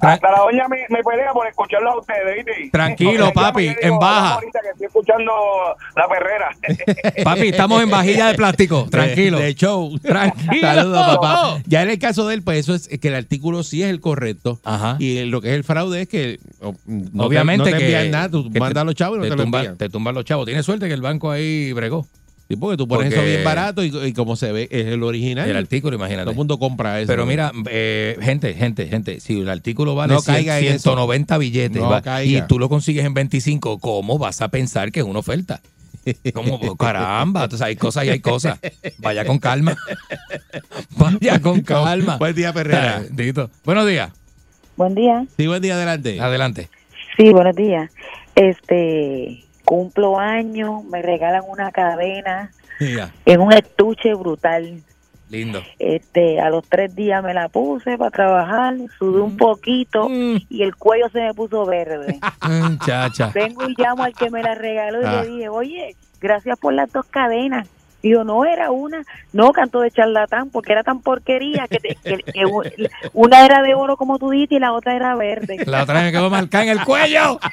Hasta 0.00 0.30
la 0.30 0.38
doña 0.38 0.66
me, 0.68 0.78
me 0.88 1.02
pelea 1.02 1.32
por 1.32 1.46
escucharlos 1.46 1.92
a 1.94 1.98
ustedes, 1.98 2.36
¿viste? 2.36 2.70
Tranquilo, 2.72 3.26
Porque 3.26 3.32
papi, 3.34 3.62
digo, 3.68 3.74
en 3.82 3.98
baja. 3.98 4.20
"Vamos 4.20 4.32
ahorita 4.34 4.60
que 4.62 4.68
estoy 4.70 4.86
escuchando 4.86 5.32
la 5.96 6.08
perrera. 6.08 7.22
Papi, 7.24 7.48
estamos 7.48 7.82
en 7.82 7.90
vajilla 7.90 8.28
de 8.28 8.34
plástico. 8.34 8.86
Tranquilo. 8.90 9.38
De, 9.38 9.44
de 9.44 9.54
show. 9.54 9.98
Tranquilo. 10.02 10.60
Saludos, 10.62 11.06
papá. 11.16 11.58
Ya 11.66 11.82
en 11.82 11.90
el 11.90 11.98
caso 11.98 12.26
de 12.26 12.34
él, 12.34 12.42
pues 12.42 12.58
eso 12.60 12.74
es 12.74 12.88
que 12.88 13.08
el 13.08 13.14
artículo 13.14 13.62
sí 13.62 13.82
es 13.82 13.90
el 13.90 14.00
correcto. 14.00 14.60
Ajá. 14.64 14.96
Y 14.98 15.24
lo 15.26 15.40
que 15.40 15.48
es 15.50 15.54
el 15.54 15.64
fraude 15.64 16.02
es 16.02 16.08
que 16.08 16.38
o, 16.60 16.74
no 16.86 17.24
Obviamente 17.24 17.64
te, 17.64 17.70
no 17.72 17.76
te 17.76 17.84
que 17.84 17.92
envían 17.96 18.10
nada, 18.10 18.28
tú 18.30 18.50
mandas 18.58 18.82
a 18.82 18.84
los 18.84 18.94
chavos 18.94 19.18
y 19.18 19.20
no 19.20 19.24
te, 19.28 19.36
lo 19.36 19.44
tumba- 19.44 19.58
envían. 19.58 19.76
te 19.76 19.88
tumban 19.88 20.14
los 20.14 20.24
chavos. 20.24 20.46
Tienes 20.46 20.64
suerte 20.64 20.88
que 20.88 20.94
el 20.94 21.02
banco 21.02 21.30
ahí 21.30 21.72
bregó. 21.72 22.06
Sí, 22.52 22.56
porque 22.60 22.76
tú 22.76 22.86
pones 22.86 23.06
Porque- 23.06 23.18
eso 23.18 23.24
bien 23.26 23.44
barato 23.44 23.82
y, 23.82 23.96
y 24.08 24.12
como 24.12 24.36
se 24.36 24.52
ve, 24.52 24.68
es 24.70 24.86
el 24.88 25.02
original. 25.02 25.48
El 25.48 25.56
artículo, 25.56 25.96
imagínate. 25.96 26.24
Todo 26.24 26.32
el 26.32 26.36
mundo 26.36 26.58
compra 26.58 27.00
eso. 27.00 27.06
Pero 27.06 27.24
mira, 27.24 27.50
eh, 27.70 28.18
gente, 28.20 28.52
gente, 28.52 28.88
gente, 28.88 29.20
si 29.20 29.40
el 29.40 29.48
artículo 29.48 29.94
vale 29.94 30.12
No 30.12 30.20
100, 30.20 30.34
caiga 30.34 30.58
en 30.58 30.66
eso. 30.74 30.90
190 30.90 31.38
billetes 31.38 31.80
No 31.80 31.88
va- 31.88 32.02
caiga. 32.02 32.44
y 32.44 32.46
tú 32.46 32.58
lo 32.58 32.68
consigues 32.68 33.06
en 33.06 33.14
25, 33.14 33.78
¿cómo 33.78 34.18
vas 34.18 34.42
a 34.42 34.48
pensar 34.48 34.92
que 34.92 35.00
es 35.00 35.06
una 35.06 35.20
oferta? 35.20 35.62
Como, 36.34 36.58
caramba, 36.76 37.44
entonces 37.44 37.64
hay 37.66 37.76
cosas 37.76 38.04
y 38.04 38.10
hay 38.10 38.20
cosas. 38.20 38.58
Vaya 38.98 39.24
con 39.24 39.38
calma. 39.38 39.74
Vaya 40.98 41.40
con 41.40 41.62
calma. 41.62 42.18
Buen 42.18 42.34
día, 42.34 42.52
Perrera. 42.52 43.02
Dito. 43.10 43.48
Buenos 43.64 43.86
días. 43.86 44.10
Buen 44.76 44.94
día. 44.94 45.24
Sí, 45.38 45.46
buen 45.46 45.62
día, 45.62 45.74
adelante. 45.74 46.20
Adelante. 46.20 46.68
Sí, 47.16 47.30
buenos 47.30 47.56
días. 47.56 47.90
Este, 48.34 49.42
cumplo 49.64 50.18
años, 50.18 50.84
me 50.84 51.02
regalan 51.02 51.42
una 51.48 51.70
cadena 51.72 52.50
Mira, 52.80 53.10
en 53.24 53.40
un 53.40 53.52
estuche 53.52 54.14
brutal. 54.14 54.82
lindo. 55.30 55.62
Este, 55.78 56.40
a 56.40 56.50
los 56.50 56.68
tres 56.68 56.94
días 56.94 57.22
me 57.24 57.32
la 57.32 57.48
puse 57.48 57.96
para 57.96 58.10
trabajar, 58.10 58.74
sudé 58.98 59.20
un 59.22 59.36
poquito 59.38 60.08
y 60.10 60.62
el 60.62 60.76
cuello 60.76 61.08
se 61.10 61.20
me 61.22 61.32
puso 61.34 61.64
verde. 61.64 62.18
Muchacha. 62.48 63.30
Vengo 63.34 63.66
y 63.68 63.74
llamo 63.78 64.02
al 64.04 64.12
que 64.14 64.28
me 64.30 64.42
la 64.42 64.54
regaló 64.54 65.00
y 65.00 65.04
Ah. 65.06 65.22
le 65.22 65.28
dije, 65.30 65.48
oye, 65.48 65.96
gracias 66.20 66.58
por 66.58 66.74
las 66.74 66.92
dos 66.92 67.06
cadenas. 67.06 67.66
Digo, 68.02 68.24
no 68.24 68.44
era 68.44 68.70
una, 68.70 69.02
no 69.32 69.52
canto 69.52 69.80
de 69.80 69.90
charlatán, 69.90 70.50
porque 70.50 70.72
era 70.72 70.82
tan 70.82 71.00
porquería 71.00 71.66
que, 71.68 71.78
te- 71.78 71.96
que- 72.02 72.18
una 73.12 73.44
era 73.44 73.62
de 73.62 73.74
oro 73.74 73.96
como 73.96 74.18
tú 74.18 74.30
dices 74.30 74.52
y 74.52 74.58
la 74.58 74.72
otra 74.72 74.96
era 74.96 75.14
verde. 75.14 75.58
La 75.66 75.82
otra 75.84 75.94
vez 75.94 76.04
me 76.04 76.12
quedó 76.12 76.30
marcada 76.30 76.64
en 76.64 76.70
el 76.70 76.80
cuello. 76.84 77.38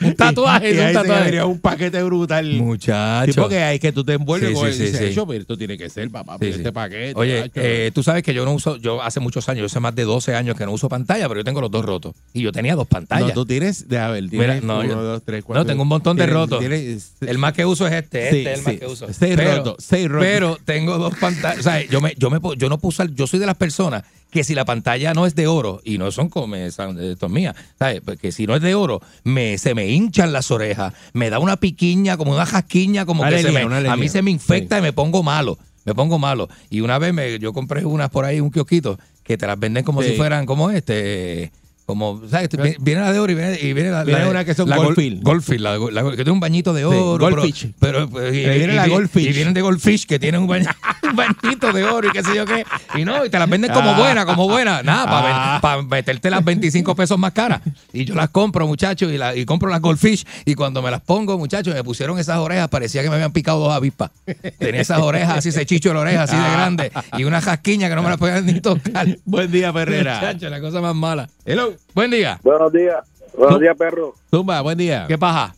un 0.00 0.14
tatuaje, 0.16 0.70
Y 0.74 0.78
un 0.78 0.84
ahí 0.84 0.88
se 0.88 0.94
tatuaje. 0.94 1.44
un 1.44 1.60
paquete 1.60 2.02
brutal. 2.02 2.46
Muchacho. 2.54 3.32
Sí, 3.32 3.38
porque 3.40 3.62
hay 3.62 3.78
que 3.78 3.92
tú 3.92 4.04
te 4.04 4.14
envuelves 4.14 4.50
Sí, 4.50 4.54
con 4.54 4.64
sí, 4.64 4.68
el 4.70 4.74
sí, 4.74 4.84
dices, 4.92 5.08
sí. 5.10 5.14
"Yo, 5.14 5.26
pero 5.26 5.40
esto 5.40 5.56
tiene 5.58 5.76
que 5.78 5.88
ser, 5.88 6.10
papá, 6.10 6.36
este 6.40 6.72
paquete. 6.72 7.12
Oye, 7.16 7.42
macho". 7.42 7.52
eh, 7.56 7.90
tú 7.94 8.02
sabes 8.02 8.22
que 8.22 8.34
yo 8.34 8.44
no 8.44 8.52
uso, 8.52 8.76
yo 8.76 9.02
hace 9.02 9.20
muchos 9.20 9.48
años, 9.48 9.60
yo 9.60 9.66
hace 9.66 9.80
más 9.80 9.94
de 9.94 10.04
12 10.04 10.34
años 10.34 10.56
que 10.56 10.64
no 10.64 10.72
uso 10.72 10.88
pantalla, 10.88 11.28
pero 11.28 11.40
yo 11.40 11.44
tengo 11.44 11.60
los 11.60 11.70
dos 11.70 11.84
rotos. 11.84 12.14
Y 12.32 12.42
yo 12.42 12.52
tenía 12.52 12.74
dos 12.74 12.86
pantallas. 12.86 13.28
No, 13.28 13.34
tú 13.34 13.46
tienes, 13.46 13.88
de 13.88 13.98
a 13.98 14.08
ver, 14.08 14.28
tienes 14.28 14.62
Mira, 14.62 14.66
no, 14.66 14.80
uno, 14.80 14.88
yo- 14.88 15.02
dos, 15.02 15.22
tres, 15.24 15.44
cuatro. 15.44 15.62
no, 15.62 15.66
tengo 15.66 15.82
un 15.82 15.88
montón 15.88 16.16
de 16.16 16.24
tienes- 16.24 16.34
rotos. 16.34 16.58
tienes- 16.60 17.12
el 17.20 17.38
más 17.38 17.52
que 17.52 17.64
uso 17.66 17.86
es 17.86 17.94
este, 17.94 18.30
Sí, 18.30 18.38
este 18.38 18.52
es 18.52 18.58
el 18.58 18.64
sí. 18.64 18.70
más 18.70 18.80
que 18.80 18.86
uso. 18.86 19.06
Seis 19.12 19.34
pero, 19.36 19.56
rotos, 19.56 19.76
seis 19.78 20.08
rotos. 20.08 20.26
Pero 20.26 20.58
tengo 20.64 20.98
dos 20.98 21.14
pantallas, 21.16 21.60
o 21.60 21.62
sea, 21.62 21.84
yo 21.84 22.00
me, 22.00 22.14
yo 22.16 22.30
me, 22.30 22.38
yo 22.56 22.68
no 22.68 22.78
puse, 22.78 23.04
yo 23.14 23.26
soy 23.26 23.40
de 23.40 23.46
las 23.46 23.56
personas 23.56 24.04
que 24.30 24.44
si 24.44 24.54
la 24.54 24.64
pantalla 24.64 25.14
no 25.14 25.26
es 25.26 25.34
de 25.34 25.46
oro 25.46 25.80
y 25.84 25.98
no 25.98 26.10
son 26.10 26.28
como 26.28 26.54
son 26.70 27.00
estos 27.00 27.30
mías, 27.30 27.56
¿sabes? 27.78 28.02
Porque 28.04 28.30
si 28.30 28.46
no 28.46 28.54
es 28.54 28.62
de 28.62 28.74
oro, 28.74 29.00
me, 29.24 29.56
se 29.58 29.74
me 29.74 29.88
hinchan 29.88 30.32
las 30.32 30.50
orejas, 30.50 30.92
me 31.14 31.30
da 31.30 31.38
una 31.38 31.56
piquiña, 31.56 32.16
como 32.16 32.32
una 32.32 32.46
jasquiña, 32.46 33.06
como 33.06 33.22
Una 33.22 33.30
que 33.30 33.42
se 33.42 33.52
me, 33.52 33.60
a 33.88 33.96
mí 33.96 34.08
se 34.08 34.22
me 34.22 34.30
infecta 34.30 34.78
y 34.78 34.82
me 34.82 34.92
pongo 34.92 35.22
malo. 35.22 35.58
Me 35.84 35.94
pongo 35.94 36.18
malo. 36.18 36.50
Y 36.68 36.82
una 36.82 36.98
vez 36.98 37.14
me, 37.14 37.38
yo 37.38 37.54
compré 37.54 37.86
unas 37.86 38.10
por 38.10 38.26
ahí, 38.26 38.40
un 38.40 38.50
kiosquito, 38.50 38.98
que 39.22 39.38
te 39.38 39.46
las 39.46 39.58
venden 39.58 39.84
como 39.84 40.02
si 40.02 40.12
fueran, 40.12 40.44
como 40.44 40.70
este, 40.70 41.50
como, 41.88 42.20
¿sabes? 42.30 42.50
Vi- 42.50 42.76
Viene 42.80 43.00
la 43.00 43.10
de 43.14 43.18
oro 43.18 43.32
y 43.32 43.34
viene, 43.34 43.58
y 43.62 43.72
viene 43.72 43.90
la, 43.90 44.04
Viene 44.04 44.20
la- 44.24 44.28
una 44.28 44.44
que 44.44 44.52
son 44.52 44.68
la 44.68 44.76
Gol- 44.76 44.88
Goldfield. 44.88 45.22
Goldfield, 45.22 45.60
la, 45.62 45.78
la- 46.02 46.10
que 46.10 46.16
tiene 46.16 46.32
un 46.32 46.38
bañito 46.40 46.74
de 46.74 46.84
oro. 46.84 47.24
pero- 47.24 47.36
Goldfish. 47.40 47.70
Pero, 47.80 48.10
pero- 48.10 48.28
y, 48.28 48.40
viene 48.44 48.74
y- 48.74 48.76
la 48.76 48.86
y- 48.86 48.90
Goldfish. 48.90 49.26
y 49.26 49.32
vienen 49.32 49.54
de 49.54 49.62
Goldfish 49.62 50.04
que 50.06 50.18
tienen 50.18 50.42
un, 50.42 50.48
baño- 50.48 50.68
un 51.02 51.16
bañito 51.16 51.72
de 51.72 51.84
oro 51.84 52.06
y 52.08 52.12
qué 52.12 52.22
sé 52.22 52.36
yo 52.36 52.44
qué. 52.44 52.66
Y 52.94 53.06
no, 53.06 53.24
y 53.24 53.30
te 53.30 53.38
las 53.38 53.48
venden 53.48 53.72
como 53.72 53.88
Ah. 53.92 53.98
buenas, 53.98 54.26
como 54.26 54.46
buenas. 54.46 54.84
Nada, 54.84 55.04
Ah. 55.08 55.58
para 55.62 55.80
meterte 55.80 56.28
las 56.28 56.44
25 56.44 56.94
pesos 56.94 57.18
más 57.18 57.32
caras. 57.32 57.62
Y 57.94 58.04
yo 58.04 58.14
las 58.14 58.28
compro, 58.28 58.66
muchachos, 58.66 59.10
y, 59.10 59.16
la- 59.16 59.34
y 59.34 59.46
compro 59.46 59.70
las 59.70 59.80
Goldfish. 59.80 60.26
Y 60.44 60.56
cuando 60.56 60.82
me 60.82 60.90
las 60.90 61.00
pongo, 61.00 61.38
muchachos, 61.38 61.72
me 61.74 61.82
pusieron 61.82 62.18
esas 62.18 62.36
orejas, 62.36 62.68
parecía 62.68 63.02
que 63.02 63.08
me 63.08 63.14
habían 63.14 63.32
picado 63.32 63.60
dos 63.60 63.72
avispas. 63.72 64.10
Tenía 64.58 64.82
esas 64.82 64.98
orejas 65.00 65.38
así, 65.38 65.48
ese 65.48 65.64
chicho 65.64 65.88
de 65.88 65.94
la 65.94 66.00
oreja 66.02 66.24
así 66.24 66.36
de 66.36 66.42
grande. 66.42 66.92
Y 67.16 67.24
una 67.24 67.40
jasquiña 67.40 67.88
que 67.88 67.94
no 67.94 68.02
me 68.02 68.10
las 68.10 68.18
podían 68.18 68.44
ni 68.44 68.60
tocar. 68.60 69.06
Buen 69.24 69.50
día, 69.50 69.72
Perrera. 69.72 70.16
Muchacho, 70.16 70.50
la 70.50 70.60
cosa 70.60 70.82
más 70.82 70.94
mala. 70.94 71.30
Hello. 71.46 71.77
Buen 71.94 72.10
día. 72.10 72.38
Buenos 72.42 72.72
días. 72.72 73.04
Buenos 73.36 73.60
días, 73.60 73.76
perro. 73.76 74.14
Zumba, 74.30 74.60
buen 74.62 74.78
día. 74.78 75.04
¿Qué 75.08 75.16
paja? 75.18 75.54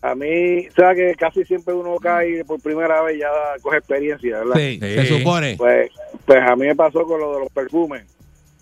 A 0.00 0.14
mí, 0.14 0.68
sabes 0.76 0.96
que 0.96 1.14
casi 1.16 1.44
siempre 1.44 1.74
uno 1.74 1.96
cae 1.96 2.44
por 2.44 2.60
primera 2.60 3.02
vez 3.02 3.16
y 3.16 3.20
ya 3.20 3.28
coge 3.62 3.78
experiencia, 3.78 4.38
¿verdad? 4.38 4.54
Sí, 4.56 4.78
se 4.80 5.06
supone. 5.06 5.56
Pues, 5.56 5.90
pues 6.24 6.38
a 6.40 6.54
mí 6.54 6.66
me 6.66 6.76
pasó 6.76 7.02
con 7.04 7.18
lo 7.20 7.34
de 7.34 7.40
los 7.40 7.50
perfumes. 7.50 8.04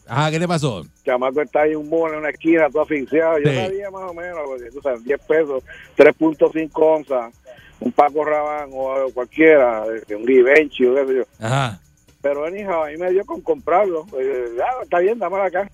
Ajá, 0.09 0.31
¿qué 0.31 0.39
te 0.39 0.47
pasó? 0.49 0.85
chamaco 1.05 1.43
está 1.43 1.63
ahí 1.63 1.75
un 1.75 1.91
mall 1.91 2.13
en 2.13 2.21
una 2.21 2.31
esquina, 2.31 2.69
todo 2.71 2.83
asfixiado. 2.83 3.39
Yo 3.39 3.51
Sí. 3.51 3.57
sabía 3.57 3.91
más 3.91 4.11
o 4.11 4.15
menos, 4.15 4.39
porque 4.47 4.71
tú 4.71 4.81
sabes, 4.81 5.05
10 5.05 5.21
pesos, 5.27 5.63
3.5 5.97 6.71
onzas, 6.87 7.35
un 7.81 7.93
Paco 7.93 8.25
Rabanne 8.25 8.73
o 8.75 9.11
cualquiera, 9.13 9.85
eh, 10.09 10.15
un 10.15 10.27
Givenchy 10.27 10.87
o 10.87 10.95
qué 10.95 11.07
sé 11.07 11.15
yo. 11.19 11.23
Ajá. 11.41 11.81
Pero 12.23 12.45
anyhow, 12.47 12.85
a 12.85 12.89
mí 12.89 12.97
me 12.97 13.11
dio 13.11 13.25
con 13.25 13.41
comprarlo. 13.41 14.07
Eh, 14.19 14.57
ah, 14.65 14.83
está 14.83 15.01
bien, 15.01 15.19
dámelo 15.19 15.43
acá. 15.45 15.69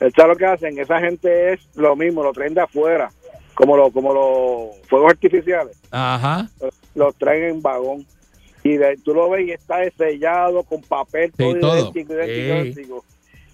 Está 0.00 0.26
lo 0.26 0.34
que 0.36 0.46
hacen, 0.46 0.78
esa 0.78 0.98
gente 1.00 1.52
es 1.52 1.60
lo 1.76 1.94
mismo, 1.94 2.22
lo 2.24 2.32
traen 2.32 2.54
de 2.54 2.60
afuera, 2.62 3.08
como, 3.54 3.76
lo, 3.76 3.90
como 3.92 4.12
los 4.12 4.88
fuegos 4.88 5.10
artificiales. 5.12 5.78
Ajá. 5.90 6.48
Los 6.94 7.14
traen 7.16 7.44
en 7.44 7.62
vagón. 7.62 8.04
Y 8.64 8.76
de- 8.76 8.96
tú 9.04 9.14
lo 9.14 9.28
ves 9.30 9.46
y 9.48 9.52
está 9.52 9.78
sellado 9.96 10.62
con 10.64 10.80
papel, 10.82 11.30
Sí, 11.30 11.36
todo, 11.38 11.58
todo. 11.60 11.78
idéntico, 11.78 12.12
idéntico, 12.14 12.34
Sí. 12.36 12.40
idéntico. 12.60 13.04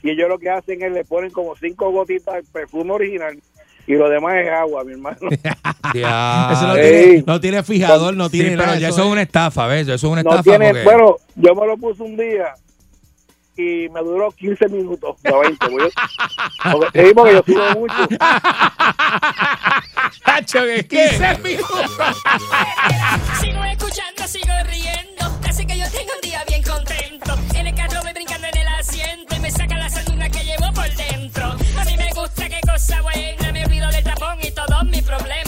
Y 0.03 0.11
ellos 0.11 0.28
lo 0.28 0.39
que 0.39 0.49
hacen 0.51 0.82
es 0.82 0.93
le 0.93 1.05
ponen 1.05 1.30
como 1.30 1.57
cinco 1.57 1.91
gotitas 1.91 2.34
de 2.36 2.43
perfume 2.53 2.93
original 2.93 3.39
y 3.86 3.95
lo 3.95 4.09
demás 4.09 4.36
es 4.43 4.51
agua, 4.51 4.84
mi 4.84 4.93
hermano. 4.93 5.18
Ya. 5.95 6.51
Eso 6.53 6.66
no, 6.66 6.74
tiene, 6.74 7.24
no 7.26 7.41
tiene 7.41 7.62
fijador, 7.62 8.14
no 8.14 8.26
Sí, 8.26 8.32
tiene 8.32 8.51
pero 8.51 8.66
nada. 8.66 8.78
ya 8.78 8.89
eso 8.89 9.03
es 9.03 9.09
una 9.11 9.22
estafa, 9.22 9.66
¿ves? 9.66 9.82
Eso 9.89 9.95
es 9.95 10.05
una 10.05 10.22
No 10.22 10.30
estafa 10.30 10.43
tiene, 10.51 10.68
porque... 10.68 10.84
bueno, 10.84 11.16
yo 11.36 11.55
me 11.55 11.66
lo 11.66 11.76
puse 11.78 12.03
un 12.03 12.16
día 12.16 12.53
y 13.59 13.88
me 13.88 14.00
duró 14.00 14.30
15 14.32 14.68
minutos, 14.68 15.16
no 15.24 15.40
20. 15.40 15.56
porque 15.68 15.84
yo- 16.64 16.72
porque- 16.72 17.06
sí, 17.09 17.14
porque 17.14 17.32
yo 17.34 17.42
subo 17.46 17.80
mucho. 17.80 18.09
Tacho, 20.24 20.61
¿qué? 20.64 20.86
¿Qué? 20.88 21.09
Sigo 23.40 23.64
escuchando, 23.64 24.26
sigo 24.26 24.52
riendo. 24.70 25.38
Así 25.48 25.66
que 25.66 25.76
yo 25.78 25.84
tengo 25.90 26.12
un 26.14 26.20
día 26.22 26.44
bien 26.46 26.62
contento. 26.62 27.34
En 27.54 27.66
el 27.66 27.74
carro 27.74 28.00
voy 28.02 28.12
brincando 28.12 28.46
en 28.46 28.59
el 28.59 28.68
asiento 28.68 29.34
y 29.36 29.40
me 29.40 29.50
saca 29.50 29.76
la 29.76 29.88
sardina 29.90 30.28
que 30.30 30.44
llevo 30.44 30.72
por 30.74 30.88
dentro. 30.94 31.46
A 31.78 31.84
mí 31.84 31.96
me 31.96 32.12
gusta, 32.12 32.48
qué 32.48 32.61
cosa 32.66 33.00
buena. 33.02 33.52
Me 33.52 33.64
olvido 33.64 33.88
del 33.90 34.04
tapón 34.04 34.38
y 34.42 34.50
todos 34.52 34.84
mis 34.84 35.02
problemas. 35.02 35.47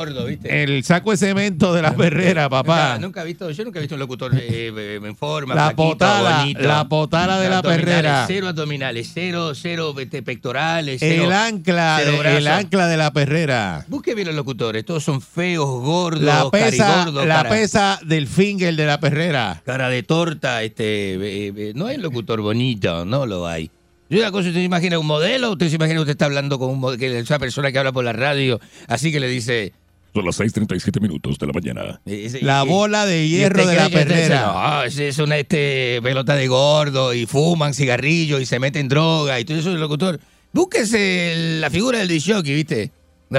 el 0.43 0.83
saco 0.83 1.11
de 1.11 1.17
cemento 1.17 1.73
de 1.73 1.81
la 1.81 1.95
perrera, 1.95 2.49
papá. 2.49 2.93
Nunca, 2.93 2.99
nunca 2.99 3.21
he 3.21 3.25
visto, 3.25 3.51
yo 3.51 3.63
nunca 3.63 3.79
he 3.79 3.81
visto 3.81 3.95
un 3.95 3.99
locutor 3.99 4.31
eh, 4.35 4.99
en 5.03 5.15
forma, 5.15 5.55
La 5.55 5.61
flaquito, 5.71 5.83
potala, 5.83 6.39
bonito. 6.39 6.61
la 6.61 6.87
potala 6.87 7.39
de 7.39 7.49
la 7.49 7.61
perrera. 7.61 8.25
Cero 8.27 8.47
abdominales, 8.47 9.11
cero, 9.13 9.53
cero 9.55 9.93
este, 9.97 10.23
pectorales, 10.23 10.97
cero, 10.99 11.25
El 11.25 11.31
ancla, 11.31 11.99
cero 12.03 12.23
de, 12.23 12.37
el 12.37 12.47
ancla 12.47 12.87
de 12.87 12.97
la 12.97 13.11
perrera. 13.11 13.85
Busque 13.87 14.15
bien 14.15 14.27
los 14.27 14.35
locutores, 14.35 14.85
todos 14.85 15.03
son 15.03 15.21
feos, 15.21 15.67
gordos, 15.81 16.21
La 16.21 16.49
pesa, 16.49 16.87
carigordos, 16.87 17.27
la 17.27 17.35
cara, 17.35 17.49
pesa 17.49 17.99
del 18.03 18.27
finger 18.27 18.75
de 18.75 18.85
la 18.85 18.99
perrera. 18.99 19.61
cara 19.65 19.89
de 19.89 20.03
torta, 20.03 20.63
este, 20.63 21.13
eh, 21.15 21.53
eh, 21.55 21.71
no 21.75 21.87
hay 21.87 21.97
locutor 21.97 22.41
bonito, 22.41 23.05
no 23.05 23.25
lo 23.25 23.47
hay. 23.47 23.71
Yo 24.11 24.19
una 24.19 24.29
cosa, 24.29 24.49
usted 24.49 24.59
se 24.59 24.65
imagina 24.65 24.99
un 24.99 25.07
modelo, 25.07 25.51
usted 25.51 25.69
se 25.69 25.75
imagina 25.75 25.99
que 25.99 26.01
usted 26.01 26.11
está 26.11 26.25
hablando 26.25 26.59
con 26.59 26.69
un 26.69 26.97
que 26.97 27.19
esa 27.19 27.39
persona 27.39 27.71
que 27.71 27.79
habla 27.79 27.93
por 27.93 28.03
la 28.03 28.11
radio, 28.11 28.59
así 28.87 29.09
que 29.09 29.21
le 29.21 29.29
dice, 29.29 29.71
Son 30.13 30.25
las 30.25 30.37
6:37 30.39 30.99
minutos 30.99 31.37
de 31.39 31.47
la 31.47 31.53
mañana. 31.53 32.01
La 32.41 32.63
y- 32.65 32.67
bola 32.67 33.05
de 33.05 33.25
y 33.25 33.29
hierro 33.29 33.61
usted 33.61 33.69
de 33.71 33.75
la 33.77 33.85
este- 33.85 33.97
perrera. 33.97 34.41
No, 34.45 34.83
es 34.83 35.17
una 35.19 35.37
este, 35.37 35.99
pelota 36.03 36.35
de 36.35 36.47
gordo 36.47 37.13
y 37.13 37.25
fuman 37.25 37.73
cigarrillos 37.73 38.41
y 38.41 38.45
se 38.45 38.59
meten 38.59 38.89
droga 38.89 39.39
y 39.39 39.45
todo 39.45 39.57
eso 39.57 39.71
el 39.71 39.79
locutor. 39.79 40.19
Búsquese 40.53 41.31
el- 41.33 41.61
la 41.61 41.69
figura 41.69 41.99
del 41.99 42.09
disjockey, 42.09 42.53
¿viste? 42.53 42.91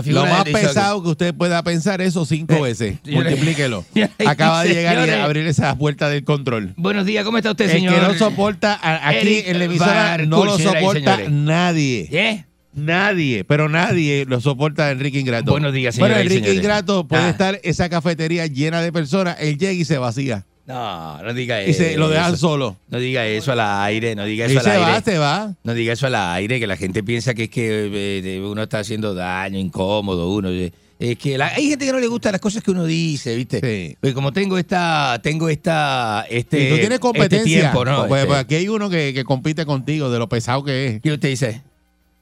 Lo 0.07 0.25
más 0.25 0.45
pesado 0.45 1.03
que 1.03 1.11
usted 1.11 1.35
pueda 1.35 1.63
pensar, 1.63 2.01
eso 2.01 2.25
cinco 2.25 2.63
veces. 2.63 2.97
yo 3.05 3.11
le- 3.23 3.29
Multiplíquelo. 3.31 3.85
Acaba 4.27 4.63
de 4.65 4.71
llegar 4.73 4.95
y 4.97 5.01
señores. 5.03 5.23
abrir 5.23 5.47
esa 5.47 5.77
puerta 5.77 6.09
del 6.09 6.25
control. 6.25 6.73
Buenos 6.79 7.05
días, 7.05 7.23
¿cómo 7.27 7.37
está 7.37 7.51
usted, 7.51 7.67
El 7.67 7.73
señor? 7.73 7.95
que 7.97 8.01
no 8.01 8.15
soporta, 8.15 8.73
a- 8.83 9.07
aquí 9.11 9.19
Eric 9.19 9.49
en 9.49 9.59
la 9.59 9.65
emisora 9.67 10.17
no 10.27 10.47
lo 10.47 10.59
y 10.59 10.63
soporta 10.63 11.19
nadie. 11.29 12.09
¿Eh? 12.11 12.47
Nadie, 12.75 13.45
pero 13.45 13.69
nadie 13.69 14.25
lo 14.27 14.41
soporta 14.41 14.87
a 14.87 14.91
Enrique 14.93 15.19
Ingrato. 15.19 15.51
Buenos 15.53 15.73
días, 15.75 15.99
Bueno, 15.99 16.17
Enrique 16.17 16.35
señores. 16.37 16.57
Ingrato 16.57 17.07
puede 17.07 17.25
Ah. 17.25 17.31
estar 17.31 17.61
esa 17.63 17.89
cafetería 17.89 18.47
llena 18.47 18.81
de 18.81 18.91
personas, 18.93 19.37
él 19.41 19.59
llega 19.59 19.73
y 19.73 19.85
se 19.85 19.99
vacía. 19.99 20.47
No, 20.67 21.21
no 21.23 21.35
diga 21.35 21.61
eso. 21.61 21.71
Y 21.71 21.75
se 21.75 21.97
lo 21.99 22.09
dejan 22.09 22.39
solo. 22.39 22.77
No 22.89 22.99
diga 22.99 23.27
eso 23.27 23.53
al 23.53 23.61
aire, 23.61 24.15
no 24.15 24.25
diga 24.25 24.47
Y 24.49 24.53
eso 24.53 24.61
se 24.63 24.71
al 24.71 24.77
aire. 24.79 24.93
va, 24.93 25.01
se 25.03 25.19
va. 25.19 25.55
No 25.65 25.75
diga 25.75 25.93
eso 25.93 26.07
al 26.07 26.15
aire, 26.15 26.61
que 26.61 26.67
la 26.67 26.77
gente 26.77 27.03
piensa 27.03 27.35
que 27.35 27.45
es 27.45 27.51
que 27.51 27.91
eh, 28.25 28.41
uno 28.41 28.63
está 28.63 28.79
haciendo 28.79 29.13
daño, 29.13 29.59
incómodo, 29.59 30.31
uno. 30.33 30.49
eh, 30.51 30.73
Es 30.99 31.19
que 31.19 31.37
la- 31.37 31.49
hay 31.49 31.69
gente 31.69 31.85
que 31.85 31.91
no 31.93 31.99
le 31.99 32.07
gustan 32.07 32.31
las 32.31 32.41
cosas 32.41 32.63
que 32.63 32.71
uno 32.71 32.85
dice, 32.85 33.35
¿viste? 33.35 33.59
Sí. 33.61 33.97
Pues 34.01 34.15
como 34.15 34.33
tengo 34.33 34.57
esta, 34.57 35.19
tengo 35.21 35.49
esta, 35.49 36.25
este, 36.31 36.69
Y 36.69 36.71
tú 36.71 36.77
tienes 36.79 37.01
competencia. 37.01 37.39
este 37.41 37.59
tiempo, 37.61 37.85
¿no? 37.85 38.07
Pues, 38.07 38.21
Este- 38.21 38.29
pues 38.29 38.39
aquí 38.39 38.55
hay 38.55 38.69
uno 38.69 38.89
que, 38.89 39.13
que 39.13 39.25
compite 39.25 39.67
contigo 39.67 40.11
de 40.11 40.19
lo 40.21 40.29
pesado 40.29 40.63
que 40.63 40.87
es. 40.87 41.01
¿Qué 41.03 41.13
usted 41.13 41.29
dice? 41.31 41.61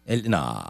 El- 0.07 0.29
no, 0.31 0.65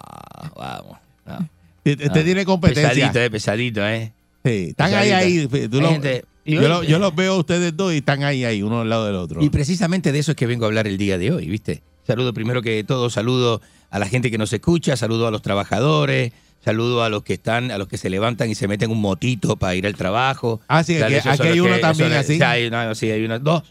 vamos. 0.56 0.98
no. 1.26 1.38
No. 1.84 2.12
tiene 2.12 2.44
competencia. 2.44 2.90
Pesadito, 2.90 3.18
eh, 3.20 3.30
pesadito, 3.30 3.86
eh. 3.88 4.12
Sí, 4.44 4.66
están 4.70 4.92
ahí, 4.94 5.08
Pesadito. 5.10 5.56
ahí. 5.56 5.68
Tú 5.68 5.80
lo- 5.80 5.90
gente- 5.90 6.24
yo, 6.44 6.60
hoy- 6.60 6.68
lo- 6.68 6.82
yo 6.84 6.98
los 6.98 7.14
veo 7.14 7.34
a 7.34 7.38
ustedes 7.38 7.76
dos 7.76 7.92
y 7.92 7.98
están 7.98 8.22
ahí, 8.22 8.44
ahí, 8.44 8.62
uno 8.62 8.82
al 8.82 8.88
lado 8.90 9.06
del 9.06 9.16
otro. 9.16 9.42
Y 9.42 9.48
precisamente 9.50 10.12
de 10.12 10.18
eso 10.18 10.32
es 10.32 10.36
que 10.36 10.46
vengo 10.46 10.64
a 10.64 10.68
hablar 10.68 10.86
el 10.86 10.98
día 10.98 11.16
de 11.18 11.32
hoy, 11.32 11.46
¿viste? 11.46 11.82
Saludo 12.06 12.34
primero 12.34 12.60
que 12.62 12.82
todo, 12.84 13.08
saludo 13.10 13.60
a 13.90 13.98
la 13.98 14.06
gente 14.06 14.30
que 14.30 14.38
nos 14.38 14.52
escucha, 14.52 14.96
saludo 14.96 15.26
a 15.26 15.30
los 15.30 15.42
trabajadores, 15.42 16.32
saludo 16.64 17.02
a 17.04 17.08
los 17.08 17.22
que 17.22 17.34
están, 17.34 17.70
a 17.70 17.78
los 17.78 17.88
que 17.88 17.96
se 17.98 18.10
levantan 18.10 18.50
y 18.50 18.54
se 18.54 18.68
meten 18.68 18.90
un 18.90 19.00
motito 19.00 19.56
para 19.56 19.74
ir 19.74 19.86
al 19.86 19.94
trabajo. 19.94 20.60
Ah, 20.68 20.82
sí, 20.84 20.96
aquí- 21.02 21.14
hay 21.28 21.60
uno 21.60 21.74
que- 21.76 21.80
también 21.80 22.12
así. 22.12 22.36
Sí, 22.36 22.42
hay, 22.42 22.70
sí, 22.94 23.10
hay 23.10 23.24
una- 23.24 23.38
dos. 23.38 23.62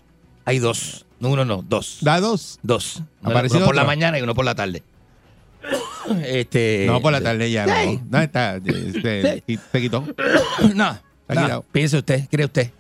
Hay 0.46 0.60
dos. 0.60 1.06
No, 1.20 1.30
uno 1.30 1.46
no, 1.46 1.64
dos. 1.68 1.98
¿Da 2.02 2.20
dos? 2.22 2.60
Dos. 2.64 3.04
Uno, 3.22 3.32
¿Apareció 3.32 3.58
uno 3.58 3.66
por 3.68 3.76
la 3.76 3.84
mañana 3.84 4.18
y 4.18 4.22
uno 4.22 4.34
por 4.34 4.46
la 4.46 4.56
tarde. 4.56 4.82
Este, 6.26 6.86
no, 6.88 7.02
por 7.02 7.12
la 7.12 7.22
tarde 7.22 7.52
ya 7.52 7.66
Sí. 7.66 7.72
no. 7.96 8.02
¿Dónde 8.10 8.24
está? 8.26 8.56
Este, 8.58 9.44
Se 9.72 9.82
quitó. 9.82 10.06
No, 10.76 11.00
no, 11.48 11.62
piense 11.72 11.98
usted, 11.98 12.28
cree 12.30 12.46
usted, 12.46 12.72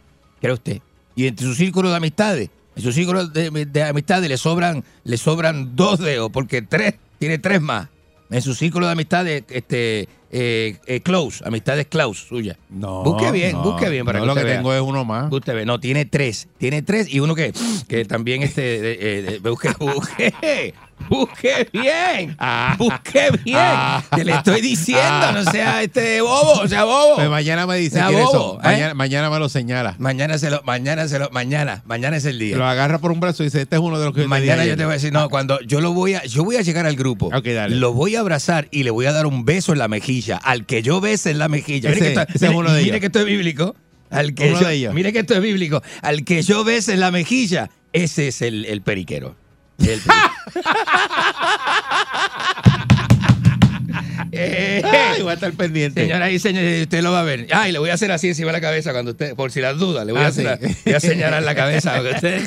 cree 0.41 0.53
usted. 0.53 0.79
Y 1.15 1.27
entre 1.27 1.45
su 1.45 1.53
círculo 1.53 1.89
de 1.89 1.95
amistades, 1.97 2.49
en 2.75 2.81
su 2.83 2.91
círculo 2.91 3.27
de, 3.27 3.51
de 3.65 3.83
amistades 3.83 4.27
le 4.29 4.37
sobran, 4.37 4.83
le 5.03 5.17
sobran 5.17 5.75
dos 5.75 5.99
dedos, 5.99 6.31
porque 6.31 6.61
tres, 6.61 6.95
tiene 7.19 7.37
tres 7.37 7.61
más. 7.61 7.89
En 8.31 8.41
su 8.41 8.53
círculo 8.55 8.85
de 8.87 8.93
amistades, 8.93 9.43
este, 9.49 10.07
eh, 10.31 10.77
eh, 10.85 11.01
close, 11.01 11.43
amistades 11.45 11.87
close 11.87 12.25
suya. 12.27 12.57
No. 12.69 13.03
busque 13.03 13.31
bien, 13.31 13.53
no, 13.53 13.63
busque 13.63 13.89
bien 13.89 14.05
para 14.05 14.19
no, 14.19 14.23
que 14.23 14.27
lo 14.27 14.33
usted 14.33 14.41
que 14.43 14.47
vea. 14.49 14.57
tengo 14.57 14.73
es 14.73 14.81
uno 14.81 15.05
más. 15.05 15.31
Usted 15.31 15.55
ve, 15.55 15.65
no, 15.65 15.79
tiene 15.79 16.05
tres. 16.05 16.47
Tiene 16.57 16.81
tres 16.81 17.11
y 17.13 17.19
uno 17.19 17.35
que, 17.35 17.53
que 17.87 18.05
también 18.05 18.43
este, 18.43 18.61
de- 18.61 18.97
eh, 19.01 19.21
de- 19.23 19.39
busque, 19.49 19.69
busque, 19.79 20.73
busque 21.09 21.67
bien. 21.73 22.35
Ah. 22.39 22.75
busque 22.77 23.29
bien. 23.43 23.57
Ah. 23.59 24.03
que 24.15 24.23
le 24.23 24.33
estoy 24.33 24.61
diciendo, 24.61 25.31
no 25.33 25.43
sea 25.51 25.81
este 25.81 26.21
bobo, 26.21 26.67
sea 26.67 26.83
bobo. 26.83 27.15
Pues 27.15 27.29
mañana 27.29 27.65
me 27.65 27.77
dice 27.77 27.95
Sea 27.97 28.07
que 28.09 28.21
eso. 28.21 28.31
bobo, 28.31 28.59
¿eh? 28.59 28.63
Mañana, 28.65 28.93
mañana 28.93 29.29
me 29.29 29.39
lo 29.39 29.49
señala. 29.49 29.95
Mañana 29.97 30.37
se 30.37 30.49
lo, 30.49 30.61
mañana 30.63 31.07
se 31.07 31.17
lo, 31.19 31.29
mañana, 31.31 31.81
mañana 31.85 32.17
es 32.17 32.25
el 32.25 32.37
día. 32.37 32.57
Lo 32.57 32.65
agarra 32.65 32.99
por 32.99 33.11
un 33.11 33.19
brazo 33.19 33.43
y 33.43 33.47
dice, 33.47 33.61
este 33.61 33.75
es 33.77 33.81
uno 33.81 33.97
de 33.99 34.05
los 34.05 34.13
que 34.13 34.27
Mañana 34.27 34.63
yo 34.65 34.69
te 34.69 34.73
ayer". 34.73 34.85
voy 34.85 34.91
a 34.91 34.95
decir, 34.95 35.11
no, 35.13 35.29
cuando 35.29 35.59
yo 35.61 35.81
lo 35.81 35.93
voy 35.93 36.13
a, 36.15 36.23
yo 36.25 36.43
voy 36.43 36.57
a 36.57 36.61
llegar 36.61 36.85
al 36.85 36.95
grupo, 36.95 37.27
Ok, 37.27 37.45
dale. 37.45 37.75
lo 37.77 37.93
voy 37.93 38.15
a 38.15 38.19
abrazar 38.19 38.67
y 38.71 38.83
le 38.83 38.91
voy 38.91 39.05
a 39.07 39.11
dar 39.11 39.25
un 39.25 39.45
beso 39.45 39.71
en 39.73 39.79
la 39.79 39.87
mejilla, 40.19 40.37
al 40.37 40.65
que 40.65 40.81
yo 40.81 41.01
bese 41.01 41.31
en 41.31 41.39
la 41.39 41.47
mejilla. 41.47 41.89
Ese- 41.91 41.99
mire 42.01 42.13
que 42.13 42.19
esto, 42.21 42.33
ese 42.35 42.45
es 42.47 42.53
uno 42.53 42.71
de 42.71 42.77
mire 42.77 42.89
ellos. 42.89 42.99
que 42.99 43.05
esto 43.07 43.19
es 43.19 43.25
bíblico. 43.25 43.75
Al 44.09 44.33
que 44.33 44.49
Uno 44.49 44.61
yo- 44.61 44.67
de 44.67 44.73
ellos. 44.73 44.93
Mire 44.93 45.13
que 45.13 45.19
esto 45.19 45.33
es 45.35 45.41
bíblico. 45.41 45.81
Al 46.01 46.23
que 46.23 46.41
yo 46.41 46.63
bese 46.63 46.93
en 46.93 46.99
la 46.99 47.11
mejilla, 47.11 47.69
ese 47.93 48.27
es 48.29 48.41
el, 48.41 48.65
el 48.65 48.81
periquero. 48.81 49.35
El 49.77 49.99
periquero. 50.01 50.33
Eh, 54.41 54.81
Ay, 54.85 55.21
voy 55.21 55.31
a 55.31 55.33
estar 55.33 55.51
pendiente. 55.53 56.01
Señoras 56.01 56.31
y 56.31 56.39
señores, 56.39 56.83
usted 56.83 57.01
lo 57.03 57.11
va 57.11 57.19
a 57.19 57.23
ver. 57.23 57.47
Ay, 57.51 57.71
le 57.73 57.79
voy 57.79 57.89
a 57.89 57.95
hacer 57.95 58.09
así 58.11 58.29
encima 58.29 58.47
de 58.47 58.53
la 58.53 58.61
cabeza 58.61 58.91
cuando 58.93 59.11
usted, 59.11 59.35
por 59.35 59.51
si 59.51 59.59
las 59.59 59.77
dudas, 59.77 60.05
le 60.05 60.13
voy, 60.13 60.21
a, 60.21 60.25
Ah, 60.25 60.29
hacer, 60.29 60.59
sí. 60.61 60.75
voy 60.85 60.93
a 60.93 60.99
señalar 60.99 61.43
la 61.43 61.55
cabeza 61.55 61.91
para 61.91 62.03
que 62.09 62.15
usted, 62.15 62.41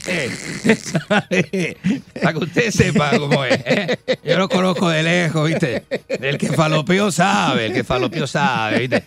para 2.22 2.32
que 2.32 2.38
usted 2.38 2.70
sepa 2.70 3.10
cómo 3.18 3.44
es. 3.44 3.58
¿eh? 3.64 3.98
Yo 4.24 4.38
lo 4.38 4.48
conozco 4.48 4.88
de 4.88 5.02
lejos, 5.02 5.48
¿viste? 5.48 5.84
El 6.08 6.38
que 6.38 6.48
falopeó 6.48 7.10
sabe, 7.12 7.66
el 7.66 7.72
que 7.72 7.84
falopeó 7.84 8.26
sabe, 8.26 8.80
¿viste? 8.80 9.04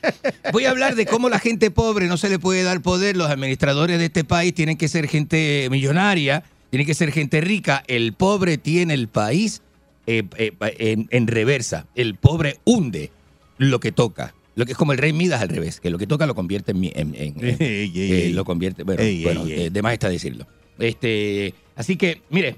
Voy 0.52 0.66
a 0.66 0.72
hablar 0.72 0.96
de 0.96 1.06
cómo 1.06 1.30
la 1.30 1.40
gente 1.40 1.72
pobre 1.72 2.08
no 2.08 2.18
se 2.18 2.30
le 2.30 2.40
puede 2.40 2.64
dar 2.64 2.82
poder. 2.82 3.18
Los 3.18 3.30
administradores 3.30 3.98
de 4.00 4.06
este 4.06 4.24
país 4.24 4.54
tienen 4.54 4.78
que 4.78 4.88
ser 4.88 5.08
gente 5.08 5.68
millonaria, 5.72 6.44
tienen 6.70 6.86
que 6.86 6.94
ser 6.94 7.12
gente 7.12 7.42
rica. 7.42 7.84
El 7.88 8.14
pobre 8.14 8.58
tiene 8.58 8.94
el 8.94 9.08
país 9.08 9.62
eh, 10.08 10.24
eh, 10.38 10.52
en, 10.80 11.08
en 11.12 11.28
reversa. 11.28 11.88
El 11.96 12.16
pobre 12.16 12.60
hunde 12.66 13.12
lo 13.58 13.80
que 13.80 13.92
toca. 13.92 14.34
Lo 14.56 14.66
que 14.66 14.72
es 14.72 14.78
como 14.78 14.94
el 14.94 14.98
rey 14.98 15.12
Midas 15.14 15.42
al 15.42 15.50
revés, 15.50 15.80
que 15.82 15.90
lo 15.90 15.98
que 15.98 16.08
toca 16.08 16.26
lo 16.26 16.34
convierte 16.36 16.72
en... 16.72 16.84
en- 16.86 16.94
en- 17.16 17.16
en- 17.16 17.44
Ey, 17.62 17.92
ey, 17.96 18.12
eh, 18.12 18.26
ey. 18.28 18.34
lo 18.34 18.46
convierte... 18.46 18.84
Bueno, 18.84 19.04
bueno, 19.24 19.46
de 19.46 19.82
más 19.82 19.94
está 19.94 20.10
decirlo. 20.10 20.48
Este, 20.80 21.54
así 21.76 21.96
que, 21.98 22.22
mire, 22.30 22.56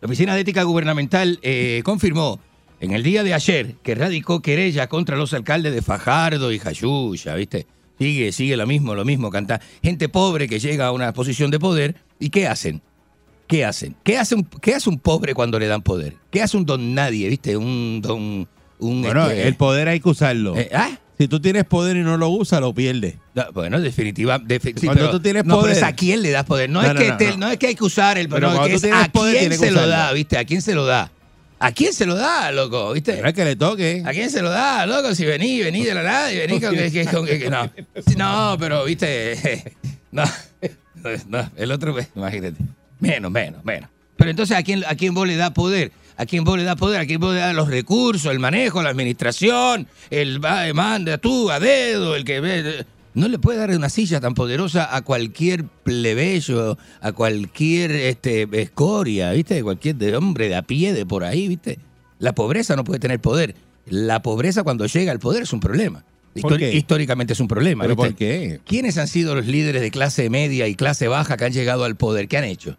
la 0.00 0.06
Oficina 0.06 0.34
de 0.34 0.40
Ética 0.42 0.62
Gubernamental 0.62 1.40
confirmó 1.84 2.40
en 2.80 2.92
el 2.92 3.02
día 3.04 3.22
de 3.22 3.32
ayer 3.34 3.74
que 3.82 3.94
radicó 3.94 4.42
querella 4.42 4.88
contra 4.88 5.16
los 5.16 5.32
alcaldes 5.34 5.72
de 5.74 5.82
Fajardo 5.82 6.52
y 6.52 6.58
Jayuya, 6.58 7.34
¿viste? 7.36 7.66
Sigue, 7.98 8.32
sigue 8.32 8.56
lo 8.56 8.66
mismo, 8.66 8.94
lo 8.96 9.04
mismo, 9.04 9.30
canta. 9.30 9.60
Gente 9.82 10.08
pobre 10.08 10.48
que 10.48 10.58
llega 10.58 10.86
a 10.86 10.92
una 10.92 11.12
posición 11.12 11.50
de 11.52 11.60
poder 11.60 11.94
y 12.18 12.30
¿qué 12.30 12.48
hacen? 12.48 12.82
¿Qué 13.52 13.64
hacen? 13.66 13.94
¿Qué 14.02 14.16
hace 14.16 14.34
un, 14.34 14.44
qué 14.44 14.74
hace 14.74 14.88
un 14.88 14.98
pobre 14.98 15.34
cuando 15.34 15.58
le 15.58 15.66
dan 15.66 15.82
poder? 15.82 16.14
¿Qué 16.30 16.40
hace 16.42 16.56
un 16.56 16.64
don 16.64 16.94
nadie, 16.94 17.28
viste? 17.28 17.54
Un 17.58 18.00
don... 18.02 18.48
Un, 18.78 19.02
Bueno, 19.02 19.28
este, 19.28 19.46
el 19.46 19.54
poder 19.56 19.88
hay 19.88 20.00
que 20.00 20.08
usarlo. 20.08 20.56
eh, 20.56 20.70
¿ah? 20.74 20.90
Si 21.18 21.28
tú 21.28 21.38
tienes 21.38 21.64
poder 21.64 21.96
y 21.98 22.00
no 22.00 22.16
lo 22.16 22.30
usas, 22.30 22.60
lo 22.62 22.72
pierdes. 22.74 23.16
No, 23.34 23.44
bueno, 23.52 23.78
definitiva, 23.78 24.40
defi- 24.40 24.74
sí, 24.76 24.86
Cuando 24.86 25.02
pero- 25.04 25.10
tú 25.10 25.20
tienes 25.20 25.44
no, 25.44 25.56
pero 25.56 25.60
poder- 25.66 25.76
es 25.76 25.82
a 25.82 25.92
quién 25.92 26.22
le 26.22 26.30
das 26.30 26.44
poder. 26.46 26.70
No, 26.70 26.80
No, 26.82 26.88
es 26.88 26.94
que 26.98 27.08
no, 27.10 27.16
te- 27.18 27.30
no. 27.32 27.36
no 27.36 27.50
es 27.50 27.58
que 27.58 27.66
hay 27.66 27.74
que 27.74 27.84
usar 27.84 28.16
el 28.16 28.28
Pero 28.30 28.50
que 28.64 28.70
tú 28.70 28.86
es 28.86 28.92
a 28.92 29.08
poder, 29.12 29.36
quién 29.36 29.58
se 29.58 29.70
lo 29.70 29.86
da, 29.86 30.12
¿viste? 30.14 30.38
¿A 30.38 30.44
quién 30.46 30.62
se 30.62 30.74
lo 30.74 30.86
da? 30.86 31.12
¿A 31.60 31.70
quién 31.72 31.92
se 31.92 32.06
lo 32.06 32.14
da, 32.16 32.50
loco? 32.50 32.92
¿Viste? 32.94 33.12
Pero 33.12 33.28
es 33.28 33.34
que 33.34 33.44
le 33.44 33.54
toque. 33.54 34.02
¿A 34.06 34.12
quién 34.12 34.30
se 34.30 34.40
lo 34.42 34.48
da, 34.50 34.84
loco? 34.86 35.14
Si 35.14 35.26
vení, 35.26 35.60
vení 35.60 35.84
de 35.84 35.94
la 35.94 36.02
nada 36.02 36.32
y 36.32 36.38
vení 36.38 36.58
con 36.58 36.74
que, 36.74 36.90
que- 36.90 37.04
con 37.06 37.26
que- 37.26 37.38
que 37.38 37.50
no. 37.50 37.70
No, 38.16 38.56
pero, 38.58 38.84
viste, 38.84 39.76
no, 40.10 40.24
no, 41.28 41.50
el 41.56 41.70
otro, 41.70 41.94
imagínate. 42.16 42.56
Menos, 43.02 43.32
menos, 43.32 43.64
menos. 43.64 43.90
Pero 44.16 44.30
entonces, 44.30 44.56
¿a 44.56 44.62
quién, 44.62 44.84
¿a 44.86 44.94
quién 44.94 45.12
vos 45.12 45.26
le 45.26 45.36
da 45.36 45.52
poder? 45.52 45.90
¿A 46.16 46.24
quién 46.24 46.44
vos 46.44 46.56
le 46.56 46.62
da 46.62 46.76
poder? 46.76 47.00
¿A 47.00 47.06
quién 47.06 47.20
vos 47.20 47.34
le 47.34 47.40
da 47.40 47.52
los 47.52 47.68
recursos, 47.68 48.30
el 48.30 48.38
manejo, 48.38 48.80
la 48.82 48.90
administración, 48.90 49.88
el 50.10 50.42
va, 50.42 50.68
eh, 50.68 50.72
manda 50.72 51.18
tú 51.18 51.50
a 51.50 51.58
dedo, 51.58 52.14
el 52.14 52.24
que 52.24 52.40
ve? 52.40 52.86
No 53.14 53.26
le 53.26 53.40
puede 53.40 53.58
dar 53.58 53.70
una 53.70 53.88
silla 53.88 54.20
tan 54.20 54.34
poderosa 54.34 54.94
a 54.94 55.02
cualquier 55.02 55.64
plebeyo, 55.64 56.78
a 57.00 57.12
cualquier 57.12 57.90
este, 57.90 58.48
escoria, 58.52 59.32
¿viste? 59.32 59.62
Cualquier 59.62 59.96
de 59.96 60.16
hombre 60.16 60.48
de 60.48 60.54
a 60.54 60.62
pie 60.62 60.92
de 60.92 61.04
por 61.04 61.24
ahí, 61.24 61.48
¿viste? 61.48 61.80
La 62.20 62.34
pobreza 62.34 62.76
no 62.76 62.84
puede 62.84 63.00
tener 63.00 63.20
poder. 63.20 63.56
La 63.86 64.22
pobreza 64.22 64.62
cuando 64.62 64.86
llega 64.86 65.10
al 65.10 65.18
poder 65.18 65.42
es 65.42 65.52
un 65.52 65.58
problema. 65.58 66.04
Históricamente 66.34 67.32
es 67.32 67.40
un 67.40 67.48
problema. 67.48 67.82
¿Pero 67.82 67.96
¿viste? 67.96 68.10
por 68.10 68.16
qué? 68.16 68.60
¿Quiénes 68.64 68.96
han 68.96 69.08
sido 69.08 69.34
los 69.34 69.46
líderes 69.46 69.82
de 69.82 69.90
clase 69.90 70.30
media 70.30 70.68
y 70.68 70.76
clase 70.76 71.08
baja 71.08 71.36
que 71.36 71.44
han 71.44 71.52
llegado 71.52 71.84
al 71.84 71.96
poder? 71.96 72.28
¿Qué 72.28 72.38
han 72.38 72.44
hecho? 72.44 72.76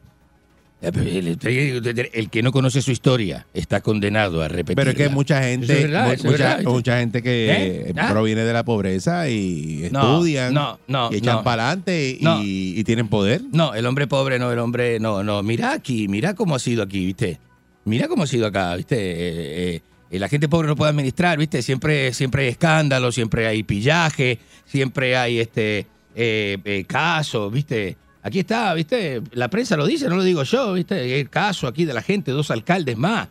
Eh, 0.84 2.10
El, 2.14 2.30
que 2.30 2.44
no 2.44 2.52
conoce 2.52 2.82
su 2.82 2.92
historia 2.92 3.46
está 3.54 3.82
condenado 3.82 4.42
a 4.42 4.48
repetir. 4.48 4.76
Pero 4.76 4.92
es 4.92 4.98
que 4.98 5.10
mucha 5.10 5.42
gente, 5.44 5.72
es 5.74 5.84
verdad, 5.84 6.08
mu- 6.08 6.12
eso 6.12 6.28
es 6.28 6.32
mucha, 6.32 6.60
mucha 6.64 7.00
gente 7.00 7.22
que 7.22 7.88
¿Eh? 7.90 7.94
¿Ah? 7.98 8.10
proviene 8.12 8.44
de 8.44 8.52
la 8.54 8.64
pobreza 8.66 9.30
y 9.30 9.88
No, 9.92 10.02
estudian 10.16 10.54
no, 10.54 10.80
no, 10.88 11.10
y 11.12 11.16
echan 11.18 11.38
no. 11.38 11.44
para 11.44 11.68
adelante 11.68 12.18
y, 12.20 12.24
No. 12.24 12.40
y 12.44 12.84
tienen 12.84 13.08
poder. 13.08 13.42
No, 13.52 13.74
el 13.74 13.86
hombre 13.86 14.08
pobre 14.08 14.40
no, 14.40 14.52
el 14.52 14.60
hombre 14.60 15.00
no, 15.00 15.24
no. 15.24 15.42
Mira 15.44 15.72
aquí, 15.74 16.08
mira 16.08 16.34
cómo 16.34 16.56
ha 16.56 16.60
sido 16.60 16.84
aquí, 16.84 17.06
¿viste? 17.06 17.40
Mira 17.86 18.08
cómo 18.08 18.24
ha 18.24 18.28
sido 18.28 18.48
acá, 18.48 18.76
¿viste? 18.76 18.96
Eh, 18.98 19.82
eh, 20.12 20.20
la 20.20 20.28
gente 20.30 20.48
pobre 20.50 20.68
no 20.68 20.76
puede 20.76 20.92
administrar, 20.92 21.38
¿viste? 21.38 21.62
Siempre, 21.62 22.14
siempre 22.14 22.44
hay 22.44 22.50
escándalo, 22.50 23.12
siempre 23.12 23.48
hay 23.48 23.64
pillaje, 23.64 24.38
siempre 24.66 25.16
hay 25.18 25.40
este 25.40 25.86
eh, 26.16 26.58
eh, 26.66 26.84
casos, 26.88 27.52
¿viste? 27.52 27.98
Aquí 28.24 28.40
está, 28.40 28.74
¿viste? 28.74 29.22
La 29.34 29.50
prensa 29.50 29.76
lo 29.76 29.86
dice, 29.86 30.08
no 30.08 30.16
lo 30.16 30.24
digo 30.24 30.44
yo, 30.44 30.74
¿viste? 30.74 31.20
El 31.20 31.30
caso 31.30 31.68
aquí 31.68 31.84
de 31.84 31.94
la 31.94 32.02
gente, 32.02 32.32
dos 32.32 32.52
alcaldes 32.52 32.98
más, 32.98 33.28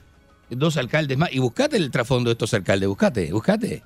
dos 0.50 0.76
alcaldes 0.76 1.16
más. 1.16 1.32
Y 1.32 1.38
buscate 1.38 1.78
el 1.78 1.90
trasfondo 1.90 2.28
de 2.28 2.32
estos 2.32 2.52
alcaldes, 2.52 2.88
buscate, 2.88 3.32
buscate. 3.32 3.82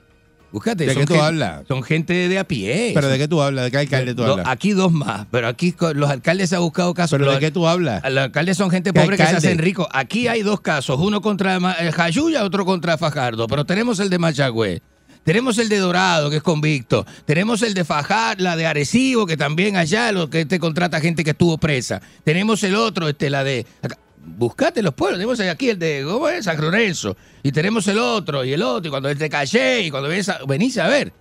Buscate. 0.53 0.87
¿De 0.87 0.95
son 0.95 1.05
qué 1.05 1.15
tú 1.15 1.21
hablas? 1.21 1.67
Son 1.67 1.83
gente 1.83 2.29
de 2.29 2.39
a 2.39 2.45
pie. 2.45 2.93
¿Pero 2.95 3.09
de 3.09 3.19
qué 3.19 3.29
tú 3.29 3.43
hablas? 3.43 3.65
¿De 3.67 3.71
qué 3.71 3.79
alcalde 3.79 4.15
tú 4.15 4.23
hablas? 4.23 4.47
Aquí 4.49 4.73
dos 4.73 4.93
más, 4.93 5.27
pero 5.31 5.49
aquí 5.49 5.75
los 5.95 6.09
alcaldes 6.09 6.49
se 6.49 6.57
han 6.57 6.63
buscado 6.63 6.95
casos. 6.95 7.19
¿Pero 7.19 7.33
de 7.33 7.39
qué 7.41 7.51
tú 7.51 7.67
hablas? 7.67 8.03
Los 8.11 8.25
alcaldes 8.25 8.57
son 8.57 8.71
gente 8.71 8.93
¿Qué 8.93 9.01
pobre 9.01 9.17
que 9.17 9.27
se 9.27 9.37
hacen 9.37 9.59
ricos. 9.59 9.87
Aquí 9.93 10.29
hay 10.29 10.43
dos 10.43 10.61
casos, 10.61 10.99
uno 11.01 11.21
contra 11.21 11.59
eh, 11.81 11.93
Jayuya, 11.93 12.45
otro 12.45 12.65
contra 12.65 12.97
Fajardo, 12.97 13.47
pero 13.49 13.65
tenemos 13.65 14.01
el 14.01 14.09
de 14.09 14.19
Mayagüez. 14.19 14.81
Tenemos 15.27 15.59
el 15.59 15.69
de 15.69 15.79
Dorado, 15.79 16.31
que 16.31 16.37
es 16.37 16.43
convicto. 16.43 17.05
Tenemos 17.25 17.61
el 17.63 17.75
de 17.75 17.85
Fajar, 17.85 18.41
la 18.41 18.55
de 18.57 18.65
Arecibo, 18.65 19.27
que 19.27 19.37
también 19.37 19.77
allá 19.77 20.13
lo 20.13 20.31
que 20.31 20.47
te 20.47 20.61
contrata 20.61 21.01
gente 21.01 21.25
que 21.25 21.31
estuvo 21.31 21.59
presa. 21.59 22.01
Tenemos 22.23 22.63
el 22.63 22.77
otro, 22.77 23.09
este, 23.09 23.29
la 23.29 23.43
de. 23.43 23.67
acá. 23.83 23.99
Buscate 24.25 24.83
los 24.83 24.95
pueblos. 24.95 25.19
Tenemos 25.19 25.39
aquí 25.41 25.71
el 25.71 25.79
de 25.79 26.03
¿cómo 26.05 26.29
es? 26.29 26.45
San 26.45 26.61
Lorenzo. 26.61 27.17
Y 27.43 27.53
tenemos 27.53 27.87
el 27.89 27.99
otro, 27.99 28.45
y 28.45 28.53
el 28.53 28.63
otro. 28.63 28.87
Y 28.87 28.91
cuando 28.91 29.09
es 29.09 29.19
de 29.19 29.29
Calle, 29.29 29.83
y 29.83 29.91
cuando 29.91 30.09
venís 30.09 30.29
a, 30.29 30.39
venís 30.47 30.79
a 30.79 30.87
ver. 30.89 31.13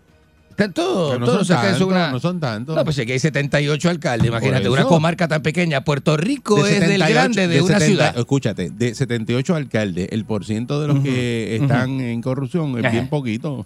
Están 0.52 0.72
todos. 0.72 1.14
Que 1.14 1.20
no 1.20 1.26
todos 1.26 1.48
son 1.48 1.66
es 1.66 1.82
una- 1.82 2.12
no 2.12 2.20
son 2.20 2.40
tantos. 2.40 2.76
no, 2.76 2.84
pues 2.86 2.98
aquí 2.98 3.12
hay 3.12 3.20
78 3.20 3.90
alcaldes, 3.90 4.28
imagínate, 4.28 4.70
una 4.70 4.86
comarca 4.86 5.28
tan 5.28 5.42
pequeña. 5.42 5.84
Puerto 5.84 6.16
Rico 6.16 6.64
De 6.64 6.76
es 6.76 6.80
del 6.80 7.02
78 7.02 7.14
grande 7.14 7.48
de, 7.50 7.62
una 7.62 7.80
70 7.80 7.86
ciudad. 7.86 8.18
Escúchate, 8.18 8.70
de 8.70 8.96
78 8.96 9.54
alcaldes, 9.56 10.08
el 10.12 10.24
porciento 10.26 10.80
de 10.82 10.88
los 10.88 11.00
que 11.02 11.58
están 11.58 12.00
en 12.00 12.22
corrupción 12.22 12.78
es 12.78 12.86
Ajá. 12.86 12.92
bien 12.94 13.10
poquito. 13.10 13.66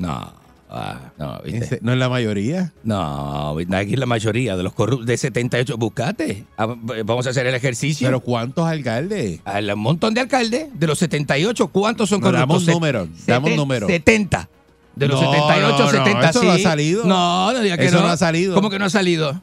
No, 0.00 0.32
ah, 0.70 0.98
no, 1.18 1.40
¿viste? 1.44 1.78
No 1.82 1.92
es 1.92 1.98
la 1.98 2.08
mayoría. 2.08 2.72
No, 2.84 3.56
aquí 3.72 3.92
es 3.92 3.98
la 3.98 4.06
mayoría 4.06 4.56
de 4.56 4.62
los 4.62 4.72
corruptos, 4.72 5.06
de 5.06 5.16
78, 5.16 5.76
buscate. 5.76 6.46
Ah, 6.56 6.66
Vamos 7.04 7.26
a 7.26 7.30
hacer 7.30 7.46
el 7.46 7.54
ejercicio. 7.54 8.08
Pero 8.08 8.20
¿cuántos 8.20 8.66
alcaldes? 8.66 9.40
Hay 9.44 9.70
un 9.70 9.78
montón 9.80 10.14
de 10.14 10.22
alcaldes, 10.22 10.68
de 10.72 10.86
los 10.86 10.98
78, 10.98 11.68
¿cuántos 11.68 12.08
son 12.08 12.20
No, 12.20 12.26
corruptos? 12.28 12.48
dame 12.48 12.54
un 12.60 12.64
Se- 12.64 12.72
número, 12.72 13.08
dame 13.26 13.46
un 13.46 13.52
seten- 13.52 13.56
número. 13.56 13.86
70. 13.86 14.48
De 14.96 15.06
los 15.08 15.20
No, 15.20 15.30
78, 15.32 15.78
no, 15.78 15.84
no, 15.84 15.90
70 15.90 16.30
eso 16.30 16.40
sí. 16.40 16.46
no 16.46 16.52
ha 16.52 16.58
salido. 16.58 17.04
No, 17.04 17.52
no 17.52 17.60
diga 17.60 17.76
que 17.76 17.86
Eso 17.86 17.96
no. 18.00 18.06
no 18.06 18.08
ha 18.08 18.16
salido. 18.16 18.54
¿Cómo 18.54 18.70
que 18.70 18.78
no 18.78 18.86
ha 18.86 18.90
salido? 18.90 19.42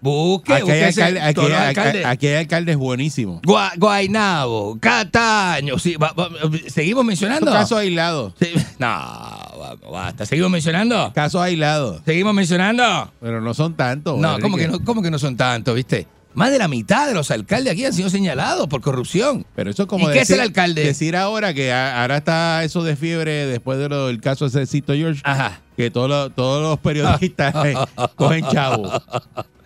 Busque, 0.00 0.54
Aquí 0.54 0.70
hay, 0.70 0.82
alcalde- 0.82 1.20
aquí 1.20 1.40
hay- 1.40 1.46
aquí- 1.52 1.54
alcaldes. 1.54 2.06
aquí 2.06 2.26
hay 2.28 2.34
alcaldes 2.36 2.76
buenísimos. 2.76 3.42
Gua- 3.42 3.72
Guaynabo, 3.76 4.78
Cataño, 4.80 5.78
sí, 5.78 5.96
va- 5.96 6.12
va- 6.12 6.30
¿seguimos 6.68 7.04
mencionando? 7.04 7.50
Casos 7.52 7.78
aislados. 7.78 8.32
Sí, 8.40 8.48
No, 8.78 8.88
basta. 9.92 10.24
¿Seguimos 10.24 10.50
mencionando? 10.50 11.12
Casos 11.14 11.42
aislados. 11.42 12.00
¿Seguimos 12.06 12.32
mencionando? 12.34 13.12
Pero 13.20 13.40
no 13.40 13.52
son 13.54 13.74
tantos. 13.74 14.18
No, 14.18 14.38
¿cómo 14.40 14.56
que 14.56 14.68
no, 14.68 14.82
cómo 14.84 15.02
que 15.02 15.10
no 15.10 15.18
son 15.18 15.36
tantos, 15.36 15.74
viste? 15.74 16.06
Más 16.32 16.52
de 16.52 16.58
la 16.58 16.68
mitad 16.68 17.08
de 17.08 17.14
los 17.14 17.30
alcaldes 17.32 17.72
aquí 17.72 17.84
han 17.84 17.92
sido 17.92 18.08
señalados 18.08 18.68
por 18.68 18.80
corrupción. 18.80 19.44
Pero 19.56 19.70
eso 19.70 19.82
es 19.82 19.88
como 19.88 20.08
¿Y 20.08 20.12
qué 20.12 20.20
es 20.20 20.30
el 20.30 20.38
alcalde? 20.40 20.84
decir 20.84 21.16
ahora 21.16 21.52
que 21.52 21.72
ahora 21.72 22.18
está 22.18 22.62
eso 22.62 22.84
de 22.84 22.94
fiebre 22.94 23.46
después 23.46 23.78
de 23.80 23.88
lo- 23.88 24.06
del 24.06 24.20
caso 24.20 24.48
de 24.48 24.64
Cito 24.66 24.94
George, 24.94 25.20
Ajá. 25.24 25.60
que 25.76 25.90
todos 25.90 26.08
los, 26.08 26.34
todos 26.36 26.62
los 26.62 26.78
periodistas 26.78 27.52
eh, 27.66 27.74
cogen 28.14 28.46
chavo. 28.46 28.92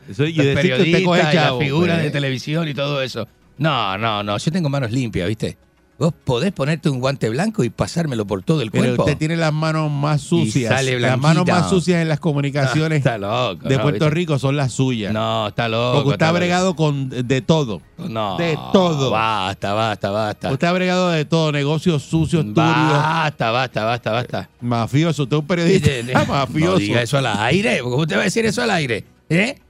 Eso, 0.09 0.25
y 0.27 0.33
Los 0.35 0.47
decir 0.47 0.75
que 0.77 0.83
usted 0.83 1.05
coge 1.05 1.21
y 1.33 1.35
las 1.35 1.59
figuras 1.59 1.97
pues, 1.97 2.05
de 2.05 2.11
televisión 2.11 2.69
y 2.69 2.75
todo 2.75 3.01
eso. 3.03 3.27
No, 3.59 3.97
no, 3.99 4.23
no. 4.23 4.37
Yo 4.39 4.51
tengo 4.53 4.69
manos 4.69 4.91
limpias, 4.91 5.29
¿viste? 5.29 5.57
Vos 5.97 6.13
podés 6.25 6.51
ponerte 6.51 6.89
un 6.91 6.99
guante 6.99 7.29
blanco 7.29 7.63
y 7.63 7.71
pasármelo 7.71 8.27
por 8.27 8.43
todo 8.43 8.63
el 8.63 8.73
Pero 8.73 8.83
cuerpo. 8.85 9.05
usted 9.05 9.17
tiene 9.17 9.37
las 9.37 9.53
manos 9.53 9.93
más 9.93 10.23
sucias. 10.23 10.75
sale 10.75 10.99
las 10.99 11.17
manos 11.17 11.47
más 11.47 11.71
sucias 11.71 12.03
en 12.03 12.09
las 12.09 12.19
comunicaciones 12.19 12.99
Está 12.99 13.17
loco. 13.17 13.69
de 13.69 13.77
¿no? 13.77 13.83
Puerto 13.83 14.05
¿Viste? 14.07 14.11
Rico 14.11 14.37
son 14.41 14.57
las 14.57 14.73
suyas. 14.73 15.13
No, 15.13 15.47
está 15.47 15.69
loco. 15.69 15.93
Porque 15.99 16.09
usted 16.09 16.15
está 16.15 16.29
ha 16.31 16.33
bregado 16.33 16.75
con 16.75 17.09
de, 17.11 17.41
todo. 17.43 17.81
No. 17.97 18.37
de 18.39 18.59
todo. 18.73 19.13
Basta, 19.13 19.73
basta, 19.73 20.11
basta. 20.11 20.51
Usted 20.51 20.67
ha 20.67 20.73
bregado 20.73 21.11
de 21.11 21.27
todo, 21.27 21.53
negocios 21.53 22.03
sucios, 22.03 22.43
turbios, 22.45 22.55
Basta, 22.65 23.53
basta, 23.53 23.85
basta, 23.85 24.11
basta. 24.11 24.51
mafioso. 24.61 25.23
Usted 25.23 25.37
es 25.37 25.41
un 25.43 25.47
periodista 25.47 25.91
No 26.13 26.27
mafioso. 26.27 26.79
diga 26.79 27.03
eso 27.03 27.19
al 27.19 27.27
aire. 27.29 27.79
¿Cómo 27.83 27.99
usted 27.99 28.17
va 28.17 28.23
a 28.23 28.25
decir 28.25 28.45
eso 28.45 28.63
al 28.65 28.71
aire? 28.73 29.05
¿Eh? 29.29 29.61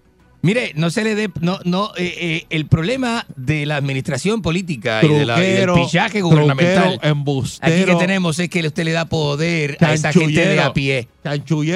Mire, 0.44 0.72
no 0.76 0.90
se 0.90 1.02
le 1.04 1.14
dé. 1.14 1.30
No, 1.40 1.58
no, 1.64 1.90
eh, 1.96 2.14
eh, 2.20 2.46
el 2.50 2.66
problema 2.66 3.26
de 3.34 3.64
la 3.64 3.76
administración 3.76 4.42
política 4.42 5.00
y, 5.02 5.08
de 5.08 5.24
la- 5.24 5.38
y 5.42 5.52
del 5.52 5.70
pillaje 5.72 6.20
gubernamental. 6.20 6.98
embustero, 7.02 7.72
Aquí 7.74 7.84
que 7.84 7.94
tenemos 7.96 8.38
es 8.38 8.48
que 8.50 8.60
usted 8.66 8.84
le 8.84 8.92
da 8.92 9.06
poder 9.06 9.78
a 9.80 9.94
esa 9.94 10.12
gente 10.12 10.46
de 10.46 10.60
a 10.60 10.72
pie. 10.74 11.08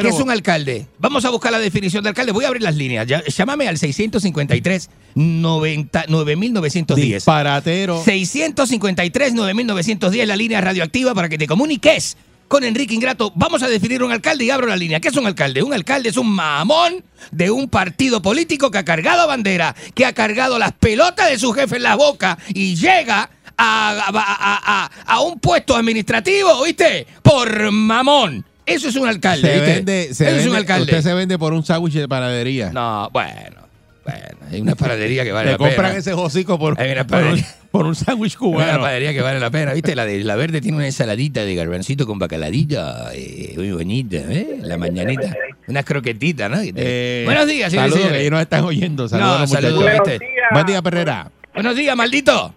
¿Qué 0.03 0.09
es 0.09 0.21
un 0.21 0.31
alcalde? 0.31 0.87
Vamos 0.99 1.25
a 1.25 1.31
buscar 1.31 1.51
la 1.51 1.59
definición 1.59 2.03
de 2.03 2.11
alcalde. 2.11 2.33
Voy 2.33 2.45
a 2.45 2.49
abrir 2.49 2.63
las 2.63 2.77
líneas. 2.77 3.07
Ya- 3.07 3.25
llámame 3.25 3.67
al 3.69 3.79
653 3.79 4.91
90 5.15 6.05
9910. 6.09 7.15
Disparatero. 7.15 8.03
653 8.05 9.33
9910 9.33 10.27
la 10.29 10.37
línea 10.37 10.61
radioactiva 10.61 11.15
para 11.15 11.29
que 11.31 11.39
te 11.39 11.47
comuniques 11.47 12.17
con 12.49 12.65
Enrique 12.65 12.95
Ingrato. 12.95 13.31
Vamos 13.35 13.63
a 13.63 13.69
definir 13.69 14.03
un 14.03 14.11
alcalde 14.11 14.45
y 14.45 14.51
abro 14.51 14.67
la 14.67 14.77
línea. 14.77 14.99
¿Qué 15.01 15.09
es 15.09 15.17
un 15.17 15.27
alcalde? 15.27 15.63
Un 15.63 15.73
alcalde 15.75 16.09
es 16.09 16.17
un 16.17 16.29
mamón 16.31 17.05
de 17.31 17.51
un 17.51 17.69
partido 17.69 18.21
político 18.23 18.71
que 18.71 18.79
ha 18.79 18.85
cargado 18.85 19.27
bandera, 19.29 19.75
que 19.95 20.07
ha 20.07 20.13
cargado 20.13 20.59
las 20.59 20.73
pelotas 20.73 21.31
de 21.31 21.39
su 21.39 21.53
jefe 21.53 21.77
en 21.77 21.83
la 21.83 21.95
boca 21.97 22.39
y 22.55 22.75
llega 22.75 23.29
a, 23.57 23.91
a- 23.91 24.09
a- 24.09 24.85
a- 24.85 24.91
a 25.15 25.21
un 25.21 25.39
puesto 25.41 25.77
administrativo, 25.77 26.65
¿viste? 26.65 27.07
Por 27.23 27.71
mamón. 27.71 28.45
Eso 28.65 28.89
es 28.89 28.97
un 28.97 29.09
alcalde. 29.09 29.49
Se 29.49 29.55
¿viste? 29.55 29.75
vende, 29.75 30.15
se 30.15 30.29
Eso 30.29 30.37
es 30.41 30.47
un 30.47 30.55
alcalde. 30.57 30.85
Usted 30.85 31.03
se 31.03 31.15
vende 31.15 31.39
por 31.39 31.53
un 31.55 31.65
sándwich 31.65 31.95
de 31.95 32.09
panadería. 32.09 32.71
No, 32.71 33.09
bueno. 33.13 33.67
Bueno, 34.05 34.39
hay 34.51 34.61
una 34.63 34.75
panadería 34.75 35.23
que 35.25 35.33
vale 35.33 35.47
Le 35.47 35.53
la 35.53 35.59
compran 35.59 35.89
pena. 35.89 35.99
ese 35.99 36.15
hocico 36.15 36.59
por, 36.59 36.81
Hay 36.81 36.93
una 36.93 37.07
por, 37.07 37.17
un, 37.19 37.23
panadería. 37.25 37.55
Por 37.71 37.87
un 37.87 37.95
sándwich 37.95 38.37
Una 38.41 38.51
cubano. 38.57 38.81
panadería 38.81 39.13
que 39.13 39.21
vale 39.23 39.39
la 39.41 39.51
pena, 39.51 39.73
¿viste? 39.73 39.95
La 39.95 40.05
de 40.07 40.23
la 40.25 40.37
verde 40.37 40.61
tiene 40.61 40.77
una 40.77 40.87
ensaladita 40.87 41.45
de 41.45 41.55
garbancito 41.55 42.07
con 42.07 42.19
bacaladilla, 42.19 43.13
eh, 43.15 43.53
muy 43.57 43.73
bonita, 43.73 44.17
¿eh? 44.17 44.59
La 44.63 44.77
mañanita. 44.79 45.35
Unas 45.67 45.85
croquetitas, 45.85 46.51
¿no? 46.51 46.57
Eh, 46.63 47.23
Buenos 47.27 47.47
días, 47.47 47.71
señores. 47.71 47.93
Saludos, 47.93 47.95
que 47.95 47.99
señores. 48.03 48.21
ellos 48.21 48.31
nos 48.33 48.41
están 48.43 48.65
oyendo. 48.65 49.09
Saludos 49.09 49.41
No, 49.41 49.47
saludos, 49.47 49.93
¿viste? 49.93 50.19
Buen 50.53 50.67
día, 50.67 50.83
Perrera. 50.83 51.31
Buenos 51.55 51.77
días, 51.77 51.95
maldito. 51.97 52.55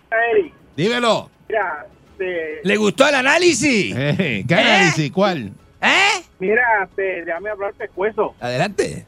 Dímelo. 0.78 1.30
mira, 1.50 1.86
te- 2.18 2.60
¿Le 2.64 2.78
gustó 2.78 3.08
el 3.10 3.16
análisis? 3.16 3.94
Eh, 3.98 4.46
¿Qué 4.48 4.56
análisis? 4.56 5.12
¿Cuál? 5.12 5.52
¿Eh? 5.82 6.22
mira, 6.40 6.88
te, 6.96 7.26
déjame 7.26 7.50
hablarte 7.50 7.88
cueso. 7.90 8.36
Adelante. 8.40 9.06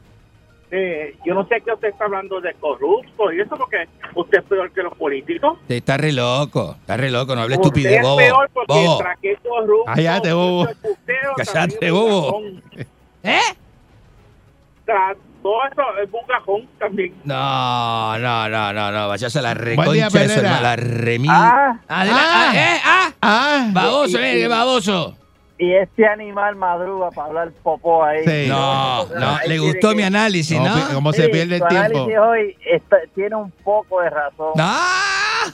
Eh, 0.76 1.16
yo 1.24 1.34
no 1.34 1.46
sé 1.46 1.60
qué 1.64 1.72
usted 1.72 1.88
está 1.88 2.06
hablando 2.06 2.40
de 2.40 2.52
corrupto 2.54 3.32
y 3.32 3.40
eso 3.40 3.56
porque 3.56 3.86
usted 4.16 4.38
es 4.38 4.44
peor 4.44 4.72
que 4.72 4.82
los 4.82 4.94
políticos. 4.96 5.58
Te 5.68 5.76
está 5.76 5.96
re 5.96 6.10
loco, 6.10 6.74
está 6.80 6.96
re 6.96 7.10
loco, 7.12 7.36
no 7.36 7.42
hables 7.42 7.58
Usted 7.58 7.68
estupidez, 7.68 7.96
es 7.98 8.02
bobo. 8.02 8.16
peor 8.16 8.50
porque 8.52 8.72
Bobo. 8.72 9.04
es 9.22 9.38
corrupto, 9.40 9.92
Cállate, 9.94 10.32
bobo. 10.32 10.66
Cállate, 11.36 11.86
es 11.86 11.92
bobo. 11.92 12.42
¿Eh? 13.22 13.38
Tras 14.84 15.16
todo 15.42 15.54
eso 15.70 15.82
es 16.02 16.10
bugajón 16.10 16.68
también. 16.78 17.14
No, 17.24 18.18
no, 18.18 18.48
no, 18.48 18.72
no, 18.72 18.90
no, 18.90 19.08
vayas 19.08 19.36
a 19.36 19.42
la 19.42 19.54
reconcha 19.54 19.92
día, 19.92 20.04
de 20.06 20.10
su 20.10 20.16
Perrera. 20.18 20.40
hermana, 20.40 20.60
la 20.62 20.76
remil. 20.76 21.30
Ah. 21.32 21.78
Ah. 21.88 22.04
ah, 22.10 22.52
¿eh? 22.54 22.80
Ah, 22.84 23.10
Ah, 23.22 23.68
baboso, 23.72 24.18
eh, 24.18 24.48
baboso. 24.48 25.16
Y 25.64 25.74
este 25.74 26.06
animal 26.06 26.56
madruga 26.56 27.10
para 27.10 27.28
hablar 27.28 27.52
popó 27.62 28.04
ahí. 28.04 28.22
Sí. 28.26 28.46
No, 28.48 29.06
no, 29.06 29.36
Ahí 29.36 29.48
le 29.48 29.58
gustó 29.58 29.90
que- 29.90 29.94
mi 29.96 30.02
análisis, 30.02 30.58
¿Cómo, 30.58 30.68
¿no? 30.68 30.94
cómo 30.94 31.12
se 31.12 31.28
pierde 31.30 31.56
el 31.56 31.66
tiempo? 31.68 31.76
análisis 32.02 32.18
hoy 32.18 32.56
está- 32.70 32.98
tiene 33.14 33.36
un 33.36 33.50
poco 33.50 34.00
de 34.02 34.10
razón. 34.10 34.52
¡Ah! 34.58 35.46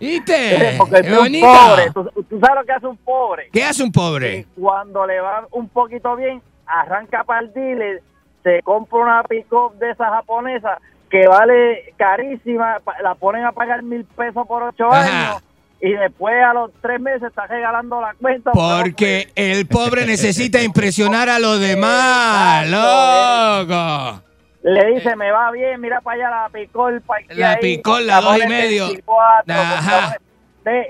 ¿Viste? 0.00 0.74
Porque 0.78 1.02
¡Qué 1.02 1.08
tú 1.10 1.20
un 1.20 1.40
pobre, 1.40 1.90
tú, 1.92 2.22
tú 2.28 2.40
sabes 2.40 2.56
lo 2.60 2.64
que 2.64 2.72
hace 2.72 2.86
un 2.86 2.96
pobre. 2.96 3.48
¿Qué 3.52 3.64
hace 3.64 3.82
un 3.82 3.92
pobre? 3.92 4.44
Que 4.44 4.46
cuando 4.60 5.06
le 5.06 5.20
va 5.20 5.46
un 5.52 5.68
poquito 5.68 6.14
bien, 6.16 6.40
arranca 6.66 7.24
para 7.24 7.40
el 7.40 7.52
dealer, 7.52 8.02
se 8.42 8.62
compra 8.62 8.98
una 9.00 9.22
pick-up 9.24 9.74
de 9.78 9.90
esa 9.90 10.06
japonesa 10.10 10.78
que 11.10 11.26
vale 11.26 11.94
carísima, 11.96 12.78
la 13.02 13.14
ponen 13.14 13.44
a 13.44 13.52
pagar 13.52 13.82
mil 13.82 14.04
pesos 14.04 14.46
por 14.46 14.62
ocho 14.62 14.86
Ajá. 14.92 15.30
años 15.32 15.42
y 15.80 15.92
después 15.92 16.34
a 16.44 16.52
los 16.54 16.70
tres 16.82 17.00
meses 17.00 17.22
está 17.24 17.46
regalando 17.46 18.00
la 18.00 18.14
cuenta. 18.20 18.50
Porque 18.52 19.28
el 19.34 19.66
pobre 19.66 20.06
necesita 20.06 20.62
impresionar 20.62 21.28
a 21.28 21.38
los 21.38 21.60
demás, 21.68 22.64
Exacto, 22.66 23.62
loco. 23.74 24.22
Le 24.64 24.94
dice, 24.94 25.14
me 25.16 25.30
va 25.30 25.50
bien, 25.52 25.80
mira 25.80 26.00
para 26.00 26.16
allá 26.26 26.30
la 26.42 26.48
picol. 26.50 27.02
La 27.30 27.58
Picol, 27.58 28.06
la 28.06 28.20
dos 28.20 28.38
y 28.44 28.48
medio. 28.48 28.88
Ajá. 29.46 30.16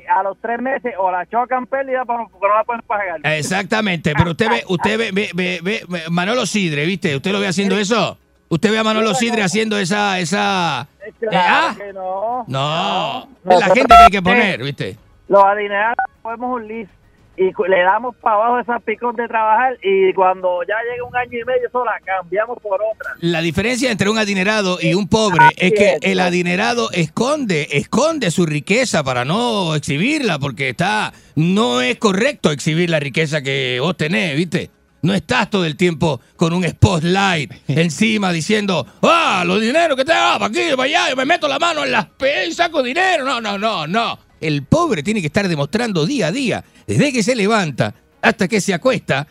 a 0.09 0.23
los 0.24 0.36
tres 0.40 0.59
meses 0.60 0.94
o 0.98 1.10
la 1.12 1.24
chocan 1.27 1.66
pérdida 1.66 2.05
porque 2.05 2.32
no 2.40 2.55
la 2.56 2.65
pueden 2.65 2.82
pagar. 2.82 3.20
Exactamente, 3.24 4.12
pero 4.16 4.31
usted 4.32 4.48
ve, 4.51 4.65
usted 4.69 4.98
ve, 4.98 5.10
ve, 5.12 5.60
ve- 5.62 5.82
ve- 5.86 6.02
Manolo 6.10 6.47
Sidre, 6.47 6.85
¿viste? 6.86 7.15
¿Usted 7.15 7.31
lo 7.31 7.40
ve 7.40 7.47
haciendo 7.47 7.78
eso? 7.78 8.19
¿Usted 8.48 8.70
ve 8.70 8.78
a 8.78 8.84
Manolo 8.84 9.14
Sidre 9.14 9.42
haciendo 9.42 9.78
esa, 9.78 10.18
esa... 10.18 10.88
Claro 11.20 11.36
eh, 11.36 11.48
ah? 11.48 11.74
que 11.76 11.92
no. 11.92 12.44
No, 12.46 13.28
es 13.50 13.60
la 13.60 13.66
gente 13.74 13.86
que 13.88 14.04
hay 14.04 14.10
que 14.10 14.22
poner, 14.22 14.62
¿viste? 14.62 14.96
Los 15.28 15.44
adinerados 15.44 15.96
podemos 16.22 16.56
un 16.56 16.66
list 16.66 16.90
y 17.38 17.52
le 17.68 17.82
damos 17.82 18.16
para 18.16 18.36
abajo 18.36 18.58
esas 18.58 18.82
picos 18.82 19.14
de 19.14 19.28
trabajar 19.28 19.78
y 19.82 20.12
cuando 20.14 20.60
ya 20.66 20.74
llegue 20.90 21.02
un 21.02 21.16
año 21.16 21.38
y 21.40 21.44
medio 21.44 21.68
eso 21.68 21.84
la 21.84 22.00
cambiamos 22.04 22.58
por 22.60 22.80
otra. 22.82 23.14
La 23.20 23.40
diferencia 23.40 23.92
entre 23.92 24.08
un 24.10 24.18
adinerado 24.18 24.78
y 24.80 24.94
un 24.94 25.08
pobre 25.08 25.44
es 25.56 25.72
que 25.72 25.98
el 26.02 26.18
adinerado 26.18 26.90
esconde, 26.90 27.68
esconde 27.70 28.30
su 28.30 28.44
riqueza 28.44 29.04
para 29.04 29.24
no 29.24 29.74
exhibirla, 29.76 30.38
porque 30.38 30.70
está, 30.70 31.12
no 31.36 31.80
es 31.80 31.96
correcto 31.98 32.50
exhibir 32.50 32.90
la 32.90 32.98
riqueza 32.98 33.40
que 33.40 33.78
vos 33.80 33.96
tenés, 33.96 34.36
¿viste? 34.36 34.70
No 35.02 35.14
estás 35.14 35.48
todo 35.48 35.64
el 35.64 35.76
tiempo 35.76 36.20
con 36.36 36.52
un 36.52 36.68
spotlight 36.68 37.52
encima 37.68 38.32
diciendo, 38.32 38.86
ah, 39.02 39.44
los 39.46 39.60
dineros 39.60 39.96
que 39.96 40.04
te 40.04 40.12
da 40.12 40.38
para 40.38 40.46
aquí, 40.46 40.70
para 40.70 40.82
allá, 40.84 41.10
yo 41.10 41.16
me 41.16 41.24
meto 41.24 41.46
la 41.46 41.58
mano 41.58 41.84
en 41.84 41.92
las 41.92 42.06
y 42.48 42.52
saco 42.52 42.82
dinero. 42.82 43.24
No, 43.24 43.40
no, 43.40 43.58
no, 43.58 43.86
no. 43.86 44.18
El 44.40 44.64
pobre 44.64 45.02
tiene 45.02 45.20
que 45.20 45.28
estar 45.28 45.48
demostrando 45.48 46.06
día 46.06 46.28
a 46.28 46.32
día, 46.32 46.64
desde 46.86 47.12
que 47.12 47.22
se 47.22 47.34
levanta 47.34 47.94
hasta 48.22 48.48
que 48.48 48.60
se 48.60 48.74
acuesta, 48.74 49.26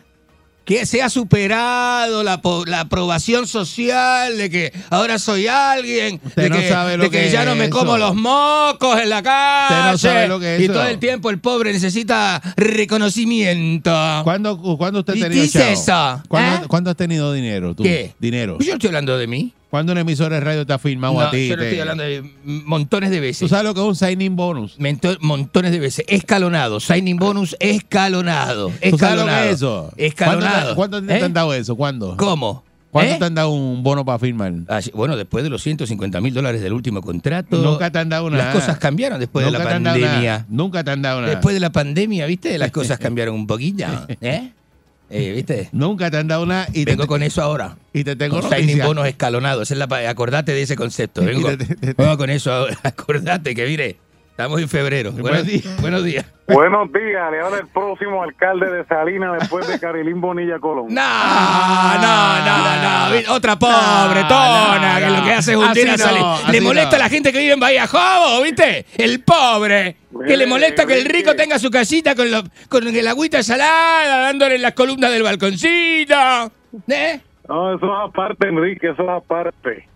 que 0.68 0.84
se 0.84 1.00
ha 1.00 1.08
superado 1.08 2.22
la, 2.22 2.42
la 2.66 2.80
aprobación 2.80 3.46
social 3.46 4.36
de 4.36 4.50
que 4.50 4.72
ahora 4.90 5.18
soy 5.18 5.46
alguien, 5.46 6.20
de, 6.36 6.50
no 6.50 6.56
que, 6.56 6.68
sabe 6.68 6.98
lo 6.98 7.04
de 7.04 7.10
que 7.10 7.22
que 7.22 7.30
ya 7.30 7.40
es 7.40 7.46
no 7.48 7.54
me 7.54 7.64
eso. 7.64 7.78
como 7.78 7.96
los 7.96 8.14
mocos 8.14 9.00
en 9.00 9.08
la 9.08 9.22
calle. 9.22 9.92
no 9.92 9.96
sabe 9.96 10.28
lo 10.28 10.38
que 10.38 10.56
es 10.56 10.60
y 10.60 10.64
eso. 10.64 10.74
todo 10.74 10.86
el 10.86 10.98
tiempo 10.98 11.30
el 11.30 11.40
pobre 11.40 11.72
necesita 11.72 12.42
reconocimiento. 12.56 13.90
¿Cuándo, 14.24 14.58
¿Cuándo 14.76 15.00
usted 15.00 15.14
ha 15.14 15.16
¿Y 15.16 15.20
tenido 15.22 15.42
es 15.44 15.52
chavo? 15.52 15.64
eso? 15.70 16.22
¿Cuándo, 16.28 16.64
¿Eh? 16.66 16.68
cuándo 16.68 16.90
has 16.90 16.96
tenido 16.96 17.32
dinero 17.32 17.74
tú? 17.74 17.82
¿Qué? 17.84 18.12
Dinero. 18.18 18.56
Pues 18.56 18.66
yo 18.66 18.74
estoy 18.74 18.88
hablando 18.88 19.16
de 19.16 19.26
mí. 19.26 19.54
¿Cuándo 19.70 19.92
una 19.92 20.00
emisora 20.00 20.36
de 20.36 20.40
radio 20.40 20.64
te 20.66 20.72
ha 20.72 20.78
firmado 20.78 21.12
No, 21.14 21.20
a 21.20 21.30
ti? 21.30 21.46
yo 21.48 21.56
no 21.56 21.62
Te- 21.62 21.68
estoy 21.68 21.80
hablando 21.80 22.02
de 22.02 22.22
montones 22.44 23.10
de 23.10 23.20
veces. 23.20 23.40
¿Tú 23.40 23.48
sabes 23.48 23.64
lo 23.64 23.74
que 23.74 23.80
es 23.80 23.86
un 23.86 23.96
signing 23.96 24.34
bonus? 24.34 24.78
Mento- 24.78 25.18
montones 25.20 25.72
de 25.72 25.78
veces. 25.78 26.06
Escalonado. 26.08 26.80
Signing 26.80 27.18
bonus 27.18 27.54
escalonado. 27.60 28.68
¿Tú 28.68 28.72
sabes 28.78 28.90
lo 28.90 28.96
Escalonado. 28.96 29.42
que 29.42 29.48
es 29.50 29.54
eso? 29.56 29.92
Escalonado. 29.96 30.74
¿Cuándo, 30.74 31.00
te- 31.02 31.06
te 31.08 31.18
¿Eh? 31.18 31.22
han 31.24 31.32
dado 31.34 31.52
eso? 31.52 31.76
¿Cuándo? 31.76 32.16
¿Cómo? 32.16 32.64
¿Cuándo 32.90 33.12
¿Eh? 33.12 33.16
te 33.18 33.24
han 33.26 33.34
dado 33.34 33.50
un 33.50 33.82
bono 33.82 34.02
para 34.06 34.18
firmar? 34.18 34.52
Ah, 34.68 34.80
bueno, 34.94 35.14
después 35.18 35.44
de 35.44 35.50
los 35.50 35.62
150 35.62 36.22
mil 36.22 36.32
dólares 36.32 36.62
del 36.62 36.72
último 36.72 37.02
contrato. 37.02 37.58
Nunca 37.58 37.90
te 37.92 37.98
han 37.98 38.08
dado 38.08 38.30
nada. 38.30 38.44
Las 38.44 38.54
cosas 38.54 38.78
cambiaron 38.78 39.20
después 39.20 39.44
de 39.44 39.50
la 39.50 39.58
han 39.58 39.82
nada. 39.82 39.98
pandemia. 40.00 40.46
Nunca 40.48 40.82
te 40.82 40.90
han 40.92 41.02
dado 41.02 41.20
nada. 41.20 41.30
Después 41.34 41.52
de 41.54 41.60
la 41.60 41.70
pandemia, 41.70 42.24
¿viste? 42.24 42.56
Las 42.56 42.70
cosas 42.70 42.98
cambiaron 42.98 43.34
un 43.34 43.46
poquillo. 43.46 43.86
¿Eh? 44.22 44.52
Eh, 45.10 45.32
¿Viste? 45.32 45.68
Nunca 45.72 46.10
te 46.10 46.18
han 46.18 46.28
dado 46.28 46.44
nada. 46.46 46.68
Y 46.72 46.84
Vengo 46.84 47.02
te, 47.04 47.08
con 47.08 47.22
eso 47.22 47.42
ahora. 47.42 47.76
y 47.92 48.04
te 48.04 48.14
tengo 48.16 48.40
Con 48.40 48.50
signing 48.50 48.78
bonos 48.82 49.06
escalonados. 49.06 49.70
Esa 49.70 49.74
es 49.82 49.88
la, 49.88 50.08
acordate 50.10 50.52
de 50.52 50.62
ese 50.62 50.76
concepto. 50.76 51.22
Vengo, 51.24 51.56
te- 51.56 51.64
te- 51.76 51.94
vengo 51.94 52.16
con 52.18 52.30
eso 52.30 52.52
ahora. 52.52 52.78
Acordate 52.82 53.54
que, 53.54 53.66
mire, 53.66 53.96
estamos 54.38 54.60
en 54.60 54.68
febrero. 54.68 55.10
Buenos, 55.10 55.44
buenos 55.80 56.04
días. 56.04 56.24
Buenos 56.46 56.92
días, 56.92 57.28
le 57.32 57.40
habla 57.40 57.58
el 57.58 57.66
próximo 57.66 58.22
alcalde 58.22 58.70
de 58.70 58.84
Salinas 58.84 59.36
después 59.40 59.66
de 59.66 59.80
Carilín 59.80 60.20
Bonilla 60.20 60.60
Colón. 60.60 60.86
No, 60.90 61.02
no, 62.00 62.38
no, 62.46 63.26
no. 63.26 63.34
Otra 63.34 63.58
pobre 63.58 64.22
tona 64.28 65.00
que 65.00 65.10
lo 65.10 65.24
que 65.24 65.32
hace 65.32 65.50
es 65.52 65.56
hundir 65.58 65.88
a 65.88 65.96
no, 65.96 65.98
salir. 65.98 66.22
Le 66.52 66.60
molesta 66.60 66.90
no. 66.90 66.96
a 66.96 66.98
la 67.00 67.08
gente 67.08 67.32
que 67.32 67.38
vive 67.40 67.54
en 67.54 67.58
Bahía 67.58 67.88
Jobo, 67.88 68.40
¿viste? 68.44 68.86
El 68.96 69.24
pobre. 69.24 69.96
Que 70.24 70.36
le 70.36 70.46
molesta 70.46 70.86
que 70.86 70.96
el 70.96 71.04
rico 71.06 71.34
tenga 71.34 71.58
su 71.58 71.68
casita 71.68 72.14
con, 72.14 72.30
lo- 72.30 72.44
con 72.68 72.86
el 72.86 73.08
agüita 73.08 73.42
salada, 73.42 74.18
dándole 74.20 74.54
en 74.54 74.62
las 74.62 74.74
columnas 74.74 75.10
del 75.10 75.24
balconcito. 75.24 76.14
¿Eh? 76.86 77.20
No, 77.48 77.74
eso 77.74 77.86
es 77.86 78.08
aparte, 78.08 78.46
Enrique, 78.46 78.90
eso 78.90 79.02
es 79.02 79.08
aparte. 79.08 79.88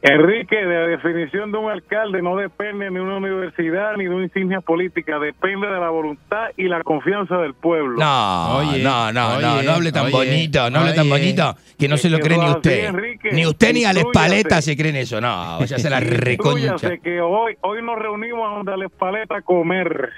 Enrique, 0.00 0.62
la 0.62 0.86
definición 0.86 1.50
de 1.50 1.58
un 1.58 1.70
alcalde 1.70 2.22
no 2.22 2.36
depende 2.36 2.88
ni 2.88 2.96
de 2.96 3.00
una 3.00 3.16
universidad 3.16 3.96
ni 3.96 4.04
de 4.04 4.10
una 4.10 4.24
insignia 4.24 4.60
política, 4.60 5.18
depende 5.18 5.66
de 5.66 5.80
la 5.80 5.90
voluntad 5.90 6.50
y 6.56 6.68
la 6.68 6.84
confianza 6.84 7.36
del 7.38 7.54
pueblo. 7.54 7.98
No, 7.98 8.58
Oye, 8.58 8.80
no, 8.80 9.12
no, 9.12 9.40
no, 9.40 9.54
oye, 9.56 9.66
no 9.66 9.72
hable 9.72 9.90
tan 9.90 10.04
oye, 10.06 10.12
bonito, 10.12 10.70
no 10.70 10.78
hable 10.78 10.92
tan 10.92 11.08
bonito, 11.08 11.56
que 11.76 11.88
no 11.88 11.96
Es 11.96 12.02
se 12.02 12.10
lo 12.10 12.20
cree 12.20 12.38
ni 12.38 12.44
así, 12.44 12.54
usted. 12.54 12.84
Enrique. 12.84 13.32
Ni 13.32 13.44
usted 13.44 13.74
ni 13.74 13.84
Alex. 13.84 14.06
Paleta 14.12 14.62
se 14.62 14.76
creen 14.76 14.94
eso. 14.96 15.20
No, 15.20 15.58
váyase 15.58 15.90
la 15.90 15.98
reconcha. 15.98 16.60
Instrúyase 16.60 17.00
que 17.00 17.20
hoy, 17.20 17.56
hoy 17.62 17.82
nos 17.82 17.98
reunimos 17.98 18.48
a 18.48 18.54
donde 18.56 18.72
Alex 18.72 18.92
Paleta 18.96 19.38
a 19.38 19.42
comer. 19.42 20.10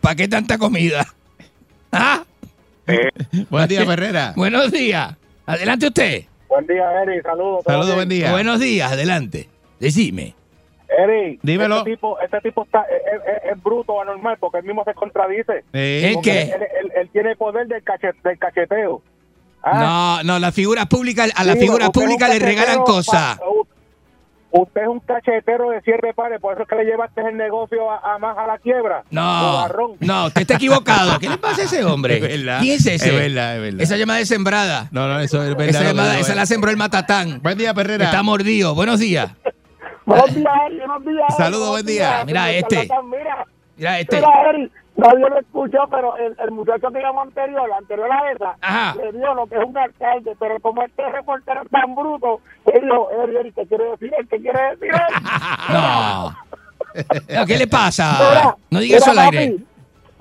¿Para 0.00 0.16
qué 0.16 0.26
tanta 0.26 0.58
comida? 0.58 1.06
¿Ah? 1.92 2.24
Buen 3.50 3.68
día, 3.68 3.84
Ferrera. 3.86 4.32
Buenos 4.34 4.72
días. 4.72 5.16
Adelante 5.46 5.86
usted. 5.86 6.24
Buen 6.52 6.66
día, 6.66 7.02
Eri, 7.02 7.22
saludos. 7.22 7.64
¿todo 7.64 7.74
Saludos, 7.76 7.94
buen 7.94 8.08
día. 8.10 8.30
Buenos 8.30 8.60
días, 8.60 8.92
adelante. 8.92 9.48
Decime. 9.80 10.34
Eri, 10.98 11.38
Dímelo. 11.42 11.78
Este 11.78 11.90
tipo, 11.92 12.20
este 12.20 12.40
tipo 12.42 12.64
está, 12.64 12.82
es, 12.82 13.22
es- 13.46 13.52
es 13.52 13.62
bruto, 13.62 13.98
anormal, 14.02 14.36
porque 14.38 14.58
él 14.58 14.64
mismo 14.64 14.84
se 14.84 14.92
contradice. 14.92 15.64
Eh, 15.72 16.02
¿En 16.08 16.14
Porque 16.16 16.30
qué? 16.30 16.42
Él, 16.42 16.62
él- 16.82 16.92
él 16.96 17.08
tiene 17.10 17.30
el 17.30 17.36
poder 17.38 17.66
del, 17.68 17.82
cachet- 17.82 18.20
del 18.22 18.38
cacheteo. 18.38 19.00
Ah, 19.62 20.20
No, 20.22 20.34
no, 20.34 20.38
las 20.38 20.54
figuras 20.54 20.84
públicas, 20.88 21.30
a 21.34 21.42
las 21.44 21.54
Sí, 21.54 21.60
figuras 21.62 21.88
es 21.88 21.92
públicas 21.92 22.28
le 22.28 22.38
regalan 22.38 22.82
cosas. 22.82 23.38
Usted 24.54 24.82
es 24.82 24.88
un 24.88 25.00
cachetero 25.00 25.70
de 25.70 25.80
cierre 25.80 26.12
pares, 26.12 26.38
por 26.38 26.52
eso 26.52 26.62
es 26.64 26.68
que 26.68 26.76
le 26.76 26.84
llevaste 26.84 27.22
el 27.22 27.38
negocio 27.38 27.90
a, 27.90 28.14
a 28.14 28.18
más 28.18 28.36
a 28.36 28.46
la 28.46 28.58
quiebra. 28.58 29.02
No, 29.10 29.66
no, 29.98 30.26
usted 30.26 30.42
está 30.42 30.54
equivocado. 30.56 31.18
¿Qué 31.18 31.28
le 31.30 31.38
pasa 31.38 31.62
a 31.62 31.64
ese 31.64 31.82
hombre? 31.86 32.16
Es 32.16 32.20
verdad. 32.20 32.60
¿Quién 32.60 32.74
es 32.74 32.86
ese? 32.86 33.08
Es 33.08 33.14
verdad, 33.14 33.56
es 33.56 33.62
verdad. 33.62 33.80
Esa 33.80 33.96
llamada 33.96 34.20
es 34.20 34.28
sembrada. 34.28 34.88
No, 34.90 35.08
no, 35.08 35.20
eso 35.20 35.42
es 35.42 35.56
verdad. 35.56 35.68
Esa, 35.68 35.82
llamada, 35.84 36.34
la 36.34 36.44
sembró 36.44 36.70
el 36.70 36.76
matatán. 36.76 37.40
Buen 37.42 37.56
día, 37.56 37.72
Ferrera. 37.72 38.04
Está 38.04 38.22
mordido. 38.22 38.74
Buenos 38.74 39.00
días. 39.00 39.32
Buenos 40.04 40.34
días, 40.34 40.52
buenos 40.78 41.04
días. 41.06 41.36
Saludos, 41.36 41.70
buen 41.70 41.86
día. 41.86 42.08
días. 42.08 42.26
Mira 42.26 42.52
este. 42.52 42.88
Mira, 43.04 43.46
Mira 43.76 44.00
este. 44.00 44.16
Mira, 44.16 44.28
nadie 45.02 45.28
lo 45.28 45.38
escuchó, 45.38 45.78
pero 45.90 46.16
el, 46.16 46.36
el 46.38 46.50
muchacho 46.52 46.90
que 46.90 47.00
llamó 47.00 47.22
anterior, 47.22 47.70
anterior 47.72 48.10
a 48.12 48.30
esa, 48.32 48.56
Ajá. 48.60 48.94
le 48.96 49.12
dio 49.12 49.34
lo 49.34 49.46
que 49.46 49.56
es 49.56 49.64
un 49.64 49.76
alcalde, 49.76 50.36
pero 50.38 50.58
como 50.60 50.82
este 50.82 51.08
reportero 51.10 51.62
es 51.62 51.70
tan 51.70 51.94
bruto, 51.94 52.40
él 52.66 52.80
dijo, 52.82 53.08
¿qué 53.54 53.66
quiere 53.66 53.84
decir 53.90 54.12
él? 54.18 54.28
¿Qué 54.28 54.40
quiere 54.40 54.60
decir 54.70 54.90
él? 54.94 55.22
No. 55.72 56.36
¿Qué 57.46 57.54
le 57.56 57.66
Mira, 57.66 57.70
pasa? 57.70 58.56
No 58.70 58.80
diga 58.80 58.98
eso 58.98 59.10
al 59.12 59.18
aire. 59.20 59.50
papi, 59.52 59.66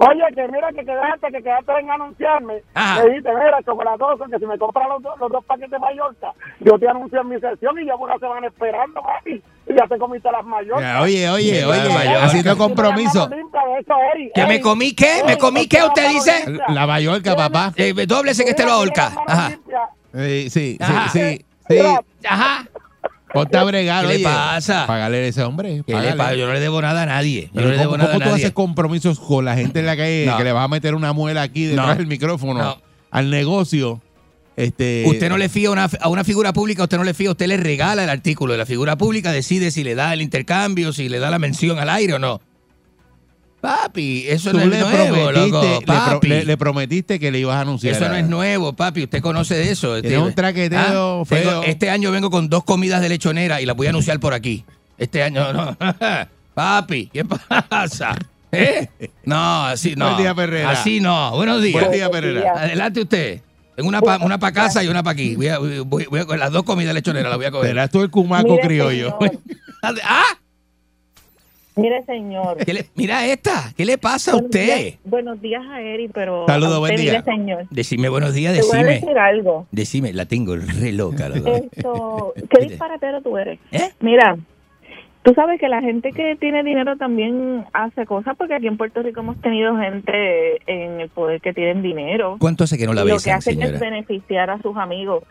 Oye, 0.09 0.23
que 0.35 0.47
mira 0.47 0.69
que 0.71 0.83
quedaste, 0.85 1.27
que 1.31 1.43
quedaste 1.43 1.71
en 1.79 1.91
anunciarme. 1.91 2.61
Ajá. 2.73 3.03
Me 3.03 3.09
dijiste, 3.09 3.29
mira, 3.33 3.59
chocolatoso, 3.63 4.25
que 4.31 4.39
si 4.39 4.45
me 4.45 4.57
compras 4.57 4.87
los, 4.89 5.01
dos- 5.03 5.19
los 5.19 5.31
dos 5.31 5.45
paquetes 5.45 5.71
de 5.71 5.79
Mallorca, 5.79 6.33
yo 6.59 6.79
te 6.79 6.87
anuncio 6.87 7.21
en 7.21 7.29
mi 7.29 7.39
sesión 7.39 7.77
y 7.79 7.83
llevo 7.83 8.05
una 8.05 8.17
semana 8.17 8.47
esperando, 8.47 9.01
papi. 9.01 9.41
Y 9.67 9.73
ya 9.75 9.87
te 9.87 9.97
comiste 9.99 10.31
las 10.31 10.43
Mallorca. 10.43 10.81
Ya, 10.81 11.01
Oye, 11.01 11.29
oye, 11.29 11.51
Mira, 11.51 11.67
oye, 11.69 11.89
Mallorca. 11.93 12.25
haciendo 12.25 12.57
compromiso. 12.57 13.29
¿Que 14.33 14.45
me 14.47 14.59
comí 14.61 14.95
qué? 14.95 15.21
¿Me 15.25 15.37
comí 15.37 15.67
qué? 15.67 15.83
¿Usted 15.83 16.09
dice? 16.09 16.45
La 16.69 16.87
Mallorca, 16.87 17.35
papá. 17.35 17.71
Eh, 17.75 17.93
dóblese 18.07 18.43
que 18.43 18.53
este. 18.53 19.13
Ajá. 19.27 19.51
Eh, 20.13 20.47
sí, 20.49 20.77
sí, 20.77 20.77
Ajá. 20.83 21.09
sí, 21.09 21.45
sí. 21.69 21.79
Ajá. 22.27 22.65
Ponte 23.33 23.57
a 23.57 23.63
bregar, 23.63 24.01
¿Qué 24.03 24.09
le 24.09 24.15
oye. 24.15 24.23
pasa? 24.23 24.85
Pagarle 24.87 25.17
a 25.17 25.27
ese 25.27 25.43
hombre. 25.43 25.83
¿Qué 25.85 25.93
le 25.93 25.97
págale. 25.99 26.15
pasa? 26.17 26.35
Yo 26.35 26.47
no 26.47 26.53
le 26.53 26.59
debo 26.59 26.81
nada 26.81 27.03
a 27.03 27.05
nadie. 27.05 27.43
Yo 27.43 27.49
Pero 27.53 27.65
no 27.67 27.71
le 27.71 27.77
debo 27.77 27.91
¿Cómo, 27.91 27.97
nada 28.03 28.09
a 28.15 28.19
cómo 28.19 28.29
tú 28.29 28.35
haces 28.35 28.51
compromisos 28.51 29.19
con 29.19 29.45
la 29.45 29.55
gente 29.55 29.79
en 29.79 29.85
la 29.85 29.95
calle 29.95 30.25
No. 30.25 30.37
que 30.37 30.43
le 30.43 30.51
vas 30.51 30.65
a 30.65 30.67
meter 30.67 30.95
una 30.95 31.13
muela 31.13 31.41
aquí 31.41 31.65
detrás 31.65 31.87
No. 31.87 31.95
del 31.95 32.07
micrófono 32.07 32.59
No. 32.61 32.77
al 33.09 33.29
negocio? 33.29 34.01
Este, 34.57 35.05
Usted 35.07 35.29
no 35.29 35.37
le 35.37 35.47
fía 35.47 35.69
a 35.69 35.71
una, 35.71 35.89
a 36.01 36.09
una 36.09 36.23
figura 36.25 36.51
pública, 36.51 36.83
usted 36.83 36.97
no 36.97 37.03
le 37.05 37.13
fía, 37.13 37.31
usted 37.31 37.47
le 37.47 37.55
regala 37.57 38.03
el 38.03 38.09
artículo 38.09 38.51
de 38.51 38.57
la 38.59 38.65
figura 38.65 38.97
pública, 38.97 39.31
decide 39.31 39.71
si 39.71 39.83
le 39.83 39.95
da 39.95 40.11
el 40.13 40.21
intercambio, 40.21 40.91
si 40.91 41.07
le 41.07 41.19
da 41.19 41.29
la 41.31 41.39
mención 41.39 41.79
al 41.79 41.89
aire 41.89 42.13
o 42.15 42.19
no. 42.19 42.41
Papi, 43.61 44.25
eso 44.27 44.49
tú 44.51 44.57
no 44.57 44.63
es 44.63 44.69
le, 44.69 44.79
nuevo, 44.79 44.95
prometiste, 45.13 45.47
loco, 45.51 45.61
le 45.79 45.85
pro- 45.85 45.95
papi. 45.95 46.27
le- 46.27 46.45
le 46.45 46.57
prometiste 46.57 47.19
que 47.19 47.31
le 47.31 47.39
ibas 47.39 47.57
a 47.57 47.61
anunciar. 47.61 47.93
Eso 47.95 48.09
no 48.09 48.15
es 48.15 48.27
nuevo, 48.27 48.73
papi. 48.73 49.03
Usted 49.03 49.21
conoce 49.21 49.53
de 49.55 49.69
eso. 49.71 50.01
Tiene 50.01 50.17
un 50.17 50.33
traqueteo 50.33 51.23
feo. 51.25 51.49
Tengo- 51.49 51.63
este 51.63 51.89
año 51.91 52.11
vengo 52.11 52.31
con 52.31 52.49
dos 52.49 52.63
comidas 52.63 53.01
de 53.01 53.09
lechonera 53.09 53.61
y 53.61 53.65
las 53.67 53.75
voy 53.75 53.85
a 53.87 53.91
anunciar 53.91 54.19
por 54.19 54.33
aquí. 54.33 54.65
Este 54.97 55.21
año 55.21 55.53
no. 55.53 55.77
papi, 56.55 57.07
¿qué 57.13 57.23
pasa? 57.23 58.15
¿Eh? 58.51 58.87
No, 59.25 59.65
así 59.67 59.95
no. 59.95 60.05
Buen 60.07 60.17
día, 60.17 60.33
Perrera. 60.35 60.71
Así 60.71 60.99
no. 60.99 61.31
Buenos 61.35 61.61
días. 61.61 61.73
Buen 61.79 61.91
día, 61.91 62.09
Perrera. 62.09 62.53
Adelante 62.57 63.01
usted. 63.01 63.41
Tengo 63.75 63.87
una 63.87 64.01
para 64.01 64.23
una 64.25 64.37
pa 64.39 64.51
casa 64.51 64.83
y 64.83 64.87
una 64.89 65.01
para 65.03 65.13
aquí. 65.13 65.35
Voy 65.35 65.47
a, 65.47 65.59
voy, 65.59 66.05
voy 66.05 66.19
a 66.19 66.25
coger 66.25 66.39
las 66.39 66.51
dos 66.51 66.63
comidas 66.63 66.89
de 66.89 66.95
lechonera, 66.95 67.29
las 67.29 67.37
voy 67.37 67.45
a 67.45 67.51
coger. 67.51 67.69
Verás 67.75 67.89
tú 67.89 68.01
el 68.01 68.09
cumaco 68.09 68.49
Mire, 68.49 68.61
criollo. 68.63 69.17
¿Ah? 70.03 70.23
Mire, 71.75 72.03
señor. 72.03 72.57
¿Qué 72.65 72.73
le- 72.73 72.85
mira 72.95 73.25
esta, 73.25 73.71
¿qué 73.77 73.85
le 73.85 73.97
pasa 73.97 74.33
a 74.33 74.35
usted? 74.37 74.65
días- 74.65 74.97
Buenos 75.05 75.41
días 75.41 75.63
a 75.69 75.81
Eri, 75.81 76.09
pero. 76.09 76.45
Saludos, 76.47 76.79
buen 76.79 76.95
día. 76.97 77.11
mire, 77.13 77.23
señor. 77.23 77.65
Decime 77.71 78.09
buenos 78.09 78.33
días, 78.33 78.53
Te 78.55 78.61
voy 78.61 78.71
a 78.77 78.83
decime. 78.83 78.93
decir 78.99 79.17
algo. 79.17 79.67
Decime, 79.71 80.13
la 80.13 80.25
tengo 80.25 80.55
re 80.57 80.91
loca. 80.91 81.29
la. 81.29 81.37
Esto, 81.37 82.33
qué 82.49 82.65
disparatero 82.65 83.21
tú 83.21 83.37
eres. 83.37 83.57
Mira, 84.01 84.37
tú 85.23 85.33
sabes 85.33 85.61
que 85.61 85.69
la 85.69 85.79
gente 85.81 86.11
que 86.11 86.35
tiene 86.35 86.61
dinero 86.63 86.97
también 86.97 87.63
hace 87.71 88.05
cosas, 88.05 88.35
porque 88.37 88.55
aquí 88.55 88.67
en 88.67 88.75
Puerto 88.75 89.01
Rico 89.01 89.21
hemos 89.21 89.39
tenido 89.41 89.77
gente 89.77 90.57
en 90.67 90.99
el 90.99 91.07
poder 91.09 91.39
que 91.39 91.53
tienen 91.53 91.81
dinero. 91.81 92.35
¿Cuánto 92.39 92.65
hace 92.65 92.77
que 92.77 92.85
no 92.85 92.93
la 92.93 93.01
Y 93.01 93.05
Lo 93.05 93.09
que 93.11 93.13
besan, 93.13 93.37
hacen 93.37 93.61
es 93.61 93.67
señora? 93.69 93.79
beneficiar 93.79 94.49
a 94.49 94.61
sus 94.61 94.75
amigos 94.75 95.23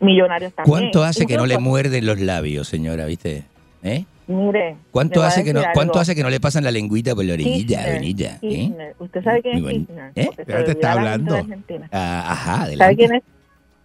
millonarios 0.00 0.52
también. 0.54 0.70
¿Cuánto 0.72 1.04
hace 1.04 1.24
que 1.26 1.36
no 1.36 1.46
le 1.46 1.58
muerden 1.58 2.04
los 2.04 2.18
labios, 2.18 2.66
señora, 2.68 3.04
viste? 3.06 3.44
¿Eh? 3.84 4.04
Mire. 4.28 4.76
¿Cuánto 4.90 5.22
hace 5.22 5.42
que 5.42 5.52
no 5.54 5.62
cuánto 5.72 5.98
hace 5.98 6.14
que 6.14 6.22
no 6.22 6.28
le 6.28 6.38
pasan 6.38 6.62
la 6.62 6.70
lengüita 6.70 7.14
por 7.14 7.24
la 7.24 7.32
orillita, 7.32 7.82
Kirchner? 7.98 8.40
¿eh? 8.42 8.94
¿Usted 8.98 9.24
sabe 9.24 9.40
quién 9.42 9.54
es 9.56 9.62
Muy 9.62 9.72
buen- 9.72 9.86
Kirchner? 9.86 10.12
¿Eh? 10.14 10.30
La 10.46 11.44
gente 11.44 11.78
de. 11.78 11.84
Ah, 11.90 12.32
ajá, 12.32 12.52
¿Sabe 12.56 12.64
adelante. 12.66 12.96
quién 12.96 13.14
es? 13.14 13.22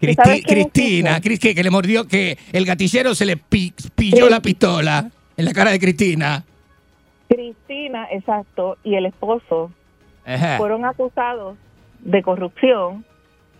Cristi- 0.01 0.15
¿Sabes 0.23 0.43
quién 0.43 0.57
es 0.59 0.65
Cristina, 0.65 1.21
Cris- 1.21 1.39
que, 1.39 1.55
que 1.55 1.63
le 1.63 1.69
mordió, 1.69 2.05
que 2.05 2.37
el 2.51 2.65
gatillero 2.65 3.15
se 3.15 3.25
le 3.25 3.37
pi- 3.37 3.73
pilló 3.95 4.29
la 4.29 4.41
pistola 4.41 5.09
en 5.37 5.45
la 5.45 5.53
cara 5.53 5.71
de 5.71 5.79
Cristina. 5.79 6.43
Cristina, 7.29 8.07
exacto, 8.11 8.77
y 8.83 8.95
el 8.95 9.05
esposo 9.05 9.71
Ajá. 10.25 10.57
fueron 10.57 10.83
acusados 10.83 11.57
de 12.01 12.21
corrupción 12.21 13.05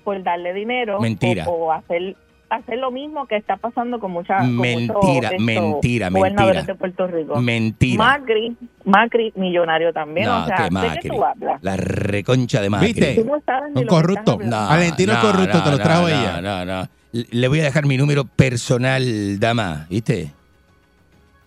por 0.03 0.22
darle 0.22 0.53
dinero 0.53 0.99
Mentira. 0.99 1.45
o, 1.47 1.68
o 1.68 1.72
hacer 1.72 2.18
hacer 2.55 2.77
lo 2.80 2.91
mismo 2.91 3.25
que 3.27 3.35
está 3.35 3.57
pasando 3.57 3.99
con 3.99 4.11
muchas 4.11 4.39
con 4.41 4.57
Mentira, 4.57 5.31
mentira, 5.39 6.09
gobernadores 6.09 6.55
mentira. 6.67 6.73
de 6.73 6.75
Puerto 6.75 7.07
Rico. 7.07 7.41
Mentira. 7.41 7.97
Macri, 7.97 8.55
Macri 8.85 9.34
millonario 9.35 9.91
también, 9.93 10.27
No, 10.27 10.43
o 10.43 10.45
sea, 10.45 10.55
qué 10.57 10.63
¿de 10.63 10.71
Macri. 10.71 10.99
qué 11.01 11.09
tú 11.09 11.23
hablas? 11.23 11.63
La 11.63 11.75
reconcha 11.77 12.61
de 12.61 12.69
Macri. 12.69 12.88
¿Viste? 12.93 13.15
Tú 13.15 13.25
no 13.25 13.34
Un 13.67 13.73
que 13.73 13.85
corrupto. 13.85 14.31
hablando. 14.34 14.57
Valentino 14.69 15.13
es 15.13 15.19
corrupto, 15.19 15.63
te 15.63 15.71
lo 15.71 15.77
trajo 15.80 16.01
no, 16.03 16.07
ella. 16.09 16.41
No, 16.41 16.65
no, 16.65 16.88
Le 17.11 17.47
voy 17.47 17.59
a 17.59 17.63
dejar 17.63 17.85
mi 17.85 17.97
número 17.97 18.25
personal, 18.25 19.39
dama, 19.39 19.88
¿viste? 19.89 20.31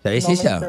¿Sabes 0.07 0.25
No 0.25 0.29
me 0.29 0.35
esa? 0.35 0.61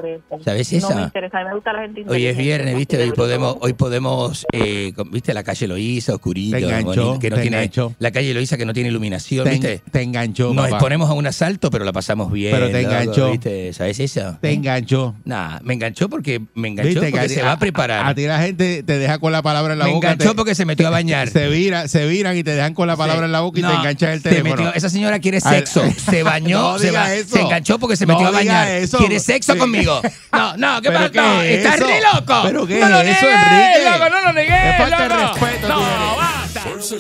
¿Sabes 0.44 0.74
No 0.74 0.90
me 0.90 0.94
esa? 0.96 1.02
interesa, 1.04 1.38
a 1.38 1.42
mí 1.44 1.48
me 1.50 1.56
gusta 1.56 1.74
la 1.74 1.82
gente 1.84 2.04
Hoy 2.08 2.26
es 2.26 2.38
viernes, 2.38 2.76
¿viste? 2.76 2.98
Hoy 2.98 3.06
de 3.10 3.14
podemos, 3.14 3.58
hoy 3.62 3.74
podemos, 3.74 4.46
eh, 4.52 4.94
con- 4.96 5.12
¿viste? 5.12 5.34
La 5.34 5.44
calle 5.44 5.68
Loíza, 5.68 6.16
oscurito, 6.16 6.58
Te 6.58 6.64
enganchó, 6.64 6.86
bonito, 7.06 7.20
que 7.20 7.30
no 7.30 7.36
te 7.36 7.42
tiene, 7.44 7.58
enganchó. 7.58 7.94
la 8.00 8.12
calle 8.12 8.34
Loíza 8.34 8.58
que 8.58 8.66
no 8.66 8.74
tiene 8.74 8.90
iluminación, 8.90 9.44
Te, 9.46 9.52
¿viste? 9.52 9.82
te 9.92 10.02
enganchó, 10.02 10.54
Nos 10.54 10.66
papá. 10.66 10.70
exponemos 10.78 11.10
a 11.10 11.14
un 11.14 11.28
asalto, 11.28 11.70
pero 11.70 11.86
la 11.86 11.94
pasamos 11.94 12.32
bien. 12.32 12.52
Pero 12.54 12.68
te 12.70 12.82
loco, 12.84 12.94
enganchó. 12.96 13.32
¿viste? 13.32 13.74
¿Sabes 13.74 14.00
eso? 14.00 14.38
Te 14.42 14.52
enganchó. 14.52 15.16
Nah, 15.26 15.60
me 15.64 15.74
enganchó 15.76 16.10
porque 16.10 16.42
me 16.56 16.70
enganchó 16.70 16.90
¿Viste? 16.90 17.06
Que 17.08 17.12
porque 17.12 17.26
a 17.26 17.30
se 17.30 17.42
va 17.44 17.52
a 17.54 17.60
preparar. 17.60 18.06
A, 18.08 18.16
ti 18.16 18.26
la 18.26 18.40
gente 18.42 18.84
te 18.84 18.98
deja 18.98 19.20
con 19.20 19.32
la 19.32 19.42
palabra 19.42 19.74
en 19.74 19.80
la 19.80 19.86
me 19.86 19.92
boca. 19.94 20.12
enganchó 20.14 20.32
te- 20.32 20.36
porque 20.36 20.56
se 20.56 20.66
metió 20.66 20.88
a 20.88 20.92
bañar. 20.92 21.30
Se, 21.30 21.48
vira, 21.50 21.88
se 21.88 22.08
viran 22.08 22.36
y 22.38 22.44
te 22.44 22.52
dejan 22.56 22.74
con 22.74 22.88
la 22.88 22.96
palabra 22.98 23.26
en 23.26 23.32
la 23.32 23.42
boca 23.42 23.60
y 23.60 23.62
no, 23.62 23.70
te 23.72 23.76
enganchan 23.78 24.10
el 24.12 24.22
se 24.22 24.30
teléfono. 24.30 24.56
metió- 24.64 24.74
esa 24.74 24.90
señora 24.90 25.20
quiere 25.20 25.40
Al- 25.44 25.56
sexo. 25.56 25.84
Se 26.10 26.24
bañó, 26.24 26.74
No 26.74 26.80
se, 26.80 26.88
diga 26.88 27.02
ba- 27.02 27.14
eso. 27.14 27.36
se 27.36 27.42
enganchó 27.42 27.80
porque 27.80 27.96
se 27.96 28.06
metió 28.06 28.28
a 28.28 28.30
diga 28.40 28.54
bañar. 28.54 28.68
eso. 28.78 28.98
Quiere 28.98 29.20
sexo 29.28 29.54
Sí. 29.54 29.60
conmigo. 29.60 30.02
No, 30.32 30.58
no, 30.58 30.82
¿qué 30.82 30.90
¿Pero 30.90 31.00
pasa? 31.00 31.12
qué 31.12 31.20
No, 31.22 31.42
es 31.42 31.58
estás 31.58 31.76
eso? 31.76 31.88
re 31.88 32.02
loco. 32.02 32.42
¿Pero 32.44 32.68
qué 32.68 32.80
no 32.80 32.90
lo 32.90 33.02
es 33.02 33.18
eso, 33.18 33.26
negues, 33.26 33.44
Enrique? 33.44 33.90
loco, 33.92 34.10
no 34.10 34.22
lo 34.22 34.34
falta 34.78 35.08
loco. 35.08 35.46
respeto 35.46 35.68
No, 35.68 35.76
tiene. 35.78 36.18
basta. 36.18 36.62
Fuerza 36.62 36.96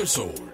el 0.00 0.08
sol. 0.08 0.53